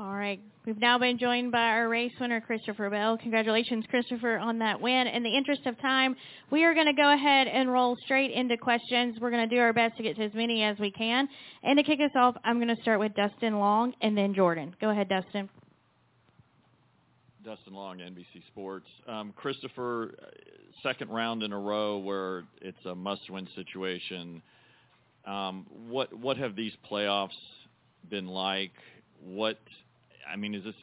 All 0.00 0.14
right. 0.14 0.40
We've 0.64 0.78
now 0.78 0.96
been 0.96 1.18
joined 1.18 1.50
by 1.50 1.58
our 1.58 1.88
race 1.88 2.12
winner, 2.20 2.40
Christopher 2.40 2.88
Bell. 2.88 3.18
Congratulations, 3.18 3.84
Christopher, 3.90 4.38
on 4.38 4.60
that 4.60 4.80
win. 4.80 5.08
In 5.08 5.24
the 5.24 5.36
interest 5.36 5.66
of 5.66 5.76
time, 5.80 6.14
we 6.52 6.62
are 6.62 6.72
going 6.72 6.86
to 6.86 6.92
go 6.92 7.12
ahead 7.12 7.48
and 7.48 7.72
roll 7.72 7.96
straight 8.04 8.30
into 8.30 8.56
questions. 8.56 9.18
We're 9.20 9.32
going 9.32 9.48
to 9.48 9.52
do 9.52 9.60
our 9.60 9.72
best 9.72 9.96
to 9.96 10.04
get 10.04 10.14
to 10.16 10.24
as 10.24 10.32
many 10.34 10.62
as 10.62 10.78
we 10.78 10.92
can. 10.92 11.28
And 11.64 11.76
to 11.78 11.82
kick 11.82 11.98
us 11.98 12.12
off, 12.14 12.36
I'm 12.44 12.58
going 12.58 12.74
to 12.74 12.80
start 12.80 13.00
with 13.00 13.12
Dustin 13.16 13.58
Long 13.58 13.92
and 14.00 14.16
then 14.16 14.34
Jordan. 14.34 14.72
Go 14.80 14.90
ahead, 14.90 15.08
Dustin. 15.08 15.48
Dustin 17.44 17.74
Long, 17.74 17.98
NBC 17.98 18.46
Sports. 18.46 18.86
Um, 19.08 19.32
Christopher, 19.34 20.14
second 20.84 21.10
round 21.10 21.42
in 21.42 21.52
a 21.52 21.58
row 21.58 21.98
where 21.98 22.44
it's 22.60 22.84
a 22.84 22.94
must-win 22.94 23.48
situation. 23.56 24.42
Um, 25.26 25.66
what 25.88 26.14
what 26.16 26.36
have 26.36 26.54
these 26.54 26.72
playoffs 26.88 27.30
been 28.08 28.28
like? 28.28 28.72
What 29.24 29.58
I 30.32 30.36
mean, 30.36 30.54
is 30.54 30.64
this 30.64 30.74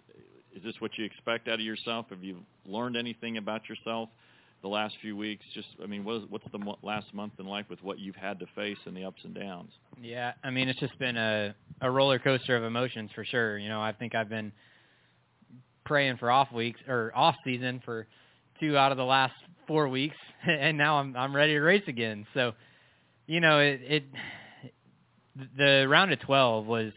is 0.56 0.64
this 0.64 0.76
what 0.80 0.92
you 0.98 1.06
expect 1.06 1.48
out 1.48 1.56
of 1.56 1.62
yourself? 1.62 2.08
Have 2.10 2.24
you 2.24 2.38
learned 2.66 2.96
anything 2.96 3.38
about 3.38 3.68
yourself 3.68 4.10
the 4.62 4.70
last 4.70 4.96
few 5.02 5.18
weeks? 5.18 5.44
Just, 5.54 5.68
I 5.84 5.86
mean, 5.86 6.06
what 6.06 6.16
is, 6.16 6.24
what's 6.30 6.50
the 6.52 6.58
mo- 6.58 6.80
last 6.82 7.14
month 7.14 7.36
been 7.36 7.46
like 7.46 7.70
with 7.70 7.84
what 7.84 8.00
you've 8.00 8.16
had 8.16 8.40
to 8.40 8.46
face 8.56 8.78
and 8.86 8.96
the 8.96 9.04
ups 9.04 9.22
and 9.24 9.36
downs? 9.36 9.72
Yeah, 10.02 10.32
I 10.44 10.52
mean, 10.52 10.70
it's 10.70 10.80
just 10.80 10.98
been 10.98 11.18
a 11.18 11.54
a 11.82 11.92
roller 11.92 12.20
coaster 12.20 12.56
of 12.56 12.64
emotions 12.64 13.12
for 13.14 13.26
sure. 13.26 13.58
You 13.58 13.70
know, 13.70 13.82
I 13.82 13.92
think 13.92 14.16
I've 14.16 14.30
been 14.30 14.52
praying 15.86 16.18
for 16.18 16.32
off 16.32 16.52
weeks 16.52 16.80
or 16.88 17.12
off 17.14 17.36
season 17.44 17.82
for 17.84 18.08
two 18.60 18.78
out 18.78 18.92
of 18.92 18.98
the 18.98 19.04
last 19.04 19.34
four 19.68 19.90
weeks, 19.90 20.18
and 20.48 20.78
now 20.78 21.00
I'm 21.00 21.16
I'm 21.16 21.36
ready 21.36 21.54
to 21.54 21.60
race 21.60 21.84
again. 21.88 22.26
So, 22.34 22.54
you 23.28 23.42
know, 23.42 23.60
it, 23.60 23.82
it 23.84 24.04
the 25.58 25.86
round 25.90 26.14
of 26.14 26.20
12 26.22 26.66
was 26.66 26.94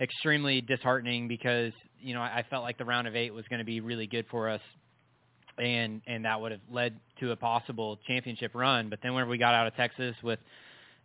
extremely 0.00 0.60
disheartening 0.60 1.28
because 1.28 1.72
you 2.00 2.14
know 2.14 2.20
I 2.20 2.44
felt 2.50 2.62
like 2.62 2.78
the 2.78 2.84
round 2.84 3.06
of 3.06 3.16
eight 3.16 3.32
was 3.32 3.44
going 3.48 3.60
to 3.60 3.64
be 3.64 3.80
really 3.80 4.06
good 4.06 4.26
for 4.30 4.48
us, 4.48 4.60
and 5.58 6.00
and 6.06 6.24
that 6.24 6.40
would 6.40 6.52
have 6.52 6.60
led 6.70 6.98
to 7.20 7.30
a 7.30 7.36
possible 7.36 7.98
championship 8.06 8.52
run. 8.54 8.90
But 8.90 9.00
then 9.02 9.14
when 9.14 9.28
we 9.28 9.38
got 9.38 9.54
out 9.54 9.66
of 9.66 9.74
Texas 9.76 10.16
with 10.22 10.38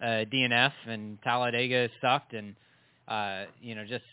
uh, 0.02 0.26
DNF 0.32 0.72
and 0.88 1.22
Talladega 1.22 1.90
sucked, 2.02 2.34
and 2.34 2.56
uh, 3.08 3.46
you 3.62 3.76
know 3.76 3.86
just 3.86 4.06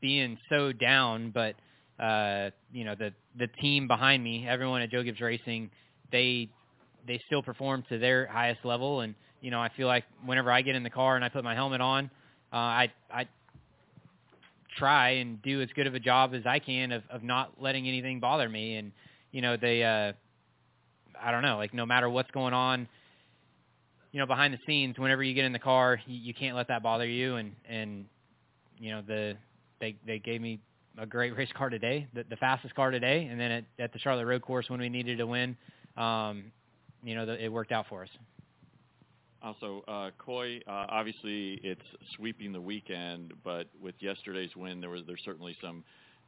being 0.00 0.38
so 0.48 0.72
down, 0.72 1.30
but 1.30 1.54
uh, 2.02 2.50
you 2.72 2.84
know 2.84 2.94
the 2.94 3.12
the 3.38 3.48
team 3.60 3.88
behind 3.88 4.22
me, 4.22 4.46
everyone 4.48 4.82
at 4.82 4.90
Joe 4.90 5.02
Gibbs 5.02 5.20
Racing, 5.20 5.70
they 6.10 6.48
they 7.06 7.20
still 7.26 7.42
perform 7.42 7.84
to 7.88 7.98
their 7.98 8.26
highest 8.26 8.64
level, 8.64 9.00
and 9.00 9.14
you 9.40 9.50
know 9.50 9.60
I 9.60 9.70
feel 9.76 9.86
like 9.86 10.04
whenever 10.24 10.52
I 10.52 10.62
get 10.62 10.76
in 10.76 10.82
the 10.82 10.90
car 10.90 11.16
and 11.16 11.24
I 11.24 11.28
put 11.28 11.44
my 11.44 11.54
helmet 11.54 11.80
on, 11.80 12.10
uh, 12.52 12.56
I 12.56 12.92
I 13.12 13.26
try 14.78 15.10
and 15.10 15.40
do 15.42 15.60
as 15.60 15.68
good 15.74 15.86
of 15.86 15.94
a 15.94 16.00
job 16.00 16.34
as 16.34 16.42
I 16.46 16.58
can 16.58 16.92
of, 16.92 17.02
of 17.10 17.22
not 17.22 17.60
letting 17.60 17.88
anything 17.88 18.20
bother 18.20 18.48
me, 18.48 18.76
and 18.76 18.92
you 19.30 19.40
know 19.40 19.56
they 19.56 19.82
uh, 19.82 20.12
I 21.20 21.30
don't 21.30 21.42
know 21.42 21.56
like 21.56 21.74
no 21.74 21.86
matter 21.86 22.08
what's 22.08 22.30
going 22.30 22.54
on, 22.54 22.88
you 24.12 24.20
know 24.20 24.26
behind 24.26 24.54
the 24.54 24.58
scenes, 24.66 24.98
whenever 24.98 25.22
you 25.22 25.34
get 25.34 25.44
in 25.44 25.52
the 25.52 25.58
car, 25.58 26.00
you, 26.06 26.18
you 26.18 26.34
can't 26.34 26.56
let 26.56 26.68
that 26.68 26.82
bother 26.82 27.06
you, 27.06 27.36
and 27.36 27.52
and 27.68 28.06
you 28.78 28.90
know 28.90 29.02
the 29.06 29.36
they 29.80 29.96
they 30.06 30.18
gave 30.18 30.40
me 30.40 30.60
a 30.98 31.06
great 31.06 31.36
race 31.36 31.50
car 31.56 31.70
today, 31.70 32.06
the, 32.14 32.24
the 32.28 32.36
fastest 32.36 32.74
car 32.74 32.90
today, 32.90 33.28
and 33.30 33.40
then 33.40 33.50
at, 33.50 33.64
at 33.78 33.92
the 33.92 33.98
Charlotte 33.98 34.26
Road 34.26 34.42
Course 34.42 34.68
when 34.68 34.80
we 34.80 34.88
needed 34.88 35.18
to 35.18 35.26
win, 35.26 35.56
um, 35.96 36.44
you 37.02 37.14
know, 37.14 37.26
the, 37.26 37.42
it 37.42 37.48
worked 37.48 37.72
out 37.72 37.86
for 37.88 38.02
us. 38.02 38.08
Also, 39.42 39.82
uh, 39.88 40.10
Coy, 40.18 40.60
uh, 40.68 40.86
obviously 40.88 41.58
it's 41.64 41.82
sweeping 42.14 42.52
the 42.52 42.60
weekend, 42.60 43.32
but 43.42 43.66
with 43.80 43.96
yesterday's 43.98 44.54
win, 44.54 44.80
there 44.80 44.90
was 44.90 45.02
there's 45.06 45.22
certainly 45.24 45.56
some 45.60 45.82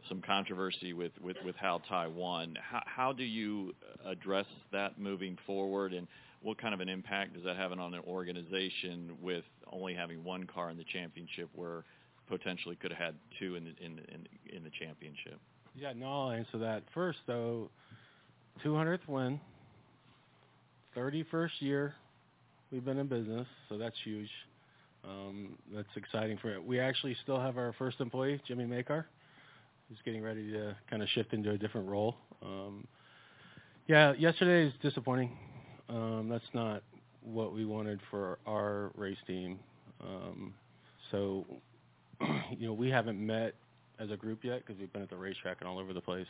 some 0.08 0.20
controversy 0.20 0.92
with 0.92 1.12
with 1.20 1.36
with 1.44 1.54
how 1.54 1.80
Ty 1.88 2.08
won. 2.08 2.56
How, 2.60 2.82
how 2.84 3.12
do 3.12 3.22
you 3.22 3.72
address 4.04 4.46
that 4.72 4.98
moving 4.98 5.38
forward, 5.46 5.92
and 5.92 6.08
what 6.42 6.58
kind 6.60 6.74
of 6.74 6.80
an 6.80 6.88
impact 6.88 7.34
does 7.34 7.44
that 7.44 7.56
have 7.56 7.70
on 7.70 7.94
an 7.94 8.02
organization 8.06 9.12
with 9.22 9.44
only 9.70 9.94
having 9.94 10.24
one 10.24 10.44
car 10.44 10.70
in 10.70 10.76
the 10.76 10.84
championship, 10.84 11.48
where 11.54 11.84
potentially 12.28 12.74
could 12.74 12.90
have 12.90 13.00
had 13.00 13.14
two 13.38 13.54
in 13.54 13.64
the, 13.64 13.84
in 13.84 13.98
in, 14.12 14.56
in 14.56 14.64
the 14.64 14.70
championship? 14.70 15.38
Yeah, 15.76 15.92
no, 15.94 16.06
I'll 16.06 16.30
answer 16.32 16.58
that 16.58 16.82
first 16.92 17.18
though. 17.28 17.70
200th 18.64 19.08
win, 19.08 19.40
31st 20.96 21.50
year 21.60 21.94
we've 22.74 22.84
been 22.84 22.98
in 22.98 23.06
business, 23.06 23.46
so 23.68 23.78
that's 23.78 23.94
huge. 24.02 24.28
Um, 25.04 25.56
that's 25.72 25.88
exciting 25.94 26.38
for 26.38 26.52
it. 26.52 26.64
We 26.64 26.80
actually 26.80 27.16
still 27.22 27.38
have 27.38 27.56
our 27.56 27.72
first 27.78 28.00
employee, 28.00 28.40
Jimmy 28.48 28.66
Makar. 28.66 29.06
He's 29.88 29.98
getting 30.04 30.22
ready 30.22 30.50
to 30.50 30.76
kind 30.90 31.00
of 31.00 31.08
shift 31.10 31.32
into 31.32 31.52
a 31.52 31.58
different 31.58 31.88
role. 31.88 32.16
Um, 32.42 32.84
yeah, 33.86 34.12
yesterday 34.18 34.66
is 34.66 34.74
disappointing. 34.82 35.30
Um, 35.88 36.28
that's 36.28 36.44
not 36.52 36.82
what 37.22 37.54
we 37.54 37.64
wanted 37.64 38.00
for 38.10 38.38
our 38.44 38.90
race 38.96 39.18
team. 39.26 39.60
Um, 40.02 40.52
so, 41.12 41.46
you 42.58 42.66
know, 42.66 42.72
we 42.72 42.90
haven't 42.90 43.24
met 43.24 43.54
as 44.00 44.10
a 44.10 44.16
group 44.16 44.42
yet 44.42 44.66
because 44.66 44.80
we've 44.80 44.92
been 44.92 45.02
at 45.02 45.10
the 45.10 45.16
racetrack 45.16 45.58
and 45.60 45.68
all 45.68 45.78
over 45.78 45.92
the 45.92 46.00
place. 46.00 46.26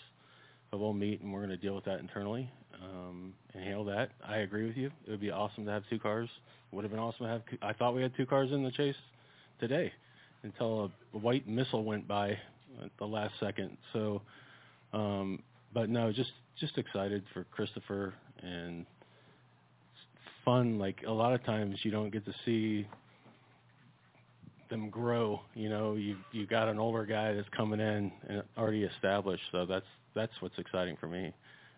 But 0.75 0.81
we'll 0.81 0.93
meet 0.93 1.21
and 1.21 1.33
we're 1.33 1.39
going 1.39 1.51
to 1.51 1.57
deal 1.57 1.77
with 1.77 1.85
that 1.85 2.01
internally 2.01 2.51
um, 2.83 3.33
and 3.53 3.63
handle 3.63 3.85
that. 3.85 4.11
I 4.27 4.39
agree 4.39 4.67
with 4.67 4.77
you. 4.77 4.91
It 5.07 5.11
would 5.13 5.21
be 5.21 5.31
awesome 5.31 5.65
to 5.67 5.71
have 5.71 5.85
two 5.89 6.01
cars. 6.01 6.29
Would 6.73 6.83
have 6.83 6.91
been 6.91 6.99
awesome 6.99 7.27
to 7.27 7.31
have. 7.31 7.43
I 7.63 7.73
thought 7.73 7.95
we 7.95 8.03
had 8.03 8.11
two 8.17 8.27
cars 8.27 8.51
in 8.51 8.65
the 8.65 8.73
chase 8.73 8.97
today 9.61 9.93
until 10.43 10.91
a 11.15 11.19
white 11.19 11.47
missile 11.47 11.85
went 11.85 12.09
by 12.09 12.31
at 12.83 12.91
the 12.99 13.05
last 13.05 13.35
second. 13.39 13.77
So, 13.93 14.23
um, 14.93 15.45
but 15.73 15.89
no, 15.89 16.11
just 16.11 16.33
just 16.59 16.77
excited 16.77 17.23
for 17.33 17.45
Christopher 17.53 18.13
and 18.43 18.85
fun. 20.45 20.81
Like 20.81 21.05
a 21.07 21.13
lot 21.13 21.35
of 21.35 21.45
times 21.45 21.79
you 21.85 21.93
don't 21.93 22.11
get 22.11 22.25
to 22.25 22.35
see 22.45 22.85
them 24.71 24.91
grow. 24.91 25.41
You 25.55 25.69
know, 25.69 25.95
you 25.95 26.17
you 26.33 26.49
got 26.49 26.67
an 26.67 26.81
older 26.81 27.07
guy 27.07 27.33
that's 27.33 27.49
coming 27.57 27.79
in 27.79 28.11
and 28.29 28.43
already 28.59 28.83
established. 28.83 29.45
So 29.53 29.67
that's 29.67 29.87
that's 30.15 30.33
what's 30.41 30.59
exciting 30.59 30.97
for 31.01 31.07
me. 31.07 31.33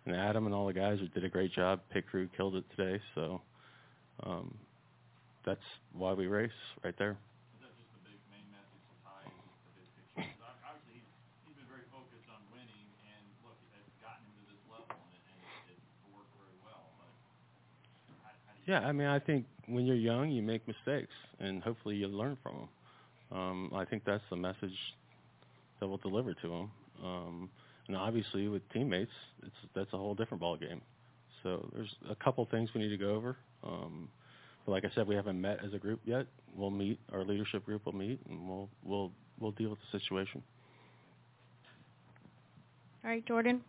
And 0.04 0.14
Adam 0.14 0.46
and 0.46 0.54
all 0.54 0.66
the 0.66 0.72
guys 0.72 0.98
did 1.14 1.24
a 1.24 1.28
great 1.28 1.52
job. 1.52 1.80
Pit 1.90 2.04
crew 2.10 2.28
killed 2.36 2.54
it 2.54 2.64
today. 2.76 3.00
So 3.14 3.40
um, 4.22 4.54
that's 5.44 5.60
why 5.92 6.12
we 6.12 6.26
race 6.26 6.50
right 6.84 6.94
there. 6.98 7.16
Yeah, 18.66 18.80
I 18.80 18.90
mean, 18.90 19.06
I 19.06 19.20
think 19.20 19.46
when 19.68 19.86
you're 19.86 19.94
young, 19.94 20.30
you 20.30 20.42
make 20.42 20.66
mistakes, 20.66 21.12
and 21.38 21.62
hopefully 21.62 21.94
you 21.94 22.08
learn 22.08 22.36
from 22.42 22.54
them. 22.56 22.68
Um, 23.38 23.72
I 23.74 23.84
think 23.84 24.02
that's 24.04 24.24
the 24.28 24.36
message 24.36 24.76
that 25.78 25.86
we'll 25.86 25.98
deliver 25.98 26.34
to 26.34 26.48
them. 26.48 26.70
Um, 27.04 27.50
and 27.88 27.96
obviously, 27.96 28.48
with 28.48 28.62
teammates, 28.72 29.10
it's 29.42 29.54
that's 29.74 29.92
a 29.92 29.96
whole 29.96 30.14
different 30.14 30.40
ball 30.40 30.56
game. 30.56 30.80
So 31.42 31.68
there's 31.74 31.94
a 32.10 32.14
couple 32.14 32.46
things 32.50 32.70
we 32.74 32.80
need 32.80 32.90
to 32.90 32.96
go 32.96 33.14
over. 33.14 33.36
Um, 33.62 34.08
but 34.64 34.72
like 34.72 34.84
I 34.84 34.90
said, 34.94 35.06
we 35.06 35.14
haven't 35.14 35.40
met 35.40 35.60
as 35.64 35.72
a 35.74 35.78
group 35.78 36.00
yet. 36.04 36.26
We'll 36.54 36.70
meet. 36.70 36.98
Our 37.12 37.24
leadership 37.24 37.64
group 37.64 37.86
will 37.86 37.94
meet, 37.94 38.20
and 38.28 38.48
we'll 38.48 38.68
we'll 38.84 39.12
we'll 39.38 39.52
deal 39.52 39.70
with 39.70 39.78
the 39.80 39.98
situation. 39.98 40.42
All 43.04 43.10
right, 43.10 43.24
Jordan. 43.26 43.62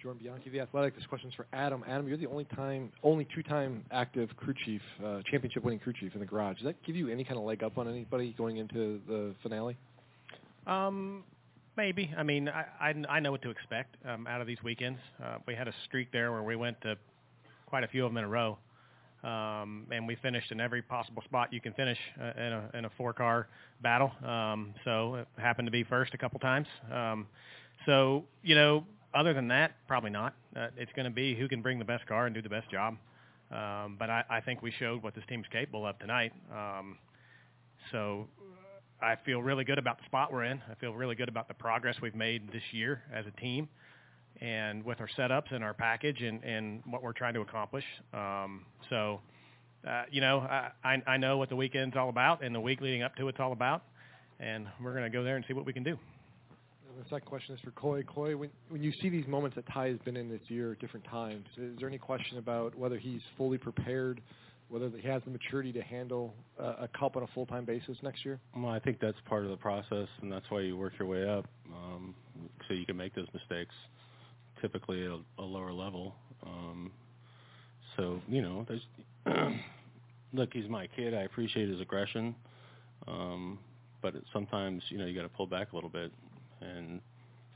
Jordan 0.00 0.22
Bianchi, 0.22 0.50
the 0.50 0.60
Athletic. 0.60 0.94
This 0.94 1.06
question's 1.06 1.34
for 1.34 1.46
Adam. 1.52 1.82
Adam, 1.88 2.06
you're 2.06 2.16
the 2.16 2.28
only 2.28 2.44
time, 2.44 2.92
only 3.02 3.26
two-time 3.34 3.84
active 3.90 4.30
crew 4.36 4.54
chief, 4.64 4.80
uh, 5.04 5.20
championship-winning 5.28 5.80
crew 5.80 5.92
chief 5.98 6.14
in 6.14 6.20
the 6.20 6.26
garage. 6.26 6.58
Does 6.58 6.66
that 6.66 6.80
give 6.84 6.94
you 6.94 7.08
any 7.08 7.24
kind 7.24 7.38
of 7.38 7.44
leg 7.44 7.64
up 7.64 7.76
on 7.76 7.88
anybody 7.88 8.32
going 8.38 8.58
into 8.58 9.00
the 9.08 9.34
finale? 9.42 9.76
Um, 10.68 11.24
maybe. 11.76 12.12
I 12.16 12.22
mean, 12.22 12.48
I 12.48 12.64
I, 12.80 12.94
I 13.08 13.20
know 13.20 13.30
what 13.32 13.42
to 13.42 13.50
expect 13.50 13.96
um, 14.06 14.26
out 14.26 14.40
of 14.40 14.46
these 14.46 14.62
weekends. 14.62 15.00
Uh, 15.22 15.38
we 15.46 15.54
had 15.54 15.68
a 15.68 15.74
streak 15.84 16.12
there 16.12 16.32
where 16.32 16.42
we 16.42 16.56
went 16.56 16.80
to 16.82 16.96
quite 17.66 17.84
a 17.84 17.88
few 17.88 18.04
of 18.04 18.10
them 18.10 18.18
in 18.18 18.24
a 18.24 18.28
row, 18.28 18.58
um, 19.24 19.86
and 19.90 20.06
we 20.06 20.16
finished 20.16 20.50
in 20.52 20.60
every 20.60 20.82
possible 20.82 21.22
spot 21.22 21.52
you 21.52 21.60
can 21.60 21.72
finish 21.74 21.98
uh, 22.20 22.40
in 22.40 22.52
a 22.52 22.70
in 22.74 22.84
a 22.84 22.90
four-car 22.96 23.48
battle. 23.82 24.12
Um, 24.24 24.74
so 24.84 25.16
it 25.16 25.28
happened 25.36 25.66
to 25.66 25.72
be 25.72 25.84
first 25.84 26.14
a 26.14 26.18
couple 26.18 26.38
times. 26.40 26.66
Um, 26.92 27.26
so 27.84 28.24
you 28.42 28.54
know, 28.54 28.84
other 29.14 29.34
than 29.34 29.48
that, 29.48 29.72
probably 29.86 30.10
not. 30.10 30.34
Uh, 30.54 30.68
it's 30.76 30.92
going 30.94 31.04
to 31.04 31.10
be 31.14 31.34
who 31.34 31.48
can 31.48 31.62
bring 31.62 31.78
the 31.78 31.84
best 31.84 32.06
car 32.06 32.26
and 32.26 32.34
do 32.34 32.42
the 32.42 32.48
best 32.48 32.70
job. 32.70 32.96
Um, 33.50 33.96
but 33.98 34.10
I, 34.10 34.24
I 34.28 34.40
think 34.40 34.60
we 34.60 34.72
showed 34.72 35.02
what 35.04 35.14
this 35.14 35.24
team's 35.28 35.46
capable 35.52 35.86
of 35.86 35.96
tonight. 36.00 36.32
Um, 36.52 36.98
so 37.92 38.26
I 39.00 39.16
feel 39.24 39.42
really 39.42 39.64
good 39.64 39.78
about 39.78 39.98
the 39.98 40.04
spot 40.06 40.32
we're 40.32 40.44
in. 40.44 40.60
I 40.70 40.74
feel 40.76 40.94
really 40.94 41.14
good 41.14 41.28
about 41.28 41.48
the 41.48 41.54
progress 41.54 41.96
we've 42.00 42.14
made 42.14 42.50
this 42.52 42.62
year 42.72 43.02
as 43.12 43.26
a 43.26 43.40
team 43.40 43.68
and 44.40 44.84
with 44.84 45.00
our 45.00 45.08
setups 45.18 45.52
and 45.52 45.62
our 45.62 45.74
package 45.74 46.22
and, 46.22 46.42
and 46.44 46.82
what 46.86 47.02
we're 47.02 47.12
trying 47.12 47.34
to 47.34 47.40
accomplish. 47.40 47.84
Um, 48.14 48.64
so, 48.88 49.20
uh, 49.86 50.04
you 50.10 50.20
know, 50.20 50.38
I, 50.84 51.02
I 51.06 51.16
know 51.16 51.36
what 51.36 51.48
the 51.48 51.56
weekend's 51.56 51.96
all 51.96 52.08
about 52.08 52.42
and 52.42 52.54
the 52.54 52.60
week 52.60 52.80
leading 52.80 53.02
up 53.02 53.14
to 53.16 53.28
it's 53.28 53.38
all 53.38 53.52
about, 53.52 53.82
and 54.40 54.66
we're 54.82 54.92
going 54.92 55.04
to 55.04 55.10
go 55.10 55.22
there 55.22 55.36
and 55.36 55.44
see 55.46 55.54
what 55.54 55.66
we 55.66 55.72
can 55.72 55.82
do. 55.82 55.98
The 56.98 57.04
second 57.10 57.26
question 57.26 57.54
is 57.54 57.60
for 57.60 57.72
Coy. 57.72 58.02
Coy, 58.02 58.34
when, 58.34 58.48
when 58.70 58.82
you 58.82 58.92
see 59.02 59.10
these 59.10 59.26
moments 59.26 59.56
that 59.56 59.66
Ty 59.70 59.88
has 59.88 59.98
been 60.06 60.16
in 60.16 60.30
this 60.30 60.40
year 60.48 60.72
at 60.72 60.78
different 60.78 61.04
times, 61.06 61.44
is 61.58 61.78
there 61.78 61.88
any 61.88 61.98
question 61.98 62.38
about 62.38 62.74
whether 62.74 62.96
he's 62.96 63.20
fully 63.36 63.58
prepared– 63.58 64.22
whether 64.68 64.90
he 64.90 65.06
has 65.06 65.22
the 65.24 65.30
maturity 65.30 65.72
to 65.72 65.82
handle 65.82 66.34
uh, 66.60 66.74
a 66.80 66.88
cup 66.98 67.16
on 67.16 67.22
a 67.22 67.26
full-time 67.28 67.64
basis 67.64 67.96
next 68.02 68.24
year? 68.24 68.40
Well, 68.56 68.72
I 68.72 68.80
think 68.80 68.98
that's 69.00 69.18
part 69.26 69.44
of 69.44 69.50
the 69.50 69.56
process, 69.56 70.08
and 70.22 70.30
that's 70.30 70.46
why 70.48 70.60
you 70.60 70.76
work 70.76 70.94
your 70.98 71.08
way 71.08 71.28
up, 71.28 71.46
um, 71.72 72.14
so 72.66 72.74
you 72.74 72.84
can 72.84 72.96
make 72.96 73.14
those 73.14 73.28
mistakes, 73.32 73.74
typically 74.60 75.04
at 75.04 75.10
a, 75.10 75.20
a 75.38 75.44
lower 75.44 75.72
level. 75.72 76.14
Um, 76.44 76.90
so 77.96 78.20
you 78.28 78.42
know, 78.42 78.66
there's 78.68 78.82
look, 80.32 80.50
he's 80.52 80.68
my 80.68 80.86
kid. 80.88 81.14
I 81.14 81.22
appreciate 81.22 81.68
his 81.68 81.80
aggression, 81.80 82.34
um, 83.06 83.58
but 84.02 84.14
it, 84.14 84.24
sometimes 84.32 84.82
you 84.88 84.98
know 84.98 85.06
you 85.06 85.14
got 85.14 85.22
to 85.22 85.28
pull 85.28 85.46
back 85.46 85.72
a 85.72 85.74
little 85.74 85.90
bit, 85.90 86.12
and 86.60 87.00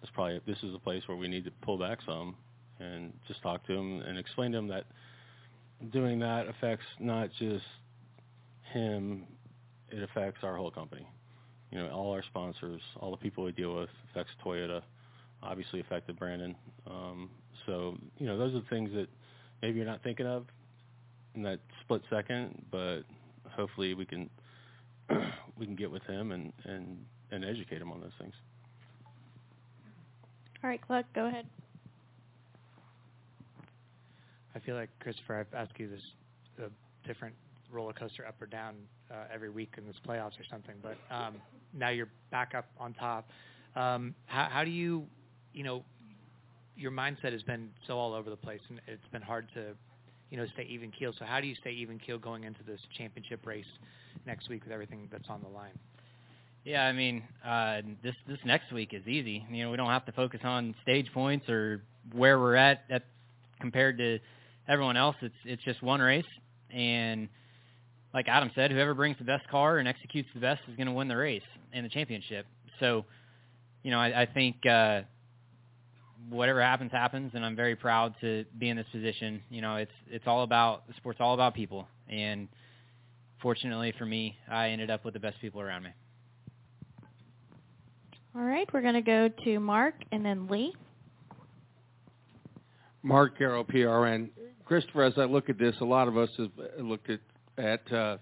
that's 0.01 0.13
probably 0.15 0.41
this 0.47 0.59
is 0.63 0.75
a 0.75 0.79
place 0.79 1.03
where 1.07 1.17
we 1.17 1.29
need 1.29 1.45
to 1.45 1.53
pull 1.63 1.79
back 1.79 1.99
some 2.07 2.37
and 2.79 3.13
just 3.29 3.43
talk 3.43 3.67
to 3.67 3.75
him 3.75 4.01
and 4.01 4.19
explain 4.19 4.53
to 4.53 4.59
him 4.59 4.69
that 4.69 4.85
doing 5.93 6.19
that 6.21 6.47
affects 6.49 6.85
not 6.99 7.31
just 7.39 7.65
him, 8.73 9.25
it 9.91 10.03
affects 10.03 10.41
our 10.43 10.57
whole 10.57 10.71
company. 10.71 11.07
You 11.71 11.79
know, 11.79 11.91
all 11.91 12.13
our 12.13 12.23
sponsors, 12.25 12.81
all 12.99 13.11
the 13.11 13.17
people 13.17 13.45
we 13.45 13.53
deal 13.53 13.77
with, 13.77 13.89
affects 14.11 14.33
Toyota, 14.45 14.83
obviously 15.43 15.81
affected 15.81 16.19
Brandon. 16.19 16.55
Um, 16.87 17.31
so, 17.67 17.97
you 18.19 18.27
know, 18.27 18.37
those 18.37 18.55
are 18.55 18.61
the 18.61 18.67
things 18.69 18.91
that 18.95 19.09
maybe 19.63 19.79
you're 19.79 19.87
not 19.87 20.03
thinking 20.03 20.27
of 20.27 20.47
in 21.35 21.43
that 21.43 21.61
split 21.83 22.03
second, 22.11 22.65
but 22.71 23.03
hopefully 23.49 23.95
we 23.95 24.05
can 24.05 24.29
we 25.59 25.67
can 25.67 25.77
get 25.77 25.91
with 25.91 26.03
him 26.05 26.33
and, 26.33 26.53
and, 26.65 27.05
and 27.31 27.45
educate 27.45 27.81
him 27.81 27.93
on 27.93 28.01
those 28.01 28.13
things. 28.19 28.35
All 30.63 30.71
right, 30.71 30.81
Clark, 30.81 31.07
go 31.15 31.27
ahead. 31.27 31.47
I 34.55 34.59
feel 34.59 34.75
like 34.75 34.91
Christopher, 35.01 35.41
I've 35.41 35.55
asked 35.55 35.79
you 35.79 35.89
this 35.89 36.01
a 36.59 37.07
different 37.07 37.35
roller 37.71 37.93
coaster 37.93 38.27
up 38.27 38.41
or 38.41 38.47
down 38.47 38.75
uh, 39.11 39.25
every 39.33 39.51
week 39.51 39.75
in 39.79 39.87
this 39.87 39.97
playoffs 40.07 40.39
or 40.39 40.45
something, 40.51 40.75
but 40.83 40.97
um, 41.15 41.37
now 41.73 41.89
you're 41.91 42.09
back 42.31 42.55
up 42.55 42.67
on 42.79 42.95
top. 42.95 43.29
Um, 43.77 44.15
how, 44.27 44.49
how 44.51 44.65
do 44.65 44.71
you, 44.71 45.07
you 45.55 45.63
know, 45.63 45.85
your 46.77 46.91
mindset 46.91 47.33
has 47.33 47.43
been 47.43 47.69
so 47.87 47.99
all 47.99 48.15
over 48.15 48.31
the 48.31 48.37
place, 48.37 48.61
and 48.69 48.81
it's 48.87 49.07
been 49.13 49.23
hard 49.23 49.47
to, 49.55 49.75
you 50.31 50.37
know, 50.37 50.47
stay 50.55 50.67
even 50.69 50.91
keel. 50.91 51.13
So 51.19 51.25
how 51.25 51.41
do 51.41 51.47
you 51.47 51.55
stay 51.61 51.71
even 51.73 51.99
keel 51.99 52.19
going 52.19 52.45
into 52.45 52.63
this 52.67 52.81
championship 52.97 53.47
race 53.47 53.67
next 54.27 54.49
week 54.49 54.65
with 54.65 54.73
everything 54.73 55.09
that's 55.13 55.29
on 55.29 55.43
the 55.43 55.49
line? 55.49 55.79
Yeah, 56.65 56.85
I 56.85 56.93
mean, 56.93 57.23
uh, 57.45 57.81
this 58.03 58.15
this 58.29 58.39
next 58.45 58.71
week 58.73 58.93
is 58.93 59.07
easy. 59.07 59.45
You 59.51 59.65
know, 59.65 59.71
we 59.71 59.77
don't 59.77 59.89
have 59.89 60.05
to 60.07 60.13
focus 60.13 60.41
on 60.45 60.75
stage 60.83 61.11
points 61.15 61.49
or 61.49 61.83
where 62.13 62.39
we're 62.39 62.55
at, 62.55 62.85
at 62.91 63.05
compared 63.61 63.97
to 63.99 64.19
everyone 64.71 64.97
else. 64.97 65.17
It's 65.21 65.35
it's 65.45 65.63
just 65.65 65.83
one 65.83 66.01
race, 66.01 66.25
and 66.71 67.29
like 68.15 68.29
Adam 68.29 68.51
said, 68.55 68.71
whoever 68.71 68.95
brings 68.95 69.19
the 69.19 69.25
best 69.25 69.47
car 69.49 69.79
and 69.79 69.89
executes 69.89 70.29
the 70.33 70.41
best 70.41 70.63
is 70.69 70.77
going 70.77 70.87
to 70.87 70.93
win 70.93 71.09
the 71.09 71.17
race 71.17 71.43
and 71.73 71.85
the 71.85 71.91
championship. 71.91 72.47
So, 72.79 73.05
you 73.83 73.91
know, 73.91 73.99
I, 73.99 74.23
I 74.23 74.27
think 74.27 74.65
uh, 74.67 75.03
whatever 76.29 76.63
happens, 76.63 76.93
happens, 76.93 77.33
and 77.35 77.45
I'm 77.45 77.57
very 77.57 77.77
proud 77.77 78.15
to 78.21 78.45
be 78.59 78.69
in 78.69 78.77
this 78.77 78.87
position. 78.93 79.43
You 79.51 79.61
know, 79.61 79.77
it's 79.77 79.93
it's 80.09 80.27
all 80.27 80.45
about 80.45 80.87
the 80.87 80.95
sport's 80.95 81.21
all 81.21 81.35
about 81.35 81.55
people, 81.55 81.89
and 82.09 82.49
fortunately 83.43 83.93
for 83.99 84.07
me, 84.07 84.37
I 84.51 84.69
ended 84.69 84.91
up 84.91 85.05
with 85.05 85.15
the 85.15 85.21
best 85.21 85.41
people 85.41 85.61
around 85.61 85.83
me. 85.83 85.91
All 88.37 88.43
right, 88.43 88.73
we're 88.73 88.83
going 88.83 88.95
to 88.95 89.01
go 89.01 89.29
to 89.45 89.59
Mark 89.59 89.95
and 90.13 90.25
then 90.25 90.47
Lee. 90.47 90.73
Mark 93.03 93.39
Garrow, 93.39 93.65
PRN. 93.65 94.31
Christopher, 94.65 95.05
as 95.05 95.15
I 95.17 95.25
look 95.25 95.49
at 95.49 95.59
this, 95.59 95.75
a 95.81 95.85
lot 95.85 96.09
of 96.09 96.17
us 96.17 96.31
have 96.39 96.51
looked 96.79 97.11
at 97.11 97.21
at 97.59 97.93
uh, 97.93 98.17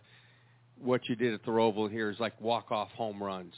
what 0.81 1.09
you 1.09 1.15
did 1.15 1.35
at 1.35 1.45
the 1.45 1.51
Roval 1.51 1.91
here 1.91 2.11
is 2.11 2.19
like 2.19 2.39
walk 2.41 2.71
off 2.71 2.89
home 2.93 3.23
runs. 3.23 3.55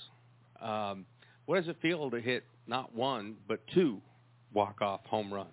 Um, 0.60 1.06
what 1.46 1.56
does 1.56 1.68
it 1.68 1.76
feel 1.80 2.10
to 2.10 2.20
hit 2.20 2.44
not 2.66 2.94
one 2.94 3.36
but 3.48 3.60
two 3.72 4.00
walk 4.52 4.82
off 4.82 5.00
home 5.06 5.32
runs? 5.32 5.48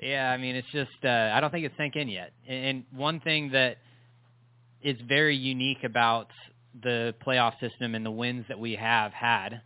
Yeah, 0.00 0.30
I 0.30 0.36
mean 0.36 0.56
it's 0.56 0.70
just 0.72 1.04
uh, 1.04 1.32
I 1.34 1.40
don't 1.40 1.50
think 1.50 1.64
it's 1.64 1.76
sank 1.76 1.96
in 1.96 2.08
yet. 2.08 2.32
And 2.46 2.84
one 2.94 3.20
thing 3.20 3.52
that 3.52 3.78
is 4.82 4.96
very 5.08 5.36
unique 5.36 5.84
about 5.84 6.28
the 6.82 7.14
playoff 7.26 7.58
system 7.60 7.94
and 7.94 8.04
the 8.04 8.10
wins 8.10 8.44
that 8.48 8.58
we 8.58 8.76
have 8.76 9.12
had, 9.12 9.62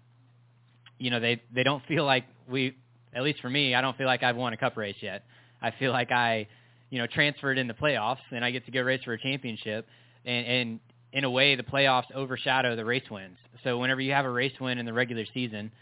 you 0.98 1.11
know, 1.11 1.20
they 1.20 1.42
they 1.52 1.62
don't 1.62 1.84
feel 1.86 2.04
like 2.04 2.24
we 2.48 2.76
at 3.14 3.22
least 3.22 3.40
for 3.40 3.50
me, 3.50 3.74
I 3.74 3.80
don't 3.80 3.96
feel 3.96 4.06
like 4.06 4.22
I've 4.22 4.36
won 4.36 4.52
a 4.52 4.56
cup 4.56 4.76
race 4.76 4.96
yet. 5.00 5.24
I 5.61 5.72
feel 5.72 5.92
like 5.92 6.12
I, 6.12 6.46
you 6.90 6.98
know, 6.98 7.06
transferred 7.06 7.59
in 7.59 7.66
the 7.66 7.74
playoffs 7.74 8.18
and 8.30 8.44
I 8.44 8.50
get 8.50 8.64
to 8.66 8.70
go 8.70 8.80
race 8.82 9.02
for 9.04 9.12
a 9.12 9.18
championship. 9.20 9.86
And, 10.24 10.46
and 10.46 10.80
in 11.12 11.24
a 11.24 11.30
way, 11.30 11.56
the 11.56 11.62
playoffs 11.62 12.11
overshadow 12.14 12.76
the 12.76 12.84
race 12.84 13.09
wins. 13.11 13.38
So 13.64 13.78
whenever 13.78 14.00
you 14.00 14.12
have 14.12 14.24
a 14.24 14.30
race 14.30 14.52
win 14.61 14.78
in 14.78 14.86
the 14.86 14.92
regular 14.92 15.24
season, 15.34 15.72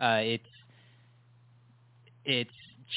uh, 0.00 0.20
it's 0.22 0.44
it's 2.24 2.50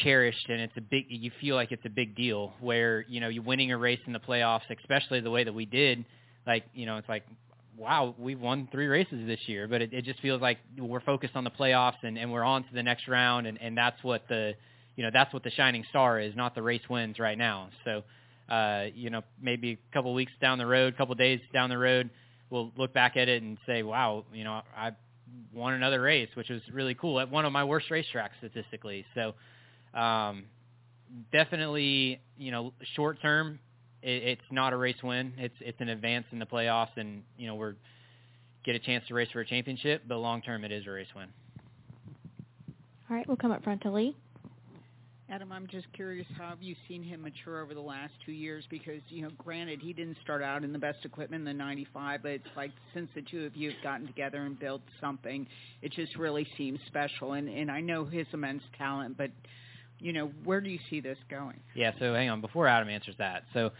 cherished 0.04 0.48
and 0.50 0.62
it's 0.62 0.76
a 0.78 0.82
big. 0.82 1.06
You 1.10 1.32
feel 1.42 1.56
like 1.56 1.72
it's 1.72 1.86
a 1.86 1.90
big 1.90 2.16
deal. 2.16 2.54
Where 2.60 3.04
you 3.08 3.20
know 3.20 3.30
you 3.30 3.42
winning 3.42 3.72
a 3.72 3.78
race 3.78 4.00
in 4.06 4.14
the 4.14 4.20
playoffs, 4.20 4.62
especially 4.70 5.22
the 5.22 5.32
way 5.32 5.44
that 5.44 5.54
we 5.54 5.66
did, 5.66 6.06
like 6.46 6.64
you 6.74 6.86
know, 6.86 6.98
it's 6.98 7.10
like 7.10 7.24
wow, 7.78 8.16
we've 8.18 8.40
won 8.40 8.68
three 8.72 8.88
races 8.88 9.26
this 9.26 9.40
year, 9.48 9.68
but 9.68 9.82
it, 9.82 9.94
it 9.94 10.06
just 10.06 10.20
feels 10.20 10.42
like 10.42 10.58
we're 10.78 11.02
focused 11.02 11.36
on 11.36 11.44
the 11.44 11.52
playoffs 11.52 12.04
and, 12.04 12.18
and 12.18 12.32
we're 12.32 12.44
on 12.44 12.64
to 12.64 12.74
the 12.74 12.84
next 12.84 13.08
round, 13.08 13.48
and, 13.48 13.60
and 13.62 13.78
that's 13.78 14.02
what 14.04 14.28
the 14.28 14.54
you 14.96 15.04
know 15.04 15.10
that's 15.12 15.34
what 15.34 15.44
the 15.44 15.52
shining 15.52 15.86
star 15.90 16.20
is, 16.20 16.36
not 16.36 16.54
the 16.56 16.62
race 16.62 16.82
wins 16.90 17.18
right 17.20 17.38
now. 17.38 17.70
So, 17.86 18.04
uh, 18.50 18.86
you 18.94 19.10
know, 19.10 19.22
maybe 19.42 19.80
a 19.90 19.94
couple 19.94 20.14
weeks 20.14 20.34
down 20.42 20.58
the 20.58 20.66
road, 20.66 20.94
a 20.94 20.98
couple 20.98 21.16
days 21.16 21.40
down 21.54 21.70
the 21.70 21.78
road, 21.78 22.10
we'll 22.50 22.72
look 22.78 22.94
back 22.94 23.18
at 23.18 23.30
it 23.30 23.42
and 23.42 23.58
say, 23.66 23.84
wow, 23.84 24.26
you 24.34 24.44
know, 24.44 24.62
I 24.78 24.92
won 25.54 25.74
another 25.74 26.02
race, 26.02 26.30
which 26.36 26.50
was 26.50 26.62
really 26.74 26.94
cool 26.94 27.20
at 27.20 27.32
one 27.32 27.46
of 27.46 27.54
my 27.54 27.64
worst 27.64 27.88
racetracks 27.90 28.38
statistically. 28.40 29.06
So, 29.16 29.34
um, 29.98 30.46
definitely, 31.32 32.22
you 32.38 32.52
know, 32.52 32.74
short 32.96 33.22
term, 33.22 33.60
it, 34.02 34.24
it's 34.24 34.52
not 34.52 34.74
a 34.74 34.78
race 34.78 35.02
win. 35.04 35.34
It's 35.38 35.56
it's 35.60 35.80
an 35.82 35.90
advance 35.90 36.26
in 36.32 36.40
the 36.40 36.46
playoffs, 36.46 36.96
and 36.98 37.24
you 37.38 37.48
know 37.48 37.56
we're 37.56 37.76
get 38.64 38.76
a 38.76 38.80
chance 38.80 39.04
to 39.08 39.14
race 39.14 39.30
for 39.32 39.42
a 39.42 39.46
championship. 39.46 40.04
But 40.08 40.18
long 40.18 40.42
term, 40.42 40.64
it 40.64 40.72
is 40.72 40.86
a 40.88 40.92
race 40.92 41.08
win. 41.16 41.28
All 43.10 43.18
right, 43.18 43.28
we'll 43.28 43.38
come 43.38 43.52
up 43.52 43.64
front 43.64 43.82
to 43.82 43.92
Lee. 43.92 44.16
Adam, 45.32 45.50
I'm 45.54 45.66
just 45.68 45.88
curious 45.94 46.28
how 46.38 46.50
have 46.50 46.62
you 46.62 46.76
seen 46.90 47.04
him 47.04 47.22
mature 47.22 47.62
over 47.62 47.74
the 47.74 47.80
last 47.80 48.12
two 48.26 48.34
years? 48.34 48.66
Because 48.70 49.02
you 49.08 49.22
know, 49.22 49.30
granted, 49.38 49.80
he 49.82 49.94
didn't 49.94 50.18
start 50.22 50.44
out 50.44 50.66
in 50.66 50.74
the 50.74 50.80
best 50.80 51.06
equipment 51.06 51.42
in 51.42 51.46
the 51.46 51.54
'95, 51.54 52.22
but 52.22 52.32
it's 52.32 52.48
like 52.58 52.72
since 52.94 53.10
the 53.16 53.22
two 53.22 53.46
of 53.46 53.56
you 53.56 53.72
have 53.72 53.82
gotten 53.82 54.08
together 54.08 54.44
and 54.44 54.60
built 54.60 54.82
something, 55.00 55.48
it 55.82 55.94
just 55.94 56.18
really 56.18 56.46
seems 56.58 56.80
special. 56.88 57.34
And 57.34 57.48
and 57.48 57.72
I 57.72 57.80
know 57.80 58.04
his 58.04 58.28
immense 58.34 58.64
talent, 58.78 59.18
but 59.18 59.32
you 60.00 60.12
know, 60.12 60.32
where 60.44 60.60
do 60.60 60.70
you 60.70 60.80
see 60.90 61.00
this 61.00 61.18
going? 61.30 61.62
Yeah. 61.76 61.92
So 61.98 62.14
hang 62.14 62.30
on, 62.30 62.42
before 62.42 62.68
Adam 62.68 62.90
answers 62.90 63.16
that, 63.18 63.44
so 63.54 63.72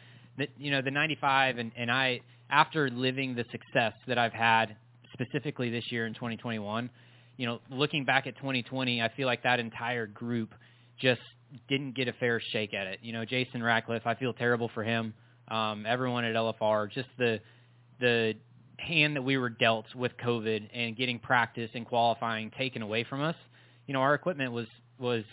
you 0.58 0.72
know 0.72 0.82
the 0.82 0.92
95 0.92 1.58
and, 1.58 1.72
and 1.76 1.92
I 1.92 2.22
after 2.50 2.90
living 2.90 3.36
the 3.36 3.46
success 3.52 3.94
that 4.08 4.18
I've 4.18 4.34
had 4.34 4.76
specifically 5.14 5.70
this 5.70 5.92
year 5.92 6.06
in 6.06 6.14
2021, 6.14 6.90
you 7.38 7.46
know, 7.46 7.60
looking 7.70 8.06
back 8.06 8.28
at 8.28 8.36
2020, 8.38 9.02
I 9.02 9.10
feel 9.16 9.26
like 9.26 9.44
that 9.44 9.60
entire 9.60 10.08
group 10.08 10.54
just 11.00 11.22
didn't 11.68 11.96
get 11.96 12.08
a 12.08 12.14
fair 12.14 12.42
shake 12.52 12.74
at 12.74 12.88
it. 12.88 13.00
You 13.02 13.14
know, 13.14 13.26
Jason 13.26 13.62
Ratcliff, 13.62 14.06
I 14.06 14.16
feel 14.16 14.34
terrible 14.34 14.70
for 14.74 14.84
him. 14.84 15.14
Um, 15.48 15.86
everyone 15.88 16.24
at 16.24 16.36
LFR, 16.36 16.92
just 16.92 17.10
the 17.18 17.40
the 18.00 18.34
hand 18.78 19.16
that 19.16 19.22
we 19.22 19.38
were 19.38 19.50
dealt 19.50 19.86
with 19.96 20.12
COVID 20.18 20.70
and 20.74 20.96
getting 20.96 21.20
practice 21.20 21.70
and 21.74 21.86
qualifying 21.86 22.52
taken 22.58 22.82
away 22.82 23.04
from 23.04 23.22
us. 23.22 23.36
You 23.86 23.94
know, 23.94 24.02
our 24.02 24.14
equipment 24.14 24.52
was 24.52 24.68
was 25.00 25.24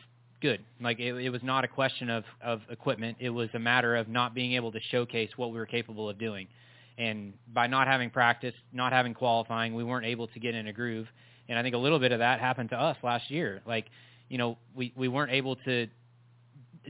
good. 0.40 0.64
Like 0.80 0.98
it, 0.98 1.14
it 1.14 1.30
was 1.30 1.42
not 1.42 1.64
a 1.64 1.68
question 1.68 2.10
of 2.10 2.24
of 2.42 2.60
equipment. 2.70 3.18
It 3.20 3.30
was 3.30 3.48
a 3.54 3.58
matter 3.58 3.96
of 3.96 4.08
not 4.08 4.34
being 4.34 4.54
able 4.54 4.72
to 4.72 4.80
showcase 4.90 5.30
what 5.36 5.50
we 5.52 5.58
were 5.58 5.66
capable 5.66 6.08
of 6.08 6.18
doing. 6.18 6.48
And 6.96 7.34
by 7.52 7.68
not 7.68 7.86
having 7.86 8.10
practice, 8.10 8.54
not 8.72 8.92
having 8.92 9.14
qualifying, 9.14 9.74
we 9.74 9.84
weren't 9.84 10.06
able 10.06 10.26
to 10.28 10.40
get 10.40 10.54
in 10.54 10.66
a 10.66 10.72
groove. 10.72 11.06
And 11.48 11.58
I 11.58 11.62
think 11.62 11.74
a 11.74 11.78
little 11.78 12.00
bit 12.00 12.10
of 12.10 12.18
that 12.18 12.40
happened 12.40 12.70
to 12.70 12.76
us 12.76 12.96
last 13.02 13.30
year. 13.30 13.62
Like, 13.66 13.86
you 14.28 14.38
know, 14.38 14.58
we 14.74 14.92
we 14.96 15.08
weren't 15.08 15.32
able 15.32 15.56
to 15.56 15.86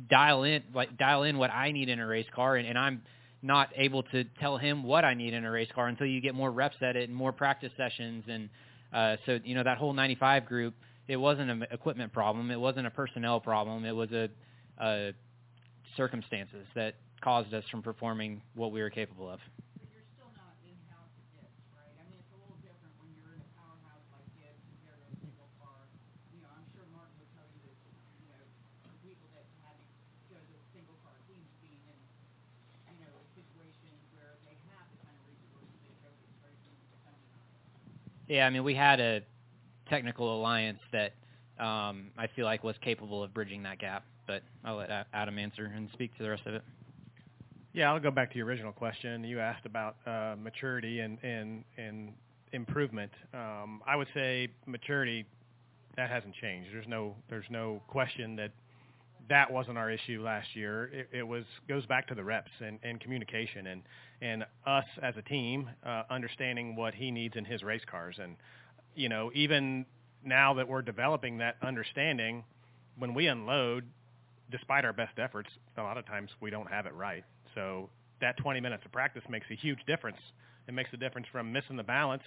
dial 0.08 0.44
in 0.44 0.62
like 0.74 0.96
dial 0.96 1.24
in 1.24 1.38
what 1.38 1.50
I 1.50 1.72
need 1.72 1.88
in 1.88 2.00
a 2.00 2.06
race 2.06 2.26
car, 2.34 2.56
and, 2.56 2.66
and 2.66 2.78
I'm 2.78 3.02
not 3.42 3.70
able 3.76 4.02
to 4.02 4.24
tell 4.40 4.56
him 4.56 4.82
what 4.82 5.04
I 5.04 5.14
need 5.14 5.34
in 5.34 5.44
a 5.44 5.50
race 5.50 5.68
car 5.74 5.88
until 5.88 6.06
you 6.06 6.20
get 6.20 6.34
more 6.34 6.50
reps 6.50 6.76
at 6.80 6.96
it 6.96 7.08
and 7.08 7.16
more 7.16 7.32
practice 7.32 7.72
sessions. 7.76 8.24
And 8.28 8.48
uh, 8.92 9.16
so, 9.26 9.38
you 9.44 9.54
know, 9.54 9.62
that 9.62 9.78
whole 9.78 9.92
95 9.92 10.46
group 10.46 10.74
it 11.08 11.16
wasn't 11.16 11.50
an 11.50 11.66
equipment 11.70 12.12
problem. 12.12 12.50
It 12.50 12.60
wasn't 12.60 12.86
a 12.86 12.90
personnel 12.90 13.40
problem. 13.40 13.84
It 13.86 13.96
was 13.96 14.12
a, 14.12 14.28
a 14.78 15.12
circumstances 15.96 16.66
that 16.74 16.94
caused 17.22 17.52
us 17.54 17.64
from 17.70 17.82
performing 17.82 18.42
what 18.54 18.70
we 18.70 18.80
were 18.80 18.90
capable 18.90 19.28
of. 19.28 19.40
Yeah, 38.28 38.46
I 38.46 38.50
mean, 38.50 38.62
we 38.62 38.74
had 38.74 39.00
a 39.00 39.22
technical 39.88 40.36
alliance 40.36 40.80
that 40.92 41.12
um, 41.58 42.10
I 42.16 42.28
feel 42.34 42.44
like 42.44 42.62
was 42.64 42.76
capable 42.82 43.22
of 43.22 43.34
bridging 43.34 43.62
that 43.64 43.78
gap. 43.78 44.04
But 44.26 44.42
I'll 44.64 44.76
let 44.76 44.90
Adam 45.12 45.38
answer 45.38 45.72
and 45.74 45.88
speak 45.92 46.16
to 46.18 46.22
the 46.22 46.30
rest 46.30 46.42
of 46.46 46.54
it. 46.54 46.62
Yeah, 47.72 47.92
I'll 47.92 48.00
go 48.00 48.10
back 48.10 48.30
to 48.32 48.38
your 48.38 48.46
original 48.46 48.72
question. 48.72 49.24
You 49.24 49.40
asked 49.40 49.64
about 49.66 49.96
uh, 50.06 50.36
maturity 50.40 51.00
and 51.00 51.18
and 51.22 51.64
and 51.76 52.12
improvement. 52.52 53.12
Um, 53.34 53.82
I 53.86 53.96
would 53.96 54.08
say 54.14 54.48
maturity 54.66 55.26
that 55.96 56.10
hasn't 56.10 56.34
changed. 56.34 56.70
There's 56.72 56.88
no 56.88 57.14
there's 57.28 57.46
no 57.50 57.82
question 57.88 58.36
that 58.36 58.52
that 59.28 59.50
wasn't 59.50 59.76
our 59.76 59.90
issue 59.90 60.22
last 60.22 60.48
year. 60.54 60.90
It, 60.92 61.08
it 61.18 61.22
was 61.22 61.44
goes 61.68 61.84
back 61.86 62.06
to 62.08 62.14
the 62.14 62.24
reps 62.24 62.50
and, 62.64 62.78
and 62.82 63.00
communication 63.00 63.66
and 63.66 63.82
and 64.20 64.44
us 64.66 64.86
as 65.02 65.14
a 65.16 65.22
team 65.22 65.68
uh, 65.84 66.02
understanding 66.10 66.74
what 66.74 66.94
he 66.94 67.10
needs 67.10 67.36
in 67.36 67.44
his 67.44 67.62
race 67.62 67.82
cars 67.90 68.16
and 68.20 68.36
you 68.98 69.08
know, 69.08 69.30
even 69.32 69.86
now 70.24 70.54
that 70.54 70.68
we're 70.68 70.82
developing 70.82 71.38
that 71.38 71.56
understanding, 71.62 72.42
when 72.98 73.14
we 73.14 73.28
unload, 73.28 73.84
despite 74.50 74.84
our 74.84 74.92
best 74.92 75.18
efforts, 75.18 75.48
a 75.76 75.82
lot 75.82 75.96
of 75.96 76.04
times 76.04 76.30
we 76.40 76.50
don't 76.50 76.68
have 76.68 76.84
it 76.84 76.94
right. 76.94 77.24
So 77.54 77.88
that 78.20 78.36
20 78.38 78.60
minutes 78.60 78.84
of 78.84 78.90
practice 78.90 79.22
makes 79.30 79.46
a 79.50 79.54
huge 79.54 79.78
difference. 79.86 80.18
It 80.66 80.74
makes 80.74 80.90
a 80.92 80.96
difference 80.96 81.28
from 81.30 81.52
missing 81.52 81.76
the 81.76 81.84
balance 81.84 82.24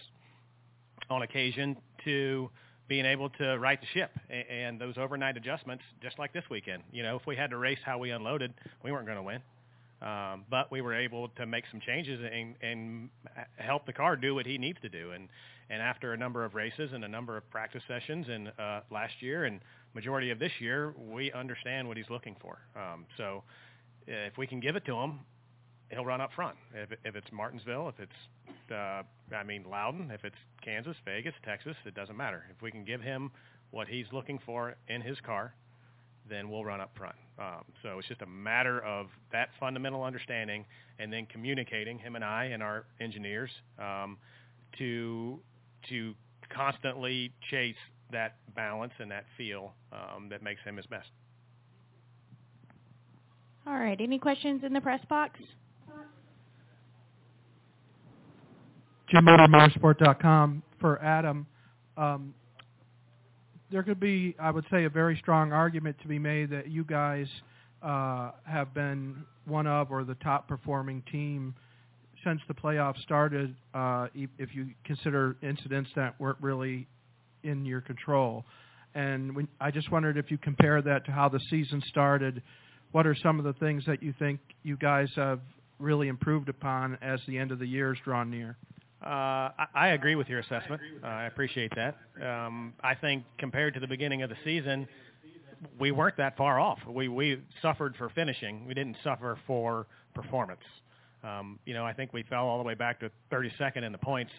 on 1.10 1.24
occasion 1.24 1.76
to 2.06 2.50
being 2.88 3.06
able 3.06 3.30
to 3.30 3.58
right 3.60 3.80
the 3.80 3.88
ship 3.94 4.12
and, 4.30 4.80
those 4.80 4.98
overnight 4.98 5.38
adjustments, 5.38 5.84
just 6.02 6.18
like 6.20 6.34
this 6.34 6.44
weekend. 6.50 6.84
You 6.92 7.04
know, 7.04 7.18
if 7.18 7.26
we 7.28 7.36
had 7.36 7.50
to 7.50 7.58
race 7.58 7.80
how 7.86 7.98
we 7.98 8.12
unloaded, 8.12 8.54
we 8.84 8.92
weren't 8.92 9.06
going 9.06 9.18
to 9.18 9.24
win. 9.24 9.42
Um, 10.02 10.46
but 10.50 10.72
we 10.72 10.82
were 10.82 10.96
able 10.96 11.30
to 11.30 11.46
make 11.46 11.66
some 11.70 11.80
changes 11.80 12.20
and, 12.20 12.56
and 12.62 13.10
help 13.58 13.86
the 13.86 13.94
car 13.94 14.16
do 14.16 14.34
what 14.34 14.48
he 14.48 14.58
needs 14.58 14.80
to 14.82 14.90
do. 14.90 15.12
And 15.12 15.30
and 15.72 15.82
after 15.82 16.12
a 16.12 16.18
number 16.18 16.44
of 16.44 16.54
races 16.54 16.92
and 16.94 17.06
a 17.06 17.08
number 17.08 17.38
of 17.38 17.50
practice 17.50 17.82
sessions 17.88 18.28
and 18.30 18.52
uh, 18.60 18.82
last 18.92 19.14
year 19.22 19.46
and 19.46 19.62
majority 19.94 20.30
of 20.30 20.38
this 20.38 20.52
year, 20.60 20.94
we 20.98 21.32
understand 21.32 21.88
what 21.88 21.96
he's 21.96 22.10
looking 22.10 22.36
for. 22.42 22.60
Um, 22.76 23.06
so 23.18 23.44
if 24.06 24.38
we 24.38 24.46
can 24.46 24.60
give 24.60 24.76
it 24.76 24.86
to 24.86 24.96
him, 24.96 25.22
he'll 25.90 26.04
run 26.04 26.20
up 26.20 26.32
front. 26.36 26.58
If, 26.76 26.90
if 27.06 27.16
it's 27.16 27.28
Martinsville, 27.32 27.88
if 27.88 28.00
it's, 28.00 28.72
uh, 28.72 29.04
I 29.34 29.44
mean, 29.46 29.64
Loudon, 29.70 30.12
if 30.12 30.26
it's 30.26 30.36
Kansas, 30.62 30.98
Vegas, 31.06 31.34
Texas, 31.46 31.76
it 31.86 31.96
doesn't 31.96 32.18
matter. 32.18 32.44
If 32.54 32.62
we 32.62 32.70
can 32.70 32.84
give 32.84 33.02
him 33.02 33.32
what 33.72 33.88
he's 33.88 34.08
looking 34.12 34.40
for 34.46 34.76
in 34.90 35.00
his 35.00 35.18
car, 35.26 35.54
then 36.30 36.50
we'll 36.50 36.66
run 36.66 36.82
up 36.82 36.92
front. 36.98 37.16
Um, 37.40 37.64
so 37.82 37.98
it's 37.98 38.08
just 38.10 38.22
a 38.22 38.28
matter 38.28 38.82
of 38.82 39.08
that 39.32 39.50
fundamental 39.58 40.04
understanding 40.04 40.66
and 41.00 41.12
then 41.12 41.26
communicating 41.28 41.98
him 41.98 42.16
and 42.16 42.26
I 42.26 42.46
and 42.46 42.62
our 42.62 42.86
engineers 43.00 43.50
um, 43.80 44.18
to 44.78 45.40
to 45.90 46.14
constantly 46.54 47.32
chase 47.50 47.76
that 48.12 48.36
balance 48.56 48.94
and 49.00 49.10
that 49.12 49.26
feel 49.38 49.74
um, 49.92 50.28
that 50.30 50.44
makes 50.44 50.62
him 50.62 50.78
his 50.78 50.86
best. 50.88 51.10
All 53.66 53.78
right. 53.78 54.00
Any 54.00 54.18
questions 54.18 54.64
in 54.66 54.74
the 54.74 54.82
press 54.82 55.02
box? 55.08 55.40
Jim 59.10 59.26
Motor 59.26 59.48
Motorsport.com 59.48 60.64
for 60.80 61.02
Adam. 61.04 61.46
Um, 61.98 62.34
there 63.70 63.84
could 63.84 64.00
be, 64.00 64.36
I 64.40 64.52
would 64.52 64.66
say, 64.72 64.86
a 64.86 64.90
very 64.90 65.18
strong 65.18 65.52
argument 65.52 65.98
to 66.02 66.08
be 66.08 66.18
made 66.18 66.50
that 66.52 66.70
you 66.70 66.84
guys 66.84 67.28
uh, 67.84 68.32
have 68.46 68.74
been 68.74 69.24
one 69.46 69.68
of 69.68 69.92
or 69.92 70.04
the 70.04 70.16
top 70.16 70.48
performing 70.48 71.04
team 71.12 71.54
since 72.24 72.42
the 72.48 72.54
playoffs 72.54 73.02
started, 73.02 73.56
uh, 73.74 74.08
if 74.16 74.54
you 74.54 74.68
consider 74.84 75.36
incidents 75.42 75.90
that 75.96 76.20
weren't 76.20 76.38
really 76.42 76.88
in 77.44 77.66
your 77.66 77.82
control. 77.82 78.46
And 78.94 79.36
when, 79.36 79.48
I 79.60 79.72
just 79.72 79.92
wondered 79.92 80.18
if 80.18 80.30
you 80.32 80.38
compare 80.38 80.82
that 80.82 81.06
to 81.06 81.12
how 81.12 81.30
the 81.30 81.40
season 81.50 81.82
started, 81.88 82.42
what 82.92 83.08
are 83.08 83.16
some 83.16 83.40
of 83.40 83.46
the 83.46 83.54
things 83.54 83.84
that 83.88 84.04
you 84.04 84.14
think 84.20 84.40
you 84.64 84.78
guys 84.78 85.10
have 85.16 85.40
really 85.80 86.08
improved 86.08 86.50
upon 86.50 86.98
as 87.02 87.20
the 87.28 87.38
end 87.38 87.52
of 87.52 87.60
the 87.60 87.66
year 87.66 87.94
is 87.94 88.00
drawn 88.04 88.30
near? 88.30 88.58
Uh, 89.04 89.08
I, 89.58 89.68
I 89.74 89.88
agree 89.90 90.16
with 90.16 90.28
your 90.28 90.40
assessment. 90.40 90.82
Uh, 91.04 91.08
I 91.08 91.26
appreciate 91.26 91.72
that. 91.76 91.98
Um, 92.24 92.74
I 92.84 92.94
think 92.94 93.24
compared 93.40 93.74
to 93.74 93.80
the 93.80 93.88
beginning 93.88 94.22
of 94.22 94.30
the 94.30 94.36
season, 94.44 94.88
we 95.80 95.92
weren't 95.92 96.18
that 96.18 96.38
far 96.38 96.60
off. 96.60 96.80
We 96.88 97.08
we 97.08 97.42
suffered 97.62 97.96
for 97.96 98.10
finishing. 98.10 98.66
We 98.68 98.74
didn't 98.74 98.98
suffer 99.04 99.38
for 99.48 99.88
performance. 100.14 100.62
Um, 101.24 101.60
you 101.66 101.74
know, 101.74 101.86
I 101.86 101.94
think 101.94 102.14
we 102.14 102.24
fell 102.24 102.46
all 102.46 102.58
the 102.58 102.64
way 102.64 102.74
back 102.74 103.00
to 103.02 103.12
32nd 103.32 103.84
in 103.84 103.92
the 103.92 103.98
points, 103.98 104.32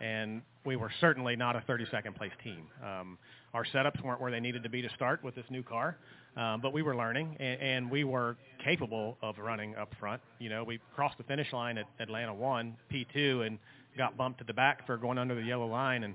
and 0.00 0.42
we 0.64 0.76
were 0.76 0.90
certainly 1.00 1.36
not 1.36 1.56
a 1.56 1.60
32nd 1.60 2.14
place 2.16 2.32
team. 2.44 2.66
Um, 2.84 3.18
our 3.54 3.64
setups 3.64 4.02
weren't 4.02 4.20
where 4.20 4.30
they 4.30 4.40
needed 4.40 4.62
to 4.62 4.68
be 4.68 4.82
to 4.82 4.88
start 4.94 5.24
with 5.24 5.34
this 5.34 5.46
new 5.50 5.62
car, 5.62 5.96
um, 6.36 6.60
but 6.60 6.72
we 6.72 6.82
were 6.82 6.94
learning, 6.94 7.36
and, 7.40 7.60
and 7.60 7.90
we 7.90 8.04
were 8.04 8.36
capable 8.62 9.16
of 9.22 9.38
running 9.38 9.74
up 9.76 9.92
front. 9.98 10.20
You 10.38 10.50
know, 10.50 10.64
we 10.64 10.78
crossed 10.94 11.16
the 11.18 11.24
finish 11.24 11.52
line 11.52 11.78
at 11.78 11.86
Atlanta 11.98 12.34
1, 12.34 12.76
P2, 12.92 13.46
and 13.46 13.58
got 13.96 14.16
bumped 14.16 14.38
to 14.38 14.44
the 14.44 14.52
back 14.52 14.86
for 14.86 14.96
going 14.96 15.18
under 15.18 15.34
the 15.34 15.42
yellow 15.42 15.66
line, 15.66 16.04
and 16.04 16.14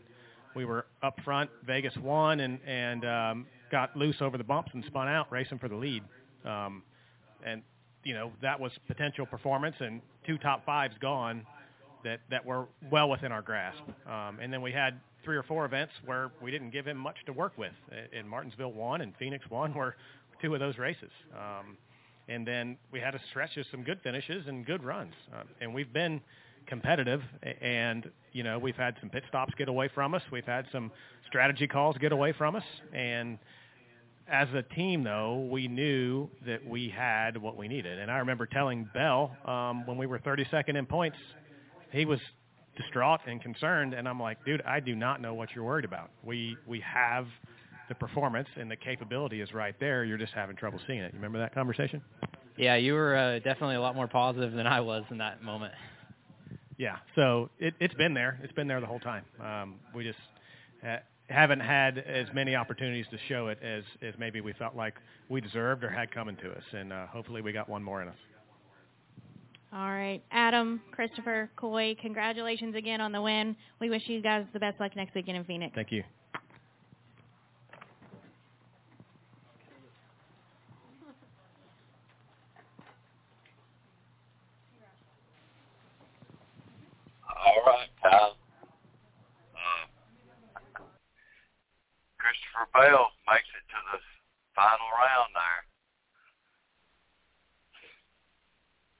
we 0.55 0.65
were 0.65 0.85
up 1.01 1.19
front, 1.25 1.49
Vegas 1.65 1.95
1, 1.97 2.39
and, 2.39 2.59
and 2.67 3.05
um, 3.05 3.45
got 3.71 3.95
loose 3.95 4.17
over 4.21 4.37
the 4.37 4.43
bumps 4.43 4.69
and 4.73 4.83
spun 4.85 5.07
out, 5.07 5.31
racing 5.31 5.57
for 5.57 5.67
the 5.67 5.75
lead. 5.75 6.03
Um, 6.45 6.83
and 7.45 7.63
you 8.03 8.13
know 8.13 8.31
that 8.41 8.59
was 8.59 8.71
potential 8.87 9.25
performance 9.25 9.75
and 9.79 10.01
two 10.25 10.37
top 10.37 10.65
fives 10.65 10.95
gone 10.99 11.45
that 12.03 12.19
that 12.29 12.45
were 12.45 12.67
well 12.91 13.09
within 13.09 13.31
our 13.31 13.41
grasp. 13.41 13.83
Um, 14.07 14.39
and 14.41 14.51
then 14.51 14.61
we 14.61 14.71
had 14.71 14.99
three 15.23 15.37
or 15.37 15.43
four 15.43 15.65
events 15.65 15.93
where 16.05 16.31
we 16.41 16.51
didn't 16.51 16.71
give 16.71 16.85
him 16.85 16.97
much 16.97 17.15
to 17.25 17.33
work 17.33 17.57
with. 17.57 17.71
In 18.11 18.27
Martinsville 18.27 18.73
one 18.73 19.01
and 19.01 19.13
Phoenix 19.17 19.45
one 19.49 19.73
were 19.73 19.95
two 20.41 20.53
of 20.53 20.59
those 20.59 20.77
races. 20.77 21.11
Um, 21.33 21.77
and 22.27 22.47
then 22.47 22.77
we 22.91 22.99
had 22.99 23.15
a 23.15 23.21
stretch 23.29 23.57
of 23.57 23.65
some 23.71 23.83
good 23.83 23.99
finishes 24.01 24.47
and 24.47 24.65
good 24.65 24.83
runs. 24.83 25.13
Uh, 25.33 25.43
and 25.61 25.73
we've 25.73 25.91
been 25.91 26.21
competitive 26.65 27.21
and 27.61 28.09
you 28.31 28.43
know 28.43 28.57
we've 28.57 28.75
had 28.75 28.95
some 29.01 29.09
pit 29.09 29.23
stops 29.27 29.53
get 29.57 29.67
away 29.67 29.89
from 29.93 30.13
us 30.13 30.21
we've 30.31 30.45
had 30.45 30.65
some 30.71 30.91
strategy 31.27 31.67
calls 31.67 31.97
get 31.97 32.13
away 32.13 32.31
from 32.31 32.55
us 32.55 32.63
and 32.93 33.37
as 34.27 34.47
a 34.53 34.61
team, 34.61 35.03
though, 35.03 35.47
we 35.51 35.67
knew 35.67 36.29
that 36.45 36.65
we 36.65 36.89
had 36.89 37.37
what 37.37 37.57
we 37.57 37.67
needed. 37.67 37.99
And 37.99 38.09
I 38.09 38.17
remember 38.19 38.45
telling 38.45 38.89
Bell 38.93 39.35
um, 39.45 39.85
when 39.85 39.97
we 39.97 40.05
were 40.05 40.19
32nd 40.19 40.77
in 40.77 40.85
points, 40.85 41.17
he 41.91 42.05
was 42.05 42.19
distraught 42.77 43.21
and 43.27 43.41
concerned. 43.41 43.93
And 43.93 44.07
I'm 44.07 44.19
like, 44.19 44.43
dude, 44.45 44.61
I 44.61 44.79
do 44.79 44.95
not 44.95 45.21
know 45.21 45.33
what 45.33 45.49
you're 45.53 45.63
worried 45.63 45.85
about. 45.85 46.09
We 46.23 46.57
we 46.65 46.81
have 46.81 47.27
the 47.89 47.95
performance 47.95 48.47
and 48.55 48.71
the 48.71 48.75
capability 48.75 49.41
is 49.41 49.53
right 49.53 49.75
there. 49.79 50.05
You're 50.05 50.17
just 50.17 50.33
having 50.33 50.55
trouble 50.55 50.79
seeing 50.87 50.99
it. 50.99 51.11
You 51.13 51.17
remember 51.17 51.39
that 51.39 51.53
conversation? 51.53 52.01
Yeah, 52.57 52.75
you 52.75 52.93
were 52.93 53.15
uh, 53.15 53.39
definitely 53.39 53.75
a 53.75 53.81
lot 53.81 53.95
more 53.95 54.07
positive 54.07 54.53
than 54.53 54.67
I 54.67 54.79
was 54.81 55.03
in 55.09 55.17
that 55.17 55.43
moment. 55.43 55.73
Yeah, 56.77 56.97
so 57.15 57.49
it, 57.59 57.73
it's 57.79 57.93
been 57.95 58.13
there. 58.13 58.39
It's 58.43 58.53
been 58.53 58.67
there 58.67 58.79
the 58.79 58.87
whole 58.87 58.99
time. 58.99 59.25
Um, 59.43 59.75
we 59.93 60.03
just 60.03 60.19
uh, 60.87 60.97
haven't 61.29 61.61
had 61.61 61.97
as 61.97 62.27
many 62.33 62.55
opportunities 62.55 63.05
to 63.11 63.17
show 63.27 63.47
it 63.47 63.59
as, 63.63 63.83
as 64.01 64.13
maybe 64.17 64.41
we 64.41 64.53
felt 64.53 64.75
like 64.75 64.95
we 65.29 65.41
deserved 65.41 65.83
or 65.83 65.89
had 65.89 66.11
coming 66.11 66.35
to 66.37 66.51
us. 66.51 66.63
And 66.73 66.91
uh, 66.91 67.07
hopefully 67.07 67.41
we 67.41 67.51
got 67.51 67.69
one 67.69 67.83
more 67.83 68.01
in 68.01 68.07
us. 68.07 68.15
All 69.71 69.89
right. 69.91 70.21
Adam, 70.31 70.81
Christopher, 70.91 71.49
Coy, 71.55 71.95
congratulations 71.99 72.75
again 72.75 73.01
on 73.01 73.11
the 73.11 73.21
win. 73.21 73.55
We 73.81 73.89
wish 73.89 74.03
you 74.05 74.21
guys 74.21 74.45
the 74.53 74.59
best 74.59 74.79
luck 74.79 74.95
next 74.95 75.15
weekend 75.15 75.37
in 75.37 75.43
Phoenix. 75.45 75.73
Thank 75.73 75.91
you. 75.91 76.03
All 87.45 87.61
right, 87.65 87.89
Kyle. 88.01 88.37
Christopher 92.23 92.71
Bell 92.71 93.11
makes 93.27 93.49
it 93.51 93.65
to 93.67 93.79
the 93.91 93.99
final 94.55 94.87
round 94.95 95.35
there. 95.35 95.61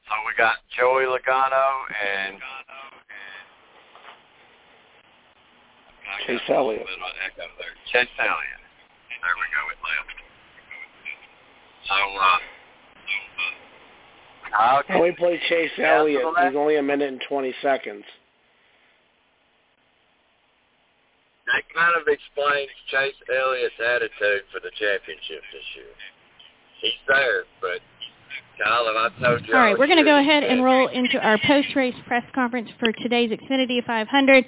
So 0.08 0.14
we 0.28 0.36
got 0.36 0.60
Joey 0.76 1.08
Logano 1.08 1.88
and 1.96 2.36
Chase 6.28 6.42
Elliott. 6.50 6.86
Chase 7.92 8.08
Elliott. 8.20 8.62
There 9.24 9.38
we 9.40 9.48
go. 9.56 9.62
It 9.72 9.80
left. 9.80 10.20
So, 11.88 11.96
uh, 11.96 12.40
Kyle, 14.52 14.84
When 14.88 15.02
we 15.02 15.12
played 15.16 15.33
Chase 15.50 15.72
Elliott, 15.78 16.22
it 16.22 16.26
was 16.26 16.54
only 16.56 16.78
a 16.78 16.84
minute 16.84 17.12
and 17.12 17.22
20 17.28 17.54
seconds. 17.62 18.04
that 21.48 21.64
kind 21.76 21.94
of 22.00 22.08
explains 22.08 22.72
Chase 22.90 23.16
Elliott's 23.30 23.76
attitude 23.78 24.44
for 24.52 24.60
the 24.60 24.72
championship 24.80 25.44
this 25.52 25.68
year. 25.76 25.94
He's 26.82 27.02
there, 27.08 27.44
but 27.62 27.80
Kyle, 28.64 28.88
I 28.88 29.10
told 29.22 29.46
you. 29.48 29.54
All 29.54 29.60
right, 29.60 29.78
we're 29.78 29.88
going 29.88 30.00
to 30.00 30.04
go 30.04 30.20
ahead 30.20 30.44
and 30.44 30.64
roll 30.64 30.88
into 30.88 31.20
our 31.20 31.38
post-race 31.46 31.96
press 32.08 32.24
conference 32.34 32.70
for 32.80 32.92
today's 32.92 33.32
Xfinity 33.32 33.86
500. 33.86 34.46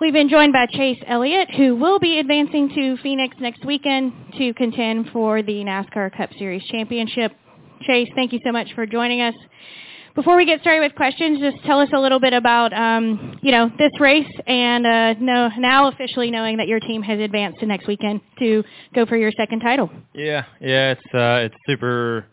We've 0.00 0.12
been 0.12 0.28
joined 0.28 0.52
by 0.52 0.66
Chase 0.66 0.98
Elliott, 1.06 1.50
who 1.54 1.76
will 1.76 2.00
be 2.00 2.18
advancing 2.18 2.68
to 2.70 2.96
Phoenix 3.02 3.36
next 3.38 3.64
weekend 3.64 4.12
to 4.38 4.52
contend 4.54 5.10
for 5.12 5.42
the 5.42 5.62
NASCAR 5.64 6.16
Cup 6.16 6.30
Series 6.36 6.64
Championship. 6.64 7.32
Chase, 7.82 8.08
thank 8.14 8.32
you 8.32 8.40
so 8.44 8.50
much 8.50 8.72
for 8.74 8.86
joining 8.86 9.20
us. 9.20 9.34
Before 10.14 10.36
we 10.36 10.46
get 10.46 10.60
started 10.60 10.80
with 10.80 10.94
questions, 10.94 11.40
just 11.40 11.56
tell 11.64 11.80
us 11.80 11.88
a 11.92 11.98
little 11.98 12.20
bit 12.20 12.32
about, 12.32 12.72
um, 12.72 13.36
you 13.42 13.50
know, 13.50 13.68
this 13.76 13.90
race 13.98 14.30
and 14.46 14.86
uh, 14.86 15.14
know, 15.14 15.48
now 15.58 15.88
officially 15.88 16.30
knowing 16.30 16.58
that 16.58 16.68
your 16.68 16.78
team 16.78 17.02
has 17.02 17.18
advanced 17.18 17.58
to 17.60 17.66
next 17.66 17.88
weekend 17.88 18.20
to 18.38 18.62
go 18.94 19.06
for 19.06 19.16
your 19.16 19.32
second 19.36 19.58
title. 19.58 19.90
Yeah, 20.12 20.44
yeah, 20.60 20.92
it's 20.92 21.14
uh, 21.14 21.46
it's 21.46 21.56
super 21.66 22.26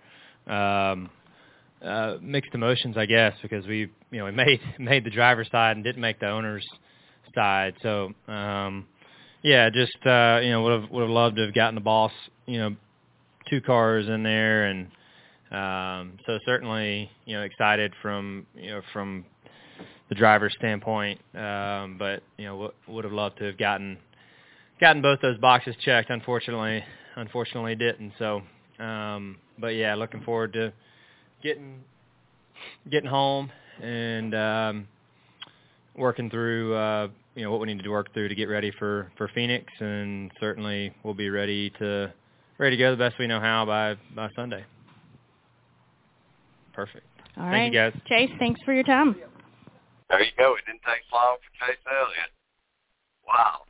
um, 0.45 1.09
uh, 1.83 2.17
mixed 2.21 2.53
emotions, 2.53 2.97
I 2.97 3.07
guess, 3.07 3.33
because 3.41 3.65
we, 3.65 3.89
you 4.11 4.19
know, 4.19 4.25
we 4.25 4.31
made 4.45 4.59
made 4.77 5.03
the 5.03 5.09
driver's 5.09 5.49
side 5.49 5.75
and 5.75 5.83
didn't 5.83 6.01
make 6.01 6.19
the 6.19 6.29
owner's 6.29 6.67
side. 7.33 7.73
So, 7.81 8.11
um, 8.27 8.85
yeah, 9.41 9.71
just 9.71 9.97
uh, 10.05 10.39
you 10.43 10.51
know, 10.51 10.61
would 10.61 10.81
have 10.81 10.91
would 10.91 11.01
have 11.01 11.09
loved 11.09 11.37
to 11.37 11.45
have 11.45 11.55
gotten 11.55 11.73
the 11.73 11.81
boss, 11.81 12.11
you 12.45 12.59
know, 12.59 12.75
two 13.49 13.59
cars 13.59 14.07
in 14.07 14.21
there 14.21 14.65
and 14.65 14.91
um, 15.51 16.17
so 16.25 16.39
certainly, 16.45 17.09
you 17.25 17.35
know, 17.35 17.43
excited 17.43 17.93
from 18.01 18.45
you 18.55 18.69
know 18.69 18.81
from 18.93 19.25
the 20.09 20.15
driver's 20.15 20.53
standpoint, 20.57 21.19
um, 21.35 21.97
but 21.97 22.23
you 22.37 22.45
know, 22.45 22.53
w- 22.53 22.73
would 22.87 23.03
have 23.03 23.13
loved 23.13 23.37
to 23.39 23.45
have 23.45 23.57
gotten 23.57 23.97
gotten 24.79 25.01
both 25.01 25.19
those 25.21 25.37
boxes 25.37 25.75
checked. 25.83 26.09
Unfortunately, 26.09 26.83
unfortunately 27.15 27.75
didn't. 27.75 28.13
So, 28.17 28.41
um, 28.79 29.37
but 29.59 29.75
yeah, 29.75 29.95
looking 29.95 30.21
forward 30.21 30.53
to 30.53 30.71
getting 31.43 31.83
getting 32.89 33.09
home 33.09 33.51
and 33.81 34.33
um, 34.33 34.87
working 35.97 36.29
through 36.29 36.75
uh, 36.75 37.07
you 37.35 37.43
know 37.43 37.51
what 37.51 37.59
we 37.59 37.67
need 37.67 37.83
to 37.83 37.89
work 37.89 38.13
through 38.13 38.29
to 38.29 38.35
get 38.35 38.49
ready 38.49 38.71
for 38.79 39.11
for 39.17 39.29
Phoenix, 39.35 39.65
and 39.79 40.31
certainly 40.39 40.93
we'll 41.03 41.13
be 41.13 41.29
ready 41.29 41.69
to 41.79 42.11
ready 42.57 42.77
to 42.77 42.81
go 42.81 42.91
the 42.91 42.97
best 42.97 43.19
we 43.19 43.27
know 43.27 43.39
how 43.39 43.65
by 43.65 43.95
by 44.15 44.29
Sunday. 44.35 44.65
Perfect. 46.73 47.05
All 47.37 47.43
Thank 47.43 47.73
right, 47.73 47.73
you 47.73 47.91
guys. 47.91 48.01
Chase. 48.07 48.31
Thanks 48.39 48.59
for 48.63 48.73
your 48.73 48.83
time. 48.83 49.15
There 50.09 50.21
you 50.21 50.31
go. 50.37 50.55
It 50.55 50.65
didn't 50.65 50.81
take 50.83 51.01
long 51.13 51.37
for 51.37 51.65
Chase 51.65 51.77
Elliott. 51.87 52.31
Wow. 53.27 53.61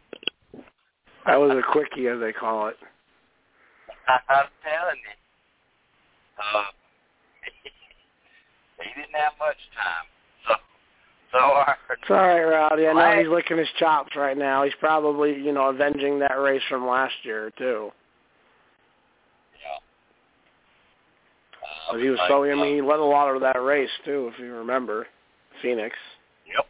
That 1.25 1.39
was 1.39 1.51
a 1.51 1.61
quickie, 1.71 2.07
as 2.07 2.19
they 2.19 2.33
call 2.33 2.67
it. 2.67 2.77
I'm 4.07 4.47
telling 4.63 4.97
you. 4.97 5.15
Uh, 6.41 6.63
he 8.81 9.01
didn't 9.01 9.15
have 9.15 9.33
much 9.39 9.57
time. 9.77 10.07
So, 10.47 10.55
so 11.31 11.37
our 11.37 11.77
It's 11.91 12.09
all 12.09 12.15
right, 12.15 12.43
Rowdy. 12.43 12.87
I 12.87 12.93
know 12.93 13.19
he's 13.19 13.31
licking 13.31 13.59
his 13.59 13.69
chops 13.77 14.15
right 14.15 14.37
now. 14.37 14.63
He's 14.63 14.73
probably, 14.79 15.35
you 15.35 15.51
know, 15.51 15.69
avenging 15.69 16.17
that 16.19 16.39
race 16.39 16.63
from 16.67 16.87
last 16.87 17.13
year 17.23 17.51
too. 17.57 17.91
Uh, 21.87 21.91
'Cause 21.91 22.01
he 22.01 22.09
was 22.09 22.19
so. 22.27 22.43
I 22.43 22.55
mean, 22.55 22.75
he 22.75 22.81
led 22.81 22.99
a 22.99 23.03
lot 23.03 23.33
of 23.33 23.41
that 23.41 23.61
race 23.61 23.89
too, 24.05 24.31
if 24.33 24.39
you 24.39 24.53
remember, 24.53 25.07
Phoenix. 25.61 25.95
Yep. 26.47 26.67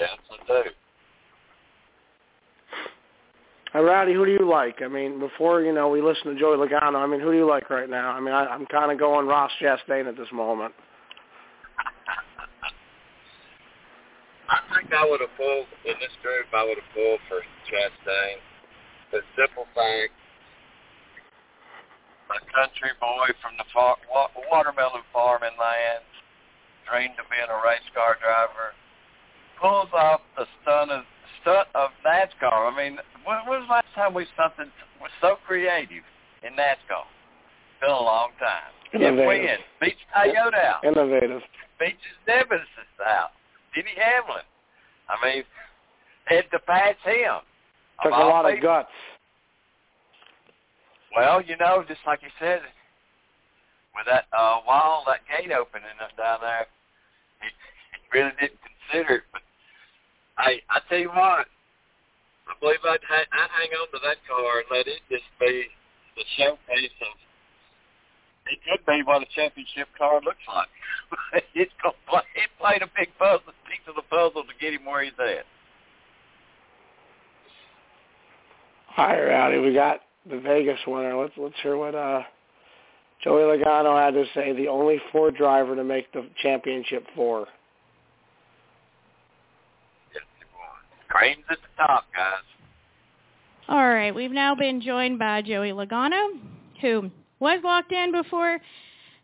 Yes, 0.00 0.18
I 0.30 0.62
do. 0.64 0.70
Hey, 3.72 3.80
Rowdy, 3.80 4.12
who 4.12 4.26
do 4.26 4.32
you 4.32 4.46
like? 4.46 4.82
I 4.82 4.88
mean, 4.88 5.18
before 5.18 5.62
you 5.62 5.72
know, 5.72 5.88
we 5.88 6.02
listen 6.02 6.34
to 6.34 6.38
Joey 6.38 6.58
Logano. 6.58 6.96
I 6.96 7.06
mean, 7.06 7.20
who 7.20 7.32
do 7.32 7.38
you 7.38 7.46
like 7.48 7.70
right 7.70 7.88
now? 7.88 8.10
I 8.10 8.20
mean, 8.20 8.34
I, 8.34 8.44
I'm 8.46 8.66
kind 8.66 8.92
of 8.92 8.98
going 8.98 9.26
Ross 9.26 9.50
Chastain 9.60 10.06
at 10.06 10.16
this 10.16 10.28
moment. 10.30 10.74
I 14.48 14.60
think 14.76 14.92
I 14.92 15.08
would 15.08 15.20
have 15.22 15.32
pulled 15.38 15.66
in 15.86 15.94
this 16.00 16.12
group. 16.22 16.44
I 16.52 16.64
would 16.64 16.76
have 16.76 16.92
pulled 16.92 17.20
for 17.28 17.40
Chastain. 17.72 18.36
The 19.10 19.20
simple 19.36 19.64
fact, 19.74 20.12
a 22.36 22.44
country 22.52 22.92
boy 23.00 23.28
from 23.40 23.56
the 23.58 23.64
far, 23.72 23.96
wa- 24.12 24.32
watermelon 24.50 25.02
farming 25.12 25.56
land, 25.60 26.04
dreamed 26.88 27.16
of 27.18 27.26
being 27.30 27.48
a 27.48 27.58
race 27.64 27.84
car 27.94 28.16
driver, 28.20 28.74
pulls 29.60 29.92
off 29.94 30.20
the 30.36 30.46
stunt 30.62 30.90
of 30.90 31.04
stunt 31.40 31.68
of 31.74 31.90
NASCAR. 32.06 32.70
I 32.70 32.76
mean, 32.76 32.98
when, 33.24 33.38
when 33.46 33.60
was 33.60 33.66
the 33.68 33.72
last 33.74 33.92
time 33.94 34.14
we 34.14 34.26
something 34.36 34.70
was 35.00 35.10
so 35.20 35.36
creative 35.46 36.04
in 36.42 36.52
NASCAR? 36.54 37.06
Been 37.80 37.90
a 37.90 37.94
long 37.94 38.30
time. 38.38 38.70
Innovative. 38.94 39.26
win, 39.26 39.56
beats 39.80 40.00
Toyota 40.14 40.62
out 40.62 40.84
Innovative. 40.84 41.40
beats 41.80 41.96
nemesis 42.28 42.92
out. 43.04 43.30
Denny 43.74 43.94
Hamlin. 43.96 44.44
I 45.08 45.16
mean, 45.24 45.44
had 46.26 46.44
to 46.52 46.58
pass 46.60 46.94
him. 47.04 47.40
Took 48.04 48.12
a 48.12 48.16
lot 48.16 48.44
of 48.44 48.54
people. 48.54 48.68
guts. 48.68 48.88
Well, 51.16 51.42
you 51.42 51.56
know, 51.56 51.84
just 51.86 52.00
like 52.06 52.22
you 52.22 52.32
said, 52.40 52.60
with 53.94 54.06
that 54.08 54.24
uh, 54.32 54.60
wall, 54.66 55.04
that 55.06 55.20
gate 55.28 55.52
opening 55.52 55.92
up 56.00 56.16
down 56.16 56.40
there, 56.40 56.66
he, 57.40 57.48
he 57.48 58.18
really 58.18 58.32
didn't 58.40 58.60
consider 58.64 59.20
it. 59.20 59.26
But 59.32 59.42
I, 60.38 60.60
I 60.72 60.80
tell 60.88 60.98
you 60.98 61.12
what, 61.12 61.46
I 62.48 62.52
believe 62.60 62.80
I'd, 62.84 63.04
ha- 63.04 63.28
I'd 63.28 63.52
hang 63.52 63.72
on 63.76 63.88
to 63.92 64.00
that 64.08 64.24
car 64.24 64.64
and 64.64 64.68
let 64.72 64.88
it 64.88 65.04
just 65.10 65.28
be 65.38 65.68
the 66.16 66.24
showcase 66.36 66.96
of. 67.04 67.16
It 68.50 68.58
could 68.66 68.84
be 68.86 69.02
what 69.04 69.22
a 69.22 69.26
championship 69.36 69.88
car 69.96 70.20
looks 70.24 70.42
like. 70.48 71.44
it's 71.54 71.72
gonna 71.82 71.94
play. 72.08 72.22
It 72.34 72.50
played 72.58 72.82
a 72.82 72.90
big 72.98 73.08
puzzle, 73.18 73.54
piece 73.68 73.84
of 73.86 73.94
the 73.94 74.02
puzzle 74.10 74.42
to 74.42 74.54
get 74.60 74.74
him 74.74 74.84
where 74.84 75.04
he's 75.04 75.12
at. 75.20 75.46
All 78.96 79.06
right, 79.06 79.22
Rowdy, 79.22 79.58
we 79.58 79.72
got 79.72 80.00
the 80.28 80.38
Vegas 80.40 80.78
winner. 80.86 81.20
Let's 81.20 81.34
let's 81.36 81.54
hear 81.62 81.76
what 81.76 81.94
uh, 81.94 82.22
Joey 83.22 83.42
Logano 83.42 84.02
had 84.02 84.14
to 84.14 84.24
say. 84.34 84.52
The 84.52 84.68
only 84.68 85.00
Ford 85.10 85.36
driver 85.36 85.76
to 85.76 85.84
make 85.84 86.12
the 86.12 86.26
championship 86.42 87.06
four. 87.14 87.46
Crane's 91.08 91.44
at 91.50 91.58
the 91.58 91.82
top, 91.82 92.04
guys. 92.16 92.42
All 93.68 93.86
right, 93.86 94.14
we've 94.14 94.30
now 94.30 94.54
been 94.54 94.80
joined 94.80 95.18
by 95.18 95.42
Joey 95.42 95.70
Logano, 95.70 96.38
who 96.80 97.10
was 97.38 97.60
locked 97.62 97.92
in 97.92 98.12
before 98.12 98.58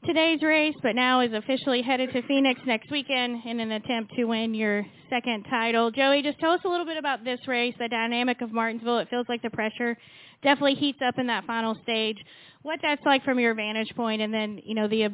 today's 0.05 0.43
race, 0.43 0.75
but 0.83 0.95
now 0.95 1.21
is 1.21 1.33
officially 1.33 1.83
headed 1.83 2.13
to 2.13 2.23
Phoenix 2.23 2.61
next 2.67 2.91
weekend 2.91 3.45
in 3.45 3.59
an 3.59 3.73
attempt 3.73 4.15
to 4.15 4.25
win 4.25 4.55
your 4.55 4.87
second 5.11 5.45
title. 5.51 5.91
Joey, 5.91 6.23
just 6.23 6.39
tell 6.39 6.53
us 6.53 6.61
a 6.65 6.69
little 6.69 6.87
bit 6.87 6.99
about 6.99 7.25
this 7.25 7.41
race, 7.49 7.75
the 7.79 7.89
dynamic 7.89 8.41
of 8.43 8.53
Martinsville. 8.53 8.99
It 8.99 9.09
feels 9.09 9.27
like 9.29 9.43
the 9.43 9.51
pressure 9.51 9.97
definitely 10.43 10.75
heats 10.75 10.99
up 11.07 11.19
in 11.19 11.27
that 11.29 11.45
final 11.45 11.77
stage. 11.83 12.19
What 12.63 12.81
that's 12.83 13.05
like 13.05 13.25
from 13.25 13.39
your 13.39 13.55
vantage 13.55 13.95
point, 13.95 14.21
and 14.23 14.33
then 14.33 14.61
you 14.65 14.75
know 14.75 14.89
the 14.89 15.05
uh, 15.05 15.09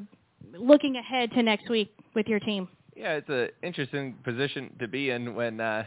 looking 0.57 0.97
ahead 0.97 1.31
to 1.33 1.43
next 1.43 1.68
week 1.68 1.93
with 2.14 2.27
your 2.27 2.41
team. 2.41 2.68
Yeah, 2.97 3.14
it's 3.14 3.29
a 3.29 3.49
interesting 3.64 4.14
position 4.25 4.75
to 4.79 4.89
be 4.89 5.11
in 5.11 5.35
when 5.35 5.61
uh 5.61 5.85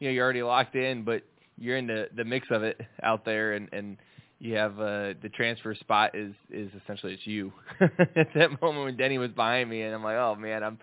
you 0.00 0.08
know 0.08 0.12
you're 0.12 0.24
already 0.24 0.42
locked 0.42 0.74
in, 0.74 1.04
but 1.04 1.22
you're 1.56 1.76
in 1.76 1.86
the 1.86 2.08
the 2.16 2.24
mix 2.24 2.48
of 2.50 2.62
it 2.62 2.80
out 3.02 3.24
there, 3.24 3.52
and 3.54 3.68
and 3.72 3.96
you 4.38 4.54
have 4.54 4.78
uh 4.78 5.14
the 5.22 5.30
transfer 5.34 5.74
spot 5.74 6.14
is 6.14 6.34
is 6.50 6.70
essentially 6.82 7.14
it's 7.14 7.26
you. 7.26 7.52
At 7.80 8.28
that 8.34 8.60
moment 8.60 8.84
when 8.84 8.96
Denny 8.96 9.18
was 9.18 9.30
behind 9.30 9.70
me, 9.70 9.82
and 9.82 9.94
I'm 9.94 10.04
like, 10.04 10.16
oh 10.16 10.34
man, 10.34 10.62
I'm. 10.62 10.78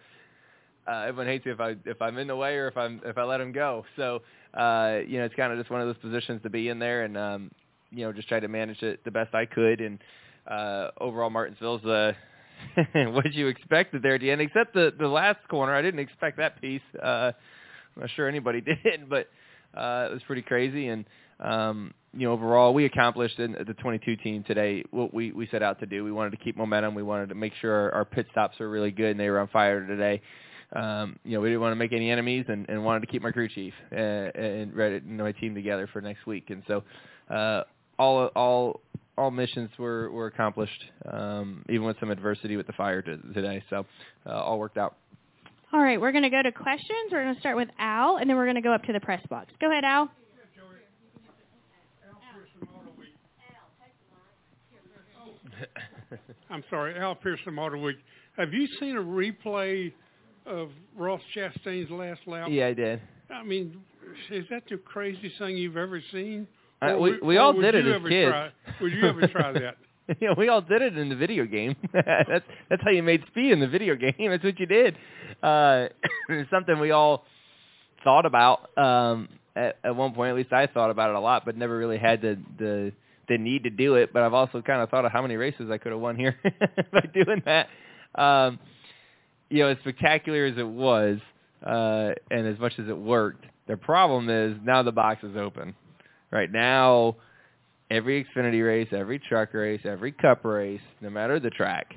Uh, 0.88 1.06
everyone 1.08 1.26
hates 1.26 1.44
me 1.44 1.52
if 1.52 1.60
I 1.60 1.76
if 1.86 2.00
I'm 2.00 2.16
in 2.20 2.28
the 2.28 2.36
way 2.36 2.58
or 2.58 2.68
if 2.68 2.78
I'm 2.78 3.02
if 3.04 3.18
I 3.18 3.24
let 3.24 3.42
him 3.42 3.52
go. 3.52 3.86
So 3.96 4.22
uh, 4.54 5.00
you 5.08 5.18
know, 5.18 5.26
it's 5.26 5.34
kind 5.36 5.52
of 5.52 5.58
just 5.58 5.72
one 5.72 5.82
of 5.82 5.88
those 5.88 5.98
positions 5.98 6.44
to 6.44 6.50
be 6.50 6.70
in 6.70 6.78
there, 6.78 7.04
and 7.04 7.18
um, 7.18 7.52
you 7.96 8.06
know, 8.06 8.12
just 8.14 8.28
try 8.28 8.40
to 8.40 8.48
manage 8.48 8.82
it 8.84 9.04
the 9.06 9.12
best 9.12 9.34
I 9.34 9.46
could. 9.46 9.82
And 9.82 10.00
uh, 10.50 10.90
overall, 11.00 11.30
Martinsville's 11.30 11.84
uh, 11.86 12.14
what 12.94 13.34
you 13.34 13.48
expected 13.48 14.04
there 14.04 14.16
at 14.16 14.22
the 14.22 14.32
end, 14.32 14.42
except 14.42 14.74
the 14.74 14.94
the 14.98 15.08
last 15.08 15.40
corner. 15.50 15.74
I 15.74 15.82
didn't 15.82 16.00
expect 16.00 16.38
that 16.38 16.62
piece. 16.62 16.82
Uh, 17.02 17.32
I'm 17.96 18.02
not 18.02 18.10
sure 18.16 18.28
anybody 18.28 18.62
did, 18.84 19.10
but 19.10 19.28
uh, 19.76 20.10
it 20.10 20.14
was 20.14 20.22
pretty 20.28 20.42
crazy. 20.42 20.88
And 20.88 21.06
um, 21.40 21.94
you 22.14 22.28
know, 22.28 22.34
overall, 22.34 22.74
we 22.74 22.86
accomplished 22.86 23.40
in 23.40 23.54
the 23.54 23.74
22 23.74 24.16
team 24.18 24.44
today 24.44 24.84
what 24.92 25.14
we 25.14 25.32
we 25.32 25.48
set 25.48 25.64
out 25.64 25.80
to 25.80 25.86
do. 25.86 26.04
We 26.04 26.12
wanted 26.12 26.32
to 26.32 26.38
keep 26.38 26.58
momentum. 26.58 26.96
We 26.96 27.04
wanted 27.04 27.30
to 27.30 27.36
make 27.36 27.54
sure 27.62 27.74
our, 27.74 27.92
our 27.94 28.06
pit 28.06 28.28
stops 28.32 28.60
were 28.60 28.70
really 28.70 28.92
good 28.92 29.12
and 29.12 29.20
they 29.20 29.30
were 29.30 29.40
on 29.40 29.48
fire 29.50 29.86
today. 29.86 30.22
Um, 30.76 31.18
you 31.24 31.34
know, 31.34 31.42
we 31.42 31.50
didn't 31.50 31.62
want 31.62 31.72
to 31.72 31.78
make 31.78 31.94
any 31.94 32.10
enemies 32.10 32.46
and, 32.48 32.68
and 32.70 32.84
wanted 32.84 33.02
to 33.02 33.08
keep 33.08 33.22
my 33.22 33.32
crew 33.32 33.48
chief 33.48 33.74
uh, 33.92 33.96
and 33.96 34.74
ready 34.74 34.96
you 35.06 35.14
know, 35.14 35.24
my 35.24 35.32
team 35.34 35.54
together 35.54 35.88
for 35.92 36.02
next 36.02 36.26
week. 36.26 36.50
And 36.50 36.64
so, 36.68 36.84
uh, 37.34 37.64
all 37.98 38.28
all 38.36 38.82
all 39.18 39.32
missions 39.32 39.70
were 39.78 40.12
were 40.12 40.28
accomplished, 40.28 40.84
um, 41.10 41.64
even 41.70 41.86
with 41.86 42.00
some 42.00 42.12
adversity 42.12 42.58
with 42.58 42.68
the 42.68 42.74
fire 42.74 43.02
to, 43.02 43.18
today. 43.34 43.64
So, 43.70 43.86
uh, 44.26 44.32
all 44.32 44.60
worked 44.60 44.78
out. 44.78 44.96
All 45.74 45.82
right, 45.82 46.00
we're 46.00 46.12
going 46.12 46.24
to 46.24 46.30
go 46.30 46.42
to 46.42 46.52
questions. 46.52 47.12
We're 47.12 47.24
going 47.24 47.34
to 47.36 47.40
start 47.40 47.58
with 47.58 47.70
Al, 47.80 48.18
and 48.18 48.30
then 48.30 48.38
we're 48.38 48.46
going 48.46 48.56
to 48.56 48.62
go 48.62 48.74
up 48.74 48.84
to 48.84 48.94
the 48.94 49.00
press 49.00 49.22
box. 49.30 49.52
Go 49.60 49.70
ahead, 49.70 49.84
Al. 49.84 50.10
I'm 56.50 56.64
sorry, 56.70 56.98
Al 56.98 57.16
Pearson 57.16 57.54
Motor 57.54 57.78
Week. 57.78 57.98
Have 58.38 58.54
you 58.54 58.68
seen 58.80 58.98
a 58.98 59.02
replay 59.02 59.92
of 60.46 60.70
Ross 60.96 61.22
Chastain's 61.36 61.90
last 61.90 62.22
lap? 62.28 62.48
Yeah, 62.50 62.68
I 62.68 62.74
did. 62.74 63.02
I 63.30 63.44
mean, 63.44 63.78
is 64.30 64.46
that 64.50 64.64
the 64.70 64.78
craziest 64.78 65.40
thing 65.40 65.58
you've 65.58 65.78
ever 65.78 66.02
seen? 66.12 66.48
Uh, 66.82 66.98
we 67.00 67.20
we 67.20 67.38
all 67.38 67.54
did 67.54 67.76
it 67.76 67.88
as 67.88 68.02
kids. 68.08 68.30
Try, 68.30 68.52
would 68.82 68.92
you 68.92 69.06
ever 69.06 69.28
try 69.28 69.52
that? 69.54 69.78
yeah, 70.22 70.34
we 70.38 70.50
all 70.50 70.62
did 70.62 70.82
it 70.82 70.98
in 70.98 71.10
the 71.10 71.16
video 71.16 71.46
game. 71.46 71.76
that's 71.94 72.46
that's 72.70 72.84
how 72.84 72.92
you 72.92 73.04
made 73.04 73.24
speed 73.28 73.52
in 73.52 73.60
the 73.60 73.68
video 73.68 73.96
game. 73.96 74.14
That's 74.20 74.44
what 74.44 74.60
you 74.60 74.66
did. 74.66 74.96
Uh, 75.42 75.88
it's 76.30 76.50
something 76.52 76.80
we 76.80 76.92
all 76.92 77.26
thought 78.04 78.26
about 78.26 78.78
um, 78.78 79.30
at, 79.56 79.78
at 79.84 79.96
one 79.96 80.14
point. 80.14 80.30
At 80.30 80.36
least 80.36 80.54
I 80.54 80.68
thought 80.68 80.92
about 80.92 81.10
it 81.10 81.16
a 81.16 81.20
lot, 81.20 81.46
but 81.46 81.58
never 81.58 81.78
really 81.78 81.98
had 81.98 82.22
the 82.22 82.38
the 82.58 82.92
the 83.28 83.38
need 83.38 83.64
to 83.64 83.70
do 83.70 83.96
it. 83.96 84.14
But 84.14 84.24
I've 84.24 84.34
also 84.34 84.62
kind 84.62 84.82
of 84.82 84.90
thought 84.90 85.06
of 85.06 85.12
how 85.12 85.22
many 85.22 85.36
races 85.38 85.70
I 85.72 85.78
could 85.78 85.92
have 85.92 86.02
won 86.02 86.16
here 86.16 86.38
by 86.92 87.02
doing 87.14 87.42
that. 87.46 87.68
Um, 88.14 88.60
you 89.50 89.60
know, 89.60 89.70
as 89.70 89.78
spectacular 89.80 90.46
as 90.46 90.58
it 90.58 90.68
was, 90.68 91.20
uh, 91.66 92.12
and 92.30 92.48
as 92.48 92.60
much 92.60 92.74
as 92.78 92.88
it 92.88 92.98
worked, 92.98 93.46
the 93.68 93.78
problem 93.78 94.30
is 94.30 94.58
now 94.64 94.84
the 94.84 94.92
box 94.92 95.24
is 95.24 95.36
open. 95.36 95.76
Right 96.36 96.52
now, 96.52 97.16
every 97.90 98.26
Xfinity 98.26 98.62
race, 98.62 98.90
every 98.92 99.20
truck 99.20 99.54
race, 99.54 99.80
every 99.86 100.12
Cup 100.12 100.44
race, 100.44 100.82
no 101.00 101.10
matter 101.10 101.40
the 101.40 101.50
track, 101.50 101.94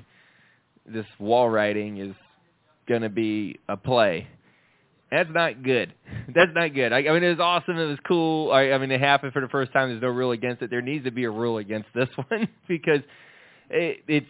this 0.85 1.05
wall 1.19 1.49
riding 1.49 1.97
is 1.97 2.15
going 2.87 3.01
to 3.01 3.09
be 3.09 3.59
a 3.67 3.75
play. 3.75 4.29
That's 5.11 5.29
not 5.33 5.61
good. 5.61 5.93
That's 6.33 6.51
not 6.55 6.73
good. 6.73 6.93
I, 6.93 6.99
I 6.99 7.11
mean, 7.11 7.21
it 7.21 7.31
was 7.31 7.41
awesome. 7.41 7.77
It 7.77 7.87
was 7.87 7.97
cool. 8.07 8.53
I, 8.53 8.71
I 8.71 8.77
mean, 8.77 8.91
it 8.91 9.01
happened 9.01 9.33
for 9.33 9.41
the 9.41 9.49
first 9.49 9.73
time. 9.73 9.89
There's 9.89 10.01
no 10.01 10.07
rule 10.07 10.31
against 10.31 10.61
it. 10.61 10.69
There 10.69 10.81
needs 10.81 11.03
to 11.03 11.11
be 11.11 11.25
a 11.25 11.29
rule 11.29 11.57
against 11.57 11.89
this 11.93 12.07
one 12.29 12.47
because 12.65 13.01
it, 13.69 14.05
it's. 14.07 14.29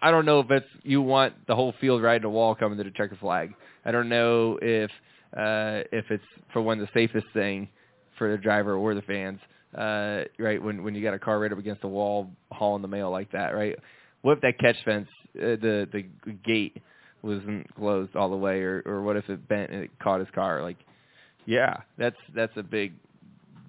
I 0.00 0.12
don't 0.12 0.24
know 0.24 0.38
if 0.38 0.52
it's 0.52 0.66
you 0.84 1.02
want 1.02 1.48
the 1.48 1.56
whole 1.56 1.74
field 1.80 2.00
riding 2.00 2.26
a 2.26 2.30
wall 2.30 2.54
coming 2.54 2.78
to 2.78 2.84
the 2.84 2.92
checker 2.92 3.16
flag. 3.16 3.54
I 3.84 3.90
don't 3.90 4.08
know 4.08 4.60
if 4.62 4.90
uh, 5.36 5.82
if 5.90 6.04
it's 6.12 6.22
for 6.52 6.62
one 6.62 6.78
the 6.78 6.88
safest 6.94 7.26
thing 7.34 7.68
for 8.18 8.30
the 8.30 8.38
driver 8.38 8.74
or 8.74 8.94
the 8.94 9.02
fans. 9.02 9.40
Uh, 9.76 10.24
right 10.38 10.62
when 10.62 10.84
when 10.84 10.94
you 10.94 11.02
got 11.02 11.14
a 11.14 11.18
car 11.18 11.38
right 11.38 11.50
up 11.50 11.58
against 11.58 11.80
the 11.80 11.88
wall 11.88 12.30
hauling 12.50 12.82
the 12.82 12.88
mail 12.88 13.10
like 13.10 13.30
that, 13.32 13.54
right? 13.54 13.76
What 14.20 14.34
if 14.34 14.40
that 14.42 14.58
catch 14.58 14.76
fence, 14.84 15.08
uh, 15.36 15.56
the 15.56 15.88
the 15.92 16.04
gate 16.44 16.76
wasn't 17.22 17.74
closed 17.74 18.14
all 18.14 18.28
the 18.28 18.36
way, 18.36 18.60
or 18.60 18.82
or 18.84 19.02
what 19.02 19.16
if 19.16 19.28
it 19.30 19.48
bent 19.48 19.70
and 19.70 19.84
it 19.84 19.90
caught 19.98 20.20
his 20.20 20.28
car? 20.34 20.62
Like, 20.62 20.76
yeah, 21.46 21.78
that's 21.96 22.16
that's 22.34 22.52
a 22.56 22.62
big 22.62 22.92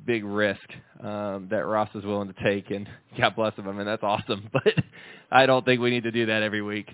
big 0.06 0.26
risk 0.26 0.60
um, 1.02 1.48
that 1.50 1.66
Ross 1.66 1.90
is 1.96 2.04
willing 2.04 2.32
to 2.34 2.44
take, 2.44 2.70
and 2.72 2.88
God 3.18 3.36
bless 3.36 3.56
him. 3.56 3.68
I 3.68 3.72
mean, 3.72 3.86
that's 3.86 4.04
awesome, 4.04 4.50
but 4.54 4.74
I 5.32 5.46
don't 5.46 5.64
think 5.64 5.82
we 5.82 5.90
need 5.90 6.04
to 6.04 6.12
do 6.12 6.26
that 6.26 6.44
every 6.44 6.62
week. 6.62 6.94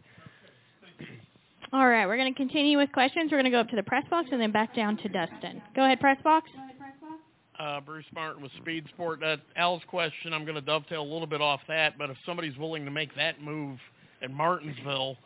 All 1.71 1.87
right, 1.87 2.07
we're 2.07 2.17
going 2.17 2.33
to 2.33 2.37
continue 2.37 2.77
with 2.77 2.91
questions. 2.91 3.31
We're 3.31 3.37
going 3.37 3.45
to 3.45 3.51
go 3.51 3.59
up 3.59 3.69
to 3.69 3.75
the 3.75 3.83
press 3.83 4.03
box 4.09 4.29
and 4.31 4.41
then 4.41 4.51
back 4.51 4.75
down 4.75 4.97
to 4.97 5.09
Dustin. 5.09 5.61
Go 5.75 5.85
ahead, 5.85 5.99
press 5.99 6.17
box. 6.23 6.49
Uh, 7.59 7.81
Bruce 7.81 8.05
Martin 8.13 8.41
with 8.41 8.53
Speed 8.61 8.85
Sport. 8.93 9.21
Uh, 9.21 9.35
Al's 9.57 9.81
question, 9.89 10.33
I'm 10.33 10.45
going 10.45 10.55
to 10.55 10.61
dovetail 10.61 11.01
a 11.01 11.03
little 11.03 11.27
bit 11.27 11.41
off 11.41 11.59
that, 11.67 11.97
but 11.97 12.09
if 12.09 12.15
somebody's 12.25 12.57
willing 12.57 12.85
to 12.85 12.91
make 12.91 13.13
that 13.17 13.41
move 13.41 13.77
at 14.21 14.31
Martinsville, 14.31 15.17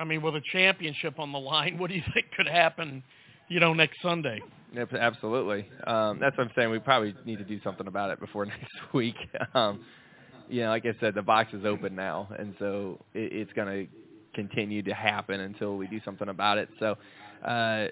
I 0.00 0.04
mean, 0.04 0.20
with 0.20 0.34
a 0.34 0.40
championship 0.52 1.20
on 1.20 1.30
the 1.30 1.38
line, 1.38 1.78
what 1.78 1.88
do 1.88 1.94
you 1.94 2.02
think 2.12 2.26
could 2.36 2.48
happen, 2.48 3.04
you 3.48 3.60
know, 3.60 3.72
next 3.72 4.02
Sunday? 4.02 4.42
Yep, 4.74 4.94
absolutely. 4.94 5.68
Um, 5.86 6.18
that's 6.18 6.36
what 6.36 6.48
I'm 6.48 6.52
saying. 6.56 6.70
We 6.70 6.80
probably 6.80 7.14
need 7.24 7.38
to 7.38 7.44
do 7.44 7.60
something 7.62 7.86
about 7.86 8.10
it 8.10 8.18
before 8.18 8.46
next 8.46 8.92
week. 8.92 9.16
Um, 9.54 9.84
you 10.48 10.62
know, 10.62 10.70
like 10.70 10.86
I 10.86 10.94
said, 10.98 11.14
the 11.14 11.22
box 11.22 11.52
is 11.52 11.64
open 11.64 11.94
now, 11.94 12.28
and 12.36 12.54
so 12.58 12.98
it, 13.14 13.32
it's 13.32 13.52
going 13.52 13.68
to 13.68 13.92
continue 14.34 14.82
to 14.82 14.94
happen 14.94 15.38
until 15.40 15.76
we 15.76 15.86
do 15.86 16.00
something 16.04 16.28
about 16.28 16.58
it. 16.58 16.68
So, 16.80 16.96
uh, 17.44 17.86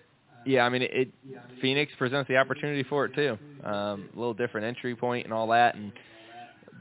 yeah, 0.49 0.65
I 0.65 0.71
mean, 0.71 0.83
it, 0.83 0.91
it 0.93 1.09
Phoenix 1.61 1.93
presents 1.99 2.27
the 2.29 2.37
opportunity 2.37 2.83
for 2.83 3.05
it 3.05 3.15
too. 3.15 3.39
Um, 3.63 4.09
a 4.15 4.19
little 4.19 4.35
different 4.35 4.67
entry 4.67 4.97
point 4.97 5.25
and 5.27 5.35
all 5.35 5.49
that, 5.49 5.75
and 5.75 5.93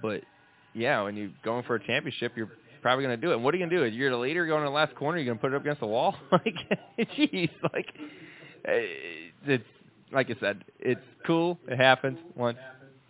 but 0.01 0.21
yeah, 0.73 1.01
when 1.03 1.17
you're 1.17 1.31
going 1.43 1.63
for 1.63 1.75
a 1.75 1.85
championship, 1.85 2.31
you're 2.37 2.49
probably 2.81 3.03
going 3.03 3.19
to 3.19 3.21
do 3.21 3.31
it. 3.31 3.35
And 3.35 3.43
what 3.43 3.53
are 3.53 3.57
you 3.57 3.67
going 3.67 3.77
to 3.77 3.89
do? 3.89 3.95
You're 3.95 4.11
the 4.11 4.17
leader 4.17 4.47
going 4.47 4.61
to 4.61 4.69
the 4.69 4.73
last 4.73 4.95
corner. 4.95 5.17
You're 5.17 5.25
going 5.25 5.37
to 5.37 5.41
put 5.41 5.51
it 5.51 5.55
up 5.55 5.63
against 5.63 5.81
the 5.81 5.87
wall? 5.87 6.15
like, 6.31 6.55
jeez, 7.17 7.49
like 7.73 7.93
it's 9.45 9.63
like 10.13 10.29
I 10.29 10.39
said, 10.39 10.63
it's 10.79 11.01
cool. 11.25 11.59
It 11.67 11.77
happens 11.77 12.19
once. 12.35 12.57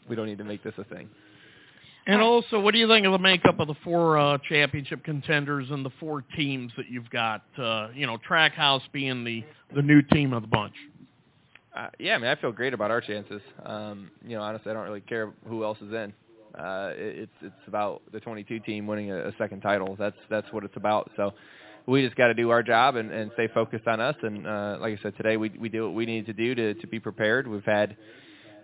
We 0.09 0.15
don't 0.15 0.25
need 0.25 0.39
to 0.39 0.43
make 0.43 0.63
this 0.63 0.73
a 0.79 0.83
thing. 0.85 1.09
And 2.07 2.21
also, 2.21 2.59
what 2.61 2.73
do 2.73 2.79
you 2.79 2.87
think 2.87 3.05
of 3.05 3.11
the 3.11 3.19
makeup 3.19 3.59
of 3.59 3.67
the 3.67 3.75
four 3.83 4.17
uh, 4.17 4.37
championship 4.49 5.03
contenders 5.03 5.67
and 5.69 5.85
the 5.85 5.89
four 5.99 6.23
teams 6.37 6.71
that 6.77 6.85
you've 6.89 7.09
got? 7.09 7.43
Uh, 7.57 7.89
you 7.93 8.07
know, 8.07 8.17
Trackhouse 8.17 8.81
being 8.93 9.25
the 9.25 9.43
the 9.75 9.81
new 9.81 10.01
team 10.01 10.31
of 10.31 10.41
the 10.41 10.47
bunch. 10.47 10.73
Uh, 11.75 11.89
yeah, 11.99 12.15
I 12.15 12.17
mean, 12.17 12.29
I 12.29 12.35
feel 12.35 12.53
great 12.53 12.73
about 12.73 12.91
our 12.91 13.01
chances. 13.01 13.41
Um, 13.65 14.09
you 14.25 14.37
know, 14.37 14.41
honestly, 14.41 14.71
I 14.71 14.73
don't 14.73 14.85
really 14.85 15.01
care 15.01 15.33
who 15.47 15.65
else 15.65 15.77
is 15.79 15.91
in. 15.91 16.13
Uh, 16.57 16.91
it, 16.95 17.19
it's 17.19 17.31
it's 17.41 17.67
about 17.67 18.01
the 18.13 18.21
22 18.21 18.61
team 18.61 18.87
winning 18.87 19.11
a, 19.11 19.27
a 19.27 19.31
second 19.37 19.59
title. 19.59 19.97
That's 19.99 20.15
that's 20.29 20.47
what 20.53 20.63
it's 20.63 20.77
about. 20.77 21.11
So 21.17 21.33
we 21.87 22.05
just 22.05 22.15
got 22.15 22.27
to 22.27 22.33
do 22.33 22.51
our 22.51 22.63
job 22.63 22.95
and, 22.95 23.11
and 23.11 23.31
stay 23.33 23.49
focused 23.53 23.85
on 23.85 23.99
us. 23.99 24.15
And 24.21 24.47
uh, 24.47 24.77
like 24.79 24.97
I 24.97 25.03
said, 25.03 25.17
today 25.17 25.35
we 25.35 25.49
we 25.59 25.67
do 25.67 25.83
what 25.83 25.93
we 25.93 26.05
need 26.05 26.25
to 26.27 26.33
do 26.33 26.55
to 26.55 26.73
to 26.73 26.87
be 26.87 27.01
prepared. 27.01 27.47
We've 27.47 27.65
had 27.65 27.97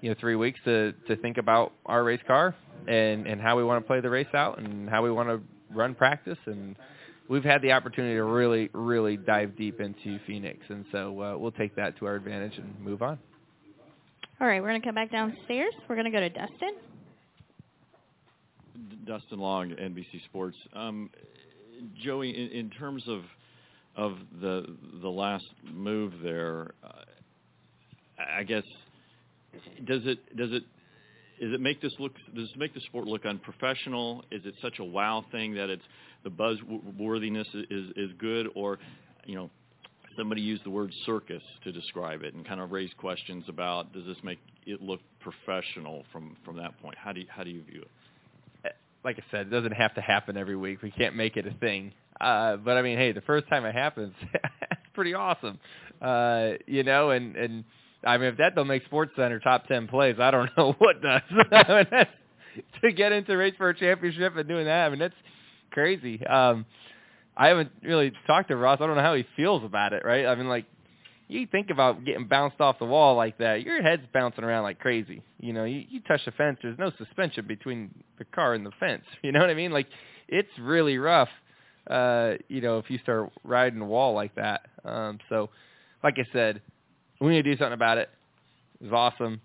you 0.03 0.09
know 0.09 0.15
three 0.19 0.35
weeks 0.35 0.59
to 0.65 0.91
to 1.07 1.15
think 1.15 1.37
about 1.37 1.71
our 1.85 2.03
race 2.03 2.19
car 2.27 2.53
and 2.89 3.25
and 3.25 3.39
how 3.39 3.55
we 3.55 3.63
want 3.63 3.81
to 3.81 3.87
play 3.87 4.01
the 4.01 4.09
race 4.09 4.27
out 4.33 4.59
and 4.59 4.89
how 4.89 5.01
we 5.01 5.09
want 5.09 5.29
to 5.29 5.41
run 5.73 5.95
practice 5.95 6.37
and 6.45 6.75
we've 7.29 7.45
had 7.45 7.61
the 7.61 7.71
opportunity 7.71 8.15
to 8.15 8.23
really 8.23 8.69
really 8.73 9.15
dive 9.15 9.55
deep 9.55 9.79
into 9.79 10.19
Phoenix 10.27 10.59
and 10.67 10.83
so 10.91 11.21
uh, 11.21 11.37
we'll 11.37 11.53
take 11.53 11.73
that 11.77 11.97
to 11.99 12.05
our 12.05 12.15
advantage 12.15 12.57
and 12.57 12.77
move 12.81 13.01
on. 13.01 13.17
All 14.41 14.47
right, 14.47 14.61
we're 14.61 14.69
going 14.69 14.81
to 14.81 14.85
come 14.85 14.95
back 14.95 15.09
downstairs. 15.09 15.73
We're 15.87 15.95
going 15.95 16.05
to 16.05 16.11
go 16.11 16.19
to 16.19 16.29
Dustin. 16.29 16.75
Dustin 19.05 19.39
Long, 19.39 19.69
NBC 19.69 20.25
Sports. 20.25 20.57
Um, 20.73 21.09
Joey, 22.03 22.31
in, 22.31 22.49
in, 22.49 22.69
terms 22.71 23.03
of 23.07 23.21
of 23.95 24.17
the 24.41 24.75
the 25.01 25.07
last 25.07 25.45
move 25.71 26.13
there, 26.21 26.71
uh, 26.83 27.03
I 28.37 28.43
guess 28.43 28.63
does 29.85 30.01
it 30.05 30.35
does 30.35 30.51
it 30.51 30.63
does 31.39 31.53
it 31.53 31.61
make 31.61 31.81
this 31.81 31.93
look 31.99 32.13
does 32.35 32.49
it 32.49 32.57
make 32.57 32.73
the 32.73 32.81
sport 32.81 33.05
look 33.05 33.25
unprofessional? 33.25 34.23
Is 34.31 34.41
it 34.45 34.55
such 34.61 34.79
a 34.79 34.83
wow 34.83 35.25
thing 35.31 35.55
that 35.55 35.69
it's 35.69 35.83
the 36.23 36.29
buzz 36.29 36.57
worthiness 36.97 37.47
is 37.53 37.91
is 37.95 38.11
good, 38.19 38.47
or 38.55 38.79
you 39.25 39.35
know 39.35 39.49
somebody 40.17 40.41
used 40.41 40.63
the 40.63 40.69
word 40.69 40.91
circus 41.05 41.41
to 41.63 41.71
describe 41.71 42.21
it 42.23 42.33
and 42.33 42.47
kind 42.47 42.61
of 42.61 42.71
raise 42.71 42.91
questions 42.97 43.45
about 43.47 43.93
does 43.93 44.05
this 44.05 44.17
make 44.23 44.39
it 44.65 44.81
look 44.81 44.99
professional 45.19 46.03
from 46.11 46.35
from 46.45 46.57
that 46.57 46.79
point? 46.81 46.97
How 46.97 47.11
do 47.11 47.21
you, 47.21 47.27
how 47.29 47.43
do 47.43 47.49
you 47.49 47.63
view 47.63 47.81
it? 47.81 48.75
Like 49.03 49.17
I 49.19 49.31
said, 49.31 49.47
it 49.47 49.49
doesn't 49.49 49.73
have 49.73 49.93
to 49.95 50.01
happen 50.01 50.37
every 50.37 50.55
week. 50.55 50.81
We 50.81 50.91
can't 50.91 51.15
make 51.15 51.35
it 51.35 51.45
a 51.45 51.51
thing. 51.51 51.91
Uh, 52.21 52.55
but 52.55 52.77
I 52.77 52.81
mean, 52.81 52.97
hey, 52.97 53.11
the 53.11 53.21
first 53.21 53.49
time 53.49 53.65
it 53.65 53.75
happens, 53.75 54.13
it's 54.33 54.81
pretty 54.93 55.13
awesome. 55.13 55.59
Uh, 56.01 56.51
you 56.67 56.83
know, 56.83 57.09
and 57.09 57.35
and 57.35 57.63
I 58.05 58.17
mean, 58.17 58.29
if 58.29 58.37
that 58.37 58.55
don't 58.55 58.67
make 58.67 58.85
Sports 58.85 59.13
Center 59.15 59.39
top 59.39 59.67
ten 59.67 59.87
plays, 59.87 60.15
I 60.19 60.31
don't 60.31 60.49
know 60.57 60.75
what 60.77 61.01
does. 61.01 61.21
I 61.51 61.73
mean, 61.73 61.87
that's, 61.91 62.11
to 62.81 62.91
get 62.91 63.11
into 63.11 63.35
race 63.35 63.55
for 63.57 63.69
a 63.69 63.77
championship 63.77 64.35
and 64.35 64.47
doing 64.47 64.65
that, 64.65 64.85
I 64.85 64.89
mean, 64.89 64.99
that's 64.99 65.15
crazy. 65.71 66.25
Um, 66.25 66.65
I 67.35 67.47
haven't 67.47 67.71
really 67.81 68.11
talked 68.27 68.49
to 68.49 68.55
Ross. 68.55 68.79
I 68.79 68.85
don't 68.85 68.95
know 68.95 69.01
how 69.01 69.15
he 69.15 69.25
feels 69.35 69.63
about 69.63 69.93
it. 69.93 70.03
Right? 70.05 70.25
I 70.25 70.35
mean, 70.35 70.47
like 70.47 70.65
you 71.27 71.47
think 71.47 71.69
about 71.69 72.05
getting 72.05 72.27
bounced 72.27 72.61
off 72.61 72.79
the 72.79 72.85
wall 72.85 73.15
like 73.15 73.37
that, 73.39 73.63
your 73.63 73.81
head's 73.81 74.03
bouncing 74.13 74.43
around 74.43 74.63
like 74.63 74.79
crazy. 74.79 75.21
You 75.39 75.53
know, 75.53 75.63
you, 75.63 75.83
you 75.89 76.01
touch 76.01 76.21
the 76.25 76.31
fence, 76.31 76.59
there's 76.61 76.77
no 76.77 76.91
suspension 76.97 77.47
between 77.47 77.91
the 78.19 78.25
car 78.25 78.53
and 78.53 78.65
the 78.65 78.71
fence. 78.79 79.03
You 79.23 79.31
know 79.31 79.39
what 79.39 79.49
I 79.49 79.55
mean? 79.55 79.71
Like 79.71 79.87
it's 80.27 80.49
really 80.59 80.97
rough. 80.97 81.29
Uh, 81.89 82.33
you 82.47 82.61
know, 82.61 82.77
if 82.77 82.89
you 82.89 82.97
start 82.99 83.31
riding 83.43 83.79
the 83.79 83.85
wall 83.85 84.13
like 84.13 84.35
that. 84.35 84.67
Um, 84.85 85.19
so, 85.27 85.49
like 86.01 86.15
I 86.17 86.25
said, 86.31 86.61
we 87.19 87.29
need 87.29 87.43
to 87.43 87.51
do 87.51 87.57
something 87.57 87.73
about 87.73 87.97
it. 87.97 88.09
It 88.81 88.85
was 88.85 88.93
awesome. 88.93 89.41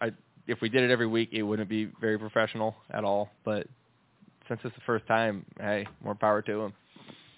I 0.00 0.10
if 0.46 0.60
we 0.60 0.68
did 0.68 0.82
it 0.82 0.90
every 0.90 1.06
week, 1.06 1.30
it 1.32 1.42
wouldn't 1.42 1.68
be 1.68 1.90
very 2.00 2.18
professional 2.18 2.74
at 2.90 3.04
all. 3.04 3.30
But 3.44 3.66
since 4.48 4.60
it's 4.64 4.74
the 4.74 4.82
first 4.84 5.06
time, 5.06 5.44
hey, 5.58 5.86
more 6.02 6.14
power 6.14 6.42
to 6.42 6.62
him. 6.62 6.72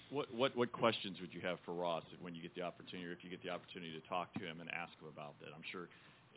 What 0.09 0.33
what 0.33 0.55
what 0.55 0.71
questions 0.71 1.17
would 1.21 1.33
you 1.33 1.41
have 1.41 1.57
for 1.65 1.73
Ross 1.73 2.03
when 2.21 2.33
you 2.33 2.41
get 2.41 2.55
the 2.55 2.61
opportunity, 2.61 3.07
or 3.07 3.11
if 3.11 3.23
you 3.23 3.29
get 3.29 3.43
the 3.43 3.49
opportunity 3.49 3.91
to 3.91 4.07
talk 4.07 4.33
to 4.35 4.39
him 4.39 4.61
and 4.61 4.69
ask 4.71 4.91
him 5.01 5.09
about 5.11 5.39
that? 5.41 5.49
I'm 5.55 5.63
sure, 5.71 5.87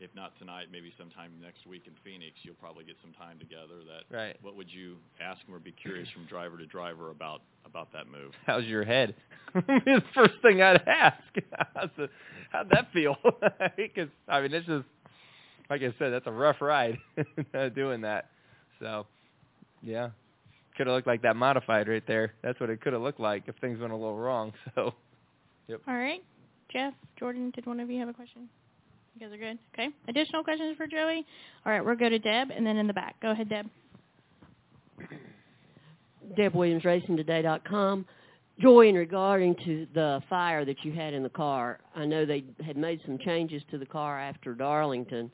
if 0.01 0.11
not 0.15 0.33
tonight, 0.39 0.67
maybe 0.73 0.93
sometime 0.99 1.33
next 1.41 1.67
week 1.67 1.83
in 1.87 1.93
Phoenix, 2.03 2.37
you'll 2.43 2.55
probably 2.55 2.85
get 2.85 2.97
some 3.03 3.13
time 3.13 3.39
together. 3.39 3.85
That 3.85 4.15
right. 4.15 4.37
What 4.43 4.57
would 4.57 4.71
you 4.71 4.97
ask 5.21 5.41
him 5.47 5.55
or 5.55 5.59
be 5.59 5.73
curious 5.73 6.09
from 6.15 6.25
driver 6.25 6.57
to 6.57 6.67
driver 6.67 7.11
about 7.11 7.43
about 7.67 7.93
that 7.93 8.07
move? 8.11 8.33
How's 8.47 8.65
your 8.65 8.85
head? 8.85 9.15
the 9.55 10.03
first 10.15 10.35
thing 10.43 10.63
I'd 10.63 10.83
ask. 10.87 11.23
How's 11.75 11.91
the, 11.97 12.09
how'd 12.51 12.71
that 12.71 12.93
feel? 12.93 13.17
Because 13.77 14.09
I 14.27 14.41
mean, 14.41 14.55
it's 14.55 14.67
just 14.67 14.87
like 15.69 15.83
I 15.83 15.95
said, 15.99 16.13
that's 16.13 16.27
a 16.27 16.33
rough 16.33 16.61
ride 16.61 16.99
doing 17.75 18.01
that. 18.01 18.31
So, 18.81 19.07
yeah, 19.83 20.11
could 20.77 20.87
have 20.87 20.95
looked 20.95 21.07
like 21.07 21.23
that 21.23 21.37
modified 21.37 21.89
right 21.89 22.03
there. 22.07 22.33
That's 22.43 22.59
what 22.59 22.71
it 22.71 22.81
could 22.81 22.93
have 22.93 23.03
looked 23.03 23.21
like 23.21 23.45
if 23.47 23.55
things 23.57 23.79
went 23.81 23.93
a 23.93 23.97
little 23.97 24.17
wrong. 24.17 24.53
So, 24.75 24.95
yep. 25.69 25.81
All 25.87 25.95
right, 25.95 26.23
Jeff, 26.73 26.95
Jordan, 27.19 27.51
did 27.51 27.67
one 27.67 27.81
of 27.81 27.91
you 27.91 28.01
have 28.01 28.09
a 28.09 28.15
question? 28.15 28.49
You 29.21 29.27
guys 29.27 29.35
are 29.35 29.39
good. 29.39 29.59
Okay. 29.75 29.89
Additional 30.09 30.43
questions 30.43 30.79
for 30.79 30.87
Joey? 30.87 31.27
All 31.67 31.73
right, 31.73 31.85
we'll 31.85 31.95
go 31.95 32.09
to 32.09 32.19
Deb 32.19 32.51
and 32.51 32.67
then 32.67 32.79
in 32.79 32.87
the 32.87 32.95
back. 32.95 33.21
Go 33.21 33.33
ahead, 33.33 33.51
Deb. 33.51 33.67
Deb 36.39 36.55
Williams, 36.55 36.85
RacingToday.com. 36.85 38.07
Joy, 38.61 38.89
in 38.89 38.95
regarding 38.95 39.57
to 39.67 39.87
the 39.95 40.23
fire 40.31 40.65
that 40.65 40.85
you 40.85 40.93
had 40.93 41.13
in 41.13 41.23
the 41.23 41.29
car, 41.29 41.81
I 41.95 42.07
know 42.07 42.25
they 42.25 42.45
had 42.65 42.79
made 42.79 43.01
some 43.05 43.19
changes 43.19 43.63
to 43.71 43.77
the 43.77 43.85
car 43.85 44.19
after 44.19 44.55
Darlington. 44.55 45.31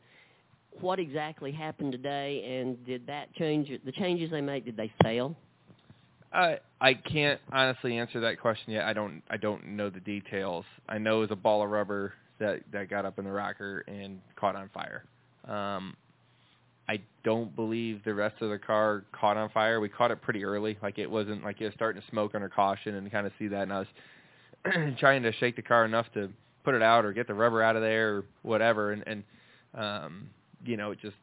What 0.80 0.99
exactly 0.99 1.53
happened 1.53 1.93
today, 1.93 2.59
and 2.59 2.84
did 2.87 3.07
that 3.07 3.32
change 3.34 3.70
the 3.84 3.93
changes 3.93 4.32
they 4.32 4.41
made? 4.41 4.64
Did 4.64 4.76
they 4.76 4.93
fail? 5.05 5.37
I 6.37 6.59
I 6.80 6.95
can't 6.95 7.41
honestly 7.51 7.97
answer 7.97 8.20
that 8.20 8.39
question 8.41 8.72
yet. 8.72 8.84
I 8.84 8.93
don't 8.93 9.22
I 9.30 9.39
don't 9.39 9.68
know 9.68 9.89
the 9.89 10.01
details. 10.01 10.64
I 10.89 10.99
know 10.99 11.18
it 11.18 11.20
was 11.22 11.30
a 11.30 11.37
ball 11.37 11.62
of 11.62 11.70
rubber 11.70 12.12
that 12.39 12.61
that 12.72 12.91
got 12.91 13.07
up 13.07 13.18
in 13.18 13.24
the 13.24 13.32
rocker 13.32 13.84
and 13.89 14.20
caught 14.37 14.55
on 14.55 14.68
fire. 14.74 15.05
Um, 15.49 15.97
I 16.89 17.01
don't 17.24 17.57
believe 17.57 18.03
the 18.05 18.14
rest 18.14 18.37
of 18.43 18.51
the 18.51 18.59
car 18.59 19.05
caught 19.18 19.37
on 19.37 19.49
fire. 19.51 19.80
We 19.80 19.89
caught 19.89 20.11
it 20.11 20.20
pretty 20.20 20.45
early. 20.45 20.78
Like 20.82 20.99
it 20.99 21.11
wasn't 21.11 21.43
like 21.43 21.61
it 21.61 21.64
was 21.64 21.74
starting 21.74 22.03
to 22.03 22.09
smoke 22.09 22.34
under 22.34 22.51
caution 22.51 22.97
and 22.97 23.11
kind 23.11 23.26
of 23.26 23.32
see 23.39 23.49
that. 23.49 23.62
And 23.62 23.72
I 23.72 23.78
was 23.78 24.95
trying 24.99 25.22
to 25.22 25.32
shake 25.32 25.57
the 25.57 25.62
car 25.62 25.87
enough 25.87 26.07
to 26.14 26.28
put 26.64 26.74
it 26.74 26.82
out 26.82 27.07
or 27.07 27.12
get 27.14 27.26
the 27.28 27.34
rubber 27.34 27.62
out 27.62 27.76
of 27.76 27.82
there 27.82 28.16
or 28.16 28.24
whatever, 28.43 28.93
and 28.93 29.03
and 29.07 29.24
um, 29.74 30.28
you 30.66 30.76
know, 30.76 30.91
it 30.91 31.01
just 31.01 31.16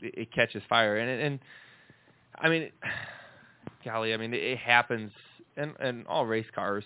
it, 0.00 0.14
it 0.16 0.32
catches 0.32 0.62
fire, 0.70 0.96
and 0.96 1.20
and 1.20 1.38
I 2.38 2.48
mean, 2.48 2.70
golly, 3.84 4.14
I 4.14 4.16
mean, 4.16 4.34
it, 4.34 4.42
it 4.42 4.58
happens 4.58 5.12
in 5.56 5.74
in 5.84 6.06
all 6.06 6.26
race 6.26 6.46
cars. 6.54 6.84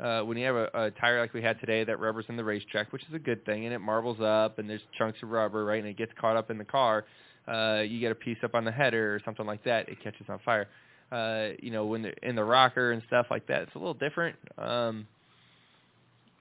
Uh, 0.00 0.22
when 0.22 0.36
you 0.36 0.44
have 0.44 0.56
a, 0.56 0.70
a 0.74 0.90
tire 0.92 1.20
like 1.20 1.32
we 1.32 1.42
had 1.42 1.60
today 1.60 1.84
that 1.84 2.00
rubber's 2.00 2.24
in 2.28 2.36
the 2.36 2.42
racetrack, 2.42 2.92
which 2.92 3.02
is 3.02 3.14
a 3.14 3.18
good 3.18 3.44
thing, 3.44 3.64
and 3.64 3.72
it 3.72 3.78
marbles 3.78 4.20
up, 4.20 4.58
and 4.58 4.68
there's 4.68 4.80
chunks 4.98 5.18
of 5.22 5.30
rubber, 5.30 5.64
right, 5.64 5.78
and 5.78 5.88
it 5.88 5.96
gets 5.96 6.12
caught 6.20 6.36
up 6.36 6.50
in 6.50 6.58
the 6.58 6.64
car. 6.64 7.04
Uh, 7.46 7.82
you 7.86 8.00
get 8.00 8.10
a 8.10 8.14
piece 8.14 8.38
up 8.42 8.54
on 8.54 8.64
the 8.64 8.72
header 8.72 9.14
or 9.14 9.20
something 9.24 9.46
like 9.46 9.62
that, 9.64 9.88
it 9.88 10.02
catches 10.02 10.26
on 10.28 10.40
fire. 10.44 10.66
Uh, 11.12 11.50
you 11.60 11.70
know, 11.70 11.86
when 11.86 12.02
they're 12.02 12.14
in 12.22 12.34
the 12.34 12.42
rocker 12.42 12.92
and 12.92 13.02
stuff 13.06 13.26
like 13.30 13.46
that, 13.46 13.62
it's 13.62 13.74
a 13.74 13.78
little 13.78 13.94
different. 13.94 14.36
Um, 14.58 15.06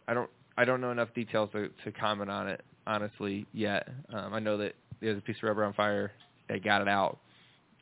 I 0.08 0.14
don't 0.14 0.30
I 0.58 0.66
don't 0.66 0.82
know 0.82 0.92
enough 0.92 1.14
details 1.14 1.50
to, 1.54 1.70
to 1.84 1.92
comment 1.92 2.30
on 2.30 2.48
it 2.48 2.62
honestly 2.88 3.46
yet. 3.54 3.88
Um, 4.12 4.34
I 4.34 4.40
know 4.40 4.58
that 4.58 4.74
there's 5.02 5.18
a 5.18 5.22
piece 5.22 5.38
of 5.38 5.44
rubber 5.44 5.64
on 5.64 5.74
fire. 5.74 6.12
I 6.50 6.58
got 6.60 6.82
it 6.82 6.88
out, 6.88 7.18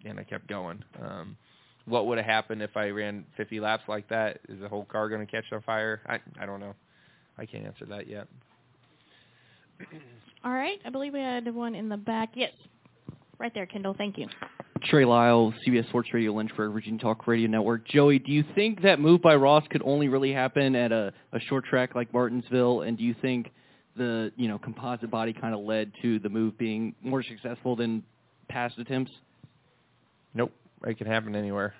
and 0.06 0.20
I 0.20 0.24
kept 0.24 0.48
going. 0.48 0.84
Um, 1.02 1.38
what 1.92 2.08
would 2.08 2.18
have 2.18 2.26
happened 2.26 2.62
if 2.62 2.76
I 2.78 2.90
ran 2.90 3.26
50 3.38 3.60
laps 3.60 3.84
like 3.88 4.08
that? 4.10 4.40
Is 4.50 4.60
the 4.62 4.70
whole 4.70 4.86
car 4.86 5.10
going 5.10 5.26
to 5.26 5.32
catch 5.32 5.46
on 5.52 5.62
fire? 5.62 6.02
I 6.08 6.20
I 6.42 6.46
don't 6.46 6.60
know. 6.60 6.74
I 7.38 7.46
can't 7.46 7.66
answer 7.66 7.86
that 7.86 8.08
yet. 8.08 8.28
All 10.44 10.54
right. 10.54 10.80
I 10.86 10.90
believe 10.90 11.14
we 11.14 11.20
had 11.20 11.54
one 11.54 11.76
in 11.76 11.90
the 11.90 11.98
back. 11.98 12.30
Yes. 12.34 12.52
Right 13.38 13.54
there, 13.54 13.66
Kendall. 13.66 13.96
Thank 13.98 14.18
you. 14.18 14.28
Trey 14.84 15.06
Lyle, 15.06 15.54
CBS 15.66 15.88
Sports 15.90 16.10
Radio, 16.14 16.32
Lynchburg, 16.34 16.74
Virginia 16.74 17.00
Talk 17.00 17.28
Radio 17.28 17.48
Network. 17.48 17.88
Joey, 17.88 18.18
do 18.20 18.32
you 18.32 18.44
think 18.56 18.82
that 18.82 19.00
move 19.00 19.22
by 19.22 19.36
Ross 19.36 19.64
could 19.70 19.84
only 19.86 20.08
really 20.08 20.32
happen 20.34 20.76
at 20.76 20.92
a, 20.92 21.14
a 21.34 21.40
short 21.42 21.66
track 21.66 21.94
like 21.94 22.12
Martinsville? 22.14 22.82
And 22.82 22.98
do 22.98 23.04
you 23.04 23.16
think 23.22 23.52
the 23.96 24.32
you 24.38 24.48
know 24.48 24.58
composite 24.58 25.12
body 25.12 25.34
kind 25.34 25.54
of 25.54 25.62
led 25.62 25.92
to 26.02 26.18
the 26.20 26.30
move 26.30 26.58
being 26.58 26.96
more 27.04 27.22
successful 27.22 27.76
than 27.76 28.04
past 28.48 28.78
attempts? 28.80 29.12
Nope. 30.34 30.52
It 30.86 30.98
can 30.98 31.06
happen 31.06 31.36
anywhere. 31.36 31.76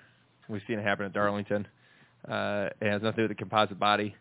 We've 0.52 0.62
seen 0.68 0.80
it 0.80 0.84
happen 0.84 1.06
at 1.06 1.14
Darlington. 1.14 1.68
Uh, 2.28 2.70
it 2.82 2.90
has 2.92 3.02
nothing 3.02 3.12
to 3.12 3.18
do 3.18 3.22
with 3.24 3.32
the 3.32 3.36
composite 3.36 3.80
body. 3.80 4.16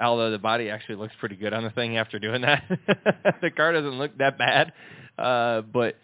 Although 0.00 0.30
the 0.30 0.38
body 0.38 0.70
actually 0.70 0.96
looks 0.96 1.14
pretty 1.20 1.36
good 1.36 1.52
on 1.52 1.62
the 1.62 1.70
thing 1.70 1.96
after 1.96 2.18
doing 2.18 2.42
that. 2.42 2.64
the 3.42 3.50
car 3.50 3.72
doesn't 3.72 3.98
look 3.98 4.16
that 4.18 4.36
bad. 4.36 4.72
Uh, 5.18 5.60
but 5.60 5.96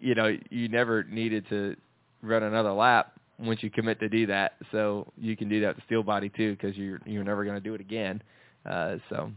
you 0.00 0.14
know, 0.14 0.36
you 0.50 0.68
never 0.68 1.04
needed 1.04 1.48
to 1.48 1.76
run 2.22 2.42
another 2.42 2.72
lap 2.72 3.12
once 3.38 3.62
you 3.62 3.70
commit 3.70 4.00
to 4.00 4.08
do 4.08 4.26
that. 4.26 4.52
So 4.72 5.10
you 5.16 5.36
can 5.36 5.48
do 5.48 5.60
that 5.62 5.76
with 5.76 5.84
steel 5.84 6.02
body 6.02 6.28
too, 6.28 6.52
because 6.52 6.76
you're 6.76 7.00
you're 7.06 7.24
never 7.24 7.44
going 7.44 7.56
to 7.56 7.62
do 7.62 7.74
it 7.74 7.80
again. 7.80 8.22
Uh, 8.68 8.96
so 9.08 9.30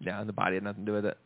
yeah, 0.00 0.22
the 0.24 0.32
body 0.32 0.54
had 0.54 0.64
nothing 0.64 0.84
to 0.84 0.90
do 0.90 0.94
with 0.94 1.06
it. 1.06 1.18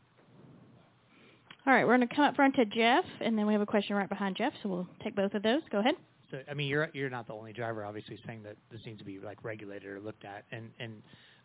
All 1.67 1.73
right, 1.73 1.87
we're 1.87 1.97
going 1.97 2.09
to 2.09 2.15
come 2.15 2.25
up 2.25 2.35
front 2.35 2.57
to 2.57 2.65
Jeff, 2.65 3.05
and 3.21 3.39
then 3.39 3.47
we 3.47 3.53
have 3.53 3.63
a 3.63 3.67
question 3.67 3.95
right 3.95 4.09
behind 4.09 4.35
Jeff, 4.35 4.53
so 4.63 4.69
we'll 4.69 4.89
take 5.05 5.15
both 5.15 5.35
of 5.35 5.45
those. 5.45 5.63
Go 5.71 5.79
ahead. 5.79 5.95
So 6.33 6.39
I 6.51 6.55
mean, 6.55 6.67
you're 6.67 6.89
you're 6.95 7.11
not 7.11 7.29
the 7.29 7.35
only 7.35 7.53
driver, 7.53 7.85
obviously, 7.85 8.19
saying 8.27 8.43
that 8.43 8.57
this 8.73 8.81
needs 8.85 8.99
to 8.99 9.05
be 9.05 9.21
like 9.21 9.45
regulated 9.45 9.89
or 9.89 10.01
looked 10.01 10.25
at, 10.25 10.45
and 10.51 10.71
and 10.81 10.95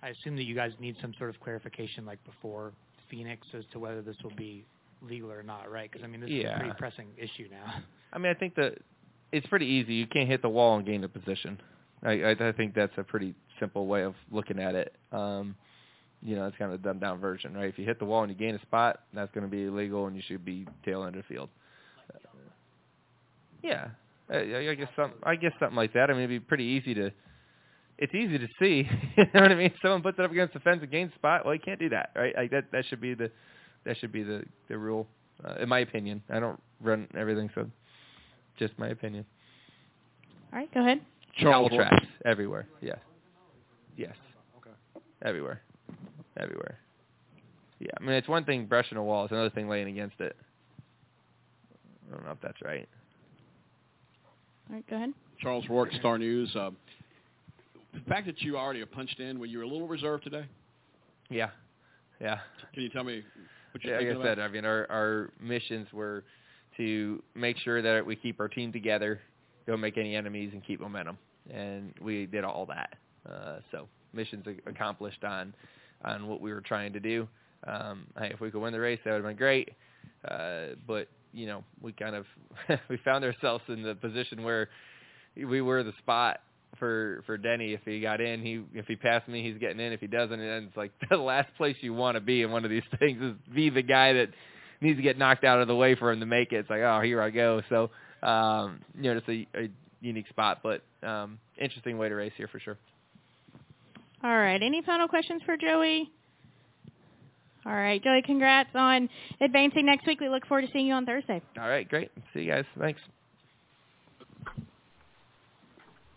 I 0.02 0.10
assume 0.10 0.36
that 0.38 0.44
you 0.44 0.56
guys 0.56 0.72
need 0.80 0.96
some 1.02 1.14
sort 1.20 1.30
of 1.30 1.40
clarification, 1.42 2.06
like 2.06 2.24
before 2.26 2.72
Phoenix, 3.12 3.46
as 3.56 3.64
to 3.74 3.80
whether 3.80 4.02
this 4.02 4.16
will 4.24 4.36
be 4.36 4.66
legal 5.02 5.32
or 5.32 5.44
not, 5.44 5.70
right? 5.70 5.92
Because 5.92 6.04
I 6.04 6.08
mean, 6.08 6.22
this 6.22 6.30
is 6.30 6.46
a 6.46 6.58
pretty 6.58 6.74
pressing 6.78 7.08
issue 7.18 7.48
now. 7.52 7.84
I 8.14 8.18
mean, 8.18 8.32
I 8.32 8.40
think 8.40 8.56
that 8.56 8.78
it's 9.32 9.46
pretty 9.48 9.66
easy. 9.66 9.94
You 9.96 10.08
can't 10.08 10.30
hit 10.30 10.42
the 10.42 10.50
wall 10.50 10.78
and 10.78 10.86
gain 10.86 11.04
a 11.04 11.10
position. 11.10 11.60
I, 12.04 12.22
I, 12.22 12.32
I 12.50 12.52
think 12.54 12.74
that's 12.74 12.94
a 12.98 13.04
pretty 13.04 13.36
simple 13.60 13.88
way 13.88 14.04
of 14.04 14.16
looking 14.32 14.60
at 14.60 14.76
it. 14.76 14.96
Um, 15.12 15.56
you 16.22 16.36
know, 16.36 16.46
it's 16.48 16.58
kind 16.58 16.72
of 16.74 16.80
a 16.80 16.84
dumbed 16.84 17.02
down 17.02 17.20
version, 17.20 17.54
right? 17.54 17.68
If 17.68 17.78
you 17.78 17.86
hit 17.86 18.00
the 18.00 18.06
wall 18.06 18.24
and 18.24 18.32
you 18.32 18.38
gain 18.38 18.56
a 18.56 18.62
spot, 18.62 19.02
that's 19.14 19.32
going 19.34 19.44
to 19.44 19.50
be 19.52 19.66
illegal, 19.66 20.08
and 20.08 20.16
you 20.16 20.22
should 20.26 20.46
be 20.46 20.66
tail 20.86 21.04
end 21.04 21.16
of 21.16 21.24
the 21.28 21.34
field. 21.34 21.50
Yeah, 23.64 23.90
I, 24.30 24.70
I 24.72 24.76
guess 24.76 24.90
some. 24.96 25.14
I 25.24 25.36
guess 25.36 25.54
something 25.60 25.76
like 25.76 25.94
that. 25.94 26.10
I 26.10 26.14
mean, 26.14 26.24
it'd 26.24 26.30
be 26.30 26.40
pretty 26.40 26.66
easy 26.66 26.94
to. 26.96 27.12
It's 27.98 28.14
easy 28.14 28.38
to 28.38 28.48
see. 28.60 28.88
you 29.18 29.24
know 29.34 29.42
what 29.42 29.52
I 29.52 29.56
mean? 29.56 29.74
Someone 29.82 30.02
puts 30.02 30.20
it 30.20 30.26
up 30.26 30.32
against 30.32 30.54
the 30.54 30.60
fence 30.60 30.80
and 30.82 30.92
gains 30.92 31.14
spot. 31.16 31.46
Well, 31.46 31.54
you 31.54 31.60
can't 31.60 31.80
do 31.80 31.90
that, 31.90 32.12
right? 32.16 32.34
Like 32.36 32.52
that. 32.52 32.66
That 32.72 32.86
should 32.90 33.02
be 33.02 33.14
the. 33.14 33.32
That 33.86 33.98
should 33.98 34.12
be 34.12 34.24
the 34.24 34.44
the 34.68 34.78
rule, 34.78 35.08
uh, 35.46 35.56
in 35.62 35.70
my 35.70 35.80
opinion. 35.80 36.22
I 36.30 36.40
don't 36.40 36.62
run 36.82 37.08
everything, 37.18 37.50
so 37.56 37.70
just 38.58 38.78
my 38.78 38.90
opinion. 38.90 39.26
All 40.52 40.60
right, 40.60 40.74
go 40.74 40.82
ahead. 40.82 41.02
Charles 41.40 41.72
tracks 41.74 42.06
everywhere. 42.26 42.68
Yes. 42.82 42.98
Yes. 43.96 44.16
Okay. 44.58 45.04
Everywhere. 45.24 45.62
Everywhere. 46.40 46.80
Yeah, 47.80 47.92
I 48.00 48.04
mean 48.04 48.14
it's 48.14 48.28
one 48.28 48.44
thing 48.44 48.66
brushing 48.66 48.98
a 48.98 49.04
wall, 49.04 49.26
it's 49.26 49.32
another 49.32 49.50
thing 49.50 49.70
laying 49.70 49.88
against 49.88 50.20
it. 50.20 50.36
I 52.08 52.16
don't 52.16 52.26
know 52.26 52.32
if 52.32 52.42
that's 52.42 52.62
right. 52.64 52.88
All 54.70 54.76
right, 54.76 54.88
go 54.90 54.96
ahead. 54.98 55.14
Charles 55.40 55.66
Rourke, 55.70 55.92
Star 56.00 56.18
News. 56.18 56.54
Uh, 56.56 56.72
the 57.94 58.00
fact 58.10 58.26
that 58.28 58.42
you 58.42 58.58
already 58.58 58.80
have 58.80 58.92
punched 58.92 59.20
in, 59.20 59.40
were 59.40 59.46
you 59.46 59.64
a 59.64 59.66
little 59.68 59.88
reserved 59.88 60.24
today? 60.24 60.46
Yeah. 61.30 61.50
Yeah. 62.20 62.40
Can 62.74 62.84
you 62.84 62.90
tell 62.90 63.04
me 63.04 63.24
what 63.72 63.84
you're 63.84 63.94
Yeah, 63.94 64.00
like 64.00 64.08
thinking 64.08 64.22
I 64.22 64.26
said, 64.26 64.40
about? 64.40 64.50
I 64.50 64.54
mean 64.54 64.66
our 64.66 64.88
our 64.90 65.30
missions 65.42 65.88
were 65.94 66.24
to 66.78 67.22
make 67.36 67.58
sure 67.58 67.82
that 67.82 68.06
we 68.06 68.16
keep 68.16 68.40
our 68.40 68.48
team 68.48 68.72
together, 68.72 69.20
don't 69.68 69.80
make 69.80 69.98
any 69.98 70.16
enemies, 70.16 70.52
and 70.54 70.64
keep 70.66 70.80
momentum. 70.80 71.18
And 71.54 71.94
we 72.02 72.26
did 72.26 72.44
all 72.44 72.66
that. 72.68 72.96
Uh, 73.30 73.60
so 73.72 73.88
missions 74.14 74.46
accomplished 74.66 75.24
on 75.24 75.54
on 76.04 76.28
what 76.28 76.42
we 76.42 76.52
were 76.54 76.62
trying 76.62 76.94
to 76.94 77.00
do. 77.00 77.28
Um, 77.66 78.08
hey, 78.18 78.32
if 78.34 78.40
we 78.40 78.52
could 78.52 78.62
win 78.62 78.74
the 78.74 78.80
race, 78.80 79.00
that 79.06 79.12
would 79.12 79.18
have 79.24 79.26
been 79.26 79.38
great. 79.38 79.70
Uh, 80.28 80.76
but 80.88 81.08
you 81.34 81.46
know, 81.46 81.64
we 81.82 81.94
kind 81.94 82.16
of 82.16 82.26
we 82.90 82.98
found 83.04 83.24
ourselves 83.24 83.64
in 83.68 83.84
the 83.84 83.96
position 83.96 84.44
where 84.44 84.70
we 85.36 85.62
were 85.62 85.84
the 85.84 85.94
spot 86.00 86.40
for 86.80 87.24
for 87.26 87.38
Denny. 87.38 87.74
If 87.74 87.82
he 87.86 88.00
got 88.02 88.22
in, 88.22 88.42
he 88.42 88.64
if 88.74 88.86
he 88.88 88.96
passed 88.96 89.28
me, 89.28 89.44
he's 89.44 89.60
getting 89.60 89.80
in. 89.80 89.94
If 89.94 90.00
he 90.00 90.08
doesn't, 90.08 90.40
and 90.40 90.68
it's 90.68 90.78
like 90.78 90.92
the 91.10 91.18
last 91.18 91.50
place 91.58 91.76
you 91.82 91.94
want 91.94 92.16
to 92.16 92.22
be 92.22 92.42
in 92.42 92.52
one 92.52 92.64
of 92.64 92.70
these 92.70 92.84
things 93.00 93.22
is 93.22 93.34
be 93.54 93.70
the 93.70 93.82
guy 93.82 94.14
that 94.14 94.30
needs 94.82 94.98
to 94.98 95.04
get 95.04 95.18
knocked 95.18 95.44
out 95.44 95.62
of 95.62 95.68
the 95.68 95.76
way 95.76 95.96
for 95.96 96.12
him 96.12 96.20
to 96.20 96.26
make 96.26 96.52
it. 96.52 96.58
It's 96.58 96.70
like, 96.70 96.82
oh, 96.82 97.02
here 97.02 97.22
I 97.22 97.32
go. 97.32 97.62
So, 97.70 97.90
um, 98.22 98.82
you 98.96 99.12
know, 99.14 99.18
it's 99.18 99.28
a, 99.28 99.60
a 99.60 99.70
unique 100.02 100.28
spot, 100.30 100.60
but 100.62 100.84
um, 101.08 101.40
interesting 101.58 101.98
way 101.98 102.10
to 102.10 102.16
race 102.16 102.34
here 102.38 102.48
for 102.48 102.60
sure. 102.60 102.78
All 104.24 104.38
right. 104.38 104.62
Any 104.62 104.82
final 104.84 105.08
questions 105.08 105.42
for 105.46 105.58
Joey? 105.58 106.12
All 107.68 107.76
right, 107.76 108.02
Joey. 108.02 108.22
Congrats 108.22 108.70
on 108.76 109.10
advancing 109.42 109.86
next 109.86 110.08
week. 110.08 110.22
We 110.22 110.30
look 110.30 110.48
forward 110.48 110.66
to 110.66 110.72
seeing 110.72 110.88
you 110.88 110.94
on 110.94 111.06
Thursday. 111.06 111.42
All 111.60 111.68
right, 111.68 111.88
great. 111.88 112.10
See 112.34 112.42
you 112.42 112.52
guys. 112.52 112.64
Thanks. 112.80 113.02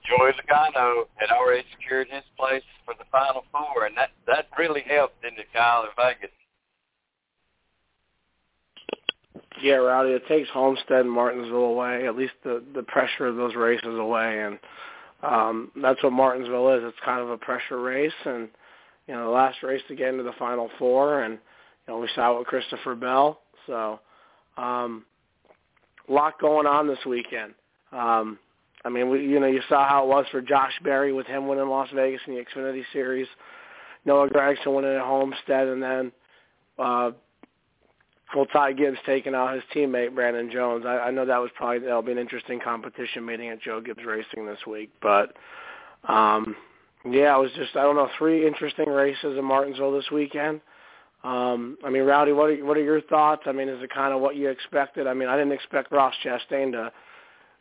Joey 0.07 0.31
Logano 0.33 1.05
had 1.17 1.31
already 1.31 1.65
secured 1.73 2.09
his 2.09 2.23
place 2.39 2.63
for 2.85 2.95
the 2.99 3.05
Final 3.11 3.45
Four, 3.51 3.87
and 3.87 3.97
that 3.97 4.11
that 4.29 4.47
really 4.59 4.83
helped, 4.87 5.21
didn't 5.23 5.41
it, 5.41 5.47
Kyle, 5.53 5.83
in 5.83 5.89
Vegas? 5.97 6.31
Yeah, 9.61 9.75
Rowdy, 9.75 10.11
it 10.13 10.27
takes 10.27 10.49
Homestead 10.51 11.01
and 11.01 11.11
Martinsville 11.11 11.57
away, 11.57 12.07
at 12.07 12.17
least 12.17 12.33
the 12.45 12.63
the 12.75 12.83
pressure 12.85 13.27
of 13.27 13.37
those 13.37 13.57
races 13.57 13.99
away, 13.99 14.43
and 14.43 14.59
um, 15.23 15.73
that's 15.83 16.03
what 16.03 16.13
Martinsville 16.13 16.75
is. 16.75 16.83
It's 16.85 16.97
kind 17.05 17.21
of 17.21 17.31
a 17.31 17.39
pressure 17.39 17.81
race, 17.81 18.13
and 18.25 18.49
you 19.11 19.17
know 19.17 19.25
the 19.25 19.31
last 19.31 19.61
race 19.65 19.83
to 19.89 19.97
get 19.97 20.11
into 20.11 20.23
the 20.23 20.33
Final 20.39 20.71
Four, 20.79 21.23
and 21.25 21.35
you 21.35 21.93
know 21.93 21.99
we 21.99 22.09
saw 22.15 22.33
it 22.33 22.39
with 22.39 22.47
Christopher 22.47 22.95
Bell. 22.95 23.41
So, 23.67 23.99
um, 24.57 25.05
a 26.09 26.13
lot 26.13 26.41
going 26.41 26.69
on 26.69 26.87
this 26.87 27.05
weekend. 27.05 27.55
Um, 27.91 28.39
I 28.85 28.89
mean, 28.89 29.11
we 29.11 29.27
you 29.27 29.41
know 29.41 29.49
you 29.49 29.63
saw 29.69 29.89
how 29.89 30.05
it 30.05 30.09
was 30.09 30.27
for 30.31 30.41
Josh 30.41 30.75
Berry 30.85 31.13
with 31.13 31.27
him 31.27 31.49
winning 31.49 31.69
Las 31.69 31.89
Vegas 31.93 32.21
in 32.29 32.37
the 32.37 32.45
Xfinity 32.45 32.85
Series, 32.93 33.27
Noah 34.05 34.29
Gragson 34.29 34.77
winning 34.77 34.95
at 34.95 35.03
Homestead, 35.03 35.67
and 35.67 35.83
then 35.83 36.13
uh, 36.79 37.11
well, 38.37 38.47
Ty 38.47 38.75
Gibbs 38.75 38.99
taking 39.07 39.35
out 39.35 39.55
his 39.55 39.65
teammate 39.75 40.15
Brandon 40.15 40.53
Jones. 40.53 40.85
I, 40.87 40.99
I 40.99 41.11
know 41.11 41.27
that 41.27 41.39
was 41.39 41.51
probably 41.57 41.81
that'll 41.81 42.01
be 42.01 42.13
an 42.13 42.19
interesting 42.19 42.61
competition 42.61 43.27
meeting 43.27 43.49
at 43.49 43.61
Joe 43.61 43.81
Gibbs 43.81 44.05
Racing 44.07 44.47
this 44.47 44.65
week. 44.69 44.93
But 45.03 45.35
um, 46.09 46.55
yeah, 47.05 47.37
it 47.37 47.41
was 47.41 47.51
just 47.57 47.77
I 47.77 47.83
don't 47.83 47.97
know 47.97 48.09
three 48.19 48.47
interesting 48.47 48.89
races 48.89 49.39
in 49.39 49.45
Martinsville 49.45 49.93
this 49.93 50.11
weekend. 50.11 50.61
Um, 51.23 51.77
I 51.85 51.91
mean, 51.91 52.05
Rowdy, 52.05 52.33
what 52.33 52.51
are 52.51 52.65
what 52.65 52.77
are 52.77 52.83
your 52.83 53.03
thoughts? 53.03 53.43
I 53.47 53.53
mean, 53.53 53.69
is 53.69 53.83
it 53.83 53.93
kind 53.93 54.15
of 54.15 54.21
what 54.21 54.37
you 54.37 54.49
expected? 54.49 55.07
I 55.07 55.15
mean, 55.15 55.29
I 55.29 55.37
didn't 55.37 55.53
expect 55.53 55.93
Ross 55.93 56.15
Chastain 56.25 56.73
to, 56.73 56.93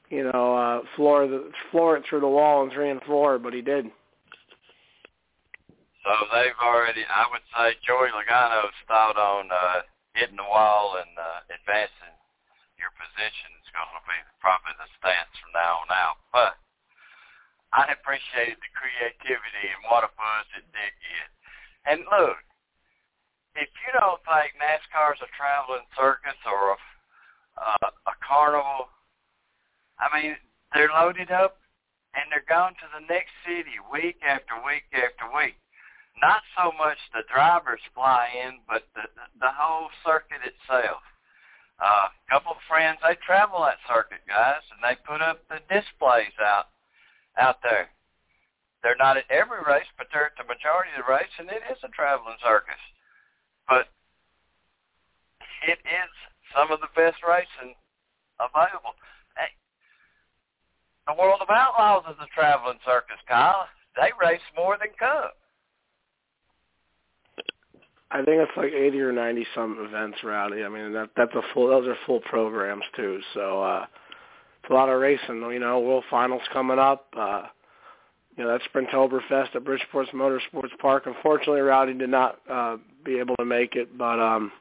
you 0.10 0.24
know, 0.24 0.56
uh, 0.56 0.82
floor 0.96 1.28
the 1.28 1.52
floor 1.72 1.98
it 1.98 2.04
through 2.10 2.22
the 2.22 2.28
wall 2.28 2.64
in 2.64 2.72
three 2.72 2.90
and 2.90 3.02
four, 3.04 3.38
but 3.38 3.54
he 3.54 3.62
did. 3.62 3.86
So 6.04 6.12
they've 6.32 6.56
already, 6.64 7.04
I 7.04 7.28
would 7.28 7.44
say, 7.52 7.76
Joey 7.86 8.08
Logano's 8.16 8.76
thought 8.88 9.20
on 9.20 9.52
uh, 9.52 9.84
hitting 10.16 10.40
the 10.40 10.48
wall 10.48 10.96
and 10.96 11.12
uh, 11.20 11.44
advancing 11.52 12.16
your 12.80 12.96
position 12.96 13.52
is 13.60 13.70
going 13.76 13.92
to 13.92 14.04
be 14.08 14.20
probably 14.40 14.72
the 14.80 14.88
stance 15.00 15.36
from 15.44 15.52
now 15.52 15.84
on 15.84 15.92
out. 15.92 16.18
But 16.32 16.56
I 17.72 17.94
appreciated 17.94 18.58
the 18.58 18.74
creativity 18.74 19.66
and 19.70 19.86
what 19.86 20.04
a 20.04 20.12
buzz 20.18 20.48
it 20.58 20.66
did 20.74 20.94
get. 20.98 21.30
And 21.86 22.00
look, 22.10 22.42
if 23.54 23.70
you 23.86 23.92
don't 23.94 24.22
think 24.26 24.58
NASCAR's 24.58 25.22
a 25.22 25.30
traveling 25.38 25.86
circus 25.94 26.38
or 26.46 26.74
a 26.74 26.78
uh, 27.60 27.92
a 28.08 28.16
carnival, 28.24 28.88
I 30.00 30.08
mean, 30.16 30.38
they're 30.74 30.94
loaded 30.96 31.30
up 31.30 31.60
and 32.16 32.32
they're 32.32 32.48
going 32.48 32.74
to 32.80 32.88
the 32.96 33.04
next 33.12 33.36
city 33.44 33.78
week 33.92 34.24
after 34.24 34.56
week 34.64 34.88
after 34.96 35.28
week. 35.36 35.60
Not 36.24 36.42
so 36.56 36.72
much 36.78 36.98
the 37.12 37.28
drivers 37.32 37.84
fly 37.94 38.32
in, 38.34 38.60
but 38.68 38.88
the 38.96 39.06
the 39.40 39.52
whole 39.52 39.90
circuit 40.06 40.42
itself. 40.42 41.04
Uh, 41.80 42.12
a 42.12 42.28
couple 42.30 42.52
of 42.52 42.68
friends, 42.68 43.00
they 43.04 43.16
travel 43.24 43.64
that 43.64 43.80
circuit, 43.88 44.20
guys, 44.28 44.64
and 44.72 44.84
they 44.84 45.00
put 45.08 45.22
up 45.22 45.48
the 45.48 45.64
displays 45.72 46.36
out 46.44 46.68
out 47.38 47.58
there. 47.64 47.90
They're 48.82 49.00
not 49.00 49.18
at 49.18 49.30
every 49.30 49.60
race, 49.68 49.90
but 49.98 50.08
they're 50.12 50.32
at 50.32 50.38
the 50.40 50.48
majority 50.48 50.92
of 50.96 51.04
the 51.04 51.12
race, 51.12 51.34
and 51.38 51.50
it 51.50 51.62
is 51.70 51.78
a 51.84 51.90
traveling 51.90 52.40
circus. 52.42 52.80
But 53.68 53.92
it 55.68 55.80
is 55.84 56.12
some 56.56 56.72
of 56.72 56.80
the 56.80 56.92
best 56.96 57.20
racing 57.28 57.76
available. 58.40 58.96
Hey, 59.36 59.52
the 61.08 61.14
World 61.20 61.42
of 61.42 61.50
Outlaws 61.50 62.08
is 62.10 62.20
a 62.24 62.30
traveling 62.34 62.80
circus, 62.86 63.20
Kyle. 63.28 63.68
They 63.96 64.12
race 64.16 64.46
more 64.56 64.78
than 64.80 64.90
Cup. 64.98 65.36
I 68.12 68.24
think 68.24 68.42
it's 68.42 68.58
like 68.58 68.72
eighty 68.74 69.00
or 69.02 69.12
ninety 69.12 69.46
some 69.54 69.78
events, 69.80 70.18
Rowdy. 70.24 70.64
I 70.64 70.70
mean 70.70 70.94
that 70.94 71.10
that's 71.16 71.34
a 71.36 71.42
full 71.54 71.68
those 71.68 71.88
are 71.88 71.98
full 72.08 72.22
programs 72.22 72.84
too. 72.96 73.20
So 73.36 73.62
uh 73.62 73.86
a 74.70 74.74
lot 74.74 74.90
of 74.90 75.00
racing. 75.00 75.42
You 75.42 75.60
know, 75.60 75.80
World 75.80 76.04
Finals 76.10 76.42
coming 76.52 76.80
up. 76.80 77.08
Uh 77.18 77.44
you 78.38 78.46
know, 78.46 78.52
that's 78.52 78.64
Sprintoberfest 78.74 79.54
at 79.54 79.66
Bridgeport's 79.66 80.12
Motorsports 80.12 80.78
Park. 80.80 81.04
Unfortunately 81.08 81.62
Rowdy 81.62 81.94
did 81.94 82.10
not 82.10 82.40
uh 82.50 82.78
be 83.04 83.20
able 83.20 83.36
to 83.38 83.46
make 83.46 83.76
it, 83.76 83.98
but 83.98 84.20
um 84.20 84.52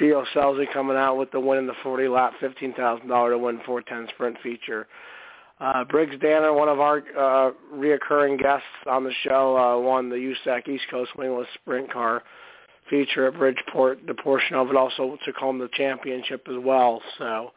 Gio 0.00 0.24
Scelzi 0.34 0.72
coming 0.72 0.96
out 0.96 1.16
with 1.16 1.30
the 1.32 1.40
win 1.40 1.58
in 1.58 1.66
the 1.66 1.74
forty 1.82 2.08
lap, 2.08 2.32
fifteen 2.40 2.72
thousand 2.74 3.08
dollar 3.08 3.30
to 3.30 3.38
win 3.38 3.60
four 3.66 3.82
ten 3.82 4.06
sprint 4.14 4.36
feature. 4.42 4.86
Uh, 5.60 5.84
Briggs 5.84 6.16
Danner, 6.22 6.54
one 6.54 6.70
of 6.70 6.80
our 6.80 7.02
uh, 7.18 7.50
reoccurring 7.74 8.40
guests 8.40 8.64
on 8.86 9.04
the 9.04 9.12
show, 9.24 9.58
uh, 9.58 9.78
won 9.78 10.08
the 10.08 10.16
USAC 10.16 10.66
East 10.66 10.84
Coast 10.90 11.10
Wingless 11.18 11.48
Sprint 11.60 11.92
Car 11.92 12.22
feature 12.90 13.28
at 13.28 13.34
Bridgeport, 13.34 14.00
the 14.06 14.14
portion 14.14 14.56
of 14.56 14.68
it 14.68 14.76
also 14.76 15.16
took 15.24 15.36
home 15.36 15.58
the 15.58 15.68
championship 15.72 16.46
as 16.48 16.56
well. 16.62 17.00
So, 17.18 17.52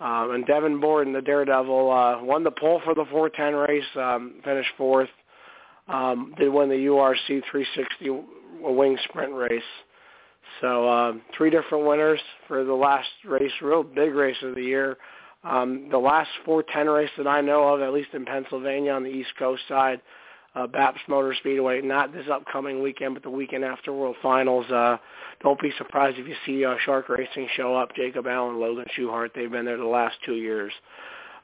um, 0.00 0.30
and 0.32 0.46
Devon 0.46 0.80
Borden, 0.80 1.12
the 1.12 1.20
Daredevil, 1.20 1.90
uh, 1.90 2.22
won 2.22 2.44
the 2.44 2.50
pole 2.50 2.80
for 2.84 2.94
the 2.94 3.04
410 3.10 3.54
race, 3.54 3.84
um, 3.96 4.34
finished 4.44 4.70
fourth. 4.76 5.08
Um, 5.88 6.34
did 6.38 6.50
win 6.50 6.68
the 6.68 6.74
URC 6.74 7.42
360 7.50 8.10
wing 8.60 8.98
sprint 9.08 9.32
race. 9.32 9.62
So 10.60 10.88
um, 10.88 11.22
three 11.36 11.50
different 11.50 11.86
winners 11.86 12.20
for 12.46 12.64
the 12.64 12.74
last 12.74 13.08
race, 13.24 13.52
real 13.62 13.82
big 13.82 14.14
race 14.14 14.36
of 14.42 14.54
the 14.54 14.62
year. 14.62 14.98
Um, 15.44 15.88
the 15.90 15.98
last 15.98 16.28
410 16.44 16.88
race 16.88 17.10
that 17.16 17.26
I 17.26 17.40
know 17.40 17.74
of, 17.74 17.80
at 17.80 17.92
least 17.92 18.10
in 18.12 18.24
Pennsylvania 18.24 18.92
on 18.92 19.02
the 19.02 19.10
East 19.10 19.30
Coast 19.38 19.62
side, 19.68 20.00
uh, 20.54 20.66
BAPS 20.66 21.00
Motor 21.08 21.34
Speedway, 21.38 21.80
not 21.80 22.12
this 22.12 22.26
upcoming 22.30 22.82
weekend, 22.82 23.14
but 23.14 23.22
the 23.22 23.30
weekend 23.30 23.64
after 23.64 23.92
World 23.92 24.16
Finals. 24.22 24.66
Uh, 24.70 24.96
don't 25.42 25.60
be 25.60 25.72
surprised 25.78 26.18
if 26.18 26.26
you 26.26 26.34
see 26.46 26.64
uh, 26.64 26.74
Shark 26.84 27.08
Racing 27.08 27.48
show 27.56 27.76
up. 27.76 27.94
Jacob 27.94 28.26
Allen, 28.26 28.58
Logan 28.58 28.86
Schuchart, 28.96 29.30
they've 29.34 29.50
been 29.50 29.64
there 29.64 29.76
the 29.76 29.84
last 29.84 30.16
two 30.24 30.34
years, 30.34 30.72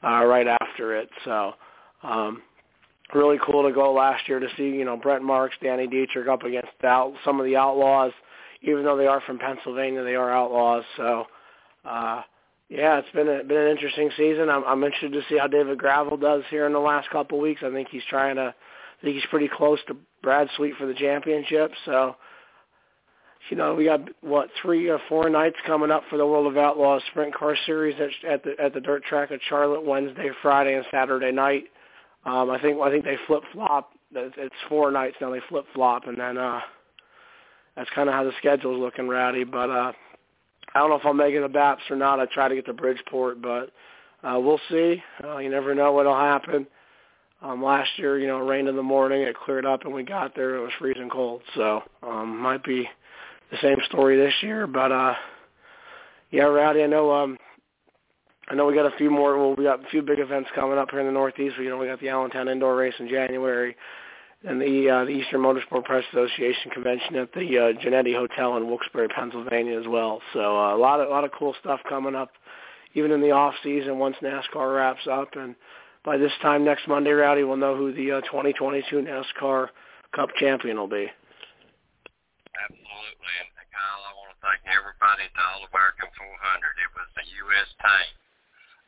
uh, 0.03 0.25
right 0.25 0.47
after 0.47 0.95
it. 0.95 1.09
So, 1.23 1.53
um, 2.03 2.41
really 3.13 3.37
cool 3.45 3.63
to 3.63 3.73
go 3.73 3.93
last 3.93 4.27
year 4.27 4.39
to 4.39 4.47
see, 4.57 4.63
you 4.63 4.85
know, 4.85 4.97
Brent 4.97 5.23
Marks, 5.23 5.55
Danny 5.61 5.87
Dietrich 5.87 6.27
up 6.27 6.43
against 6.43 6.71
out, 6.83 7.13
some 7.23 7.39
of 7.39 7.45
the 7.45 7.55
Outlaws. 7.55 8.11
Even 8.61 8.83
though 8.83 8.97
they 8.97 9.05
are 9.05 9.21
from 9.21 9.37
Pennsylvania, 9.37 10.03
they 10.03 10.15
are 10.15 10.31
Outlaws. 10.31 10.83
So, 10.97 11.25
uh, 11.85 12.23
yeah, 12.67 12.97
it's 12.97 13.11
been 13.11 13.27
a, 13.27 13.43
been 13.43 13.57
an 13.57 13.69
interesting 13.69 14.09
season. 14.17 14.49
I'm, 14.49 14.63
I'm 14.63 14.83
interested 14.83 15.13
to 15.13 15.21
see 15.29 15.37
how 15.37 15.45
David 15.47 15.77
Gravel 15.77 16.17
does 16.17 16.41
here 16.49 16.65
in 16.65 16.73
the 16.73 16.79
last 16.79 17.09
couple 17.11 17.37
of 17.37 17.43
weeks. 17.43 17.61
I 17.63 17.71
think 17.71 17.89
he's 17.91 18.01
trying 18.09 18.37
to 18.37 18.55
I 19.05 19.09
think 19.09 19.17
he's 19.17 19.29
pretty 19.29 19.49
close 19.55 19.77
to 19.87 19.95
Brad 20.23 20.47
Sweet 20.57 20.73
for 20.79 20.87
the 20.87 20.95
championship. 20.95 21.71
So, 21.85 22.15
you 23.51 23.55
know, 23.55 23.75
we 23.75 23.85
got 23.85 23.99
what 24.21 24.49
three 24.59 24.89
or 24.89 24.99
four 25.07 25.29
nights 25.29 25.57
coming 25.67 25.91
up 25.91 26.01
for 26.09 26.17
the 26.17 26.25
World 26.25 26.47
of 26.47 26.57
Outlaws 26.57 27.03
Sprint 27.11 27.35
Car 27.35 27.55
Series 27.67 27.95
at, 28.01 28.27
at 28.27 28.43
the 28.43 28.55
at 28.59 28.73
the 28.73 28.81
dirt 28.81 29.03
track 29.03 29.29
at 29.29 29.39
Charlotte 29.47 29.85
Wednesday, 29.85 30.31
Friday, 30.41 30.73
and 30.73 30.83
Saturday 30.89 31.31
night. 31.31 31.65
Um, 32.25 32.49
I 32.49 32.59
think 32.59 32.81
I 32.81 32.89
think 32.89 33.05
they 33.05 33.15
flip 33.27 33.43
flop. 33.53 33.91
It's 34.11 34.55
four 34.69 34.89
nights 34.89 35.17
now. 35.21 35.29
They 35.29 35.41
flip 35.49 35.65
flop, 35.75 36.07
and 36.07 36.19
then 36.19 36.39
uh, 36.39 36.61
that's 37.75 37.89
kind 37.93 38.09
of 38.09 38.15
how 38.15 38.23
the 38.23 38.31
schedule's 38.39 38.79
looking, 38.79 39.07
Rowdy. 39.07 39.43
But 39.43 39.69
uh, 39.69 39.91
I 40.73 40.79
don't 40.79 40.89
know 40.89 40.99
if 41.11 41.15
make 41.15 41.35
it 41.35 41.41
to 41.41 41.49
BAPS 41.49 41.83
or 41.91 41.95
not. 41.95 42.19
I 42.19 42.25
try 42.25 42.47
to 42.47 42.55
get 42.55 42.65
to 42.65 42.73
Bridgeport, 42.73 43.39
but 43.39 43.69
uh, 44.23 44.39
we'll 44.39 44.59
see. 44.67 45.03
Uh, 45.23 45.37
you 45.37 45.51
never 45.51 45.75
know 45.75 45.91
what'll 45.91 46.17
happen. 46.17 46.65
Um, 47.41 47.63
last 47.63 47.89
year, 47.97 48.17
you 48.17 48.27
know, 48.27 48.37
it 48.41 48.49
rained 48.49 48.67
in 48.67 48.75
the 48.75 48.83
morning, 48.83 49.21
it 49.21 49.35
cleared 49.35 49.65
up, 49.65 49.83
and 49.83 49.93
we 49.93 50.03
got 50.03 50.35
there. 50.35 50.55
It 50.55 50.61
was 50.61 50.71
freezing 50.79 51.09
cold, 51.09 51.41
so 51.55 51.83
um, 52.01 52.37
might 52.39 52.63
be 52.63 52.87
the 53.51 53.57
same 53.61 53.77
story 53.87 54.17
this 54.17 54.33
year. 54.41 54.67
But 54.67 54.91
uh, 54.91 55.13
yeah, 56.31 56.43
Rowdy, 56.43 56.83
I 56.83 56.87
know. 56.87 57.13
Um, 57.13 57.37
I 58.47 58.55
know 58.55 58.65
we 58.65 58.75
got 58.75 58.91
a 58.91 58.97
few 58.97 59.09
more. 59.09 59.37
Well, 59.37 59.55
we 59.55 59.63
got 59.63 59.83
a 59.83 59.89
few 59.89 60.01
big 60.01 60.19
events 60.19 60.49
coming 60.55 60.77
up 60.77 60.91
here 60.91 61.01
in 61.01 61.07
the 61.07 61.11
Northeast. 61.11 61.55
You 61.57 61.69
know, 61.69 61.77
we 61.77 61.87
got 61.87 61.99
the 61.99 62.09
Allentown 62.09 62.47
Indoor 62.47 62.75
Race 62.75 62.93
in 62.99 63.09
January, 63.09 63.75
and 64.47 64.61
the 64.61 64.89
uh, 64.89 65.05
the 65.05 65.11
Eastern 65.11 65.41
Motorsport 65.41 65.83
Press 65.83 66.03
Association 66.13 66.71
convention 66.71 67.15
at 67.15 67.33
the 67.33 67.41
uh, 67.57 67.83
Genetti 67.83 68.15
Hotel 68.15 68.57
in 68.57 68.67
Wilkes-Barre, 68.67 69.09
Pennsylvania, 69.09 69.79
as 69.79 69.87
well. 69.87 70.21
So 70.33 70.39
uh, 70.39 70.75
a 70.75 70.77
lot 70.77 70.99
of 70.99 71.09
a 71.09 71.11
lot 71.11 71.23
of 71.23 71.31
cool 71.37 71.53
stuff 71.59 71.79
coming 71.89 72.15
up, 72.15 72.31
even 72.93 73.11
in 73.11 73.21
the 73.21 73.31
off 73.31 73.55
season 73.63 73.99
once 73.99 74.15
NASCAR 74.21 74.75
wraps 74.75 75.07
up 75.11 75.29
and 75.35 75.55
by 76.05 76.21
this 76.21 76.31
time 76.45 76.63
next 76.63 76.87
Monday, 76.87 77.09
Rowdy, 77.09 77.43
we'll 77.43 77.57
know 77.57 77.75
who 77.75 77.89
the 77.91 78.21
uh, 78.21 78.21
2022 78.29 79.01
NASCAR 79.01 79.73
Cup 80.13 80.29
champion 80.37 80.77
will 80.77 80.87
be. 80.87 81.09
Absolutely. 82.55 83.33
And 83.41 83.49
Kyle, 83.73 84.05
I 84.05 84.13
want 84.13 84.29
to 84.31 84.39
thank 84.39 84.61
everybody 84.69 85.25
at 85.25 85.33
the 85.33 85.43
All-American 85.43 86.07
400. 86.13 86.85
It 86.85 86.91
was 86.93 87.09
the 87.17 87.25
U.S. 87.25 87.69
tank 87.81 88.13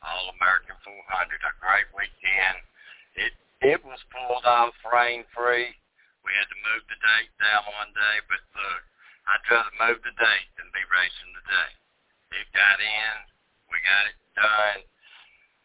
All-American 0.06 0.78
400. 0.86 1.42
A 1.42 1.52
great 1.58 1.90
weekend. 1.92 2.58
It 3.18 3.34
it 3.58 3.82
was 3.82 3.98
pulled 4.14 4.46
off 4.46 4.78
rain-free. 4.86 5.68
We 6.22 6.30
had 6.38 6.48
to 6.48 6.58
move 6.70 6.86
the 6.86 6.98
date 7.02 7.34
down 7.42 7.66
one 7.74 7.90
day, 7.90 8.16
but 8.30 8.38
look, 8.54 8.82
I'd 9.26 9.42
rather 9.50 9.74
move 9.82 9.98
the 10.06 10.14
date 10.14 10.48
than 10.54 10.70
be 10.70 10.86
racing 10.86 11.34
today. 11.34 11.70
It 12.38 12.46
got 12.54 12.78
in. 12.78 13.14
We 13.74 13.82
got 13.82 14.06
it 14.06 14.18
done. 14.38 14.78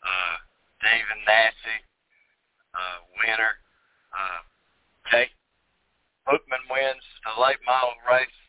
Uh, 0.02 0.36
David 0.84 1.20
Massey, 1.26 1.80
uh, 2.76 2.98
winner. 3.24 3.56
Uh, 4.12 4.42
Jake 5.10 5.34
Bookman 6.28 6.68
wins 6.70 7.04
the 7.24 7.40
late 7.40 7.64
model 7.66 7.96
race 8.04 8.40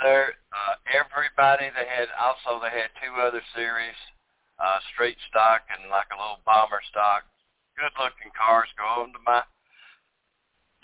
there. 0.00 0.40
Uh, 0.50 0.80
everybody, 0.88 1.68
they 1.70 1.86
had, 1.86 2.08
also 2.16 2.58
they 2.58 2.72
had 2.72 2.90
two 2.98 3.12
other 3.20 3.44
series, 3.54 3.96
uh, 4.58 4.80
street 4.92 5.20
stock 5.28 5.68
and 5.68 5.92
like 5.92 6.08
a 6.10 6.18
little 6.18 6.40
bomber 6.48 6.80
stock. 6.88 7.28
Good 7.76 7.92
looking 7.96 8.32
cars. 8.32 8.68
Go 8.76 9.04
on 9.04 9.12
to 9.12 9.20
my 9.24 9.44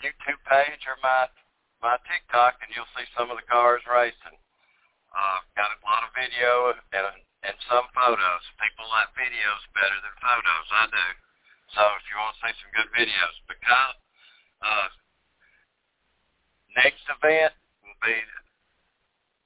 YouTube 0.01 0.41
page 0.45 0.85
or 0.85 0.97
my 1.01 1.29
my 1.77 1.97
TikTok 2.09 2.57
and 2.65 2.73
you'll 2.73 2.89
see 2.97 3.05
some 3.13 3.29
of 3.29 3.37
the 3.37 3.45
cars 3.45 3.85
racing. 3.85 4.37
Uh, 5.13 5.37
got 5.53 5.69
a 5.69 5.85
lot 5.85 6.09
of 6.09 6.17
video 6.17 6.73
and 6.73 6.81
and 7.47 7.55
some 7.71 7.87
photos. 7.95 8.43
People 8.59 8.85
like 8.91 9.07
videos 9.15 9.63
better 9.71 9.95
than 10.03 10.15
photos. 10.19 10.67
I 10.75 10.85
do. 10.91 11.07
So 11.71 11.81
if 11.95 12.03
you 12.11 12.15
want 12.19 12.35
to 12.35 12.39
see 12.43 12.55
some 12.59 12.73
good 12.75 12.91
videos, 12.91 13.35
because 13.47 13.95
uh, 14.63 14.87
next 16.75 17.07
event 17.07 17.55
will 17.83 17.99
be 18.03 18.15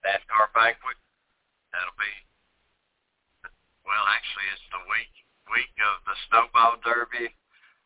NASCAR 0.02 0.50
banquet. 0.58 0.98
That'll 1.70 1.96
be 1.96 2.14
well, 3.86 4.06
actually, 4.12 4.48
it's 4.54 4.68
the 4.74 4.84
week 4.90 5.14
week 5.54 5.74
of 5.82 6.02
the 6.10 6.16
Snowball 6.30 6.82
Derby. 6.82 7.30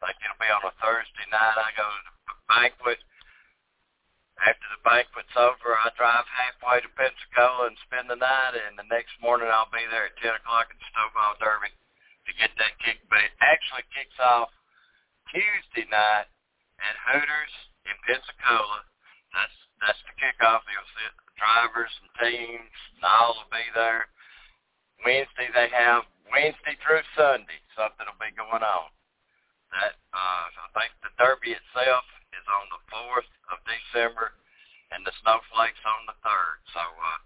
I 0.04 0.12
think 0.12 0.22
it'll 0.24 0.40
be 0.40 0.52
on 0.52 0.64
a 0.70 0.74
Thursday 0.80 1.28
night. 1.32 1.58
I 1.60 1.72
go 1.76 1.88
to 1.88 2.12
the 2.30 2.38
banquet 2.48 3.00
after 4.44 4.68
the 4.68 4.84
banquet's 4.84 5.36
over, 5.40 5.80
I 5.80 5.88
drive 5.96 6.28
halfway 6.66 6.82
to 6.82 6.90
Pensacola 6.98 7.70
and 7.70 7.78
spend 7.86 8.10
the 8.10 8.18
night, 8.18 8.58
and 8.58 8.74
the 8.74 8.90
next 8.90 9.14
morning 9.22 9.46
I'll 9.54 9.70
be 9.70 9.86
there 9.94 10.10
at 10.10 10.18
10 10.18 10.34
o'clock 10.42 10.66
at 10.74 10.78
the 10.82 10.88
Snowball 10.98 11.38
Derby 11.38 11.70
to 11.70 12.32
get 12.42 12.50
that 12.58 12.74
kick. 12.82 13.06
But 13.06 13.22
it 13.22 13.38
actually 13.38 13.86
kicks 13.94 14.18
off 14.18 14.50
Tuesday 15.30 15.86
night 15.94 16.26
at 16.82 16.96
Hooters 17.06 17.54
in 17.86 17.94
Pensacola. 18.10 18.82
That's 19.30 19.58
that's 19.78 20.02
the 20.10 20.18
kickoff. 20.18 20.66
You'll 20.66 20.90
see 20.98 21.06
it. 21.06 21.16
drivers 21.38 21.94
and 22.02 22.10
teams 22.18 22.78
and 22.98 23.06
all 23.06 23.38
will 23.38 23.52
be 23.54 23.66
there. 23.78 24.10
Wednesday 25.06 25.54
they 25.54 25.70
have 25.70 26.10
Wednesday 26.34 26.74
through 26.82 27.06
Sunday 27.14 27.62
something 27.78 28.10
will 28.10 28.18
be 28.18 28.34
going 28.34 28.66
on. 28.66 28.90
That 29.70 29.94
uh, 30.16 30.46
I 30.50 30.68
think 30.74 30.98
the 31.06 31.14
Derby 31.22 31.54
itself 31.54 32.08
is 32.34 32.46
on 32.48 32.66
the 32.74 32.82
4th 32.90 33.32
of 33.54 33.58
December, 33.68 34.32
and 34.94 35.02
the 35.06 35.16
Snowflakes 35.22 35.82
on 35.86 36.06
the 36.06 36.18
third. 36.22 36.58
So 36.74 36.82
uh, 36.82 37.20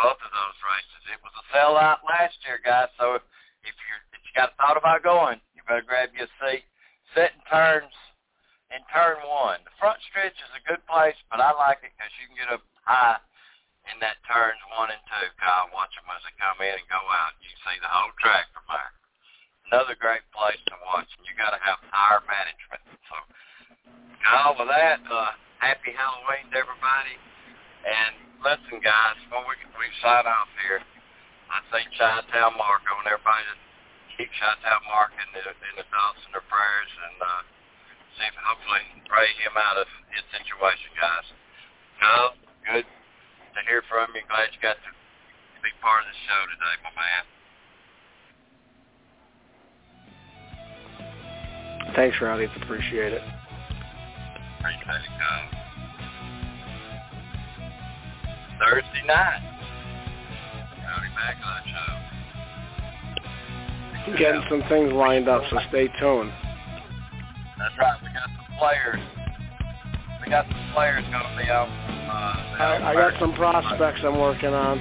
both 0.00 0.20
of 0.20 0.32
those 0.32 0.58
races, 0.64 1.02
it 1.12 1.20
was 1.20 1.34
a 1.36 1.44
sellout 1.52 2.00
last 2.04 2.36
year, 2.44 2.60
guys. 2.62 2.88
So 2.96 3.18
if, 3.18 3.24
if 3.64 3.76
you're 3.88 4.02
if 4.16 4.20
you 4.24 4.32
got 4.32 4.52
a 4.52 4.56
thought 4.56 4.80
about 4.80 5.04
going, 5.04 5.40
you 5.52 5.60
better 5.68 5.84
grab 5.84 6.12
you 6.16 6.24
a 6.24 6.30
seat. 6.40 6.64
Set 7.12 7.36
in 7.36 7.42
turns 7.48 7.92
in 8.72 8.80
turn 8.88 9.20
one. 9.28 9.60
The 9.68 9.76
front 9.76 10.00
stretch 10.08 10.32
is 10.32 10.52
a 10.56 10.64
good 10.64 10.80
place, 10.88 11.16
but 11.28 11.44
I 11.44 11.52
like 11.52 11.84
it 11.84 11.92
because 11.92 12.12
you 12.16 12.32
can 12.32 12.40
get 12.40 12.48
up 12.48 12.64
high 12.88 13.20
in 13.90 14.00
that 14.00 14.16
turns 14.24 14.60
one 14.72 14.88
and 14.88 15.02
two. 15.10 15.28
Kyle, 15.36 15.68
watch 15.74 15.92
them 15.92 16.08
as 16.08 16.24
they 16.24 16.34
come 16.40 16.58
in 16.64 16.72
and 16.72 16.88
go 16.88 17.02
out. 17.02 17.36
You 17.42 17.52
can 17.52 17.60
see 17.68 17.78
the 17.82 17.90
whole 17.90 18.14
track 18.16 18.48
from 18.56 18.66
there. 18.70 18.92
Another 19.68 19.96
great 19.96 20.24
place 20.32 20.60
to 20.68 20.76
watch, 20.88 21.08
and 21.16 21.24
you 21.28 21.36
got 21.36 21.52
to 21.52 21.60
have 21.60 21.80
tire 21.88 22.22
management. 22.28 22.82
So, 23.08 23.16
Kyle, 24.20 24.54
with 24.56 24.68
that, 24.68 25.00
uh, 25.08 25.32
happy 25.62 25.94
Halloween 25.94 26.50
to 26.50 26.58
everybody. 26.58 27.14
And 27.86 28.18
listen, 28.42 28.82
guys, 28.82 29.14
before 29.30 29.46
we 29.46 29.54
we 29.78 29.86
sign 30.02 30.26
off 30.26 30.50
here, 30.66 30.82
I 31.46 31.62
think 31.70 31.86
Chi-Town 31.94 32.58
Mark. 32.58 32.82
I 32.82 32.98
want 32.98 33.06
everybody 33.06 33.46
to 33.46 33.56
keep 34.18 34.26
Chi-Town 34.34 34.82
Mark 34.90 35.14
in 35.14 35.30
the 35.30 35.54
in 35.54 35.74
the 35.78 35.86
thoughts 35.86 36.18
and 36.26 36.34
their 36.34 36.42
prayers, 36.50 36.90
and 36.90 37.16
uh, 37.22 37.46
see 38.18 38.26
if 38.26 38.34
hopefully 38.42 39.06
pray 39.06 39.30
him 39.38 39.54
out 39.54 39.78
of 39.78 39.86
his 40.10 40.26
situation, 40.34 40.90
guys. 40.98 41.30
Kyle, 42.02 42.34
good 42.66 42.82
to 42.82 43.60
hear 43.70 43.86
from 43.86 44.10
you. 44.18 44.26
Glad 44.26 44.50
you 44.50 44.58
got 44.58 44.82
to 44.82 44.90
be 45.62 45.70
part 45.78 46.02
of 46.02 46.10
the 46.10 46.18
show 46.26 46.42
today, 46.50 46.74
my 46.82 46.90
man. 46.98 47.22
Thanks, 51.94 52.18
Rowdy. 52.18 52.50
Appreciate 52.50 53.14
it. 53.14 53.22
Appreciate 54.58 55.06
it, 55.06 55.14
Kyle. 55.18 55.51
Thursday 58.62 59.02
night. 59.06 59.40
Rowdy 60.84 61.08
Maglite 61.18 61.66
Show. 61.66 61.92
Getting 64.18 64.42
some 64.48 64.62
things 64.68 64.92
lined 64.92 65.28
up, 65.28 65.42
so 65.50 65.58
stay 65.68 65.88
tuned. 65.98 66.32
That's 67.58 67.76
right. 67.78 68.00
We 68.02 68.08
got 68.12 68.28
some 68.28 68.46
players. 68.58 69.00
We 70.24 70.30
got 70.30 70.46
some 70.46 70.70
players 70.74 71.04
going 71.10 71.24
to 71.24 71.36
be 71.36 71.44
out. 71.50 71.68
Uh, 71.68 72.62
I, 72.62 72.90
I 72.90 72.94
got 72.94 73.18
some 73.18 73.32
prospects 73.34 74.00
I'm 74.04 74.18
working 74.18 74.54
on. 74.54 74.78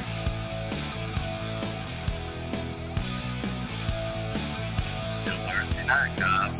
Thursday 5.25 5.85
night, 5.85 6.15
Kyle. 6.19 6.53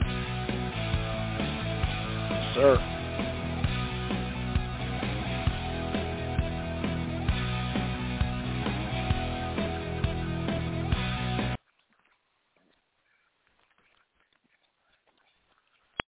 Sir. 2.56 2.80